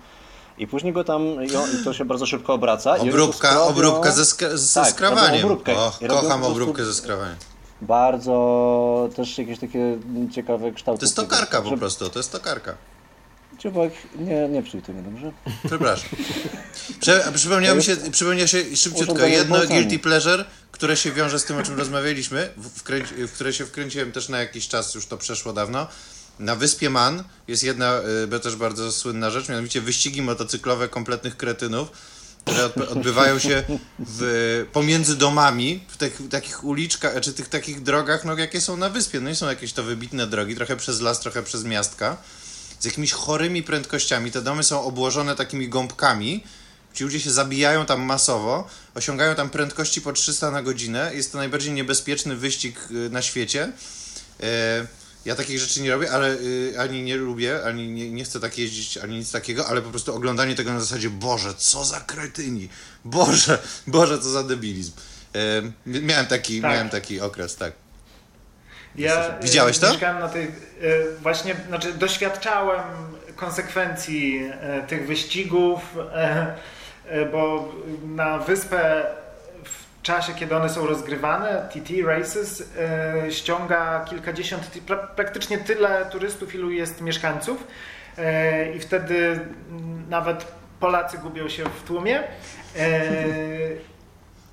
i 0.58 0.66
później 0.66 0.92
go 0.92 1.04
tam, 1.04 1.22
i, 1.44 1.48
to 1.84 1.92
się 1.94 2.04
bardzo 2.04 2.26
szybko 2.26 2.54
obraca. 2.54 2.96
Obróbka, 2.98 3.62
obróbka 3.62 4.10
ze, 4.12 4.22
skra- 4.22 4.56
ze 4.56 4.80
Tak, 4.80 4.90
skrawaniem. 4.90 5.44
obróbkę. 5.44 5.76
O, 5.76 5.92
kocham 6.08 6.44
obróbkę 6.44 6.84
ze 6.84 6.94
skrawaniem. 6.94 7.36
Bardzo 7.80 9.08
też 9.16 9.38
jakieś 9.38 9.58
takie 9.58 9.98
ciekawe 10.32 10.72
kształty. 10.72 11.00
To 11.00 11.06
jest 11.06 11.16
tokarka 11.16 11.62
po 11.62 11.76
prostu, 11.76 12.08
to 12.10 12.18
jest 12.18 12.32
tokarka. 12.32 12.74
Dziubek, 13.59 13.92
nie, 14.18 14.48
nie 14.48 14.62
psuj 14.62 14.82
tego, 14.82 15.02
dobrze? 15.02 15.32
Przepraszam. 15.66 16.09
Prze, 17.00 17.24
a 17.26 17.32
przypomniało 17.32 17.76
mi 17.76 17.82
się, 17.82 17.96
przypomniało 18.12 18.46
się 18.46 18.76
szybciutko 18.76 19.26
jedno 19.26 19.66
guilty 19.66 19.98
pleasure, 19.98 20.44
które 20.72 20.96
się 20.96 21.12
wiąże 21.12 21.38
z 21.38 21.44
tym, 21.44 21.56
o 21.56 21.62
czym 21.62 21.78
rozmawialiśmy, 21.78 22.48
w, 22.56 22.82
w 23.28 23.32
które 23.32 23.52
się 23.52 23.66
wkręciłem 23.66 24.12
też 24.12 24.28
na 24.28 24.38
jakiś 24.38 24.68
czas, 24.68 24.94
już 24.94 25.06
to 25.06 25.16
przeszło 25.16 25.52
dawno. 25.52 25.86
Na 26.38 26.56
wyspie 26.56 26.90
Man 26.90 27.24
jest 27.48 27.62
jedna, 27.62 28.00
y, 28.34 28.40
też 28.40 28.56
bardzo 28.56 28.92
słynna 28.92 29.30
rzecz, 29.30 29.48
mianowicie 29.48 29.80
wyścigi 29.80 30.22
motocyklowe 30.22 30.88
kompletnych 30.88 31.36
kretynów, 31.36 31.90
które 32.44 32.88
odbywają 32.88 33.38
się 33.38 33.62
w, 33.98 34.66
pomiędzy 34.72 35.16
domami, 35.16 35.80
w 35.88 35.96
tych, 35.96 36.20
takich 36.30 36.64
uliczkach, 36.64 37.20
czy 37.20 37.32
tych 37.32 37.48
takich 37.48 37.82
drogach, 37.82 38.24
no 38.24 38.36
jakie 38.36 38.61
są 38.61 38.76
na 38.76 38.90
wyspie. 38.90 39.20
No 39.20 39.30
i 39.30 39.36
są 39.36 39.48
jakieś 39.48 39.72
to 39.72 39.82
wybitne 39.82 40.26
drogi, 40.26 40.56
trochę 40.56 40.76
przez 40.76 41.00
las, 41.00 41.20
trochę 41.20 41.42
przez 41.42 41.64
miastka 41.64 42.16
z 42.80 42.84
jakimiś 42.84 43.12
chorymi 43.12 43.62
prędkościami. 43.62 44.30
Te 44.30 44.42
domy 44.42 44.62
są 44.64 44.82
obłożone 44.84 45.36
takimi 45.36 45.68
gąbkami. 45.68 46.44
Ci 46.94 47.04
ludzie 47.04 47.20
się 47.20 47.30
zabijają 47.30 47.86
tam 47.86 48.02
masowo, 48.02 48.68
osiągają 48.94 49.34
tam 49.34 49.50
prędkości 49.50 50.00
po 50.02 50.12
300 50.12 50.50
na 50.50 50.62
godzinę. 50.62 51.10
Jest 51.14 51.32
to 51.32 51.38
najbardziej 51.38 51.72
niebezpieczny 51.72 52.36
wyścig 52.36 52.78
y, 52.90 53.10
na 53.10 53.22
świecie. 53.22 53.72
E, 54.42 54.86
Ja 55.24 55.34
takich 55.34 55.58
rzeczy 55.58 55.80
nie 55.82 55.90
robię, 55.90 56.10
ale 56.10 56.34
y, 56.34 56.74
ani 56.78 57.02
nie 57.02 57.16
lubię, 57.16 57.64
ani 57.64 57.88
nie, 57.88 58.10
nie 58.10 58.24
chcę 58.24 58.40
tak 58.40 58.58
jeździć, 58.58 58.98
ani 58.98 59.16
nic 59.18 59.30
takiego, 59.30 59.66
ale 59.66 59.82
po 59.82 59.90
prostu 59.90 60.14
oglądanie 60.14 60.54
tego 60.54 60.72
na 60.72 60.80
zasadzie 60.80 61.10
Boże, 61.10 61.54
co 61.58 61.84
za 61.84 62.00
kretyni! 62.00 62.68
Boże, 63.04 63.58
Boże, 63.86 64.18
co 64.18 64.30
za 64.30 64.42
debilizm. 64.42 64.92
E, 65.34 65.62
Miałem 65.86 66.26
taki, 66.26 66.60
Tak. 66.60 66.70
miałem 66.72 66.90
taki 66.90 67.20
okres, 67.20 67.56
tak. 67.56 67.72
Ja 68.97 69.39
Widziałeś 69.43 69.78
to? 69.78 69.89
Mieszkałem 69.91 70.18
na 70.18 70.28
tej, 70.28 70.45
e, 70.45 70.51
właśnie, 71.22 71.55
znaczy 71.68 71.93
doświadczałem 71.93 72.80
konsekwencji 73.36 74.51
e, 74.61 74.82
tych 74.82 75.07
wyścigów, 75.07 75.80
e, 76.14 76.57
bo 77.32 77.72
na 78.07 78.39
wyspę 78.39 79.07
w 79.64 80.03
czasie, 80.03 80.32
kiedy 80.34 80.57
one 80.57 80.68
są 80.68 80.86
rozgrywane, 80.86 81.68
TT 81.72 82.03
Races 82.07 82.70
ściąga 83.30 84.05
kilkadziesiąt, 84.05 84.70
pra- 84.86 85.07
praktycznie 85.16 85.59
tyle 85.59 86.07
turystów, 86.07 86.55
ilu 86.55 86.70
jest 86.70 87.01
mieszkańców 87.01 87.66
i 88.76 88.80
wtedy 88.80 89.41
nawet 90.09 90.47
Polacy 90.80 91.18
gubią 91.18 91.49
się 91.49 91.64
w 91.64 91.82
tłumie. 91.82 92.22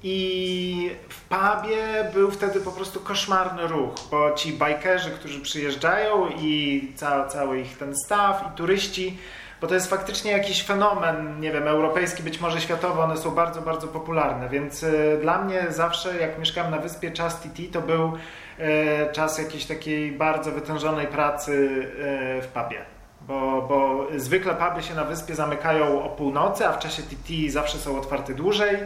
I 0.08 0.92
w 1.10 1.22
pubie 1.22 1.78
był 2.14 2.32
wtedy 2.32 2.60
po 2.60 2.72
prostu 2.72 3.00
koszmarny 3.00 3.68
ruch, 3.68 3.94
bo 4.12 4.32
ci 4.32 4.54
bajkerzy, 4.54 5.12
którzy 5.12 5.42
przyjeżdżają 5.42 6.30
i 6.30 6.82
ca, 6.96 7.26
cały 7.26 7.62
ich 7.62 7.78
ten 7.78 7.96
staw 8.06 8.46
i 8.48 8.58
turyści, 8.58 9.18
bo 9.62 9.68
to 9.68 9.74
jest 9.74 9.90
faktycznie 9.90 10.32
jakiś 10.32 10.64
fenomen, 10.64 11.40
nie 11.40 11.52
wiem, 11.52 11.68
europejski, 11.68 12.24
być 12.24 12.42
może 12.42 12.62
światowy, 12.62 13.02
one 13.02 13.18
są 13.18 13.32
bardzo, 13.32 13.62
bardzo 13.62 13.88
popularne, 13.88 14.50
więc 14.50 14.84
y, 14.84 15.18
dla 15.22 15.42
mnie 15.42 15.66
zawsze 15.70 16.18
jak 16.18 16.40
mieszkałem 16.40 16.72
na 16.72 16.78
wyspie 16.80 17.12
czas 17.12 17.42
TT 17.42 17.64
to 17.72 17.82
był 17.82 18.14
y, 18.60 19.14
czas 19.14 19.38
jakiejś 19.38 19.66
takiej 19.66 20.12
bardzo 20.12 20.52
wytężonej 20.52 21.08
pracy 21.08 21.52
y, 21.52 22.42
w 22.42 22.48
pubie. 22.48 22.82
Bo, 23.22 23.62
bo 23.62 24.08
zwykle 24.20 24.56
puby 24.56 24.84
się 24.84 24.96
na 24.96 25.04
wyspie 25.04 25.36
zamykają 25.36 26.04
o 26.04 26.10
północy, 26.10 26.68
a 26.68 26.74
w 26.74 26.80
czasie 26.80 27.04
TT 27.04 27.52
zawsze 27.52 27.78
są 27.78 28.00
otwarte 28.00 28.34
dłużej. 28.34 28.78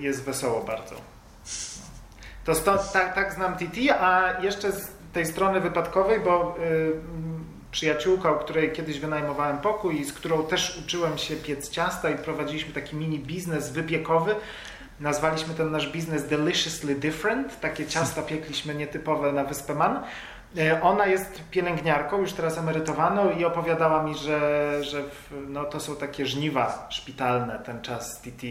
Jest 0.00 0.24
wesoło 0.24 0.60
bardzo. 0.64 0.94
To 2.44 2.54
sto, 2.54 2.78
tak, 2.92 3.14
tak 3.14 3.32
znam 3.32 3.56
TT, 3.56 3.76
a 4.00 4.32
jeszcze 4.40 4.72
z 4.72 4.92
tej 5.12 5.26
strony 5.26 5.60
wypadkowej, 5.60 6.20
bo 6.20 6.56
y, 6.58 6.92
przyjaciółka, 7.70 8.32
u 8.32 8.38
której 8.38 8.72
kiedyś 8.72 9.00
wynajmowałem 9.00 9.58
pokój 9.58 10.00
i 10.00 10.04
z 10.04 10.12
którą 10.12 10.46
też 10.46 10.82
uczyłem 10.84 11.18
się 11.18 11.36
piec 11.36 11.70
ciasta 11.70 12.10
i 12.10 12.18
prowadziliśmy 12.18 12.72
taki 12.72 12.96
mini 12.96 13.18
biznes 13.18 13.72
wypiekowy. 13.72 14.34
Nazwaliśmy 15.00 15.54
ten 15.54 15.70
nasz 15.70 15.92
biznes 15.92 16.28
Deliciously 16.28 16.94
Different. 16.94 17.60
Takie 17.60 17.86
ciasta 17.86 18.22
piekliśmy 18.22 18.74
nietypowe 18.74 19.32
na 19.32 19.44
Wyspę 19.44 19.74
Man. 19.74 20.02
E, 20.58 20.82
Ona 20.82 21.06
jest 21.06 21.42
pielęgniarką, 21.50 22.18
już 22.18 22.32
teraz 22.32 22.58
emerytowaną 22.58 23.30
i 23.30 23.44
opowiadała 23.44 24.02
mi, 24.02 24.14
że, 24.14 24.78
że 24.84 25.02
w, 25.02 25.30
no, 25.48 25.64
to 25.64 25.80
są 25.80 25.96
takie 25.96 26.26
żniwa 26.26 26.86
szpitalne 26.90 27.58
ten 27.58 27.82
czas 27.82 28.20
TT. 28.20 28.42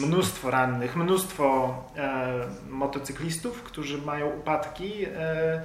Mnóstwo 0.00 0.50
rannych, 0.50 0.96
mnóstwo 0.96 1.74
e, 1.96 2.28
motocyklistów, 2.68 3.62
którzy 3.62 4.02
mają 4.02 4.26
upadki. 4.26 5.04
E, 5.04 5.62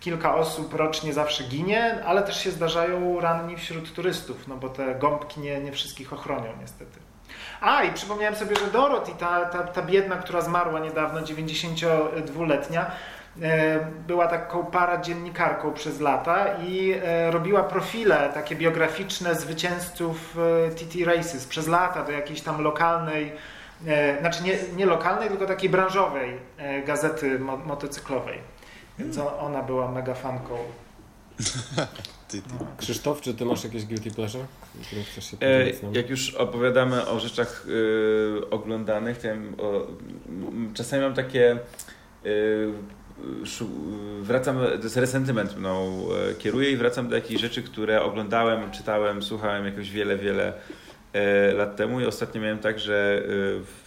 kilka 0.00 0.34
osób 0.34 0.74
rocznie 0.74 1.12
zawsze 1.12 1.44
ginie, 1.44 2.04
ale 2.04 2.22
też 2.22 2.44
się 2.44 2.50
zdarzają 2.50 3.20
ranni 3.20 3.56
wśród 3.56 3.94
turystów, 3.94 4.48
no 4.48 4.56
bo 4.56 4.68
te 4.68 4.94
gąbki 4.94 5.40
nie, 5.40 5.60
nie 5.60 5.72
wszystkich 5.72 6.12
ochronią 6.12 6.52
niestety. 6.60 6.98
A 7.60 7.82
i 7.82 7.92
przypomniałem 7.92 8.36
sobie, 8.36 8.56
że 8.56 8.66
Dorothy, 8.66 9.12
ta, 9.18 9.44
ta, 9.44 9.62
ta 9.62 9.82
biedna, 9.82 10.16
która 10.16 10.40
zmarła 10.40 10.80
niedawno, 10.80 11.20
92-letnia, 11.20 12.86
e, 12.86 12.90
była 14.06 14.26
taką 14.26 14.66
paradziennikarką 14.66 15.72
przez 15.72 16.00
lata 16.00 16.46
i 16.68 16.94
e, 17.04 17.30
robiła 17.30 17.62
profile 17.62 18.30
takie 18.34 18.56
biograficzne 18.56 19.34
zwycięzców 19.34 20.36
e, 20.66 20.70
TT 20.70 21.04
Races 21.04 21.46
przez 21.46 21.66
lata 21.68 22.04
do 22.04 22.12
jakiejś 22.12 22.40
tam 22.40 22.62
lokalnej, 22.62 23.32
e, 23.86 24.20
znaczy 24.20 24.42
nie, 24.42 24.56
nie 24.76 24.86
lokalnej, 24.86 25.28
tylko 25.28 25.46
takiej 25.46 25.70
branżowej 25.70 26.36
e, 26.58 26.82
gazety 26.82 27.38
mo- 27.38 27.56
motocyklowej. 27.56 28.38
Więc 28.98 29.18
o- 29.18 29.38
ona 29.38 29.62
była 29.62 29.90
mega 29.92 30.14
fanką 30.14 30.58
ty. 32.28 32.42
Krzysztof, 32.78 33.20
czy 33.20 33.34
ty 33.34 33.44
masz 33.44 33.64
jakieś 33.64 33.84
guilty 33.84 34.10
pleasure? 34.10 34.44
E, 35.42 35.64
jak 35.92 36.10
już 36.10 36.34
opowiadamy 36.34 37.06
o 37.08 37.20
rzeczach 37.20 37.66
e, 38.42 38.50
oglądanych, 38.50 39.18
to 39.18 39.26
ja 39.26 39.34
o, 39.58 39.86
czasami 40.74 41.02
mam 41.02 41.14
takie. 41.14 41.50
e, 41.52 41.58
szu- 42.24 43.05
wracam, 44.22 44.56
to 44.56 44.82
jest 44.82 44.96
resentyment 44.96 45.56
mną 45.56 46.06
e, 46.30 46.34
kieruje 46.34 46.70
i 46.70 46.76
wracam 46.76 47.08
do 47.08 47.14
jakichś 47.14 47.40
rzeczy, 47.40 47.62
które 47.62 48.02
oglądałem, 48.02 48.70
czytałem, 48.70 49.22
słuchałem 49.22 49.64
jakoś 49.64 49.90
wiele, 49.90 50.16
wiele 50.16 50.52
e, 51.12 51.52
lat 51.52 51.76
temu 51.76 52.00
i 52.00 52.06
ostatnio 52.06 52.40
miałem 52.40 52.58
tak, 52.58 52.78
że 52.78 53.22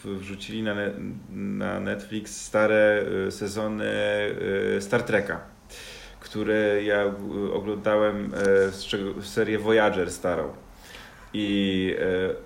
e, 0.05 0.09
wrzucili 0.09 0.63
na, 0.63 0.75
na 1.29 1.79
Netflix 1.79 2.41
stare 2.45 3.05
sezony 3.29 3.85
Star 4.79 5.03
Treka 5.03 5.41
które 6.19 6.83
ja 6.83 7.13
oglądałem 7.53 8.31
serię 9.21 9.59
Voyager 9.59 10.11
starą. 10.11 10.53
I, 11.33 11.95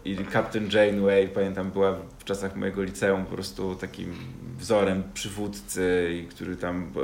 I 0.06 0.18
Captain 0.34 0.70
Janeway, 0.74 1.28
pamiętam, 1.28 1.72
była 1.72 1.96
w 2.24 2.26
czasach 2.26 2.56
mojego 2.56 2.84
liceum 2.84 3.26
po 3.26 3.32
prostu 3.32 3.76
takim 3.76 4.16
wzorem 4.60 5.04
przywódcy, 5.14 6.26
który 6.30 6.56
tam, 6.56 6.92
e, 6.96 7.00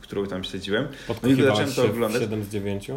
którą 0.00 0.26
tam 0.26 0.44
śledziłem. 0.44 0.88
No 1.22 1.28
i 1.28 1.34
zacząłem 1.42 1.72
to 1.72 1.84
oglądać. 1.84 2.22
7 2.22 2.44
z 2.44 2.48
9? 2.48 2.90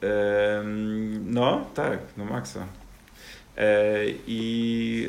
Em, 0.00 1.34
No, 1.34 1.66
tak, 1.74 1.98
no 2.16 2.24
maksa. 2.24 2.66
E, 3.56 4.04
I, 4.26 5.08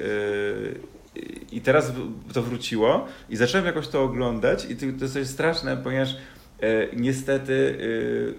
e, 1.16 1.22
I 1.52 1.62
teraz 1.62 1.92
to 2.34 2.42
wróciło 2.44 3.08
i 3.30 3.36
zacząłem 3.36 3.66
jakoś 3.66 3.88
to 3.88 4.04
oglądać 4.04 4.66
i 4.66 4.76
to 4.76 4.86
jest 4.86 5.14
coś 5.14 5.28
straszne, 5.28 5.78
ponieważ 5.78 6.16
niestety 6.94 7.78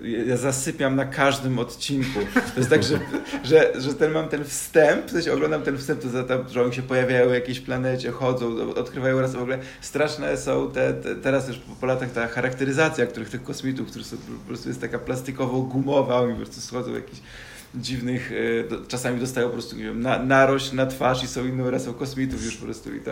e, 0.02 0.08
ja 0.08 0.36
zasypiam 0.36 0.96
na 0.96 1.04
każdym 1.04 1.58
odcinku. 1.58 2.20
To 2.54 2.60
jest 2.60 2.70
tak, 2.70 2.82
że, 2.82 2.98
że, 3.44 3.80
że 3.80 3.94
ten, 3.94 4.12
mam 4.12 4.28
ten 4.28 4.44
wstęp, 4.44 5.06
w 5.06 5.10
sensie 5.10 5.32
oglądam 5.32 5.62
ten 5.62 5.78
wstęp, 5.78 6.00
to 6.00 6.08
za 6.08 6.24
to, 6.24 6.48
że 6.48 6.62
oni 6.62 6.74
się 6.74 6.82
pojawiają 6.82 7.28
w 7.28 7.32
jakiejś 7.32 7.60
planecie, 7.60 8.10
chodzą, 8.10 8.74
odkrywają 8.74 9.20
raz 9.20 9.34
w 9.34 9.42
ogóle. 9.42 9.58
Straszne 9.80 10.36
są 10.36 10.70
te, 10.70 10.94
te 10.94 11.16
teraz 11.16 11.48
już 11.48 11.58
po, 11.80 11.86
latach 11.86 12.12
ta 12.12 12.28
charakteryzacja, 12.28 13.06
których 13.06 13.30
tych 13.30 13.42
kosmitów, 13.42 13.90
którzy 13.90 14.04
są, 14.04 14.16
po 14.16 14.46
prostu 14.46 14.68
jest 14.68 14.80
taka 14.80 14.98
plastikowo-gumowa, 14.98 16.22
oni 16.22 16.32
po 16.32 16.40
prostu 16.40 16.60
schodzą 16.60 16.92
w 16.92 16.94
jakichś 16.94 17.20
dziwnych, 17.74 18.32
e, 18.82 18.86
czasami 18.88 19.20
dostają 19.20 19.46
po 19.46 19.52
prostu, 19.52 19.76
nie 19.76 19.84
wiem, 19.84 20.00
na, 20.00 20.18
narość 20.22 20.72
na 20.72 20.86
twarz 20.86 21.24
i 21.24 21.26
są 21.26 21.46
inną 21.46 21.70
rasą 21.70 21.94
kosmitów 21.94 22.44
już 22.44 22.56
po 22.56 22.64
prostu 22.64 22.94
i 22.94 23.00
to, 23.00 23.10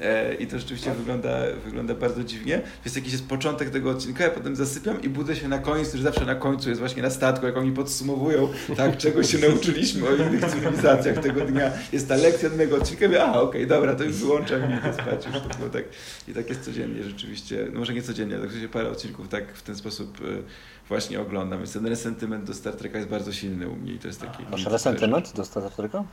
e, 0.00 0.34
i 0.34 0.46
to 0.46 0.58
rzeczywiście 0.58 0.92
wygląda, 0.92 1.38
wygląda 1.64 1.94
bardzo 1.94 2.24
dziwnie. 2.24 2.62
Jest 2.84 2.96
jakiś 2.96 3.12
jest 3.12 3.28
początek 3.28 3.70
tego 3.70 3.90
odcinka, 3.90 4.24
ja 4.24 4.30
potem 4.30 4.56
zasypiam 4.56 5.02
i 5.02 5.08
budzę 5.08 5.36
się 5.36 5.48
na 5.48 5.58
końcu, 5.58 5.96
że 5.96 6.02
zawsze 6.02 6.26
na 6.26 6.34
końcu 6.34 6.68
jest 6.68 6.80
właśnie 6.80 7.02
na 7.02 7.10
statku, 7.10 7.46
jak 7.46 7.56
oni 7.56 7.72
podsumowują, 7.72 8.48
tak, 8.76 8.96
czego 8.96 9.22
się 9.22 9.38
nauczyliśmy 9.38 10.08
o 10.08 10.14
innych 10.14 10.44
cywilizacjach 10.44 11.18
tego 11.18 11.40
dnia. 11.40 11.70
Jest 11.92 12.08
ta 12.08 12.16
lekcja 12.16 12.48
jednego 12.48 12.76
odcinka, 12.76 13.06
mówię, 13.06 13.22
a 13.22 13.40
okej, 13.40 13.66
dobra, 13.66 13.94
to 13.94 14.04
już 14.04 14.16
wyłączam 14.16 14.60
i 14.70 14.74
idę 14.74 14.92
spać. 14.92 15.26
Już 15.26 15.56
było 15.56 15.70
tak, 15.70 15.84
I 16.28 16.32
tak 16.32 16.48
jest 16.48 16.64
codziennie 16.64 17.04
rzeczywiście, 17.04 17.66
no 17.72 17.78
może 17.78 17.94
nie 17.94 18.02
codziennie, 18.02 18.34
ale 18.34 18.44
rzeczywiście 18.44 18.72
parę 18.72 18.90
odcinków 18.90 19.28
tak 19.28 19.54
w 19.54 19.62
ten 19.62 19.76
sposób 19.76 20.18
e, 20.20 20.42
właśnie 20.90 21.20
oglądam. 21.20 21.58
Więc 21.58 21.72
ten 21.72 21.86
resentyment 21.86 22.44
do 22.44 22.54
Star 22.54 22.74
Treka 22.74 22.98
jest 22.98 23.10
bardzo 23.10 23.32
silny 23.32 23.68
u 23.68 23.76
mnie 23.76 23.92
i 23.92 23.98
to 23.98 24.06
jest 24.08 24.20
taki... 24.20 24.42
Masz 24.50 24.64
resentyment 24.64 25.32
do 25.36 25.44
Star 25.44 25.70
Treka? 25.70 26.04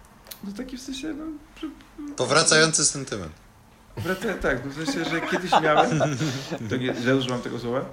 No 0.43 0.51
taki 0.57 0.77
w 0.77 0.81
sensie, 0.81 1.13
no... 1.13 1.25
że- 1.61 1.67
Powracający 2.15 2.85
sentyment. 2.85 3.31
Wraca, 3.97 4.33
tak, 4.33 4.65
no 4.65 4.71
w 4.71 4.75
sensie, 4.85 5.09
że 5.09 5.21
kiedyś 5.21 5.51
miałem... 5.51 5.99
To 6.69 6.77
nie, 6.77 6.93
źle 7.01 7.15
używam 7.15 7.41
tego 7.41 7.59
słowa. 7.59 7.85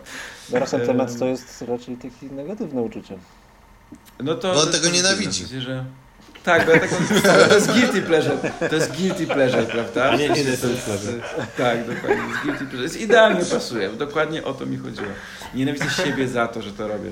No, 0.52 0.58
resentyment 0.58 1.18
to 1.18 1.24
jest 1.26 1.62
raczej 1.62 1.96
takie 1.96 2.26
negatywne 2.34 2.82
uczucie. 2.82 3.18
No 4.20 4.34
to, 4.34 4.54
Bo 4.54 4.60
on 4.62 4.68
tego 4.72 4.88
nienawidzi. 4.90 5.44
W 5.44 5.48
sensie, 5.48 5.60
że... 5.60 5.84
Tak, 6.44 6.66
bo 6.66 6.72
ja 6.72 6.80
taką, 6.80 6.96
to 7.48 7.54
jest 7.54 7.72
guilty 7.72 8.02
pleasure. 8.02 8.36
To 8.70 8.74
jest 8.74 8.96
guilty 8.96 9.26
pleasure, 9.26 9.62
prawda? 9.62 10.10
A 10.10 10.16
nie 10.16 10.28
To 10.28 10.36
jest-. 10.36 10.66
Tak, 11.56 11.78
dokładnie. 11.86 12.22
To 12.22 12.28
jest 12.30 12.42
guilty 12.42 12.58
pleasure. 12.58 12.82
Jest 12.82 13.00
idealnie 13.00 13.44
pasuje. 13.44 13.90
Dokładnie 13.90 14.44
o 14.44 14.54
to 14.54 14.66
mi 14.66 14.76
chodziło. 14.76 15.08
Nienawidzę 15.54 15.90
siebie 15.90 16.28
za 16.28 16.48
to, 16.48 16.62
że 16.62 16.72
to 16.72 16.88
robię. 16.88 17.10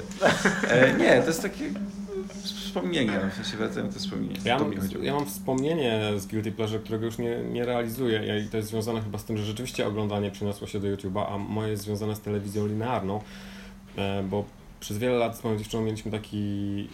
E, 0.69 0.93
nie, 0.93 1.21
to 1.21 1.27
jest 1.27 1.43
takie 1.43 1.65
wspomnienie. 2.43 3.13
W 3.33 3.35
sensie 3.35 3.57
wracają 3.57 3.89
te 3.89 3.99
wspomnienia. 3.99 4.41
Ja 4.45 4.59
to 4.59 4.65
mam, 4.65 5.03
ja 5.03 5.15
mam 5.15 5.27
wspomnienie 5.27 6.01
z 6.17 6.27
Guilty 6.27 6.53
Pleasure, 6.53 6.81
którego 6.81 7.05
już 7.05 7.19
nie, 7.19 7.37
nie 7.39 7.65
realizuję 7.65 8.27
Ja- 8.27 8.39
i 8.39 8.47
to 8.49 8.57
jest 8.57 8.69
związane 8.69 9.03
chyba 9.03 9.19
z 9.19 9.25
tym, 9.25 9.37
że 9.37 9.45
rzeczywiście 9.45 9.87
oglądanie 9.87 10.31
przeniosło 10.31 10.67
się 10.67 10.81
do 10.81 10.89
YouTube'a, 10.89 11.25
a 11.29 11.39
moje 11.39 11.71
jest 11.71 11.83
związane 11.83 12.17
z 12.17 12.21
telewizją 12.21 12.67
linearną, 12.67 13.21
e, 13.97 14.23
bo 14.23 14.45
przez 14.81 14.99
wiele 14.99 15.15
lat 15.15 15.39
z 15.39 15.45
moją 15.45 15.59
dziewczyną 15.59 15.83
mieliśmy 15.83 16.11
taki 16.11 16.89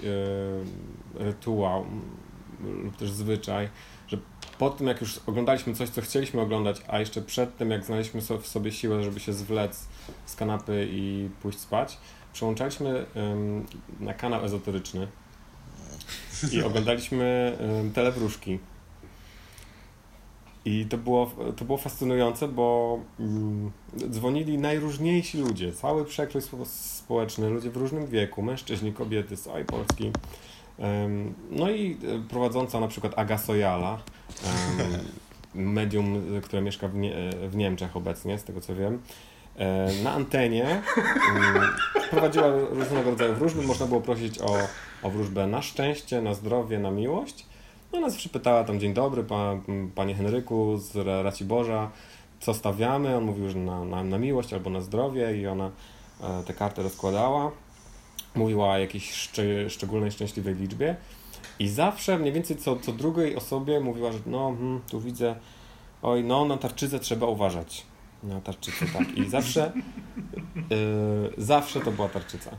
e, 1.18 1.24
rytuał 1.24 1.84
lub 2.60 2.96
też 2.96 3.10
zwyczaj, 3.10 3.68
że 4.08 4.18
po 4.58 4.70
tym 4.70 4.86
jak 4.86 5.00
już 5.00 5.20
oglądaliśmy 5.26 5.74
coś, 5.74 5.88
co 5.88 6.02
chcieliśmy 6.02 6.40
oglądać, 6.40 6.82
a 6.88 6.98
jeszcze 6.98 7.22
przed 7.22 7.56
tym 7.56 7.70
jak 7.70 7.84
znaleźliśmy 7.84 8.38
w 8.38 8.46
sobie 8.46 8.72
siłę, 8.72 9.02
żeby 9.02 9.20
się 9.20 9.32
zwlec 9.32 9.86
z 10.26 10.36
kanapy 10.36 10.88
i 10.90 11.28
pójść 11.42 11.58
spać, 11.58 11.98
przełączaliśmy 12.32 13.06
em, 13.14 13.66
na 14.00 14.14
kanał 14.14 14.44
ezoteryczny 14.44 15.08
i 16.52 16.62
oglądaliśmy 16.68 17.56
em, 17.60 17.92
telewróżki. 17.92 18.58
I 20.64 20.86
to 20.86 20.98
było, 20.98 21.30
to 21.56 21.64
było 21.64 21.78
fascynujące, 21.78 22.48
bo 22.48 22.98
mm, 23.20 23.70
dzwonili 24.10 24.58
najróżniejsi 24.58 25.38
ludzie, 25.38 25.72
cały 25.72 26.04
przekrój 26.04 26.42
spo- 26.42 26.64
społeczny, 26.64 27.50
ludzie 27.50 27.70
w 27.70 27.76
różnym 27.76 28.06
wieku, 28.06 28.42
mężczyźni, 28.42 28.92
kobiety 28.92 29.36
z 29.36 29.42
całej 29.42 29.64
Polski. 29.64 30.12
No 31.50 31.70
i 31.70 31.92
e, 31.92 32.28
prowadząca 32.28 32.80
na 32.80 32.88
przykład 32.88 33.18
Aga 33.18 33.38
Sojala, 33.38 33.98
medium, 35.54 36.22
które 36.42 36.62
mieszka 36.62 36.88
w, 36.88 36.94
nie, 36.94 37.14
w 37.48 37.56
Niemczech 37.56 37.96
obecnie, 37.96 38.38
z 38.38 38.44
tego 38.44 38.60
co 38.60 38.74
wiem, 38.74 39.02
e, 39.56 39.88
na 40.02 40.12
antenie 40.12 40.82
prowadziła 42.10 42.46
różnego 42.70 43.10
rodzaju 43.10 43.34
wróżby. 43.34 43.62
Można 43.62 43.86
było 43.86 44.00
prosić 44.00 44.38
o, 44.38 44.56
o 45.02 45.10
wróżbę 45.10 45.46
na 45.46 45.62
szczęście, 45.62 46.22
na 46.22 46.34
zdrowie, 46.34 46.78
na 46.78 46.90
miłość. 46.90 47.46
No 47.92 48.00
nas 48.00 48.16
przypytała 48.16 48.64
tam, 48.64 48.80
dzień 48.80 48.94
dobry, 48.94 49.24
pa, 49.24 49.52
m, 49.68 49.90
panie 49.94 50.14
Henryku 50.14 50.76
z 50.76 50.96
Ra- 50.96 51.22
Raciborza, 51.22 51.90
co 52.40 52.54
stawiamy? 52.54 53.16
On 53.16 53.24
mówił, 53.24 53.48
że 53.50 53.58
na, 53.58 53.84
na, 53.84 54.04
na 54.04 54.18
miłość 54.18 54.52
albo 54.52 54.70
na 54.70 54.80
zdrowie 54.80 55.36
i 55.36 55.46
ona 55.46 55.70
e, 56.20 56.42
te 56.46 56.54
karty 56.54 56.82
rozkładała. 56.82 57.50
Mówiła 58.34 58.68
o 58.68 58.78
jakiejś 58.78 59.12
szczy, 59.12 59.66
szczególnej, 59.70 60.10
szczęśliwej 60.10 60.54
liczbie. 60.54 60.96
I 61.58 61.68
zawsze 61.68 62.18
mniej 62.18 62.32
więcej 62.32 62.56
co, 62.56 62.76
co 62.76 62.92
drugiej 62.92 63.36
osobie 63.36 63.80
mówiła, 63.80 64.12
że 64.12 64.18
no, 64.26 64.54
hmm, 64.58 64.80
tu 64.90 65.00
widzę, 65.00 65.34
oj, 66.02 66.24
no, 66.24 66.44
na 66.44 66.56
tarczycę 66.56 66.98
trzeba 66.98 67.26
uważać. 67.26 67.86
Na 68.22 68.40
tarczycę, 68.40 68.86
tak. 68.98 69.16
I 69.16 69.28
zawsze, 69.28 69.72
yy, 70.70 71.32
zawsze 71.44 71.80
to 71.80 71.92
była 71.92 72.08
tarczyca. 72.08 72.50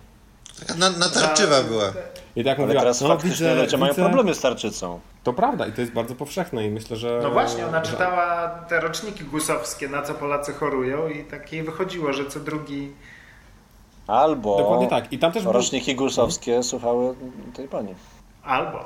Na, 0.77 0.89
natarczywa 0.89 1.63
była. 1.63 1.93
I 2.35 2.43
tak 2.43 2.57
mówiła, 2.57 2.79
teraz 2.81 3.01
no 3.01 3.07
faktycznie 3.07 3.31
widzę, 3.31 3.55
ludzie 3.55 3.77
mają 3.77 3.93
widzę, 3.93 4.03
problemy 4.03 4.35
z 4.35 4.41
tarczycą. 4.41 4.99
To 5.23 5.33
prawda 5.33 5.67
i 5.67 5.71
to 5.71 5.81
jest 5.81 5.93
bardzo 5.93 6.15
powszechne 6.15 6.65
i 6.65 6.69
myślę, 6.69 6.97
że... 6.97 7.19
No 7.23 7.31
właśnie, 7.31 7.65
ona 7.65 7.81
czytała 7.81 8.47
te 8.47 8.79
roczniki 8.79 9.23
gusowskie, 9.23 9.89
na 9.89 10.01
co 10.01 10.13
Polacy 10.13 10.53
chorują 10.53 11.09
i 11.09 11.23
tak 11.23 11.53
jej 11.53 11.63
wychodziło, 11.63 12.13
że 12.13 12.25
co 12.25 12.39
drugi... 12.39 12.91
Albo 14.10 14.57
Dokładnie 14.57 14.88
tak. 14.88 15.14
I 15.14 15.19
tam 15.19 15.31
też 15.31 15.44
był... 15.44 15.52
roczniki 15.52 15.95
gusowskie 15.95 16.64
słuchały 16.64 17.15
tej 17.53 17.68
pani. 17.68 17.95
Albo. 18.44 18.86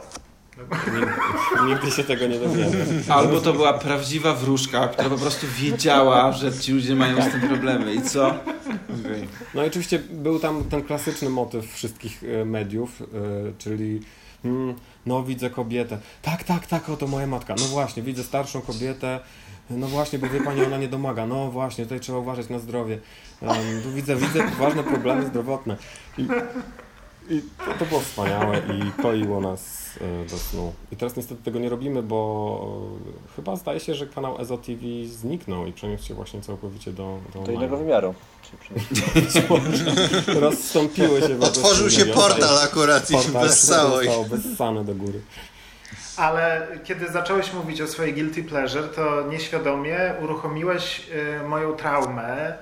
Nigdy 1.68 1.92
się 1.92 2.04
tego 2.04 2.28
nie 2.28 2.40
dowiemy. 2.40 2.86
Albo 3.10 3.42
to 3.42 3.54
była 3.54 3.74
prawdziwa 3.74 4.34
wróżka, 4.34 4.88
która 4.88 5.10
po 5.10 5.18
prostu 5.18 5.48
wiedziała, 5.58 6.32
że 6.32 6.54
ci 6.54 6.72
ludzie 6.72 6.96
mają 6.96 7.22
z 7.22 7.32
tym 7.32 7.42
problemy. 7.42 7.94
I 7.94 8.02
co? 8.02 8.34
No 9.54 9.64
i 9.64 9.68
oczywiście 9.68 10.00
był 10.00 10.40
tam 10.40 10.64
ten 10.64 10.84
klasyczny 10.84 11.30
motyw 11.30 11.74
wszystkich 11.74 12.24
e, 12.24 12.46
mediów, 12.46 13.02
e, 13.02 13.06
czyli 13.58 14.00
mm, 14.46 14.76
no 15.06 15.24
widzę 15.24 15.50
kobietę. 15.50 15.98
Tak, 16.22 16.44
tak, 16.44 16.68
tak, 16.68 16.90
oto 16.90 17.08
moja 17.08 17.28
matka. 17.28 17.56
No 17.60 17.66
właśnie, 17.66 18.04
widzę 18.04 18.24
starszą 18.24 18.62
kobietę. 18.62 19.20
No 19.70 19.88
właśnie, 19.88 20.20
bo 20.20 20.30
wie 20.30 20.42
pani, 20.42 20.64
ona 20.66 20.78
nie 20.78 20.88
domaga. 20.88 21.28
No 21.28 21.52
właśnie, 21.52 21.84
tutaj 21.84 22.00
trzeba 22.00 22.18
uważać 22.18 22.50
na 22.50 22.60
zdrowie. 22.60 23.00
Um, 23.42 23.58
tu 23.84 23.92
widzę, 23.92 24.16
widzę 24.16 24.44
poważne 24.50 24.84
problemy 24.84 25.26
zdrowotne. 25.28 25.78
I, 26.18 26.22
i 27.30 27.42
to, 27.66 27.74
to 27.80 27.86
było 27.86 28.00
wspaniałe 28.00 28.58
i 28.58 29.02
koiło 29.02 29.42
nas 29.42 29.90
e, 30.02 30.30
do 30.30 30.38
snu. 30.38 30.74
I 30.92 30.96
teraz 30.96 31.16
niestety 31.16 31.44
tego 31.44 31.60
nie 31.60 31.70
robimy, 31.70 32.04
bo 32.04 32.82
e, 33.30 33.36
chyba 33.36 33.56
zdaje 33.56 33.80
się, 33.80 33.96
że 33.96 34.08
kanał 34.08 34.42
Ezo 34.42 34.58
TV 34.58 34.82
zniknął 35.06 35.68
i 35.68 35.74
przeniósł 35.74 36.06
się 36.08 36.14
właśnie 36.14 36.42
całkowicie 36.42 36.92
do, 36.92 37.20
do 37.34 37.42
Do 37.42 37.52
innego 37.52 37.78
wymiaru. 37.78 38.14
Rozstąpiły 40.42 41.22
się 41.22 41.40
Otworzył 41.40 41.90
się 41.90 42.06
i 42.10 42.14
portal 42.14 42.58
akurat 42.58 43.12
i 43.12 43.14
portal 43.14 43.44
wessało 43.44 44.02
ich. 44.02 44.08
zostało 44.12 44.26
wessane 44.26 44.86
do 44.86 44.96
góry. 44.96 45.22
Ale 46.18 46.68
kiedy 46.84 47.12
zacząłeś 47.12 47.54
mówić 47.54 47.82
o 47.82 47.88
swojej 47.88 48.14
guilty 48.14 48.44
pleasure, 48.44 48.88
to 48.88 49.28
nieświadomie 49.28 50.14
uruchomiłeś 50.22 51.10
y, 51.42 51.48
moją 51.48 51.76
traumę 51.76 52.58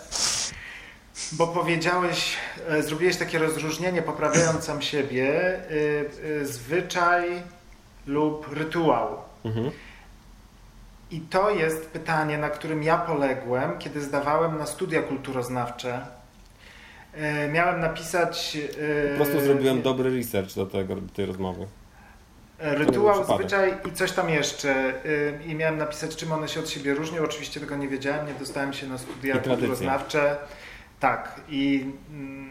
bo 1.31 1.47
powiedziałeś, 1.47 2.37
e, 2.67 2.83
zrobiłeś 2.83 3.17
takie 3.17 3.39
rozróżnienie, 3.39 4.01
poprawiając 4.01 4.63
sam 4.63 4.81
siebie, 4.81 5.55
y, 5.71 6.05
y, 6.25 6.45
zwyczaj 6.45 7.43
lub 8.07 8.53
rytuał. 8.53 9.17
Mhm. 9.45 9.71
I 11.11 11.19
to 11.19 11.49
jest 11.49 11.89
pytanie, 11.89 12.37
na 12.37 12.49
którym 12.49 12.83
ja 12.83 12.97
poległem, 12.97 13.77
kiedy 13.79 14.01
zdawałem 14.01 14.57
na 14.57 14.65
studia 14.65 15.01
kulturoznawcze. 15.01 16.05
E, 17.13 17.49
Miałem 17.49 17.79
napisać. 17.79 18.57
Po 19.11 19.15
prostu 19.15 19.41
zrobiłem 19.41 19.81
dobry 19.81 20.17
research 20.17 20.55
do, 20.55 20.65
tego, 20.65 20.95
do 20.95 21.13
tej 21.13 21.25
rozmowy. 21.25 21.67
Rytuał, 22.61 23.15
przypadek. 23.15 23.41
zwyczaj 23.41 23.77
i 23.89 23.91
coś 23.91 24.11
tam 24.11 24.29
jeszcze. 24.29 24.93
Y, 25.05 25.39
I 25.45 25.55
miałem 25.55 25.77
napisać, 25.77 26.15
czym 26.15 26.31
one 26.31 26.47
się 26.47 26.59
od 26.59 26.69
siebie 26.69 26.93
różnią. 26.93 27.23
Oczywiście 27.23 27.59
tego 27.59 27.75
nie 27.75 27.87
wiedziałem, 27.87 28.27
nie 28.27 28.33
dostałem 28.33 28.73
się 28.73 28.87
na 28.87 28.97
studia 28.97 29.37
kulturoznawcze. 29.37 30.37
Tak, 30.99 31.41
i 31.49 31.91
mm, 32.09 32.49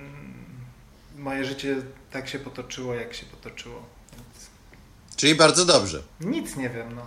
moje 1.16 1.44
życie 1.44 1.76
tak 2.10 2.28
się 2.28 2.38
potoczyło, 2.38 2.94
jak 2.94 3.14
się 3.14 3.26
potoczyło. 3.26 3.82
Więc 4.12 4.50
Czyli 5.16 5.34
bardzo 5.34 5.64
dobrze. 5.64 6.02
nic 6.20 6.56
nie 6.56 6.70
wiem, 6.70 6.94
no. 6.96 7.02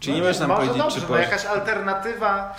Czyli 0.00 0.12
no, 0.12 0.18
nie 0.18 0.26
możesz 0.26 0.40
nam 0.40 0.48
może 0.48 0.60
powiedzieć, 0.60 0.82
dobrze, 0.82 1.00
czy 1.00 1.12
no, 1.12 1.18
jakaś 1.18 1.44
alternatywa, 1.44 2.56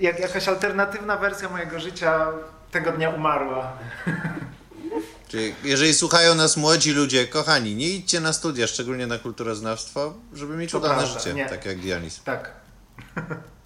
jak, 0.00 0.18
jakaś 0.18 0.48
alternatywna 0.48 1.16
wersja 1.16 1.48
mojego 1.48 1.80
życia 1.80 2.26
tego 2.70 2.92
dnia 2.92 3.10
umarła. 3.10 3.72
Czyli 5.30 5.54
jeżeli 5.64 5.94
słuchają 5.94 6.34
nas 6.34 6.56
młodzi 6.56 6.92
ludzie, 6.92 7.26
kochani, 7.26 7.74
nie 7.74 7.88
idźcie 7.88 8.20
na 8.20 8.32
studia, 8.32 8.66
szczególnie 8.66 9.06
na 9.06 9.18
kulturoznawstwo, 9.18 10.14
żeby 10.32 10.56
mieć 10.56 10.70
To 10.70 10.78
udane 10.78 10.94
prawda, 10.94 11.18
życie, 11.18 11.34
nie. 11.34 11.46
tak 11.46 11.66
jak 11.66 11.78
Dionis. 11.80 12.22
Tak. 12.22 12.52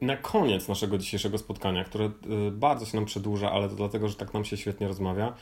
Na 0.00 0.16
koniec 0.16 0.68
naszego 0.68 0.98
dzisiejszego 0.98 1.38
spotkania, 1.38 1.84
które 1.84 2.04
y, 2.04 2.10
bardzo 2.50 2.86
się 2.86 2.96
nam 2.96 3.04
przedłuża, 3.04 3.52
ale 3.52 3.68
to 3.68 3.74
dlatego, 3.74 4.08
że 4.08 4.14
tak 4.14 4.34
nam 4.34 4.44
się 4.44 4.56
świetnie 4.56 4.88
rozmawia. 4.88 5.34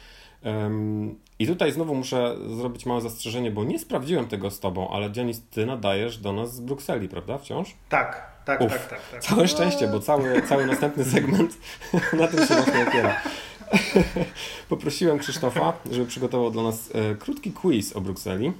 I 1.38 1.46
tutaj 1.46 1.72
znowu 1.72 1.94
muszę 1.94 2.36
zrobić 2.56 2.86
małe 2.86 3.00
zastrzeżenie, 3.00 3.50
bo 3.50 3.64
nie 3.64 3.78
sprawdziłem 3.78 4.28
tego 4.28 4.50
z 4.50 4.60
tobą, 4.60 4.90
ale 4.90 5.10
Dionis, 5.10 5.42
ty 5.50 5.66
nadajesz 5.66 6.18
do 6.18 6.32
nas 6.32 6.54
z 6.54 6.60
Brukseli, 6.60 7.08
prawda? 7.08 7.38
Wciąż? 7.38 7.74
Tak, 7.88 8.30
tak, 8.44 8.60
Uf, 8.60 8.72
tak, 8.72 8.88
tak, 8.88 9.00
tak. 9.10 9.22
Całe 9.22 9.48
szczęście, 9.48 9.88
bo 9.88 10.00
cały, 10.00 10.42
cały 10.42 10.66
następny 10.66 11.04
segment 11.04 11.58
na 12.20 12.26
tym 12.26 12.46
się 12.46 12.54
właśnie 12.54 12.88
opiera. 12.88 13.20
Poprosiłem 14.68 15.18
Krzysztofa, 15.18 15.72
żeby 15.90 16.06
przygotował 16.06 16.50
dla 16.50 16.62
nas 16.62 16.90
e, 16.94 17.14
krótki 17.14 17.52
quiz 17.52 17.96
o 17.96 18.00
Brukseli. 18.00 18.52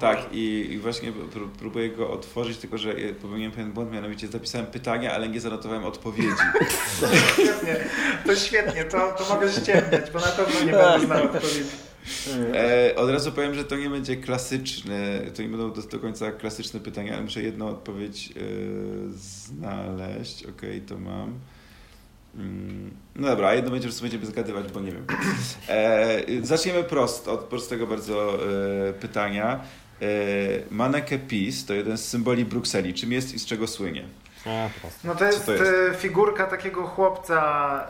Tak, 0.00 0.18
i, 0.32 0.66
i 0.72 0.78
właśnie 0.78 1.12
pró- 1.12 1.48
próbuję 1.58 1.90
go 1.90 2.10
otworzyć, 2.10 2.58
tylko 2.58 2.78
że 2.78 2.94
popełniłem 3.22 3.52
pewien 3.52 3.72
błąd, 3.72 3.92
mianowicie 3.92 4.28
zapisałem 4.28 4.66
pytania, 4.66 5.12
ale 5.12 5.28
nie 5.28 5.40
zanotowałem 5.40 5.84
odpowiedzi. 5.84 6.28
Świetnie, 7.34 7.76
to 8.26 8.36
świetnie, 8.36 8.84
to, 8.84 9.12
to 9.18 9.34
mogę 9.34 9.52
ściemniać, 9.52 10.10
bo 10.12 10.18
na 10.18 10.26
pewno 10.26 10.60
nie 10.60 10.72
będę 10.72 11.06
znał 11.06 11.24
odpowiedzi. 11.24 11.60
E, 12.54 12.96
od 12.96 13.10
razu 13.10 13.32
powiem, 13.32 13.54
że 13.54 13.64
to 13.64 13.76
nie 13.76 13.90
będzie 13.90 14.16
klasyczne, 14.16 15.20
to 15.36 15.42
nie 15.42 15.48
będą 15.48 15.72
do, 15.72 15.82
do 15.82 15.98
końca 15.98 16.32
klasyczne 16.32 16.80
pytania, 16.80 17.12
ale 17.12 17.22
muszę 17.22 17.42
jedną 17.42 17.68
odpowiedź 17.68 18.32
e, 18.36 18.40
znaleźć. 19.14 20.44
Okej, 20.46 20.80
to 20.80 20.98
mam. 20.98 21.38
Mm, 22.36 22.90
No 23.16 23.28
dobra, 23.28 23.48
a 23.48 23.54
jedno 23.54 23.70
będzie, 23.70 23.88
że 23.88 23.94
sobie 23.94 24.10
będziemy 24.10 24.32
zgadywać, 24.32 24.72
bo 24.72 24.80
nie 24.80 24.92
wiem. 24.92 25.06
E, 25.68 26.22
zaczniemy 26.42 26.84
prost, 26.84 27.28
od 27.28 27.40
prostego 27.40 27.86
bardzo 27.86 28.34
e, 28.88 28.92
pytania. 28.92 29.60
E, 30.02 30.06
Maneke 30.70 31.18
Peace 31.18 31.66
to 31.66 31.74
jeden 31.74 31.98
z 31.98 32.08
symboli 32.08 32.44
Brukseli. 32.44 32.94
Czym 32.94 33.12
jest 33.12 33.34
i 33.34 33.38
z 33.38 33.46
czego 33.46 33.66
słynie? 33.66 34.04
No 35.04 35.14
to 35.14 35.24
jest, 35.24 35.46
to 35.46 35.52
jest? 35.52 35.64
e, 35.92 35.94
figurka 35.94 36.46
takiego 36.46 36.86
chłopca 36.86 37.86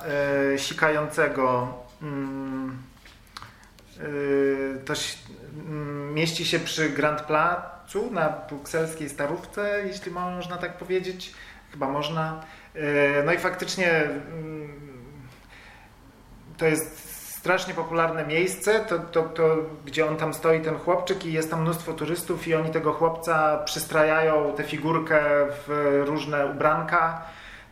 e, 0.55 0.59
sikającego. 0.59 1.75
Mm, 2.03 2.83
e, 3.99 4.03
to 4.85 4.95
mm, 5.69 6.15
mieści 6.15 6.45
się 6.45 6.59
przy 6.59 6.91
Grand 6.91 7.23
Placu 7.23 8.11
na 8.11 8.29
brukselskiej 8.49 9.09
starówce, 9.09 9.83
jeśli 9.87 10.11
można 10.11 10.57
tak 10.57 10.79
powiedzieć. 10.79 11.33
Chyba 11.73 11.89
można. 11.89 12.43
E, 12.77 13.23
no 13.23 13.33
i 13.33 13.39
faktycznie 13.39 13.91
mm, 13.93 14.69
to 16.57 16.67
jest 16.67 17.07
strasznie 17.39 17.75
popularne 17.75 18.27
miejsce, 18.27 18.81
to, 18.81 18.99
to, 18.99 19.23
to, 19.23 19.57
gdzie 19.85 20.07
on 20.07 20.17
tam 20.17 20.35
stoi, 20.35 20.61
ten 20.61 20.79
chłopczyk 20.79 21.27
i 21.27 21.33
jest 21.33 21.51
tam 21.51 21.63
mnóstwo 21.63 21.93
turystów 21.93 22.49
i 22.49 22.55
oni 22.55 22.71
tego 22.71 22.93
chłopca 22.93 23.59
przystrajają 23.65 24.53
tę 24.57 24.65
figurkę 24.65 25.21
w 25.67 26.03
różne 26.07 26.47
ubranka, 26.47 27.23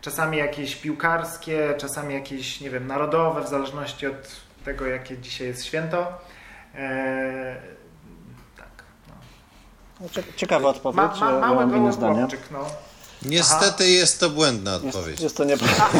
czasami 0.01 0.37
jakieś 0.39 0.77
piłkarskie, 0.77 1.75
czasami 1.79 2.15
jakieś, 2.15 2.61
nie 2.61 2.71
wiem, 2.71 2.87
narodowe, 2.87 3.43
w 3.43 3.49
zależności 3.49 4.07
od 4.07 4.41
tego, 4.65 4.87
jakie 4.87 5.19
dzisiaj 5.19 5.47
jest 5.47 5.65
święto. 5.65 6.13
Eee, 6.75 7.57
tak. 8.57 8.69
No. 9.09 9.15
No, 10.01 10.09
cie- 10.09 10.33
Ciekawa 10.37 10.69
odpowiedź, 10.69 11.21
Ma, 11.21 11.31
ma, 11.33 11.47
ja 11.47 11.55
mam 11.55 11.69
inne 11.69 11.79
goły 11.79 11.93
zdanie. 11.93 12.19
chłopczyk, 12.19 12.41
no. 12.51 12.59
Niestety 13.25 13.91
jest 13.91 14.21
to 14.21 14.31
błędna 14.31 14.73
Jest, 14.73 14.85
odpowiedź. 14.85 15.21
jest 15.21 15.37
to 15.37 15.45
nieprawda. 15.45 15.91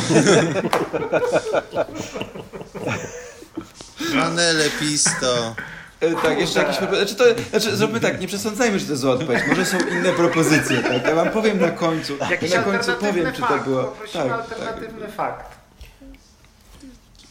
Manele 4.15 4.71
Pisto. 4.71 5.55
E, 6.01 6.15
tak, 6.23 6.39
jeszcze 6.39 6.59
jakieś 6.59 6.77
propozycje. 6.77 7.17
Znaczy, 7.17 7.35
to, 7.35 7.43
znaczy, 7.51 7.77
zróbmy 7.77 8.01
tak, 8.01 8.21
nie 8.21 8.27
przesądzajmy, 8.27 8.79
że 8.79 8.87
to 8.87 8.93
jest 8.93 9.03
zła 9.03 9.13
odpowiedź. 9.13 9.43
Może 9.49 9.67
są 9.67 9.79
inne 9.79 10.13
propozycje, 10.13 10.83
tak? 10.83 11.05
Ja 11.07 11.15
wam 11.15 11.31
powiem 11.31 11.61
na 11.61 11.71
końcu. 11.71 12.13
Jakiś 12.31 12.53
na 12.55 12.63
końcu 12.63 12.93
powiem, 12.93 13.33
czy 13.33 13.41
to 13.41 13.47
fakt, 13.47 13.65
było. 13.69 13.85
Poprosimy 13.85 14.25
Tak, 14.25 14.33
alternatywny 14.33 15.13
fakt. 15.13 15.55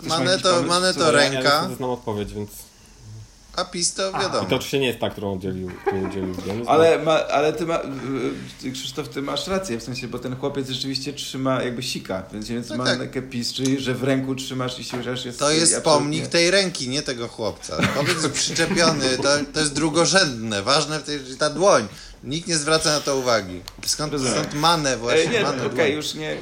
Ma 0.03 0.15
jakiś 0.15 0.27
Maneto, 0.27 0.63
maneto? 0.63 0.99
Ja, 0.99 1.05
ja 1.05 1.11
ręka, 1.11 1.39
niestety 1.55 1.75
znam 1.75 1.89
odpowiedź, 1.89 2.33
więc... 2.33 2.49
a 3.55 3.65
Pisto 3.65 4.11
A. 4.13 4.19
I 4.19 4.21
wiadomo. 4.21 4.49
to 4.49 4.55
oczywiście 4.55 4.79
nie 4.79 4.87
jest 4.87 4.99
ta, 4.99 5.09
którą 5.09 5.35
udzielił, 5.35 5.71
którą 5.81 6.09
udzielił. 6.09 6.35
Ale, 6.67 6.99
ma, 6.99 7.11
ale 7.27 7.53
ty 7.53 7.65
ma, 7.65 7.79
y, 8.65 8.71
Krzysztof, 8.71 9.09
ty 9.09 9.21
masz 9.21 9.47
rację, 9.47 9.77
w 9.77 9.83
sensie, 9.83 10.07
bo 10.07 10.19
ten 10.19 10.35
chłopiec 10.35 10.69
rzeczywiście 10.69 11.13
trzyma 11.13 11.63
jakby 11.63 11.83
sika, 11.83 12.23
więc, 12.33 12.47
więc 12.47 12.67
Tak, 12.67 12.77
ma 12.77 12.85
tak. 12.85 12.99
takie 12.99 13.21
pis, 13.21 13.53
czyli 13.53 13.79
że 13.79 13.93
w 13.93 14.03
ręku 14.03 14.35
trzymasz 14.35 14.79
i 14.79 14.83
siłujesz 14.83 15.25
jest 15.25 15.39
To 15.39 15.51
jest 15.51 15.75
absolutnie- 15.75 15.81
pomnik 16.03 16.27
tej 16.27 16.51
ręki, 16.51 16.89
nie 16.89 17.01
tego 17.01 17.27
chłopca. 17.27 17.87
Chłopiec 17.93 18.13
jest 18.23 18.29
przyczepiony, 18.31 19.17
to, 19.17 19.29
to 19.53 19.59
jest 19.59 19.73
drugorzędne. 19.73 20.61
Ważne 20.63 20.99
w 20.99 21.03
tej, 21.03 21.19
ta 21.39 21.49
dłoń. 21.49 21.87
Nikt 22.23 22.47
nie 22.47 22.57
zwraca 22.57 22.89
na 22.91 23.01
to 23.01 23.17
uwagi. 23.17 23.61
Skąd, 23.85 24.13
skąd 24.31 24.53
manę 24.53 24.93
E, 24.93 24.97
właśnie, 24.97 25.27
nie, 25.31 25.43
manę 25.43 25.65
okej, 25.65 25.75
dłoń. 25.75 25.91
już 25.91 26.13
nie. 26.13 26.31
y, 26.33 26.37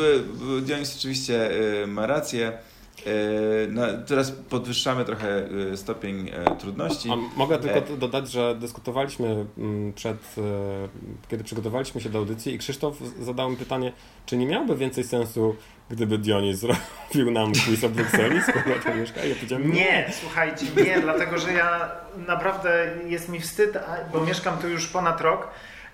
y, 0.00 0.58
y, 0.58 0.62
Dionis 0.62 0.96
oczywiście 0.98 1.50
y, 1.82 1.86
ma 1.86 2.06
rację. 2.06 2.58
Y, 3.06 3.68
na, 3.72 3.86
teraz 4.06 4.30
podwyższamy 4.30 5.04
trochę 5.04 5.50
y, 5.72 5.76
stopień 5.76 6.30
e, 6.32 6.56
trudności. 6.56 7.10
A 7.10 7.16
mogę 7.36 7.58
tylko 7.58 7.78
E. 7.78 7.96
dodać, 7.96 8.30
że 8.30 8.54
dyskutowaliśmy 8.54 9.46
mm, 9.58 9.92
przed, 9.92 10.16
e, 10.38 10.88
kiedy 11.28 11.44
przygotowaliśmy 11.44 12.00
się 12.00 12.08
do 12.08 12.18
audycji 12.18 12.54
i 12.54 12.58
Krzysztof 12.58 12.96
zadał 13.20 13.50
mi 13.50 13.56
pytanie, 13.56 13.92
czy 14.26 14.36
nie 14.36 14.46
miałoby 14.46 14.76
więcej 14.76 15.04
sensu, 15.04 15.56
gdyby 15.90 16.18
Dionis 16.18 16.58
zrobił 17.12 17.30
nam 17.30 17.52
quiz 17.52 17.84
o 17.84 17.88
Brukseli, 17.88 18.42
skoro 18.42 18.74
to 18.84 18.94
mieszka? 18.94 19.24
I 19.24 19.28
ja 19.28 19.34
powiedziałem, 19.34 19.72
Nie, 19.72 20.10
słuchajcie, 20.20 20.66
nie, 20.84 21.00
dlatego 21.06 21.38
że 21.38 21.52
ja 21.52 21.90
naprawdę 22.26 22.88
jest 23.06 23.28
mi 23.28 23.40
wstyd, 23.40 23.78
bo 24.12 24.20
mieszkam 24.20 24.58
tu 24.58 24.68
już 24.68 24.86
ponad 24.86 25.20
rok 25.20 25.48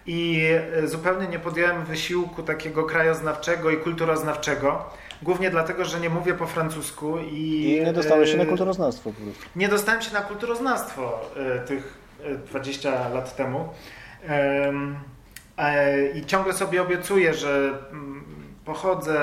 i 0.06 0.46
e, 0.82 0.88
zupełnie 0.88 1.28
nie 1.28 1.38
podjąłem 1.38 1.84
wysiłku 1.84 2.42
takiego 2.42 2.84
krajoznawczego 2.84 3.70
i 3.70 3.76
kulturoznawczego. 3.76 4.90
Głównie 5.24 5.50
dlatego, 5.50 5.84
że 5.84 6.00
nie 6.00 6.10
mówię 6.10 6.34
po 6.34 6.46
francusku 6.46 7.18
i. 7.18 7.76
I 7.80 7.84
nie 7.84 7.92
dostałeś 7.92 8.30
się 8.30 8.36
na 8.36 8.42
e, 8.42 8.46
kulturoznawstwo 8.46 9.10
po 9.10 9.20
prostu. 9.20 9.44
Nie 9.56 9.68
dostałem 9.68 10.02
się 10.02 10.12
na 10.12 10.20
kulturoznawstwo 10.20 11.30
e, 11.36 11.58
tych 11.58 11.98
e, 12.24 12.34
20 12.34 13.08
lat 13.08 13.36
temu. 13.36 13.68
Em, 14.26 14.96
e, 15.56 16.10
I 16.10 16.26
ciągle 16.26 16.52
sobie 16.52 16.82
obiecuję, 16.82 17.34
że 17.34 17.78
mm, 17.92 18.24
pochodzę 18.64 19.20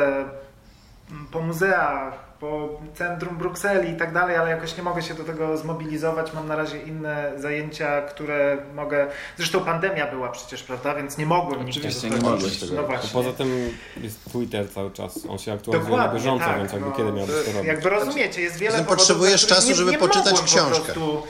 mm, 1.11 1.28
po 1.32 1.41
muzeach, 1.41 2.31
po 2.41 2.80
centrum 2.95 3.38
Brukseli 3.38 3.89
i 3.89 3.95
tak 3.95 4.13
dalej, 4.13 4.35
ale 4.35 4.49
jakoś 4.49 4.77
nie 4.77 4.84
mogę 4.84 5.01
się 5.01 5.13
do 5.13 5.23
tego 5.23 5.57
zmobilizować. 5.57 6.34
Mam 6.34 6.47
na 6.47 6.55
razie 6.55 6.81
inne 6.81 7.31
zajęcia, 7.38 8.01
które 8.01 8.57
mogę. 8.76 9.07
Zresztą 9.38 9.59
pandemia 9.59 10.07
była 10.11 10.30
przecież, 10.30 10.63
prawda? 10.63 10.95
Więc 10.95 11.18
nie 11.18 11.26
mogłem 11.26 11.65
nigdzie 11.65 11.80
Oczywiście, 11.80 12.09
do 12.09 12.18
nie 12.18 12.22
mogłeś 12.22 12.59
tego 12.59 12.76
No 12.76 12.84
właśnie. 12.84 13.09
Poza 13.13 13.34
tym 13.34 13.72
jest 14.01 14.31
Twitter 14.31 14.72
cały 14.72 14.91
czas, 14.91 15.19
on 15.30 15.38
się 15.38 15.53
aktualizuje 15.53 15.97
na 15.97 16.07
bieżąco, 16.07 16.45
tak, 16.45 16.57
więc 16.57 16.72
jakby 16.72 16.89
no, 16.89 16.95
kiedy 16.95 17.11
miałbyś 17.11 17.35
to 17.45 17.51
robić? 17.51 17.68
Jakby 17.68 17.89
rozumiecie, 17.89 18.41
jest 18.41 18.57
wiele 18.57 18.77
powodów, 18.77 18.97
potrzebujesz 18.97 19.47
czasu, 19.47 19.69
nie, 19.69 19.76
żeby 19.76 19.91
nie 19.91 19.97
poczytać 19.97 20.41
książkę. 20.41 20.93
Po. 20.93 21.27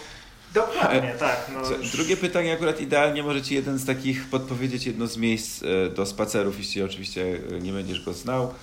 Dokładnie, 0.53 1.13
tak. 1.19 1.51
No, 1.53 1.61
drugie 1.93 2.17
pytanie 2.17 2.53
akurat 2.53 2.81
idealnie 2.81 3.23
może 3.23 3.41
Ci 3.41 3.55
jeden 3.55 3.77
z 3.77 3.85
takich 3.85 4.29
podpowiedzieć 4.29 4.85
jedno 4.85 5.07
z 5.07 5.17
miejsc 5.17 5.63
e, 5.63 5.89
do 5.89 6.05
spacerów, 6.05 6.57
jeśli 6.57 6.83
oczywiście 6.83 7.39
e, 7.51 7.59
nie 7.59 7.71
będziesz 7.71 8.05
go 8.05 8.13
znał. 8.13 8.53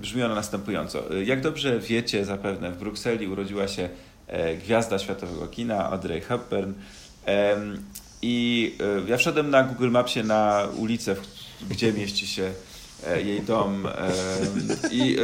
Brzmi 0.00 0.22
ona 0.22 0.34
następująco. 0.34 1.14
Jak 1.24 1.40
dobrze 1.40 1.80
wiecie 1.80 2.24
zapewne, 2.24 2.70
w 2.70 2.78
Brukseli 2.78 3.28
urodziła 3.28 3.68
się 3.68 3.88
e, 4.26 4.56
gwiazda 4.56 4.98
światowego 4.98 5.46
kina 5.46 5.90
Audrey 5.90 6.20
Hepburn. 6.20 6.72
I 8.22 8.76
e, 9.06 9.10
ja 9.10 9.16
wszedłem 9.16 9.50
na 9.50 9.62
Google 9.62 9.90
Mapsie 9.90 10.22
na 10.22 10.68
ulicę, 10.78 11.16
gdzie 11.70 11.92
mieści 11.92 12.26
się 12.26 12.52
e, 13.06 13.22
jej 13.22 13.40
dom 13.40 13.88
i, 14.90 15.16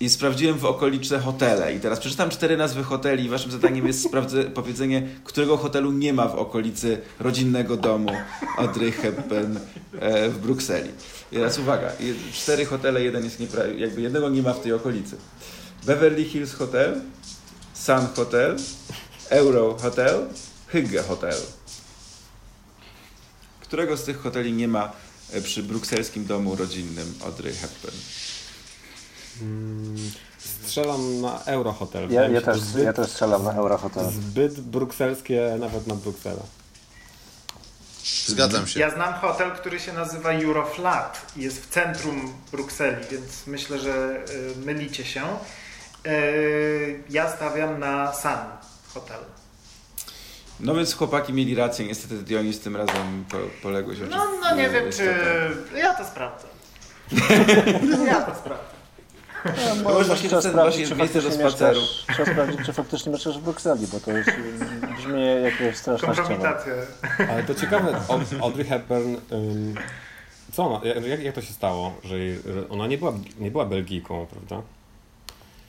i 0.00 0.08
sprawdziłem 0.08 0.58
w 0.58 0.64
okoliczne 0.64 1.18
hotele. 1.18 1.74
I 1.74 1.80
teraz 1.80 2.00
przeczytam 2.00 2.30
cztery 2.30 2.56
nazwy 2.56 2.82
hoteli 2.82 3.24
i 3.24 3.28
waszym 3.28 3.50
zadaniem 3.50 3.86
jest 3.86 4.08
powiedzenie, 4.54 5.08
którego 5.24 5.56
hotelu 5.56 5.92
nie 5.92 6.12
ma 6.12 6.28
w 6.28 6.34
okolicy 6.34 7.00
rodzinnego 7.18 7.76
domu 7.76 8.12
Audrey 8.56 8.92
Hepburn 8.92 9.56
e, 10.00 10.28
w 10.28 10.38
Brukseli. 10.38 10.90
I 11.32 11.36
teraz 11.36 11.58
uwaga, 11.58 11.92
cztery 12.32 12.66
hotele, 12.66 13.02
jeden 13.02 13.24
jest 13.24 13.40
jakby 13.76 14.00
jednego 14.00 14.28
nie 14.28 14.42
ma 14.42 14.52
w 14.52 14.60
tej 14.60 14.72
okolicy. 14.72 15.16
Beverly 15.86 16.24
Hills 16.24 16.54
Hotel, 16.54 17.00
Sun 17.74 18.06
Hotel, 18.16 18.56
Euro 19.30 19.76
Hotel, 19.82 20.26
Hygge 20.66 21.02
Hotel. 21.02 21.36
Którego 23.60 23.96
z 23.96 24.04
tych 24.04 24.20
hoteli 24.20 24.52
nie 24.52 24.68
ma 24.68 24.92
e, 25.32 25.40
przy 25.40 25.62
brukselskim 25.62 26.24
domu 26.24 26.56
rodzinnym 26.56 27.14
Audrey 27.24 27.52
Hepburn? 27.54 27.96
Mm, 29.40 29.96
Strzelam 30.38 31.20
na 31.20 31.44
Eurohotel. 31.44 32.10
Ja, 32.10 32.28
ja, 32.28 32.40
też, 32.40 32.60
zbyt, 32.60 32.84
ja 32.84 32.92
też 32.92 33.10
strzelam 33.10 33.44
na 33.44 33.52
Eurohotel. 33.52 34.04
Zbyt 34.10 34.60
brukselskie 34.60 35.56
nawet 35.58 35.86
na 35.86 35.94
Brukselę. 35.94 36.40
Zgadzam 38.26 38.66
się. 38.66 38.80
Ja 38.80 38.90
znam 38.90 39.14
hotel, 39.14 39.50
który 39.50 39.80
się 39.80 39.92
nazywa 39.92 40.32
Euroflat 40.32 41.32
i 41.36 41.42
jest 41.42 41.66
w 41.66 41.68
centrum 41.70 42.32
Brukseli, 42.52 43.04
więc 43.10 43.46
myślę, 43.46 43.78
że 43.78 44.24
y, 44.30 44.66
mylicie 44.66 45.04
się. 45.04 45.22
Y, 46.06 47.02
Ja 47.10 47.30
stawiam 47.36 47.78
na 47.80 48.12
Sun 48.12 48.30
Hotel. 48.94 49.20
No 50.60 50.74
więc 50.74 50.94
chłopaki 50.94 51.32
mieli 51.32 51.54
rację, 51.54 51.86
niestety 51.86 52.14
Dionis 52.22 52.60
tym 52.60 52.76
razem 52.76 53.24
po, 53.30 53.36
poległeś 53.62 53.98
No, 53.98 54.04
oczywiście. 54.06 54.40
no 54.50 54.56
nie 54.56 54.68
wiem, 54.70 54.92
czy... 54.92 55.14
Ja 55.78 55.94
to 55.94 56.04
sprawdzę. 56.04 56.46
Ja 58.06 58.20
to 58.22 58.34
sprawdzę. 58.38 58.79
No, 59.44 59.82
może 59.90 60.04
właśnie 60.04 60.28
trzeba 60.28 60.42
sprawdzić, 60.42 60.88
czy 60.88 60.96
faktycznie 60.96 61.32
spaceru. 61.32 61.80
mieszkasz, 61.80 62.04
trzeba 62.14 62.32
sprawdzić, 62.32 62.66
czy 62.66 62.72
faktycznie 62.72 63.12
mieszkasz 63.12 63.38
w 63.38 63.42
Brukseli, 63.42 63.86
bo 63.86 64.00
to 64.00 64.10
już 64.12 64.28
y, 64.28 64.32
brzmi 64.98 65.20
jakieś 65.44 65.76
straszna. 65.76 66.06
Kompromitacja. 66.14 66.72
Ale 67.30 67.42
to 67.44 67.54
ciekawe, 67.54 67.92
Aud- 68.08 68.42
Audrey 68.42 68.64
Hepburn, 68.66 69.16
ym, 69.32 69.74
co 70.52 70.64
ona, 70.66 70.86
jak, 71.08 71.20
jak 71.22 71.34
to 71.34 71.42
się 71.42 71.52
stało, 71.52 71.94
że, 72.04 72.18
jej, 72.18 72.36
że 72.54 72.68
ona 72.68 72.86
nie 72.86 72.98
była, 72.98 73.12
nie 73.38 73.50
była 73.50 73.64
Belgijką, 73.66 74.26
prawda? 74.26 74.66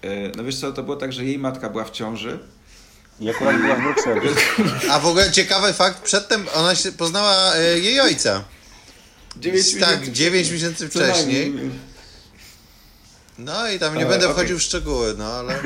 E, 0.01 0.31
No 0.37 0.43
wiesz 0.43 0.59
co, 0.59 0.71
to 0.71 0.83
było 0.83 0.95
tak, 0.97 1.13
że 1.13 1.25
jej 1.25 1.37
matka 1.39 1.69
była 1.69 1.83
w 1.83 1.91
ciąży. 1.91 2.39
I 3.19 3.29
akurat 3.29 3.61
była 3.61 3.75
w 3.75 3.81
Brukseli. 3.81 4.21
A 4.91 4.99
w 4.99 5.05
ogóle 5.05 5.31
ciekawy 5.31 5.73
fakt, 5.73 6.01
przedtem 6.01 6.45
ona 6.55 6.75
się 6.75 6.91
poznała 6.91 7.55
e, 7.55 7.79
jej 7.79 7.99
ojca. 7.99 8.43
Dziewięć 9.37 9.79
tak, 9.79 9.89
miesięcy 9.99 10.11
9 10.11 10.51
miesięcy 10.51 10.89
wcześniej. 10.89 11.53
No 13.45 13.67
i 13.71 13.79
tam 13.79 13.95
nie 13.97 14.05
E, 14.05 14.09
będę 14.09 14.25
okej. 14.25 14.35
wchodził 14.37 14.57
w 14.57 14.61
szczegóły, 14.61 15.13
no 15.17 15.25
ale... 15.25 15.53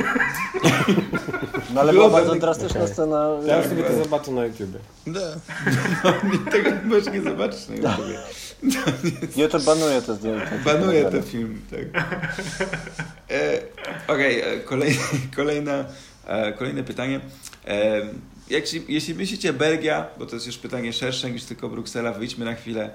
No 1.74 1.82
ale 1.82 1.94
była 1.94 2.10
bardzo 2.10 2.36
drastyczna 2.36 2.82
okej. 2.82 2.94
scena. 2.94 3.30
Ja 3.46 3.58
już 3.58 3.68
sobie 3.68 3.84
to 3.84 4.04
zobaczę 4.04 4.32
na 4.32 4.46
YouTubie. 4.46 4.80
No. 5.06 5.20
Tego 6.52 6.70
możesz 6.84 7.14
nie 7.14 7.22
zobaczyć 7.22 7.60
na 7.68 7.76
YouTubie. 7.76 8.20
YouTube 9.44 9.64
banuje 9.64 10.02
te 10.02 10.16
zdjęcia. 10.16 10.52
Banuje 10.66 11.12
ten 11.12 11.24
film, 11.24 11.62
tak. 11.72 12.04
E, 13.32 13.62
Okej, 14.08 14.42
e, 14.42 14.60
kolej, 14.60 15.00
kolejna, 15.36 15.86
e, 16.28 16.54
kolejne 16.54 16.84
pytanie. 16.84 17.20
E, 17.68 18.02
jak 18.50 18.64
jeśli 18.90 19.16
myślicie 19.16 19.54
Belgia, 19.54 20.08
bo 20.20 20.26
to 20.26 20.36
jest 20.36 20.48
już 20.48 20.58
pytanie 20.58 20.94
szersze 20.94 21.32
niż 21.32 21.44
tylko 21.44 21.70
Bruksela, 21.70 22.12
wyjdźmy 22.14 22.46
na 22.46 22.54
chwilę. 22.56 22.90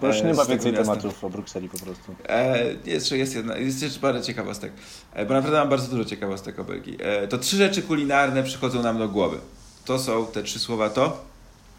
Bo 0.00 0.06
już 0.06 0.16
e, 0.16 0.24
nie 0.24 0.34
ma 0.34 0.44
więcej 0.44 0.72
tematów 0.72 1.24
o 1.24 1.30
Brukseli 1.30 1.68
po 1.68 1.78
prostu. 1.78 2.14
E, 2.28 2.58
jeszcze 2.84 3.18
jest 3.18 3.34
jedna, 3.36 3.56
jest 3.56 3.82
jeszcze 3.82 4.00
parę 4.00 4.22
ciekawostek, 4.22 4.72
e, 5.14 5.26
bo 5.26 5.34
naprawdę 5.34 5.58
mam 5.58 5.68
bardzo 5.68 5.88
dużo 5.88 6.04
ciekawostek 6.04 6.58
o 6.58 6.64
Belgii. 6.64 6.96
E, 7.00 7.28
to 7.28 7.38
trzy 7.38 7.56
rzeczy 7.56 7.82
kulinarne 7.82 8.42
przychodzą 8.42 8.82
nam 8.82 8.98
do 8.98 9.08
głowy. 9.08 9.38
To 9.84 9.98
są 9.98 10.26
te 10.26 10.42
trzy 10.42 10.58
słowa 10.58 10.90
to? 10.90 11.24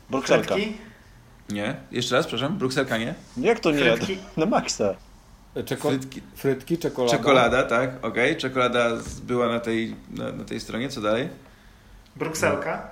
Brukselka. 0.10 0.56
Nie? 1.50 1.76
Jeszcze 1.92 2.16
raz, 2.16 2.28
przepraszam, 2.28 2.58
Brukselka 2.58 2.98
nie? 2.98 3.14
Jak 3.38 3.60
to 3.60 3.72
nie? 3.72 3.78
Frytki? 3.78 4.18
Na 4.38 4.46
maksa. 4.46 4.96
Czeko- 5.66 5.90
Frytki. 5.90 6.22
frytki, 6.36 6.78
czekolada. 6.78 7.18
Czekolada, 7.18 7.64
tak, 7.64 8.06
okej. 8.06 8.38
Czekolada 8.38 8.98
z- 8.98 9.20
była 9.20 9.48
na 9.48 9.60
tej, 9.60 9.96
na, 10.12 10.32
na 10.32 10.44
tej 10.44 10.60
stronie, 10.60 10.90
co 10.90 11.02
dalej? 11.02 11.30
Brukselka? 12.16 12.88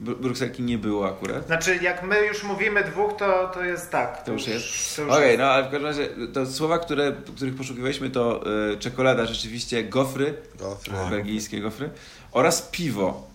Br- 0.00 0.16
Brukselki 0.20 0.62
nie 0.62 0.78
było 0.78 1.08
akurat. 1.08 1.46
Znaczy, 1.46 1.76
jak 1.82 2.02
my 2.02 2.26
już 2.26 2.42
mówimy 2.42 2.84
dwóch, 2.84 3.16
to, 3.16 3.50
to 3.54 3.64
jest 3.64 3.90
tak. 3.90 4.24
To 4.24 4.32
już 4.32 4.46
jest. 4.46 4.96
To 4.96 5.02
już 5.02 5.12
Okej, 5.12 5.26
jest. 5.26 5.38
no 5.38 5.44
ale 5.44 5.62
w 5.62 5.70
każdym 5.70 5.84
razie 5.86 6.08
to 6.32 6.46
słowa, 6.46 6.78
które, 6.78 7.12
których 7.36 7.54
poszukiwaliśmy 7.54 8.10
to 8.10 8.42
y, 8.72 8.76
czekolada 8.78 9.26
rzeczywiście, 9.26 9.84
gofry, 9.84 10.34
Gofry. 10.58 10.92
belgijskie 11.10 11.60
gofry 11.60 11.90
oraz 12.32 12.62
piwo. 12.62 13.28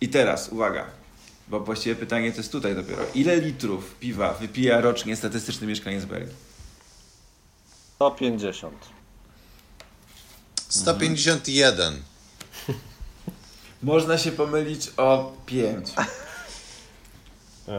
I 0.00 0.08
teraz, 0.08 0.48
uwaga, 0.48 0.84
bo 1.48 1.60
właściwie 1.60 1.94
pytanie 1.96 2.30
to 2.32 2.38
jest 2.38 2.52
tutaj 2.52 2.74
dopiero. 2.74 3.02
Ile 3.14 3.36
litrów 3.40 3.94
piwa 4.00 4.32
wypija 4.32 4.80
rocznie 4.80 5.16
statystyczny 5.16 5.66
mieszkaniec 5.66 6.04
Belgii? 6.04 6.34
150. 7.94 8.74
151. 10.68 11.94
Można 13.82 14.18
się 14.18 14.32
pomylić 14.32 14.90
o 14.96 15.32
5. 15.46 15.88
Eee, 17.68 17.74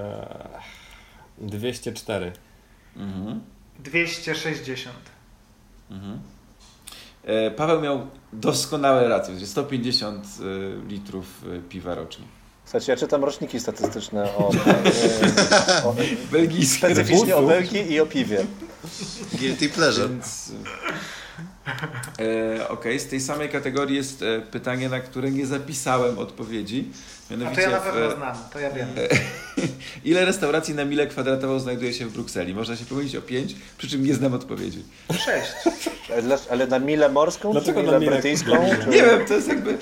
204. 1.38 2.32
Mhm. 2.98 3.42
260. 3.80 4.96
Mhm. 5.92 6.20
E, 7.24 7.52
Paweł 7.52 7.82
miał 7.82 8.08
doskonałe 8.34 9.08
racje, 9.08 9.40
że 9.40 9.48
150 9.48 10.26
y, 10.26 10.88
litrów 10.88 11.26
y, 11.46 11.62
piwa 11.70 11.96
rocznie. 11.96 12.26
Słuchajcie, 12.66 12.92
ja 12.92 12.98
czytam 12.98 13.24
roczniki 13.24 13.60
statystyczne 13.60 14.24
o, 14.24 14.52
e, 15.80 15.84
o 15.84 15.96
Belgijskie. 16.32 16.96
specyficznie 16.96 17.36
o 17.36 17.42
Belgii 17.44 17.92
i 17.92 18.00
o 18.00 18.06
piwie. 18.06 18.46
Guilty 19.34 19.70
pleasure. 19.70 20.10
Więc, 20.10 20.52
e, 22.20 22.68
Okej, 22.70 23.00
z 23.00 23.08
tej 23.08 23.22
samej 23.22 23.50
kategorii 23.50 23.96
jest 23.96 24.22
e, 24.22 24.42
pytanie, 24.42 24.90
na 24.90 25.00
które 25.00 25.32
nie 25.32 25.46
zapisałem 25.46 26.20
odpowiedzi. 26.20 26.90
A 27.34 27.36
to 27.36 27.40
Mianowicie, 27.40 27.62
ja 27.62 27.70
na 27.70 27.80
w, 27.80 27.84
pewno 27.84 28.06
e, 28.14 28.16
znam, 28.16 28.36
to 28.54 28.60
ja 28.60 28.72
wiem. 28.72 28.88
ile 30.06 30.26
restauracji 30.26 30.76
na 30.76 30.86
milę 30.86 31.08
kwadratową 31.08 31.60
znajduje 31.60 31.94
się 31.94 32.06
w 32.06 32.14
Brukseli? 32.14 32.54
Można 32.56 32.76
się 32.76 32.86
pomylić 32.86 33.16
o 33.16 33.22
5, 33.22 33.56
przy 33.78 33.88
czym 33.88 34.04
nie 34.06 34.14
znam 34.14 34.34
odpowiedzi. 34.34 34.84
Sześć. 35.26 35.52
Ale, 36.52 36.68
na 36.68 36.80
milę 36.80 37.10
morską, 37.10 37.52
Dlaczego 37.52 37.80
czy 37.80 37.86
na 37.86 37.92
milę 38.00 38.00
milę- 38.00 38.12
brytyjską? 38.14 38.64
milę? 38.64 38.78
Czy... 38.84 38.90
Nie 38.90 39.04
wiem, 39.04 39.26
to 39.28 39.34
jest 39.34 39.48
jakby. 39.48 39.78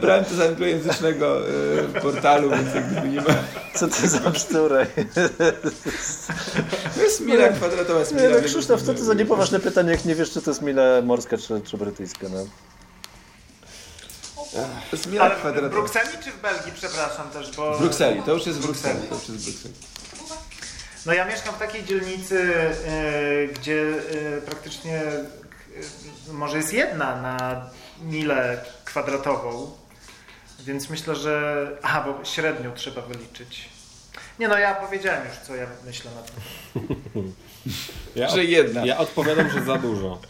Brałem 0.00 0.24
to 0.24 0.34
z 0.34 0.40
anglojęzycznego 0.40 1.48
e, 1.48 2.00
portalu, 2.00 2.50
więc 2.50 2.74
jakby 2.74 3.08
nie 3.08 3.20
ma. 3.20 3.34
Co 3.74 3.88
to 3.88 4.06
za 4.08 4.30
bzdury? 4.30 4.86
To 6.94 7.02
jest 7.02 7.20
mila 7.20 7.48
kwadratowa, 7.48 7.98
jest 8.00 8.12
Nie, 8.12 8.18
mila. 8.18 8.30
no 8.30 8.36
więc- 8.40 8.52
Krzysztof, 8.52 8.82
co 8.82 8.94
to 8.94 9.04
za 9.04 9.14
niepoważne 9.14 9.60
pytanie, 9.60 9.90
jak 9.90 10.04
nie 10.04 10.14
wiesz, 10.14 10.30
czy 10.30 10.42
to 10.42 10.50
jest 10.50 10.62
mila 10.62 11.02
morska, 11.02 11.38
czy, 11.38 11.60
czy 11.64 11.76
brytyjska, 11.76 12.26
no. 12.32 12.46
To 14.52 14.96
jest 14.96 15.06
mila 15.06 15.24
Ale 15.24 15.36
w 15.36 15.38
kwadratowa. 15.38 15.74
Brukseli 15.74 16.18
czy 16.24 16.32
w 16.32 16.40
Belgii, 16.40 16.72
przepraszam 16.74 17.30
też, 17.30 17.56
bo... 17.56 17.74
W 17.74 17.80
Brukseli, 17.80 18.22
to 18.22 18.32
już 18.32 18.46
jest 18.46 18.58
w 18.58 18.62
Brukseli. 18.62 19.08
To 19.08 19.14
już 19.14 19.28
jest 19.28 19.40
w 19.40 19.44
Brukseli. 19.44 19.74
No 21.06 21.12
ja 21.12 21.24
mieszkam 21.24 21.54
w 21.54 21.58
takiej 21.58 21.84
dzielnicy, 21.84 22.54
e, 22.86 23.46
gdzie 23.46 23.82
e, 24.36 24.40
praktycznie 24.40 25.02
e, 25.02 25.22
może 26.32 26.56
jest 26.56 26.72
jedna 26.72 27.22
na 27.22 27.66
milę 28.02 28.64
kwadratową, 28.84 29.70
więc 30.60 30.90
myślę, 30.90 31.16
że... 31.16 31.66
Aha, 31.82 32.04
bo 32.06 32.24
średnią 32.24 32.72
trzeba 32.74 33.02
wyliczyć. 33.02 33.68
Nie 34.38 34.48
no, 34.48 34.58
ja 34.58 34.74
powiedziałem 34.74 35.28
już, 35.28 35.36
co 35.36 35.54
ja 35.54 35.66
myślę 35.86 36.10
na 36.10 36.22
tym. 36.22 37.32
Ja, 38.16 38.28
Że 38.28 38.44
jedna. 38.44 38.86
ja 38.86 38.98
odpowiadam, 38.98 39.50
że 39.50 39.64
za 39.64 39.78
dużo. 39.78 40.20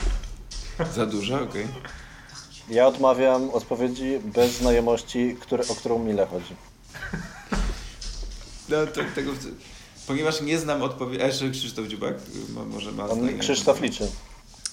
Za 0.94 1.06
dużo, 1.06 1.42
okej. 1.42 1.66
Ja 2.70 2.86
odmawiam 2.86 3.50
odpowiedzi 3.50 4.18
bez 4.24 4.52
znajomości, 4.52 5.36
które, 5.40 5.68
o 5.68 5.74
którą 5.74 5.98
milę 5.98 6.26
chodzi. 6.26 6.54
No 8.68 8.86
to 8.86 9.00
tego. 9.14 9.32
Ponieważ 10.06 10.40
nie 10.40 10.58
znam 10.58 10.82
odpowiedzi. 10.82 11.22
A 11.22 11.26
jeszcze 11.26 11.50
Krzysztof 11.50 11.86
Dziubak 11.86 12.14
ma, 12.54 12.64
może 12.64 12.92
ma 12.92 13.08
On. 13.08 13.38
Krzysztof 13.38 13.80
liczy. 13.80 14.08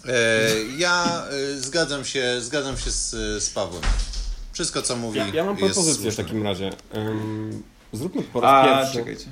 E, 0.08 0.50
ja 0.78 1.24
e, 1.54 1.58
zgadzam 1.58 2.06
się, 2.06 2.42
zgadzam 2.42 2.78
się 2.78 2.92
z, 2.92 3.10
z 3.44 3.50
Pawłem. 3.50 3.82
Wszystko 4.52 4.82
co 4.82 4.96
mówi 4.96 5.20
Ja, 5.20 5.28
ja 5.28 5.44
mam 5.44 5.58
jest 5.58 5.74
propozycję 5.74 6.12
w 6.12 6.16
takim 6.16 6.44
razie. 6.44 6.70
Ym, 6.96 7.64
zróbmy 7.94 8.22
po 8.24 8.42
raz 8.42 8.66
A, 8.66 8.78
pierwszy. 8.78 8.94
czekajcie. 8.98 9.26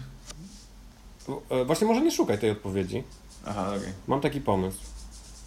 E, 1.49 1.65
Właśnie 1.65 1.87
może 1.87 2.01
nie 2.01 2.11
szukaj 2.11 2.39
tej 2.39 2.51
odpowiedzi. 2.51 3.03
Aha, 3.45 3.73
okej. 3.77 3.93
Mam 4.07 4.21
taki 4.21 4.41
pomysł. 4.41 4.77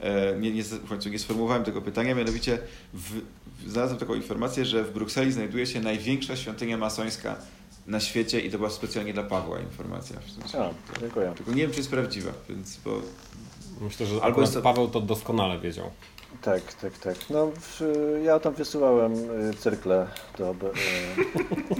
e, 0.00 0.36
nie, 0.40 0.50
nie, 0.50 0.62
w 0.62 0.88
końcu 0.88 1.08
nie 1.08 1.18
sformułowałem 1.18 1.64
tego 1.64 1.82
pytania, 1.82 2.14
mianowicie 2.14 2.58
w, 2.94 3.20
w, 3.64 3.70
znalazłem 3.70 3.98
taką 4.00 4.14
informację, 4.14 4.64
że 4.64 4.84
w 4.84 4.92
Brukseli 4.92 5.32
znajduje 5.32 5.66
się 5.66 5.80
największa 5.80 6.36
świątynia 6.36 6.78
masońska 6.78 7.36
na 7.86 8.00
świecie 8.00 8.40
i 8.40 8.50
to 8.50 8.58
była 8.58 8.70
specjalnie 8.70 9.12
dla 9.12 9.22
Pawła 9.22 9.58
informacja. 9.60 10.20
W 10.20 10.30
sensie, 10.30 10.58
O, 10.58 10.74
dziękuję. 11.00 11.32
Tylko 11.36 11.50
nie 11.52 11.62
wiem, 11.62 11.70
czy 11.70 11.76
jest 11.76 11.90
prawdziwa, 11.90 12.32
więc 12.48 12.76
bo 12.84 13.00
Myślę, 13.80 14.06
że 14.06 14.14
Albo 14.14 14.24
Albo 14.26 14.40
jest 14.40 14.54
to- 14.54 14.62
Paweł 14.62 14.88
to 14.88 15.00
doskonale 15.00 15.58
wiedział. 15.60 15.90
Tak, 16.46 16.74
tak, 16.74 16.98
tak. 16.98 17.16
No, 17.30 17.52
w, 17.60 17.80
ja 18.24 18.40
tam 18.40 18.54
wysyłałem 18.54 19.12
y, 19.50 19.54
cyrkle, 19.54 20.06
to 20.36 20.50
ob- 20.50 20.62
y, 20.62 20.70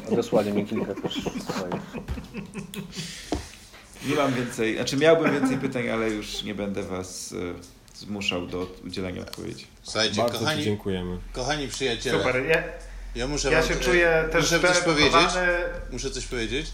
odesłali 0.12 0.52
mi 0.52 0.66
kilka 0.66 0.94
też 0.94 1.12
swoich. 1.14 1.82
nie 4.06 4.14
mam 4.14 4.34
więcej, 4.34 4.76
znaczy 4.76 4.96
miałbym 4.96 5.32
więcej 5.32 5.58
pytań, 5.58 5.88
ale 5.90 6.10
już 6.10 6.42
nie 6.42 6.54
będę 6.54 6.82
was 6.82 7.32
e, 7.32 7.98
zmuszał 7.98 8.46
do 8.46 8.66
udzielenia 8.86 9.22
odpowiedzi. 9.22 9.66
Słuchajcie, 9.82 10.16
Bardzo 10.16 10.38
Ci 10.38 10.40
kochani, 10.44 10.64
dziękujemy. 10.64 11.18
kochani 11.32 11.68
przyjaciele, 11.68 12.18
Super. 12.18 12.44
Ja, 12.46 12.62
ja 13.14 13.26
muszę 13.28 13.50
ja 13.50 13.58
wam, 13.60 13.68
się 13.68 13.76
czuję 13.76 14.28
też 14.32 14.42
muszę 14.42 14.60
coś 14.60 14.78
powiedzieć. 14.78 15.30
Muszę 15.92 16.10
coś 16.10 16.26
powiedzieć. 16.26 16.66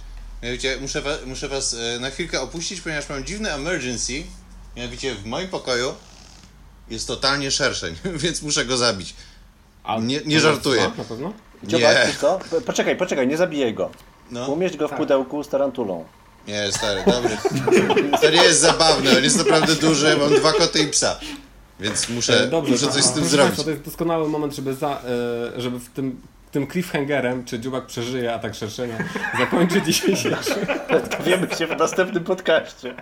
Mianowicie 0.43 0.77
muszę, 0.81 1.03
wa, 1.03 1.11
muszę 1.27 1.49
was 1.49 1.75
e, 1.75 2.01
na 2.01 2.11
chwilkę 2.11 2.41
opuścić, 2.41 2.81
ponieważ 2.81 3.09
mam 3.09 3.25
dziwny 3.25 3.53
emergency. 3.53 4.23
Mianowicie 4.77 5.15
w 5.15 5.25
moim 5.25 5.49
pokoju 5.49 5.95
jest 6.91 7.07
totalnie 7.09 7.51
szerszeń, 7.51 7.95
więc 8.23 8.43
muszę 8.43 8.65
go 8.65 8.77
zabić. 8.77 9.15
A 9.85 9.99
Nie- 9.99 10.21
nie 10.27 10.41
żartuję. 10.41 10.91
Na 10.99 11.05
pewno? 11.05 11.33
Dziobak, 11.65 11.97
Nie. 12.09 12.15
co? 12.21 12.41
Po- 12.51 12.61
Poczekaj, 12.61 12.97
poczekaj, 12.97 13.29
nie 13.29 13.37
zabijaj 13.37 13.75
go. 13.75 13.91
No, 14.31 14.47
Umieść 14.47 14.77
go 14.77 14.87
w 14.87 14.91
Tak. 14.91 14.99
pudełku 14.99 15.45
z 15.45 15.49
tarantulą. 15.49 16.05
nie, 16.49 16.73
stary, 16.73 17.03
dobry. 17.07 17.37
To 18.21 18.31
nie 18.31 18.43
jest 18.43 18.61
zabawne, 18.61 19.17
on 19.17 19.25
jest 19.25 19.37
naprawdę 19.39 19.75
duży, 19.75 20.17
mam 20.17 20.35
dwa 20.35 20.53
koty 20.53 20.79
i 20.83 20.87
psa. 20.87 21.21
Więc 21.81 22.09
muszę, 22.09 22.43
E, 22.43 22.47
Dobrze, 22.47 22.73
muszę 22.73 22.87
coś 22.89 23.03
z 23.03 23.07
tym 23.13 23.15
proszę 23.15 23.29
zrobić. 23.29 23.47
Państwa, 23.49 23.65
to 23.65 23.71
jest 23.71 23.83
doskonały 23.83 24.29
moment, 24.29 24.55
żeby, 24.55 24.75
za, 24.75 25.03
e, 25.57 25.61
żeby 25.61 25.79
w 25.79 25.89
tym, 25.89 26.21
tym 26.53 26.67
cliffhangerem, 26.67 27.45
czy 27.45 27.59
dziubak 27.61 27.87
przeżyje 27.87 28.35
atak 28.35 28.55
szerszenia, 28.55 28.99
zakończyć 29.39 29.85
dzisiejszy. 29.93 30.37
Wiemy 31.25 31.49
się 31.59 31.67
w 31.67 31.77
następnym 31.79 32.25
podcaście. 32.25 32.95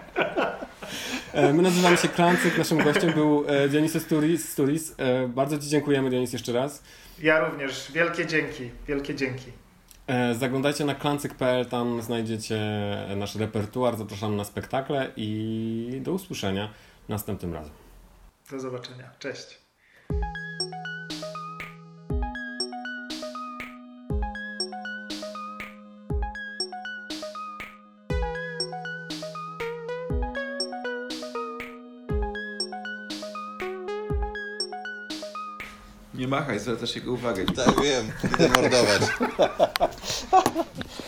E, 1.32 1.52
My 1.52 1.62
nazywamy 1.62 1.97
się 1.97 2.09
Klancyk, 2.09 2.59
naszym 2.59 2.78
gościem 2.78 3.12
był 3.12 3.44
e, 3.48 3.68
Dionys 3.68 4.02
Sturis. 4.02 4.48
Sturis. 4.52 4.94
E, 4.98 5.28
Bardzo 5.28 5.59
Ci 5.59 5.68
dziękujemy, 5.68 6.10
Dionis, 6.10 6.32
jeszcze 6.32 6.52
raz. 6.52 6.82
Ja 7.18 7.48
również. 7.48 7.93
Wielkie 7.93 8.27
dzięki. 8.27 8.70
Wielkie 8.89 9.14
dzięki. 9.14 9.52
Zaglądajcie 10.39 10.85
na 10.85 10.94
klancyk.pl, 10.94 11.66
tam 11.66 12.02
znajdziecie 12.02 12.59
nasz 13.16 13.35
repertuar, 13.36 13.97
zapraszamy 13.97 14.36
na 14.36 14.44
spektakle 14.44 15.12
i 15.16 16.01
do 16.05 16.12
usłyszenia 16.12 16.70
następnym 17.09 17.55
razem. 17.55 17.72
Do 18.51 18.60
zobaczenia. 18.60 19.10
Cześć. 19.18 19.59
Machaj, 36.31 36.61
zwracasz 36.61 36.97
jego 36.97 37.12
uwagę. 37.12 37.44
Tak, 37.44 37.82
wiem, 37.82 38.12
idę 38.35 38.48
mordować. 38.48 39.02